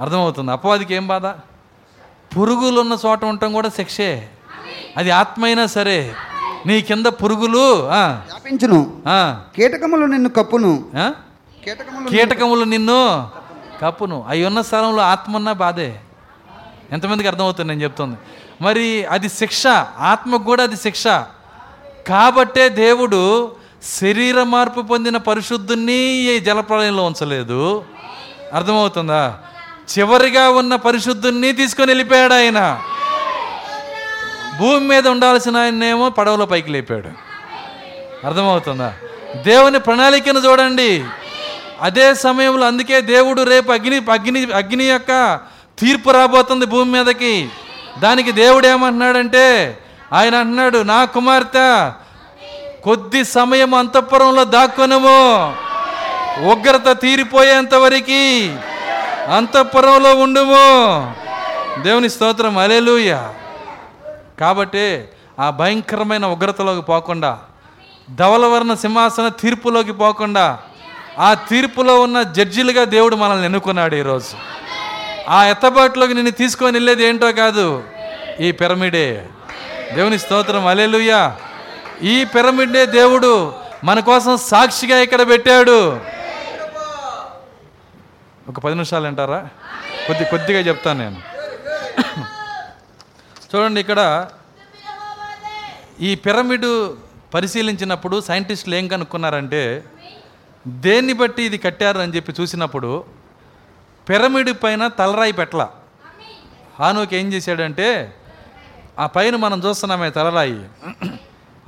[0.00, 0.52] అర్థమవుతుంది.
[0.52, 1.26] అపవాదికి ఏం బాధ?
[2.36, 4.28] పురుగులు ఉన్న చోట ఉండటం కూడా శిక్షే.
[4.96, 6.14] అది ఆత్మ అయినా సరే.
[6.66, 9.02] నీ కింద పురుగులు వ్యాపించును.
[9.56, 10.90] కీటకములు నిన్ను కప్పును.
[12.08, 13.30] కీటకములు నిన్ను
[13.82, 14.24] కప్పును.
[14.28, 16.00] అవి ఉన్న స్థలంలో ఆత్మ ఉన్న బాధే.
[16.92, 18.16] ఎంతమందికి అర్థమవుతుంది నేను చెప్తుంది?
[18.62, 19.66] మరి అది శిక్ష
[19.98, 21.06] ఆత్మకు కూడా అది శిక్ష.
[22.08, 23.52] కాబట్టే దేవుడు
[24.00, 27.84] శరీర మార్పు పొందిన పరిశుద్ధుని ఈ జలప్రలయంలో ఉంచలేదు.
[28.54, 29.38] అర్థమవుతుందా?
[29.98, 32.80] చివరిగా ఉన్న పరిశుద్ధుని తీసుకొని వెళ్ళిపోయాడు ఆయన.
[34.58, 37.08] భూమి మీద ఉండాల్సిన ఆయన్నేమో పడవలో పైకి లేపాడు.
[38.26, 38.94] అర్థమవుతుందా?
[39.42, 41.04] దేవుని ప్రణాళికను చూడండి.
[41.80, 45.40] అదే సమయంలో అందుకే దేవుడు రేపు అగ్ని అగ్ని అగ్ని యొక్క
[45.78, 47.48] తీర్పు రాబోతుంది భూమి మీదకి.
[47.98, 49.78] దానికి దేవుడు ఏమంటున్నాడంటే
[50.12, 51.90] ఆయన అంటున్నాడు నా కుమార్తె
[52.84, 55.54] కొద్ది సమయం అంతఃపురంలో దాక్కునము.
[56.50, 58.56] ఉగ్రత తీరిపోయేంత వరకు
[59.30, 61.14] అంతఃపురంలో ఉండుము.
[61.82, 63.28] దేవుని స్తోత్రం అలెలుయ
[64.40, 65.04] కాబట్టి
[65.40, 67.38] ఆ భయంకరమైన ఉగ్రతలోకి పోకుండా
[68.14, 70.58] ధవలవర్ణ సింహాసన తీర్పులోకి పోకుండా
[71.18, 74.61] ఆ తీర్పులో ఉన్న జడ్జిలుగా దేవుడు మనల్ని ఎన్నుకున్నాడు ఈరోజు.
[75.28, 77.84] ఆ ఎత్తబాటులోకి నిన్ను తీసుకొని వెళ్ళేది ఏంటో కాదు
[78.40, 79.28] ఈ పిరమిడే.
[79.94, 80.66] దేవుని స్తోత్రం.
[80.66, 81.36] అలెలుయ్యా
[82.02, 83.54] ఈ పిరమిడ్నే దేవుడు
[83.84, 86.00] మన కోసం సాక్షిగా ఇక్కడ పెట్టాడు.
[88.48, 89.48] ఒక పది నిమిషాలు అంటారా
[90.06, 91.20] కొద్ది కొద్దిగా చెప్తాను నేను.
[93.50, 94.28] చూడండి ఇక్కడ
[96.00, 96.90] ఈ పిరమిడ్
[97.34, 99.84] పరిశీలించినప్పుడు సైంటిస్టులు ఏం కనుక్కున్నారంటే
[100.66, 103.04] దేన్ని బట్టి ఇది కట్టారు అని చెప్పి చూసినప్పుడు
[104.08, 105.68] పిరమిడ్ పైన తలరాయి పెట్టల.
[106.78, 108.16] హానుకి ఏం చేశాడంటే
[108.98, 110.68] ఆ పైన మనం చూస్తున్నామే తలరాయి.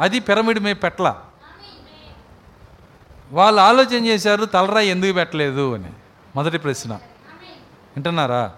[0.01, 1.21] అది పిరమిడ్ మీద పెట్టల.
[3.33, 5.91] వాళ్ళు ఆలోచన చేశారు తలరాయి ఎందుకు పెట్టలేదు అని.
[6.37, 6.93] మొదటి ప్రశ్న.
[7.97, 8.53] వింటున్నారా?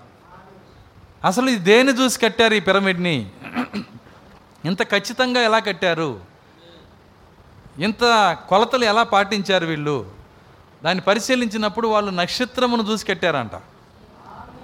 [1.25, 3.31] అసలు ఇది దేన్ని చూసి కట్టారు ఈ పిరమిడ్ని?
[4.65, 6.21] ఇంత ఖచ్చితంగా ఎలా కట్టారు?
[7.79, 10.16] ఇంత కొలతలు ఎలా పాటించారు వీళ్ళు?
[10.85, 13.51] దాన్ని పరిశీలించినప్పుడు వాళ్ళు నక్షత్రమును చూసి కట్టారంట.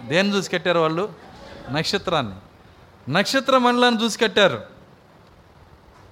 [0.09, 1.13] దేన్ని చూసి కట్టారు వాళ్ళు?
[1.71, 2.35] నక్షత్రాన్ని.
[3.13, 4.63] నక్షత్ర మండలాన్ని చూసి కట్టారు.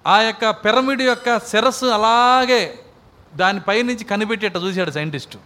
[0.07, 2.79] ఆ యొక్క పిరమిడ్ యొక్క శిరస్సు అలాగే
[3.35, 5.39] దానిపై నుంచి కనిపెట్టేట చూశాడు సైంటిస్టు.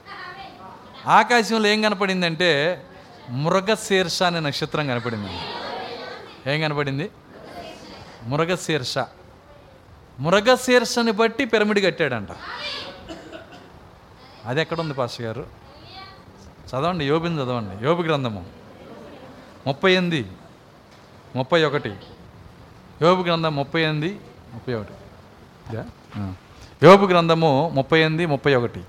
[1.06, 2.82] ఆకాశంలో ఏం కనపడిందంటే
[3.31, 5.31] మృగశీర్ష అనే నక్షత్రం కనపడింది.
[6.55, 7.10] ఏం కనపడింది?
[8.22, 8.98] మృగశీర్ష.
[10.20, 12.28] మృగశీర్షని బట్టి పిరమిడ్ కట్టాడంట.
[14.47, 15.47] అది ఎక్కడుంది పాస్ గారు?
[16.69, 17.85] చదవండి యోబిని చదవండి.
[17.85, 18.45] యోబు గ్రంథము.
[19.66, 20.31] ముప్పై ఎనిమిది
[21.37, 21.97] ముప్పై ఒకటి.
[23.03, 24.21] యోబు గ్రంథం ముప్పై ఎనిమిది
[24.53, 24.93] ముప్పై ఒకటి.
[26.83, 28.85] యోబు గ్రంథము ముప్పై ఎనిమిది ముప్పై ఒకటి.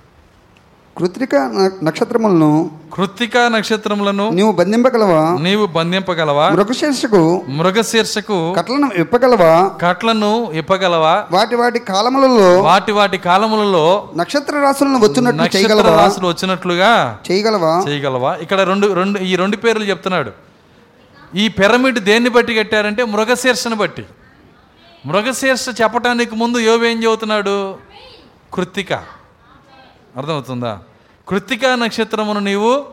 [0.97, 1.35] కృత్రిక
[1.83, 2.49] నక్షత్రములను
[2.93, 5.23] కృత్తికా నక్షత్రములను నీవు బంధింపగలవా?
[5.39, 6.45] నీవు బంధింపగలవా?
[6.49, 13.83] మృగశీర్షకు మృగశీర్షకు కట్లను ఇప్పగలవా కట్లను ఇప్పగలవా వాటి వాటి కాలములలో వాటి వాటి కాలములలో
[14.15, 16.91] నక్షత్ర రాశులను వచ్చినట్లు నక్షత్ర రాశులు వచ్చినట్లుగా
[17.31, 17.73] చేయగలవా?
[17.89, 18.35] చేయగలవా?
[18.35, 20.31] ఇక్కడ రెండు రెండు ఈ రెండు పేర్లు చెప్తున్నాడు.
[21.35, 24.05] ఈ పిరమిడ్ దేన్ని బట్టి కట్టారంటే మృగశీర్షను బట్టి.
[25.05, 27.75] మృగశీర్ష చెప్పటానికి ముందు యోబు ఏం చెబుతున్నాడు
[28.53, 28.93] కృత్తిక.
[30.17, 30.79] అర్థమవుతుందా?
[31.27, 32.85] కృత్తికా నక్షత్రమును నీవు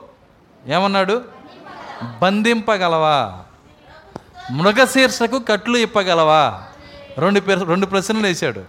[0.66, 1.24] ఏమన్నాడు?
[2.23, 3.39] బంధింపగలవా?
[4.51, 6.62] మృగశీర్షకు కట్లు ఇప్పగలవా?
[7.19, 8.61] రెండు రెండు ప్రశ్నలు వేశాడు.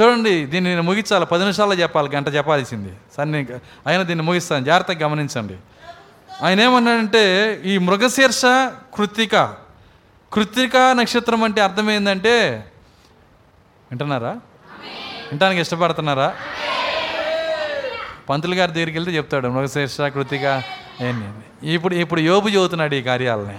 [0.00, 1.26] చూడండి దీన్ని నేను ముగించాలి.
[1.26, 2.16] పది నిమిషాల్లో చెప్పాలి.
[2.16, 2.94] గంట చెప్పాల్సింది.
[3.16, 3.46] సన్ని
[3.86, 4.64] ఆయన దీన్ని ముగిస్తాను.
[4.64, 5.56] జాగ్రత్తగా గమనించండి.
[6.42, 8.42] ఆయన ఏమన్నాడంటే ఈ మృగశీర్ష
[8.94, 9.54] కృత్తిక.
[10.32, 12.50] కృత్తిక నక్షత్రం అంటే అర్థం ఏంటంటే
[13.90, 14.30] వింటున్నారా?
[15.30, 16.34] వింటానికి ఇష్టపడుతున్నారా?
[18.28, 20.62] పంతులు గారి దగ్గరికి వెళ్తే చెప్తాడు మృగశీర్ష కృతిక
[21.00, 23.58] ఏంటి ఇప్పుడు ఇప్పుడు యోబు చదువుతున్నాడు ఈ కార్యాలని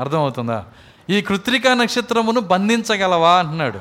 [0.00, 0.64] అర్థమవుతుందా?
[1.10, 3.38] ఈ కృత్రికా నక్షత్రమును బంధించగలవా?
[3.38, 3.80] అంటున్నాడు.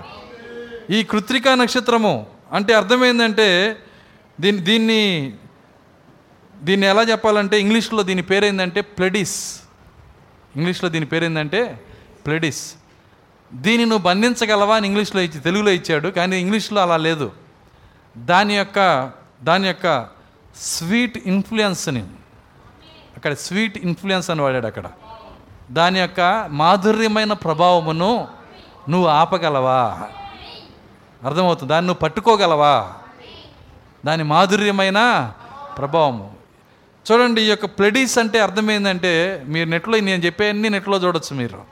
[0.93, 3.77] ఈ కృత్రికా నక్షత్రము అంటే అర్థమైందంటే
[4.39, 5.33] దీన్ని దీన్ని
[6.63, 9.59] దీన్ని ఎలా చెప్పాలంటే ఇంగ్లీష్లో దీని పేరేందంటే ప్లెడిస్.
[10.55, 11.85] ఇంగ్లీష్లో దీని పేరేందంటే
[12.25, 12.73] ప్లెడిస్.
[13.53, 17.31] దీన్ని నువ్వు బంధించగలవా అని ఇంగ్లీష్లో ఇచ్చి తెలుగులో ఇచ్చాడు కానీ ఇంగ్లీష్లో అలా లేదు.
[18.17, 19.11] దాని యొక్క
[19.43, 20.07] దాని యొక్క
[20.55, 22.05] స్వీట్ ఇన్ఫ్లుయెన్స్ని
[23.17, 24.83] అక్కడ స్వీట్ ఇన్ఫ్లుయెన్స్ అని వాడాడు అక్కడ.
[25.71, 28.27] దాని యొక్క మాధుర్యమైన ప్రభావమును
[28.89, 30.01] నువ్వు ఆపగలవా?
[31.23, 31.69] అర్థమవుతుంది.
[31.69, 32.93] దాన్ని నువ్వు పట్టుకోగలవా?
[34.05, 35.31] దాని మాధుర్యమైన
[35.77, 36.33] ప్రభావము.
[37.11, 41.63] చూడండి ఈ యొక్క ప్లెడీస్ అంటే అర్థమైందంటే మీరు నెట్లో నేను చెప్పే అన్ని నెట్లో చూడొచ్చు మీరు.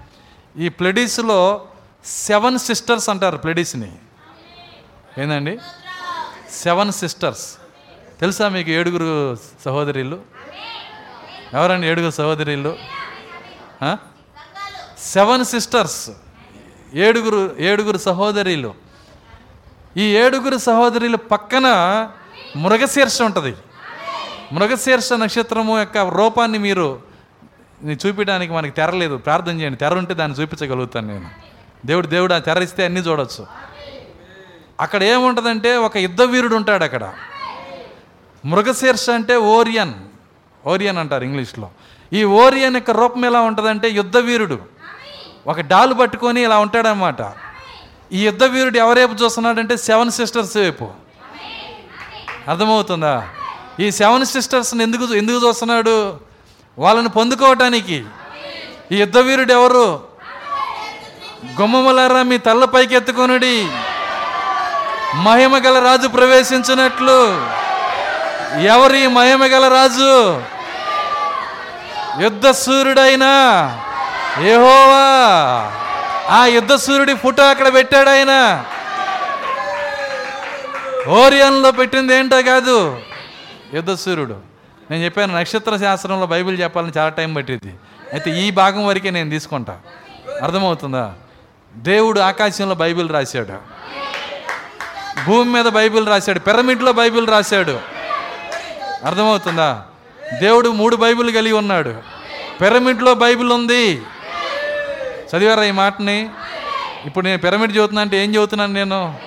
[0.58, 1.66] ఈ ప్లెడీస్లో
[2.06, 3.96] సెవెన్ సిస్టర్స్ అంటారు ప్లెడీస్ని.
[5.18, 5.60] ఏందండి?
[6.64, 7.58] Seven sisters.
[8.20, 10.22] తెలుసా మీకు ఏడుగురు సహోదరులు?
[11.54, 12.76] ఎవరండి ఏడుగురు సహోదరులు?
[15.00, 16.10] Seven sisters.
[16.94, 18.74] ఏడుగురు ఏడుగురు సహోదరులు.
[19.98, 21.68] ఈ ఏడుగురు సహోదరుల పక్కన
[22.56, 23.56] మృగశీర్ష ఉంటుంది.
[24.52, 27.02] మృగశీర్ష నక్షత్రము యొక్క రూపాన్ని మీరు
[27.92, 29.18] చూపించడానికి మనకి తెరలేదు.
[29.18, 29.78] ప్రార్థన చేయండి.
[29.78, 31.30] తెర ఉంటే దాన్ని చూపించగలుగుతాను నేను.
[31.86, 33.48] దేవుడు దేవుడు ఆ తెర ఇస్తే అన్నీ చూడొచ్చు.
[34.80, 37.14] అక్కడ ఏముంటుందంటే ఒక యుద్ధ వీరుడు ఉంటాడు అక్కడ.
[38.46, 39.94] మృగశీర్ష అంటే ఓరియన్.
[40.68, 41.70] ఓరియన్ అంటారు ఇంగ్లీష్లో.
[42.14, 44.60] ఈ ఓరియన్ యొక్క రూపం ఎలా ఉంటుందంటే యుద్ధ వీరుడు.
[45.48, 47.16] ఒక డాలు పట్టుకొని ఇలా ఉంటాడనమాట
[48.12, 50.92] ఈ యుద్ధ వీరుడు ఎవరేపు చూస్తున్నాడంటే సెవెన్ సిస్టర్స్ వైపు.
[52.48, 53.30] అర్థమవుతుందా?
[53.80, 56.20] ఈ సెవెన్ సిస్టర్స్ని ఎందుకు ఎందుకు చూస్తున్నాడు?
[56.78, 58.06] వాళ్ళని పొందుకోవటానికి.
[58.92, 60.04] ఈ యుద్ధ వీరుడు ఎవరు?
[61.62, 63.68] గుమ్మములారా మీ తల్ల పైకెత్తుకొనుడి.
[65.16, 67.46] మహిమ గల రాజు ప్రవేశించినట్లు.
[68.60, 70.42] ఎవరి మహిమ గల రాజు?
[72.24, 73.32] యుద్ధ సూర్యుడైనా?
[74.42, 75.72] ఏహోవా
[76.30, 78.64] ఆ యుద్ధ సూర్యుడి ఫోటో అక్కడ పెట్టాడు ఆయన.
[81.08, 83.02] ఓరియంలో పెట్టింది ఏంటో కాదు.
[83.74, 84.38] యుద్ధ సూర్యుడు.
[84.92, 87.76] నేను చెప్పాను నక్షత్ర శాస్త్రంలో బైబిల్ చెప్పాలని చాలా టైం పట్టింది.
[88.14, 89.78] అయితే ఈ భాగం వరకే నేను తీసుకుంటా.
[90.44, 91.14] అర్థమవుతుందా?
[91.76, 93.75] దేవుడు ఆకాశంలో బైబిల్ రాశాడు.
[95.24, 97.80] భూమి మీద బైబిల్ రాశాడు పిరమిడ్లో బైబిల్ రాశాడు.
[99.06, 99.82] అర్థమవుతుందా?
[100.40, 101.96] దేవుడు మూడు బైబిల్ కలిగి ఉన్నాడు.
[102.62, 104.02] పిరమిడ్లో బైబిల్ ఉంది.
[105.36, 106.30] చదివారా ఈ మాటని?
[107.06, 109.20] ఇప్పుడు నేను పిరమిడ్ చదువుతున్నా అంటే ఏం చదువుతున్నాను నేను?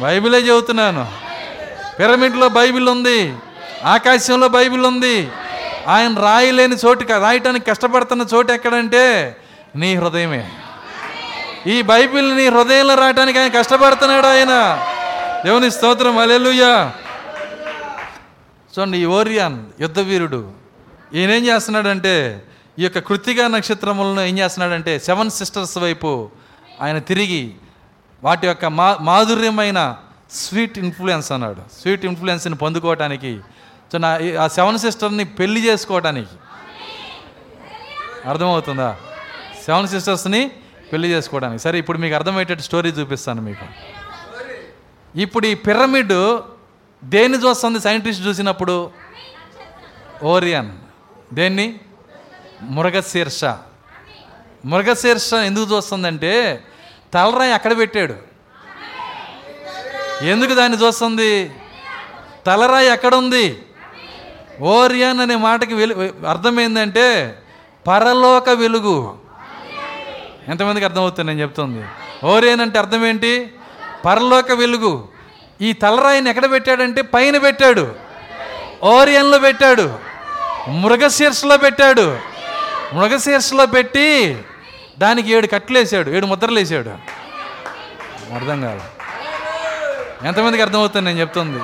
[0.00, 1.12] బైబిలే చదువుతున్నాను.
[1.98, 3.34] పిరమిడ్లో బైబిల్ ఉంది.
[3.84, 5.28] ఆకాశంలో బైబిల్ ఉంది.
[5.88, 9.36] ఆయన రాయలేని చోటు రాయటానికి కష్టపడుతున్న చోటు ఎక్కడంటే
[9.76, 10.50] నీ హృదయమే.
[11.66, 14.84] ఈ బైబిల్ నీ హృదయంలో రాయటానికి ఆయన కష్టపడుతున్నాడు ఆయన.
[15.44, 16.92] దేవుని స్తోత్రం అలెలుయ్యా
[18.78, 20.52] చూడండి ఈ ఓరియాన్ యుద్ధ వీరుడు
[21.14, 22.44] ఈయన ఏం చేస్తున్నాడంటే
[22.78, 26.30] ఈ యొక్క కృతిగా నక్షత్రములను ఏం చేస్తున్నాడంటే సెవెన్ సిస్టర్స్ వైపు
[26.80, 27.54] ఆయన తిరిగి
[28.24, 29.96] వాటి యొక్క మా మాధుర్యమైన
[30.30, 31.80] స్వీట్ ఇన్ఫ్లుయెన్స్ అన్నాడు.
[31.82, 33.40] స్వీట్ ఇన్ఫ్లుయెన్స్ని పొందుకోవటానికి
[33.92, 36.34] సో నా ఈ- ఆ సెవెన్ సిస్టర్ని పెళ్ళి చేసుకోవటానికి.
[38.28, 38.96] అర్థమవుతుందా?
[39.64, 40.50] సెవెన్ సిస్టర్స్ని
[40.92, 43.64] పెళ్ళి చేసుకోవడానికి సరే ఇప్పుడు మీకు అర్థమయ్యేటట్టు స్టోరీ చూపిస్తాను మీకు.
[45.16, 46.40] ఇప్పుడు ఈ పిరమిడ్
[47.04, 47.80] దేన్ని చూస్తుంది?
[47.80, 48.90] సైంటిస్ట్ చూసినప్పుడు?
[50.22, 50.72] ఓరియన్.
[51.34, 51.80] దేన్ని?
[52.62, 53.44] మృగశీర్ష.
[54.64, 56.64] మృగశీర్ష ఎందుకు చూస్తుందంటే
[57.14, 58.14] తలరాయి అక్కడ పెట్టాడు.
[60.24, 61.50] ఎందుకు దాన్ని చూస్తుంది?
[62.46, 63.62] తలరాయి ఎక్కడ ఉంది
[64.60, 65.94] ఓరియన్ అనే మాటకి వెలు
[66.28, 67.38] అర్థమైందంటే
[67.86, 69.18] పరలోక వెలుగు.
[70.48, 71.84] ఎంతమందికి అర్థమవుతుంది నేను చెప్తుంది?
[72.26, 73.50] ఓరియన్ అంటే అర్థం ఏంటి?
[74.04, 75.08] పరలోక వెలుగు.
[75.60, 77.94] ఈ తలరాయిని ఎక్కడ పెట్టాడంటే పైన పెట్టాడు.
[78.82, 79.98] ఓరియన్లో పెట్టాడు.
[80.68, 82.18] మృగశీర్షలో పెట్టాడు.
[82.92, 84.38] మృగశీర్షలో పెట్టి
[84.98, 86.90] దానికి ఏడు కట్లేసాడు ఏడు ముద్రలు వేసాడు.
[88.34, 88.80] అర్థం కాదు
[90.26, 91.60] ఎంతమందికి అర్థమవుతుంది నేను చెప్తుంది.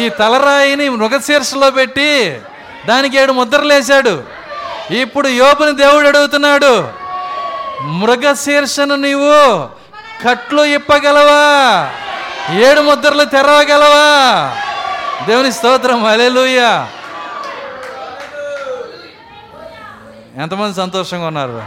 [0.00, 2.40] ఈ తలరాయిని మృగశీర్షలో పెట్టి
[2.86, 4.24] దానికి ఏడు ముద్రలు వేశాడు
[4.90, 6.88] ఇప్పుడు యోపుని దేవుడు అడుగుతున్నాడు.
[7.82, 9.81] మృగశీర్షను నీవు
[10.28, 11.40] కట్లు ఇప్పగలవా?
[12.54, 14.04] ఏడు ముద్రలు తెరవగలవా?
[15.26, 16.86] దేవుని స్తోత్రం అలెలుయ్య
[20.36, 21.62] ఎంతమంది సంతోషంగా ఉన్నారు?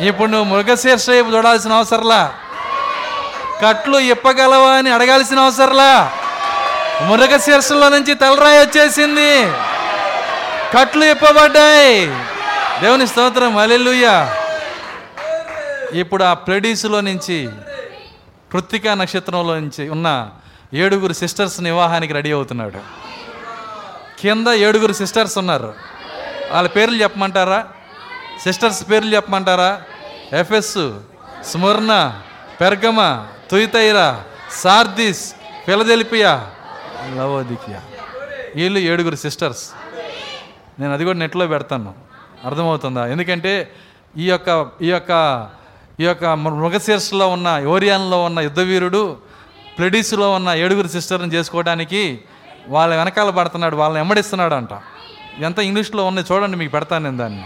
[0.00, 2.34] ఇప్పుడు నువ్వు మృగశీర్ష వైపు చూడాల్సిన అవసరంలా?
[3.66, 6.12] కట్లు ఇప్పగలవా అని అడగాల్సిన అవసరంలా?
[7.02, 9.52] మృగశీర్షంలో నుంచి తలరాయి వచ్చేసింది.
[10.78, 12.06] కట్లు ఇప్పబడ్డాయి.
[12.80, 14.36] దేవుని స్తోత్రం అలెలుయ్యా
[15.92, 17.48] ఇప్పుడు ఆ ప్లెడీస్లో నుంచి
[18.52, 20.30] కృత్తికా నక్షత్రంలో నుంచి ఉన్న
[20.74, 22.78] ఏడుగురు సిస్టర్స్ వివాహానికి రెడీ అవుతున్నాడు.
[24.20, 25.74] కింద ఏడుగురు సిస్టర్స్ ఉన్నారు.
[26.50, 27.68] వాళ్ళ పేర్లు చెప్పమంటారా?
[28.40, 29.82] సిస్టర్స్ పేర్లు చెప్పమంటారా?
[30.32, 30.92] Ephesus
[31.44, 32.20] Smyrna
[32.60, 35.34] Pergamum Thyatira Sardis
[35.66, 36.50] Philadelphia
[37.16, 37.82] Laodicea.
[38.54, 39.70] వీళ్ళు ఏడుగురు సిస్టర్స్.
[40.80, 41.94] నేను అది కూడా నెట్లో పెడతాను.
[42.44, 43.06] అర్థమవుతుందా?
[43.06, 43.72] ఎందుకంటే
[44.16, 45.10] ఈ యొక్క ఈ యొక్క
[46.00, 49.16] ఈ యొక్క మృగశీర్షలో ఉన్న ఓరియాన్లో ఉన్న యుద్ధవీరుడు
[49.78, 52.20] ప్లెడీస్లో ఉన్న ఏడుగురు సిస్టర్ని చేసుకోవడానికి
[52.68, 54.68] వాళ్ళ వెనకాల పడుతున్నాడు వాళ్ళని ఎమ్మడిస్తున్నాడు అంట
[55.38, 57.44] ఎంత ఇంగ్లీష్లో ఉన్నాయి చూడండి మీకు పెడతాను నేను దాన్ని.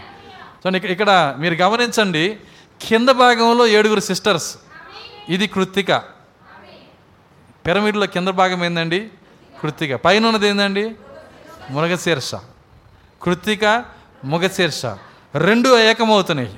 [0.64, 2.36] సో ఇక్కడ ఇక్కడ మీరు గమనించండి
[2.82, 4.56] కింద భాగంలో ఏడుగురు సిస్టర్స్.
[5.28, 5.92] ఇది కృత్తిక.
[7.66, 9.08] పిరమిడ్లో కింద భాగం ఏందండి?
[9.62, 9.94] కృత్తిక.
[9.94, 10.94] పైన ఉన్నది ఏందండి?
[11.70, 12.34] మృగశీర్ష.
[13.22, 13.84] కృత్తిక
[14.24, 14.86] మృగశీర్ష.
[15.34, 16.54] రెండు ఏకమవుతున్నాయి.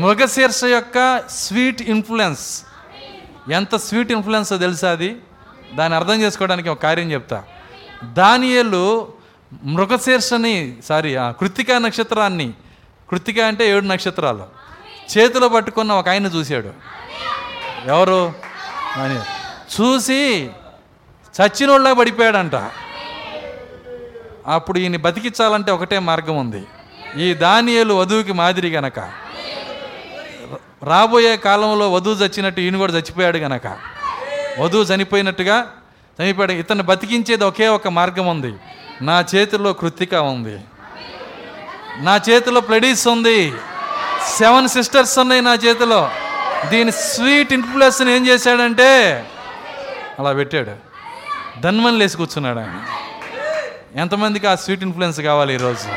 [0.00, 2.62] మృగశీర్ష యొక్క స్వీట్ ఇన్ఫ్లుయెన్స్.
[3.52, 5.16] ఎంత స్వీట్ ఇన్ఫ్లుయెన్స్ తెలుసా అది?
[5.74, 7.44] దాన్ని అర్థం చేసుకోవడానికి ఒక కార్యం చెప్తా.
[8.04, 9.12] దానియేలు
[9.62, 12.52] మృగశీర్షని సారీ ఆ కృత్తికా నక్షత్రాన్ని
[13.10, 14.46] కృత్తిక అంటే ఏడు నక్షత్రాలు.
[15.18, 16.72] చేతిలో పట్టుకున్న ఒక ఆయన చూశాడు.
[17.86, 18.32] ఎవరు?
[18.96, 19.18] అని
[19.80, 20.50] చూసి
[21.42, 22.54] చచ్చినోళ్ళ పడిపోయాడంట.
[24.46, 26.66] అప్పుడు ఈయన బతికించాలంటే ఒకటే మార్గం ఉంది.
[27.16, 29.26] ఈ దానియలు వధువుకి మాదిరి గనక.
[30.82, 33.66] రాబోయే కాలంలో వధువు చచ్చినట్టు ఈయన కూడా చచ్చిపోయాడు గనక.
[34.58, 35.72] వధువు చనిపోయినట్టుగా
[36.22, 36.52] చనిపోయాడు.
[36.52, 38.54] ఇతన్ని బతికించేది ఒకే ఒక మార్గం ఉంది.
[39.02, 40.60] నా చేతిలో కృత్తిక ఉంది.
[41.98, 43.52] నా చేతిలో ప్లెడీస్ ఉంది.
[44.38, 46.10] సెవెన్ సిస్టర్స్ ఉన్నాయి నా చేతిలో.
[46.68, 49.24] దీని స్వీట్ ఇన్ఫ్లుయెన్స్ని ఏం చేశాడంటే
[50.18, 50.86] అలా పెట్టాడు.
[51.60, 52.82] ధన్మని లేసి కూర్చున్నాడు ఆయన.
[54.00, 55.88] ఎంతమందికి ఆ స్వీట్ ఇన్ఫ్లుయెన్స్ కావాలి ఈరోజు?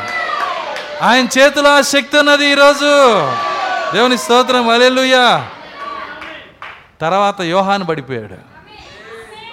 [1.04, 3.32] ఆయన చేతిలో ఆ శక్తి ఉన్నది ఈరోజు.
[3.94, 5.48] దేవుని స్తోత్రం అలెలుయ్యా
[7.02, 8.38] తర్వాత యోహాను పడిపోయాడు.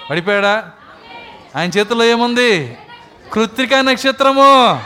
[0.09, 0.63] పడిపోయాడా?
[1.55, 2.77] ఆయన చేతిలో ఏముంది?
[3.33, 4.81] కృత్రిక నక్షత్రము.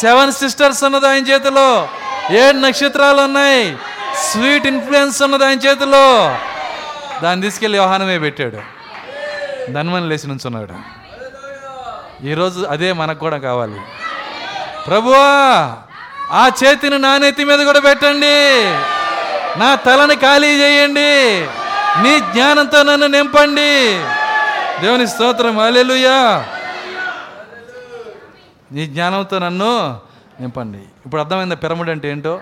[0.00, 1.88] సెవెన్ సిస్టర్స్ ఉన్నది ఆయన చేతిలో.
[2.30, 3.76] ఏడు నక్షత్రాలు ఉన్నాయి.
[4.14, 6.36] స్వీట్ ఇన్ఫ్లుయెన్స్ ఉన్నది ఆయన చేతిలో.
[7.22, 8.56] దాన్ని తీసుకెళ్ళి వ్యవహారమే పెట్టాడు.
[9.72, 10.74] ధన్మని లేచి నుంచున్నాడు.
[12.26, 13.80] ఈరోజు అదే మనకు కూడా కావాలి.
[14.86, 15.76] ప్రభువా
[16.30, 18.64] ఆ చేతిని నా నెత్తి మీద కూడా పెట్టండి.
[19.58, 21.46] నా తలని ఖాళీ చేయండి.
[22.02, 23.98] నీ జ్ఞానంతో నన్ను నింపండి.
[24.82, 26.46] దేవుని స్తోత్రం అలెలుయా
[28.72, 30.00] నీ జ్ఞానంతో నన్ను
[30.40, 30.78] నింపండి.
[30.78, 32.40] ఇప్పుడు అర్థమైందా పిరమిడ్ అంటే ఏంటో?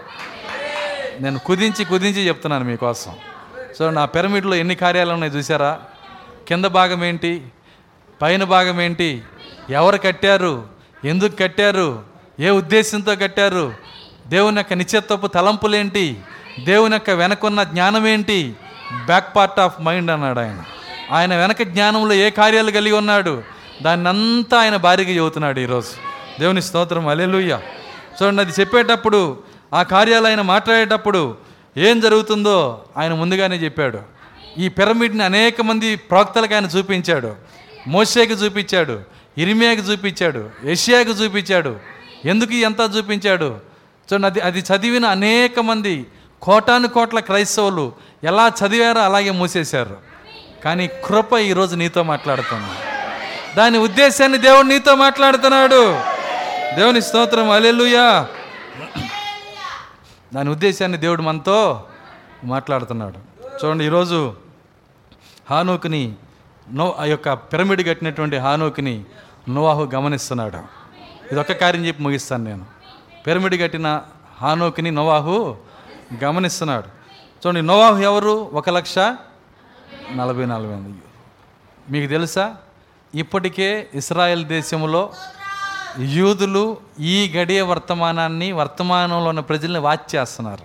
[1.21, 3.13] నేను కుదించి కుదించి చెప్తున్నాను మీకోసం.
[3.79, 5.81] సో నా పిరమిడ్లో ఎన్ని కార్యాలు ఉన్నాయి చూసారా
[6.49, 7.43] కింద భాగం ఏంటి?
[8.23, 9.23] పైన భాగం ఏంటి?
[9.71, 10.67] ఎవరు కట్టారు?
[11.05, 12.14] ఎందుకు కట్టారు?
[12.41, 13.75] ఏ ఉద్దేశంతో కట్టారు?
[14.27, 16.17] దేవుని యొక్క నిశ్చితపు తలంపులేంటి?
[16.65, 18.57] దేవుని యొక్క వెనకున్న జ్ఞానం ఏంటి
[19.05, 20.63] బ్యాక్ పార్ట్ ఆఫ్ మైండ్ అన్నాడు ఆయన.
[21.13, 23.43] ఆయన వెనక జ్ఞానంలో ఏ కార్యాలు కలిగి ఉన్నాడు?
[23.83, 25.89] దాన్ని అంతా ఆయన భారీగా చెబుతున్నాడు ఈరోజు.
[26.41, 27.09] దేవుని స్తోత్రం.
[27.09, 27.59] అలెలుయ్య
[28.23, 29.43] చూడండి అది చెప్పేటప్పుడు
[29.75, 31.37] ఆ కార్యాలు ఆయన మాట్లాడేటప్పుడు
[31.77, 33.99] ఏం జరుగుతుందో ఆయన ముందుగానే చెప్పాడు.
[34.59, 37.37] ఈ పిరమిడ్ని అనేక మంది ప్రవక్తలకు ఆయన చూపించాడు.
[37.87, 39.01] మోషేకి చూపించాడు.
[39.39, 40.51] ఇరిమియాకి చూపించాడు.
[40.65, 41.94] ఏషియాకి చూపించాడు.
[42.25, 43.61] ఎందుకు ఎంత చూపించాడు?
[44.13, 46.07] చూడండి అది అది చదివిన అనేక మంది
[46.43, 47.93] కోటాను కోట్ల క్రైస్తవులు
[48.25, 49.97] ఎలా చదివారో అలాగే మూసేశారు.
[50.65, 52.73] కానీ కృప ఈరోజు నీతో మాట్లాడుతుంది.
[53.57, 55.99] దాని ఉద్దేశాన్ని దేవుడు నీతో మాట్లాడుతున్నాడు.
[56.77, 58.29] దేవుని స్తోత్రం అలెలుయా
[60.35, 61.85] దాని ఉద్దేశాన్ని దేవుడు మనతో
[62.45, 63.19] మాట్లాడుతున్నాడు.
[63.65, 64.35] చూడండి ఈరోజు
[65.51, 66.13] హానూకుని
[66.73, 69.05] నో ఆ యొక్క పిరమిడ్ కట్టినటువంటి హానూకుని
[69.49, 70.84] నోవాహు గమనిస్తున్నాడు.
[71.33, 72.65] ఇది కార్యం చెప్పి ముగిస్తాను నేను.
[73.27, 74.03] పిరమిడ్ కట్టిన
[74.43, 75.57] హానోకిని నోవాహు
[76.25, 76.87] గమనిస్తున్నాడు.
[77.47, 78.51] చూడండి నోవాహు ఎవరు?
[78.53, 78.99] ఒక లక్ష
[80.13, 80.99] నలభై నాలుగు మంది
[81.91, 82.57] మీకు తెలుసా?
[83.15, 85.13] ఇప్పటికే ఇస్రాయెల్ దేశంలో
[85.99, 90.65] యూదులు ఈ గడియ వర్తమానాన్ని వర్తమానంలో ఉన్న ప్రజల్ని వాచ్ చేస్తున్నారు.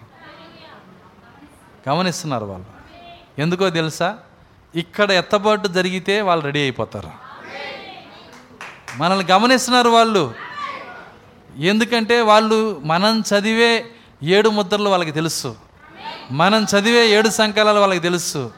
[1.89, 2.65] గమనిస్తున్నారు వాళ్ళు.
[3.41, 4.17] ఎందుకో తెలుసా?
[4.75, 7.11] ఇక్కడ ఎత్తబాటు జరిగితే వాళ్ళు రెడీ అయిపోతారు.
[8.95, 10.48] మనల్ని గమనిస్తున్నారు వాళ్ళు.
[11.59, 13.85] ఎందుకంటే వాళ్ళు మనం చదివే
[14.23, 15.55] ఏడు ముద్రలు వాళ్ళకి తెలుసు.
[16.31, 18.51] మనం చదివే ఏడు సంకలాలు వాళ్ళకి తెలుసు.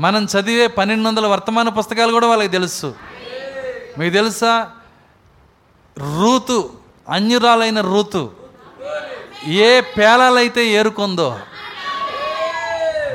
[0.00, 2.94] మనం చదివే పన్నెండు వందల వర్తమాన పుస్తకాలు కూడా వాళ్ళకి తెలుసు.
[3.98, 4.70] మీకు తెలుసా?
[5.98, 6.70] రూతు
[7.08, 8.30] అన్యురాలైన రూతు
[9.46, 11.38] ఏ పేలాలైతే ఏరుకుందో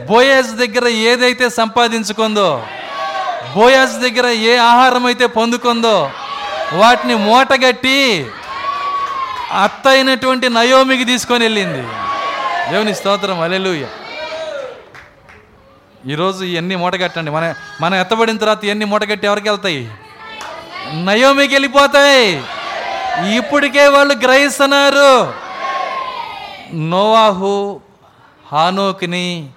[0.07, 2.63] బోయాజ్ దగ్గర ఏదైతే సంపాదించుకుందో
[3.55, 6.11] బోయాజ్ దగ్గర ఏ ఆహారం అయితే పొందుకుందో
[6.73, 8.25] వాటిని మూటగట్టి
[9.51, 11.81] అత్త అయినటువంటి నయోమికి తీసుకొని వెళ్ళింది.
[12.71, 13.85] దేవుని స్తోత్రం అలెలుయ
[16.07, 19.91] ఈరోజు ఇవన్నీ మూటగట్టండి మన మనం ఎత్తబడిన తర్వాత ఇవన్నీ మూటగట్టి ఎవరికి వెళ్తాయి?
[20.93, 22.43] నయోమికి వెళ్ళిపోతాయి.
[23.35, 25.33] ఇప్పటికే వాళ్ళు గ్రహిస్తున్నారు.
[26.73, 27.81] నోవాహు
[28.51, 29.49] హానోక్ని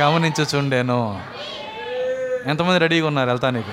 [0.00, 1.22] గమనించుచుండేను.
[2.46, 3.28] ఎంతమంది రెడీగా ఉన్నారు?
[3.28, 3.72] వెళ్తానికి.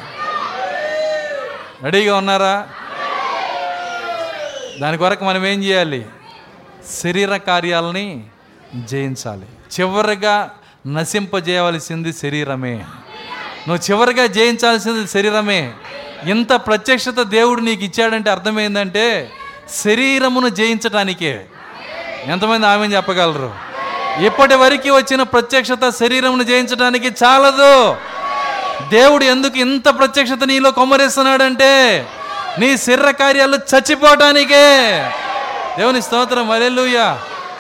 [1.84, 2.68] రెడీగా ఉన్నారా?
[4.82, 6.06] దాని కొరకు మనం ఏం చేయాలి?
[7.04, 8.24] శరీర కార్యాలని
[8.76, 9.46] జయించాలి.
[9.80, 10.50] చివరిగా
[10.88, 12.74] నశింపజేయవలసింది శరీరమే.
[13.68, 15.74] నువ్వు చివరిగా జయించాల్సింది శరీరమే.
[16.26, 19.32] ఇంత ప్రత్యక్షత దేవుడు నీకు ఇచ్చాడంటే అర్థమైందంటే
[19.86, 21.46] శరీరమును జయించటానికే.
[22.26, 23.56] ఎంతమంది ఆమె చెప్పగలరు?
[24.26, 27.98] ఇప్పటి వరకు వచ్చిన ప్రత్యక్షత శరీరమును జయించడానికి చాలదు.
[28.90, 32.06] దేవుడు ఎందుకు ఇంత ప్రత్యక్షత నీలో కొమ్మరిస్తున్నాడంటే
[32.60, 34.66] నీ శరీర కార్యాలు చచ్చిపోవటానికే.
[35.78, 37.18] దేవుని స్తోత్రం అలెలుయ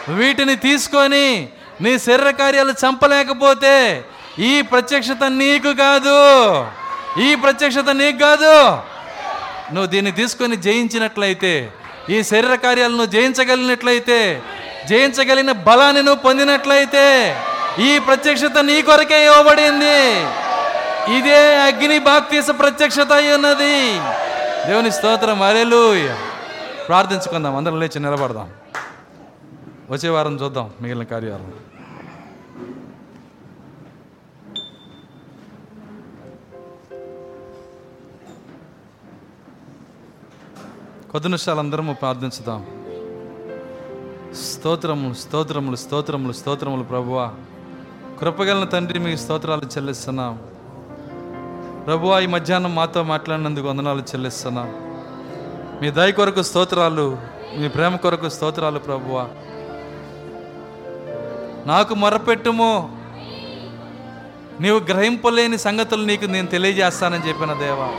[0.10, 1.48] వీటిని తీసుకొని
[1.82, 4.04] నీ శరీర కార్యాలు చంపలేకపోతే
[4.40, 6.18] ఈ ప్రత్యక్షత నీకు కాదు.
[7.22, 8.56] ఈ ప్రత్యక్షత నీకు కాదు.
[9.74, 11.54] నువ్వు దీన్ని తీసుకొని జయించినట్లయితే
[12.10, 14.42] ఈ శరీర కార్యాలను జయించగలిగినట్లయితే
[14.90, 17.08] జయించగలిగిన బలాన్ని నువ్వు పొందినట్లయితే
[17.80, 20.00] ఈ ప్రత్యక్షత నీ కొరకే ఇవ్వబడింది.
[21.18, 23.76] ఇదే అగ్ని బాప్తీస ప్రత్యక్షత అయి ఉన్నది.
[24.68, 26.10] దేవుని స్తోత్రం అరేలు
[26.88, 28.50] ప్రార్థించుకుందాం అందరం లేచి నిలబడదాం.
[29.90, 31.54] వచ్చే వారం చూద్దాం మిగిలిన కార్యాలను
[41.12, 42.62] కొద్ది నిమిషాలు అందరము ప్రార్థించుదాం.
[44.36, 47.32] స్తోత్రములు స్తోత్రములు స్తోత్రములు స్తోత్రములు ప్రభువా.
[48.20, 50.57] కృపగలన తండ్రి మీకు స్తోత్రాలు చెల్లిస్తున్నాం.
[51.88, 54.70] ప్రభువా ఈ మధ్యాహ్నం మాతో మాట్లాడినందుకు వందనాలు చెల్లిస్తున్నాం.
[55.82, 57.18] మీ దయ కొరకు స్తోత్రాలు
[57.58, 59.28] మీ ప్రేమ కొరకు స్తోత్రాలు ప్రభువా
[61.68, 62.72] నాకు మొరపెట్టుము.
[64.62, 67.90] నీవు గ్రహింపలేని సంగతులు నీకు నేను తెలియజేస్తానని చెప్పిన దేవా.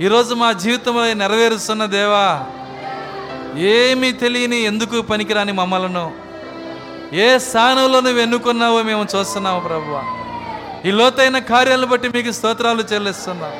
[0.00, 2.26] ఈరోజు మా జీవితంలో నెరవేరుస్తున్న దేవా
[3.56, 6.06] ఏమీ తెలియని ఎందుకు పనికిరాని మమ్మలను
[7.12, 10.02] ఏ స్థానంలో నువ్వు ఎన్నుకున్నావో మేము చూస్తున్నాము ప్రభువా
[10.84, 13.52] ఈ లోతైన కార్యాలను బట్టి మీకు స్తోత్రాలు చెల్లిస్తున్నా.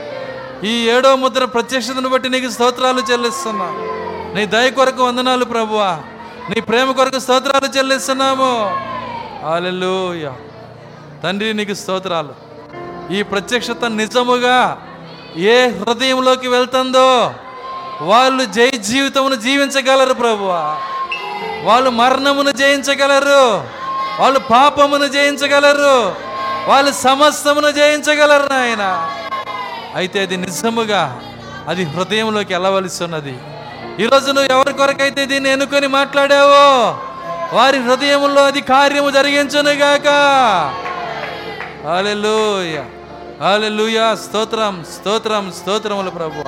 [0.64, 3.64] ఈ ఏడో ముద్ర ప్రత్యక్షతను బట్టి నీకు స్తోత్రాలు చెల్లిస్తున్నా.
[4.34, 5.98] నీ దయ కొరకు వందనాలు ప్రభువా.
[6.50, 8.70] నీ ప్రేమ కొరకు స్తోత్రాలు చెల్లిస్తున్నాము.
[9.54, 10.30] అలెలుయ
[11.22, 12.34] తండ్రి నీకు స్తోత్రాలు.
[13.12, 14.82] ఈ ప్రత్యక్షత నిజముగా
[15.36, 17.34] ఏ హృదయంలోకి వెళ్తుందో
[18.02, 20.76] వాళ్ళు జై జీవితమును జీవించగలరు ప్రభువా.
[21.62, 23.68] వాళ్ళు మరణమును జయించగలరు.
[24.22, 26.33] వాళ్ళు పాపమును జయించగలరు.
[26.68, 28.84] వాళ్ళు సమస్తమును జయించగలరు నాయన.
[29.98, 31.02] అయితే అది నిజముగా
[31.70, 33.34] అది హృదయంలోకి వెళ్ళవలసి ఉన్నది
[34.02, 36.64] ఈరోజు నువ్వు ఎవరి కొరకైతే దీన్ని ఎన్నుకొని మాట్లాడావో
[37.56, 40.08] వారి హృదయంలో అది కార్యము జరిగించునుగాక
[41.86, 42.76] హాలెలూయ
[43.42, 46.42] హాలెలూయ స్తోత్రం స్తోత్రం స్తోత్రములు ప్రభు.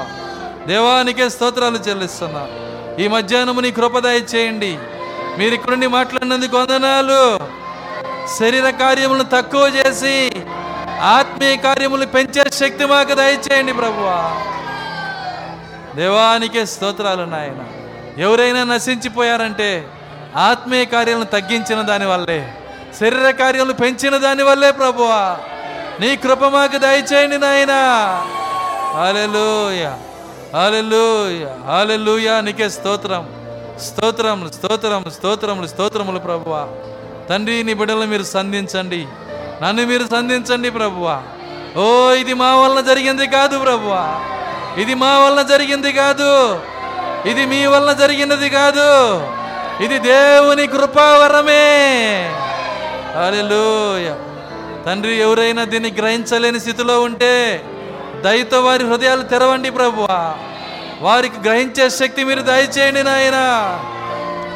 [0.70, 2.42] దేవానికే స్తోత్రాలు చెల్లిస్తున్నా.
[3.02, 4.72] ఈ మధ్యాహ్నము నీ కృపదయ చేయండి
[5.38, 7.22] మీరు ఇక్కడ నుండి మాట్లాడినందుకు వందనాలు.
[8.28, 10.30] శరీర కార్యములను తక్కువ చేసి
[11.00, 14.36] ఆత్మీయ కార్యములు పెంచే శక్తి మాకు దయచేయండి ప్రభువా.
[15.96, 17.64] దేవానికే స్తోత్రాలు నాయన.
[18.20, 19.88] ఎవరైనా నశించిపోయారంటే
[20.36, 22.54] ఆత్మీయ కార్యాలను తగ్గించిన దాని వల్లే
[23.00, 25.38] శరీర కార్యాలను పెంచిన దాని వల్లే ప్రభువా.
[26.00, 27.70] నీ కృప మాకు దయచేయండి నాయన.
[28.94, 29.84] హాలెలూయ
[30.54, 33.28] హాలెలూయ హాలెలూయ నీకే స్తోత్రం
[33.86, 36.68] స్తోత్రములు స్తోత్రములు స్తోత్రములు స్తోత్రములు ప్రభువా.
[37.30, 39.06] తండ్రి నీ బిడ్డలను మీరు సంధించండి.
[39.62, 41.22] నన్ను మీరు సంధించండి ప్రభువా.
[41.76, 44.20] ఓ ఇది మా వలన జరిగింది కాదు ప్రభువా.
[44.76, 46.60] ఇది మా వలన జరిగింది కాదు.
[47.26, 49.20] ఇది మీ వలన జరిగినది కాదు.
[49.82, 51.76] ఇది దేవుని కృపావరమే.
[53.16, 54.16] హల్లెలూయా.
[54.86, 57.64] తండ్రి ఎవరైనా దీన్ని గ్రహించలేని స్థితిలో ఉంటే
[58.24, 60.34] దయతో వారి హృదయాలు తెరవండి ప్రభువా.
[61.00, 63.34] వారికి గ్రహించే శక్తి మీరు దయచేయండి నాయన.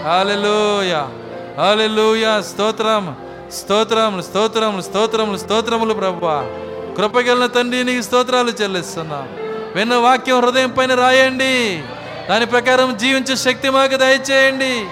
[0.09, 1.20] హాలెలూయ
[1.59, 3.17] హాలెలూయ స్తోత్రం
[3.53, 6.51] స్తోత్రములు స్తోత్రములు స్తోత్రములు స్తోత్రములు ప్రభా
[6.97, 9.29] కృపగలిన తండ్రి నీకు స్తోత్రాలు చెల్లిస్తున్నాం.
[9.75, 11.83] విన్న వాక్యం హృదయం పైన రాయండి.
[12.31, 14.87] దాని ప్రకారం జీవించే శక్తి మాకు దయచేయండి.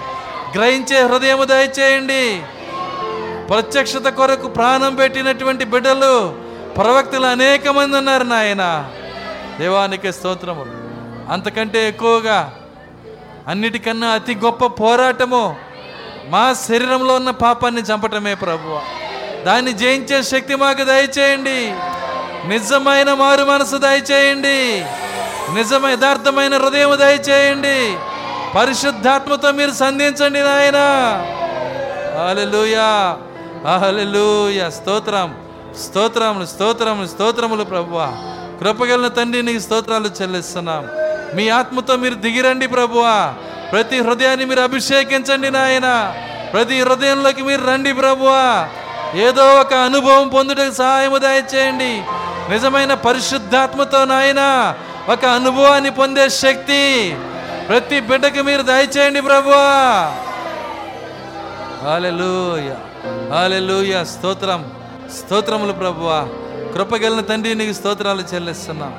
[0.55, 2.41] గ్రహించే హృదయము దయచేయండి.
[3.49, 6.39] ప్రత్యక్షత కొరకు ప్రాణం పెట్టినటువంటి బిడ్డలు
[6.77, 8.89] ప్రవక్తలు అనేక మంది ఉన్నారు నాయన.
[9.59, 10.89] దేవానికి స్తోత్రములు.
[11.33, 12.53] అంతకంటే ఎక్కువగా
[13.47, 15.55] అన్నిటికన్నా అతి గొప్ప పోరాటము
[16.29, 18.79] మా శరీరంలో ఉన్న పాపాన్ని చంపటమే ప్రభు
[19.45, 21.73] దాన్ని జయించే శక్తి మాకు దయచేయండి.
[22.47, 24.85] నిజమైన మారు మనసు దయచేయండి.
[25.53, 27.97] నిజమ యథార్థమైన హృదయం దయచేయండి.
[28.57, 30.87] పరిశుద్ధాత్మతో మీరు సంధించండి నాయనా.
[32.27, 33.17] హల్లెలూయా
[33.77, 34.69] హల్లెలూయా.
[34.69, 35.35] స్తోత్రం
[35.83, 38.13] స్తోత్రములు స్తోత్రములు స్తోత్రములు ప్రభువ.
[38.59, 41.08] కృపగలిన తండ్రి నీకు స్తోత్రాలు చెల్లిస్తున్నాం.
[41.35, 43.33] మీ ఆత్మతో మీరు దిగిరండి ప్రభువా.
[43.71, 46.15] ప్రతి హృదయాన్ని మీరు అభిషేకించండి నాయన.
[46.53, 48.69] ప్రతి హృదయంలోకి మీరు రండి ప్రభువా.
[49.15, 52.03] ఏదో ఒక అనుభవం పొందుటకు సహాయము దయచేయండి.
[52.49, 54.73] నిజమైన పరిశుద్ధాత్మతో నాయన
[55.09, 57.15] ఒక అనుభవాన్ని పొందే శక్తి
[57.69, 60.11] ప్రతి బిడ్డకి మీరు దయచేయండి ప్రభువా.
[61.83, 62.73] హాలెలూయ
[63.33, 64.71] హాలెలూయ స్తోత్రం.
[65.17, 66.27] స్తోత్రములు ప్రభువా.
[66.73, 68.95] కృపగలిన తండ్రి నీకు స్తోత్రాలు చెల్లిస్తున్నాం.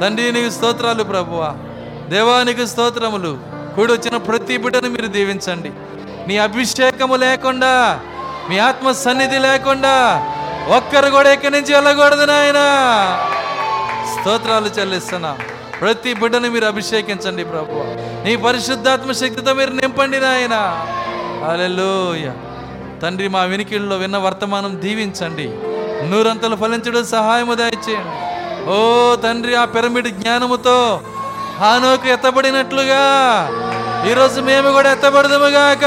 [0.00, 1.54] తండ్రి నీకు స్తోత్రాలు ప్రభువా.
[2.10, 3.38] దేవానికి స్తోత్రములు.
[3.76, 5.72] కూడి వచ్చిన ప్రతి బిడ్డను మీరు దీవించండి.
[6.28, 8.00] నీ అభిషేకము లేకుండా
[8.48, 10.26] మీ ఆత్మ సన్నిధి లేకుండా
[10.76, 12.66] ఒక్కరు కూడా ఇక్కడి నుంచి వెళ్ళకూడదు నాయనా.
[14.14, 15.38] స్తోత్రాలు చెల్లిస్తున్నాం.
[15.80, 17.84] ప్రతి బిడ్డను మీరు అభిషేకించండి ప్రభు.
[18.24, 20.56] నీ పరిశుద్ధాత్మ శక్తితో మీరు నింపండి నాయన.
[21.50, 22.30] హల్లెలూయ.
[23.02, 25.48] తండ్రి మా వినికిల్లో విన్న వర్తమానం దీవించండి.
[26.10, 28.16] నూరంతలు ఫలించడం సహాయము దయచేయండి.
[28.70, 31.00] ఓ తండ్రి ఆ పిరమిడ్ జ్ఞానముతో
[31.60, 33.02] హానోకు ఎత్తబడినట్లుగా
[34.06, 35.86] ఈరోజు మేము కూడా ఎత్తబడదుముగాక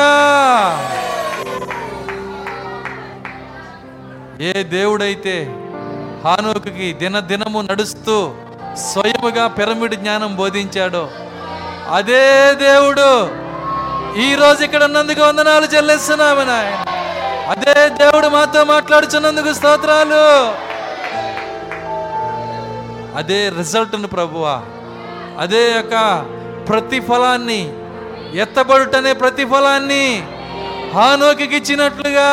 [4.41, 5.35] ఏ దేవుడైతే
[6.23, 8.15] హానోకుకి దినదినము నడుస్తూ
[8.81, 11.03] స్వయముగా పిరమిడ్ జ్ఞానం బోధించాడో
[11.91, 12.23] అదే
[12.59, 13.07] దేవుడు
[14.21, 16.75] ఈ రోజు ఇక్కడ ఉన్నందుకు వందనాలు చెల్లిస్తున్నాము నాయన.
[17.49, 20.21] అదే దేవుడు మాతో మాట్లాడుచున్నందుకు స్తోత్రాలు.
[23.17, 24.55] అదే రిజల్ట్ను ప్రభువా
[25.41, 25.95] అదే యొక్క
[26.69, 27.61] ప్రతిఫలాన్ని
[28.43, 30.05] ఎత్తబడుటనే ప్రతిఫలాన్ని
[30.95, 32.29] హానోకి ఇచ్చినట్లుగా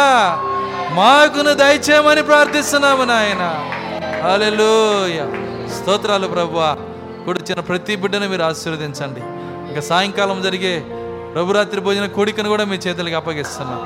[0.98, 3.42] మాకును దయచేయమని ప్రార్థిస్తున్నాము నాయన.
[4.30, 5.18] అలెలుయ
[5.76, 6.56] స్తోత్రాలు ప్రభు
[7.24, 9.22] కూడిచిన ప్రతి బిడ్డను మీరు ఆశీర్వదించండి.
[9.68, 10.74] ఇంకా సాయంకాలం జరిగే
[11.34, 13.82] ప్రభురాత్రి భోజన కోడికను కూడా మీ చేతులకి అప్పగిస్తున్నాం.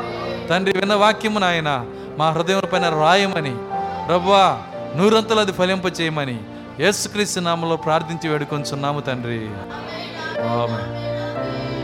[0.51, 1.71] తండ్రి విన్న వాక్యము నాయన
[2.19, 3.55] మా హృదయం పైన రాయమని
[4.09, 4.45] ప్రభువా
[4.97, 6.39] నూరంతలు అది ఫలింప చేయమని
[6.81, 9.49] యేసుక్రీస్తు నామంలో ప్రార్థించి వేడుకొంచున్నాము తండ్రి.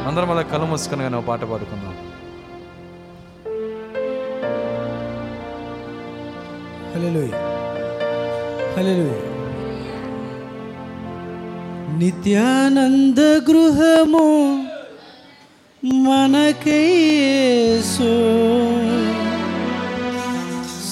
[0.06, 1.96] అందరం అలా కళ్ళు మూసుకొని కానీ ఒక పాట పాడుకుందాం.
[11.98, 13.18] నిత్యానంద
[13.50, 14.26] గృహము
[16.06, 18.10] మనకేసు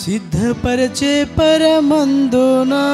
[0.09, 2.85] సిద్ధపరచే పరమందునా.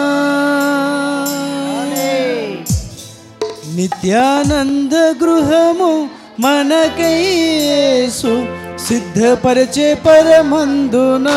[3.75, 6.09] నిత్యానంద గృహము
[6.41, 8.47] మనకైసు
[8.89, 11.37] సిద్ధపరచే పరమందునా.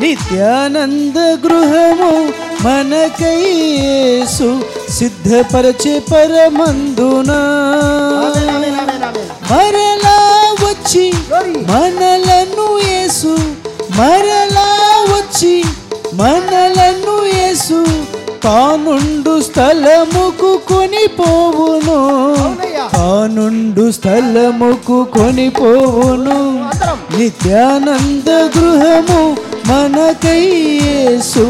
[0.00, 2.32] నిత్యానంద గృహము
[2.62, 7.40] మనకైసు సిద్ధపరచే పరమందునా.
[9.50, 10.18] మరలా
[10.62, 11.12] వచ్చి
[11.68, 13.38] మనలను యేసు
[13.98, 14.68] మరలా
[15.10, 15.64] వచ్చి
[16.14, 17.78] మనలను యేసు
[18.44, 21.98] తానుండు స్థలముకు కొనిపోవును.
[22.96, 26.38] తానుండు స్థలముకు కొనిపోవును.
[27.18, 29.36] నిత్యానంద గృహము
[29.68, 30.44] మనకై
[30.88, 31.44] యేసు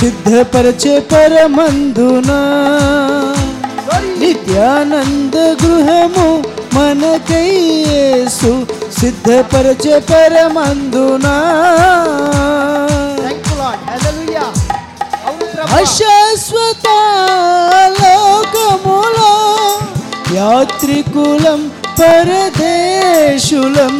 [0.00, 2.40] సిద్ధపరచే పరమందునా.
[4.18, 6.28] నిత్యానంద గృహము
[6.74, 7.50] మనకై
[7.88, 11.32] యేసు సిద్ధపరచే పరమందునా
[15.76, 16.86] అశాశ్వత
[17.96, 19.32] లోకములో
[20.36, 21.60] యాత్రికులం
[21.98, 23.96] పరదేశులం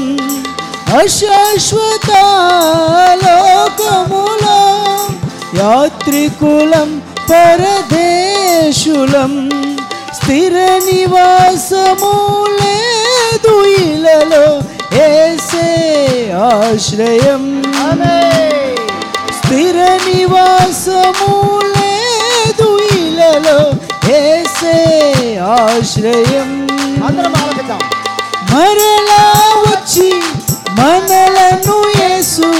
[0.96, 2.10] అశాశ్వత
[3.24, 4.58] లోకములో
[5.58, 6.88] యాత్రికులం
[7.32, 9.32] పరదేశులం
[10.16, 10.56] స్థిర
[10.86, 12.12] నివాసము
[12.58, 14.44] లేదు ఇలలో
[14.96, 15.68] ఏసే
[16.32, 17.62] ఆశ్రయం.
[19.38, 23.72] స్థిర నివాసము లేదు ఇలలో.
[24.12, 24.76] ఏసే
[25.38, 26.68] ఆశ్రయం.
[28.52, 30.22] మరలా వచ్చి
[30.70, 32.54] మనలను ఏసు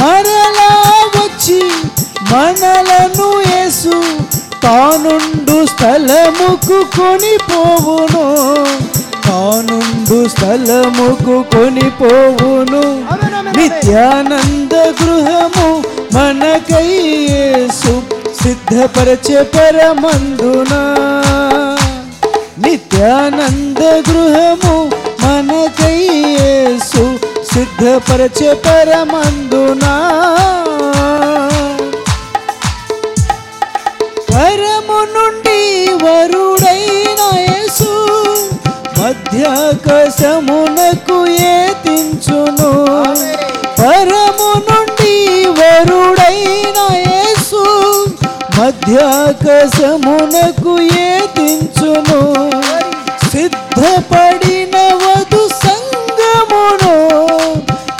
[0.00, 0.70] మరలా
[1.16, 1.70] వచ్చి
[2.32, 4.04] మనలను ఏసు
[4.62, 8.24] తానుండు స్థలముకు కొనిపోవును.
[9.28, 12.82] తానుండు స్థలముకు కొనిపోవును.
[13.56, 16.90] నిత్యానంద గృహము మనకై
[17.30, 18.02] యేసు
[18.42, 20.82] సిద్ధపరచే పరమందునా.
[22.58, 24.90] నిత్యానంద గృహము
[25.24, 26.00] మనకై
[26.40, 27.18] యేసు
[27.54, 29.94] సిద్ధపరచే పరమందునా.
[34.38, 35.60] పరము నుండి
[36.02, 37.92] వరుడైన యేసు
[38.98, 39.56] మధ్యాకాశమునకు
[41.52, 42.70] ఏతించును.
[43.80, 45.14] పరము నుండి
[45.58, 47.62] వరుడైన యేసు
[48.58, 49.14] మధ్యాకాశమునకు
[51.08, 52.20] ఏతించును.
[53.32, 56.94] సిద్ధపడిన వధు సంగమును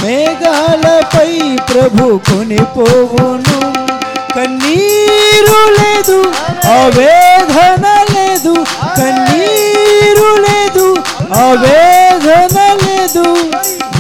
[0.03, 1.33] మేఘాలపై
[1.71, 3.59] ప్రభు కొనిపోవును.
[4.37, 6.19] కన్నీరు లేదు
[6.77, 8.55] ఆవేదన లేదు
[8.99, 10.87] కన్నీరు లేదు
[11.45, 13.27] ఆవేదన లేదు.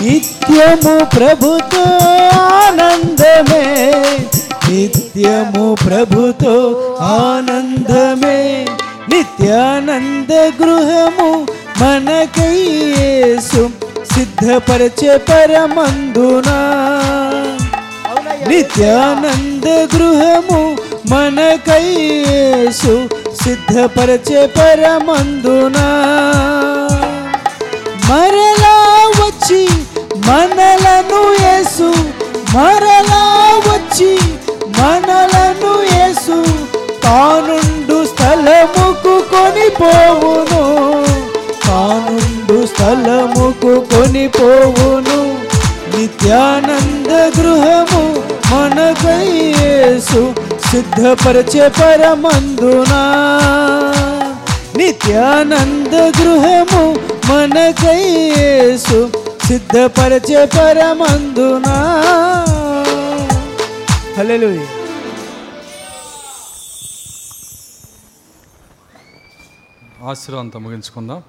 [0.01, 1.85] నిత్యము ప్రభుతో
[2.57, 3.65] ఆనందమే
[4.69, 6.57] నిత్యము ప్రభుతో
[7.01, 8.39] ఆనందమే.
[9.11, 11.29] నిత్యానంద గృహము
[11.81, 13.63] మనకయ్యేసు
[14.15, 16.59] సిద్ధపరచే పరమందునా.
[18.49, 20.61] నిత్యానంద గృహము
[21.13, 22.95] మనకయ్యేసు
[23.43, 25.87] సిద్ధపరచే పరమందునా.
[28.09, 28.77] మరలా
[29.21, 29.63] వచ్చి
[30.29, 31.89] మనలను యేసు
[32.55, 33.23] మరలా
[33.69, 34.13] వచ్చి
[34.79, 36.37] మనలను యేసు
[37.05, 37.98] తానుండు
[38.49, 40.63] స్థలముకు కొనిపోవును.
[41.73, 45.39] ఆనందు స్థలముకు కొనిపోవును.
[45.97, 48.23] నిత్యానంద గృహము
[48.55, 49.55] మనకై
[50.71, 53.03] సిద్ధపరచే పరమందునా.
[54.77, 58.29] నిత్యానంద గృహము మనకై
[59.47, 61.77] సిద్ధపరచే పరమందునా.
[64.19, 64.78] హలో
[70.11, 71.23] ఆశీర్వాదంతో ముగించుకుందాం.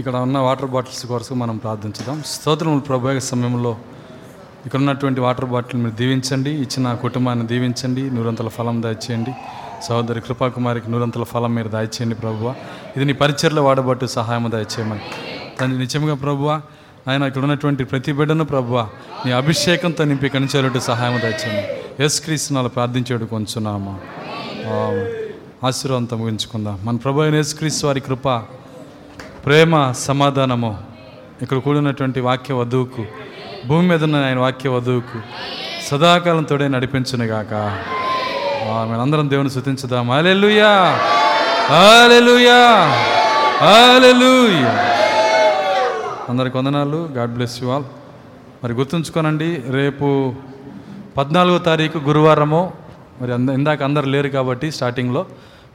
[0.00, 2.22] ఇక్కడ ఉన్న వాటర్ బాటిల్స్ కొరకు మనం ప్రార్థించుదాం.
[2.32, 3.76] స్తోత్రములు ప్రభు సమయంలో
[4.66, 6.50] ఇక్కడ ఉన్నటువంటి వాటర్ బాటిల్ మీరు దీవించండి.
[6.50, 8.10] ఇచ్చిన కుటుంబాన్ని దీవించండి.
[8.10, 9.32] నూరంతల ఫలం దాచేయండి.
[9.86, 12.54] సహోదరి కృపాకుమారికి నూరంతల ఫలం మీరు దాయిచేయండి ప్రభువ.
[12.96, 15.00] ఇది నీ పరిచయలో వాడబట్టు సహాయం దాయిచేయమని
[15.60, 16.60] దాన్ని నిజంగా ప్రభువ
[17.08, 18.88] ఆయన ఇక్కడ ఉన్నటువంటి ప్రతి బిడ్డను ప్రభువ
[19.26, 21.64] నీ అభిషేకంతో నింపి కనిచేటట్టు సహాయం దయచేయండి
[22.04, 23.96] ఎస్ క్రీస్తునాలు ప్రార్థించేడు కొంచున్నామా
[25.64, 26.78] ఆశీర్వాదంతో ముగించుకుందాం.
[26.82, 28.28] మన ప్రభు అయిన యేసుక్రీస్తు వారి కృప
[29.46, 30.78] ప్రేమ సమాధానము
[31.42, 33.06] ఇక్కడ కూడినటువంటి వాక్య వధువుకు
[33.66, 35.20] భూమి మీద ఉన్న ఆయన వాక్య వధువుకు
[35.86, 37.54] సదాకాలం తోడే నడిపించునుగాక.
[39.00, 40.72] అందరం దేవుని శృతించుదాం అలెలుయా
[41.74, 42.60] అలెలుయా
[43.66, 44.72] అలెలుయా
[46.28, 47.08] అందరికి వందనాలు.
[47.12, 47.84] God bless you all.
[48.64, 50.34] మరి గుర్తుంచుకోనండి రేపు
[51.16, 52.72] పద్నాలుగో తారీఖు గురువారము.
[53.22, 55.26] మరి అంద ఇందాక అందరు లేరు కాబట్టి స్టార్టింగ్లో.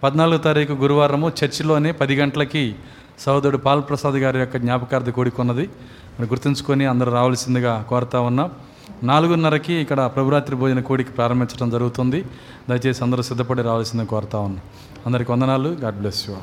[0.04, 2.76] పద్నాలుగో తారీఖు గురువారము చర్చిలోనే పది గంటలకి
[3.20, 5.70] సహోదరుడు పాల్ ప్రసాద్ గారి యొక్క జ్ఞాపకార్థ కూడుకున్నది.
[6.20, 8.52] మరి గుర్తుంచుకొని అందరూ రావాల్సిందిగా కోరుతా ఉన్నాం.
[9.04, 12.26] నాలుగున్నరకి ఇక్కడ ప్రభురాత్రి భోజన కూడికి ప్రారంభించడం జరుగుతుంది.
[12.70, 14.64] దయచేసి అందరూ సిద్ధపడి రావాల్సిందిగా కోరుతా ఉన్నాం.
[15.06, 15.70] అందరికి వందనాలు.
[15.70, 16.36] God bless you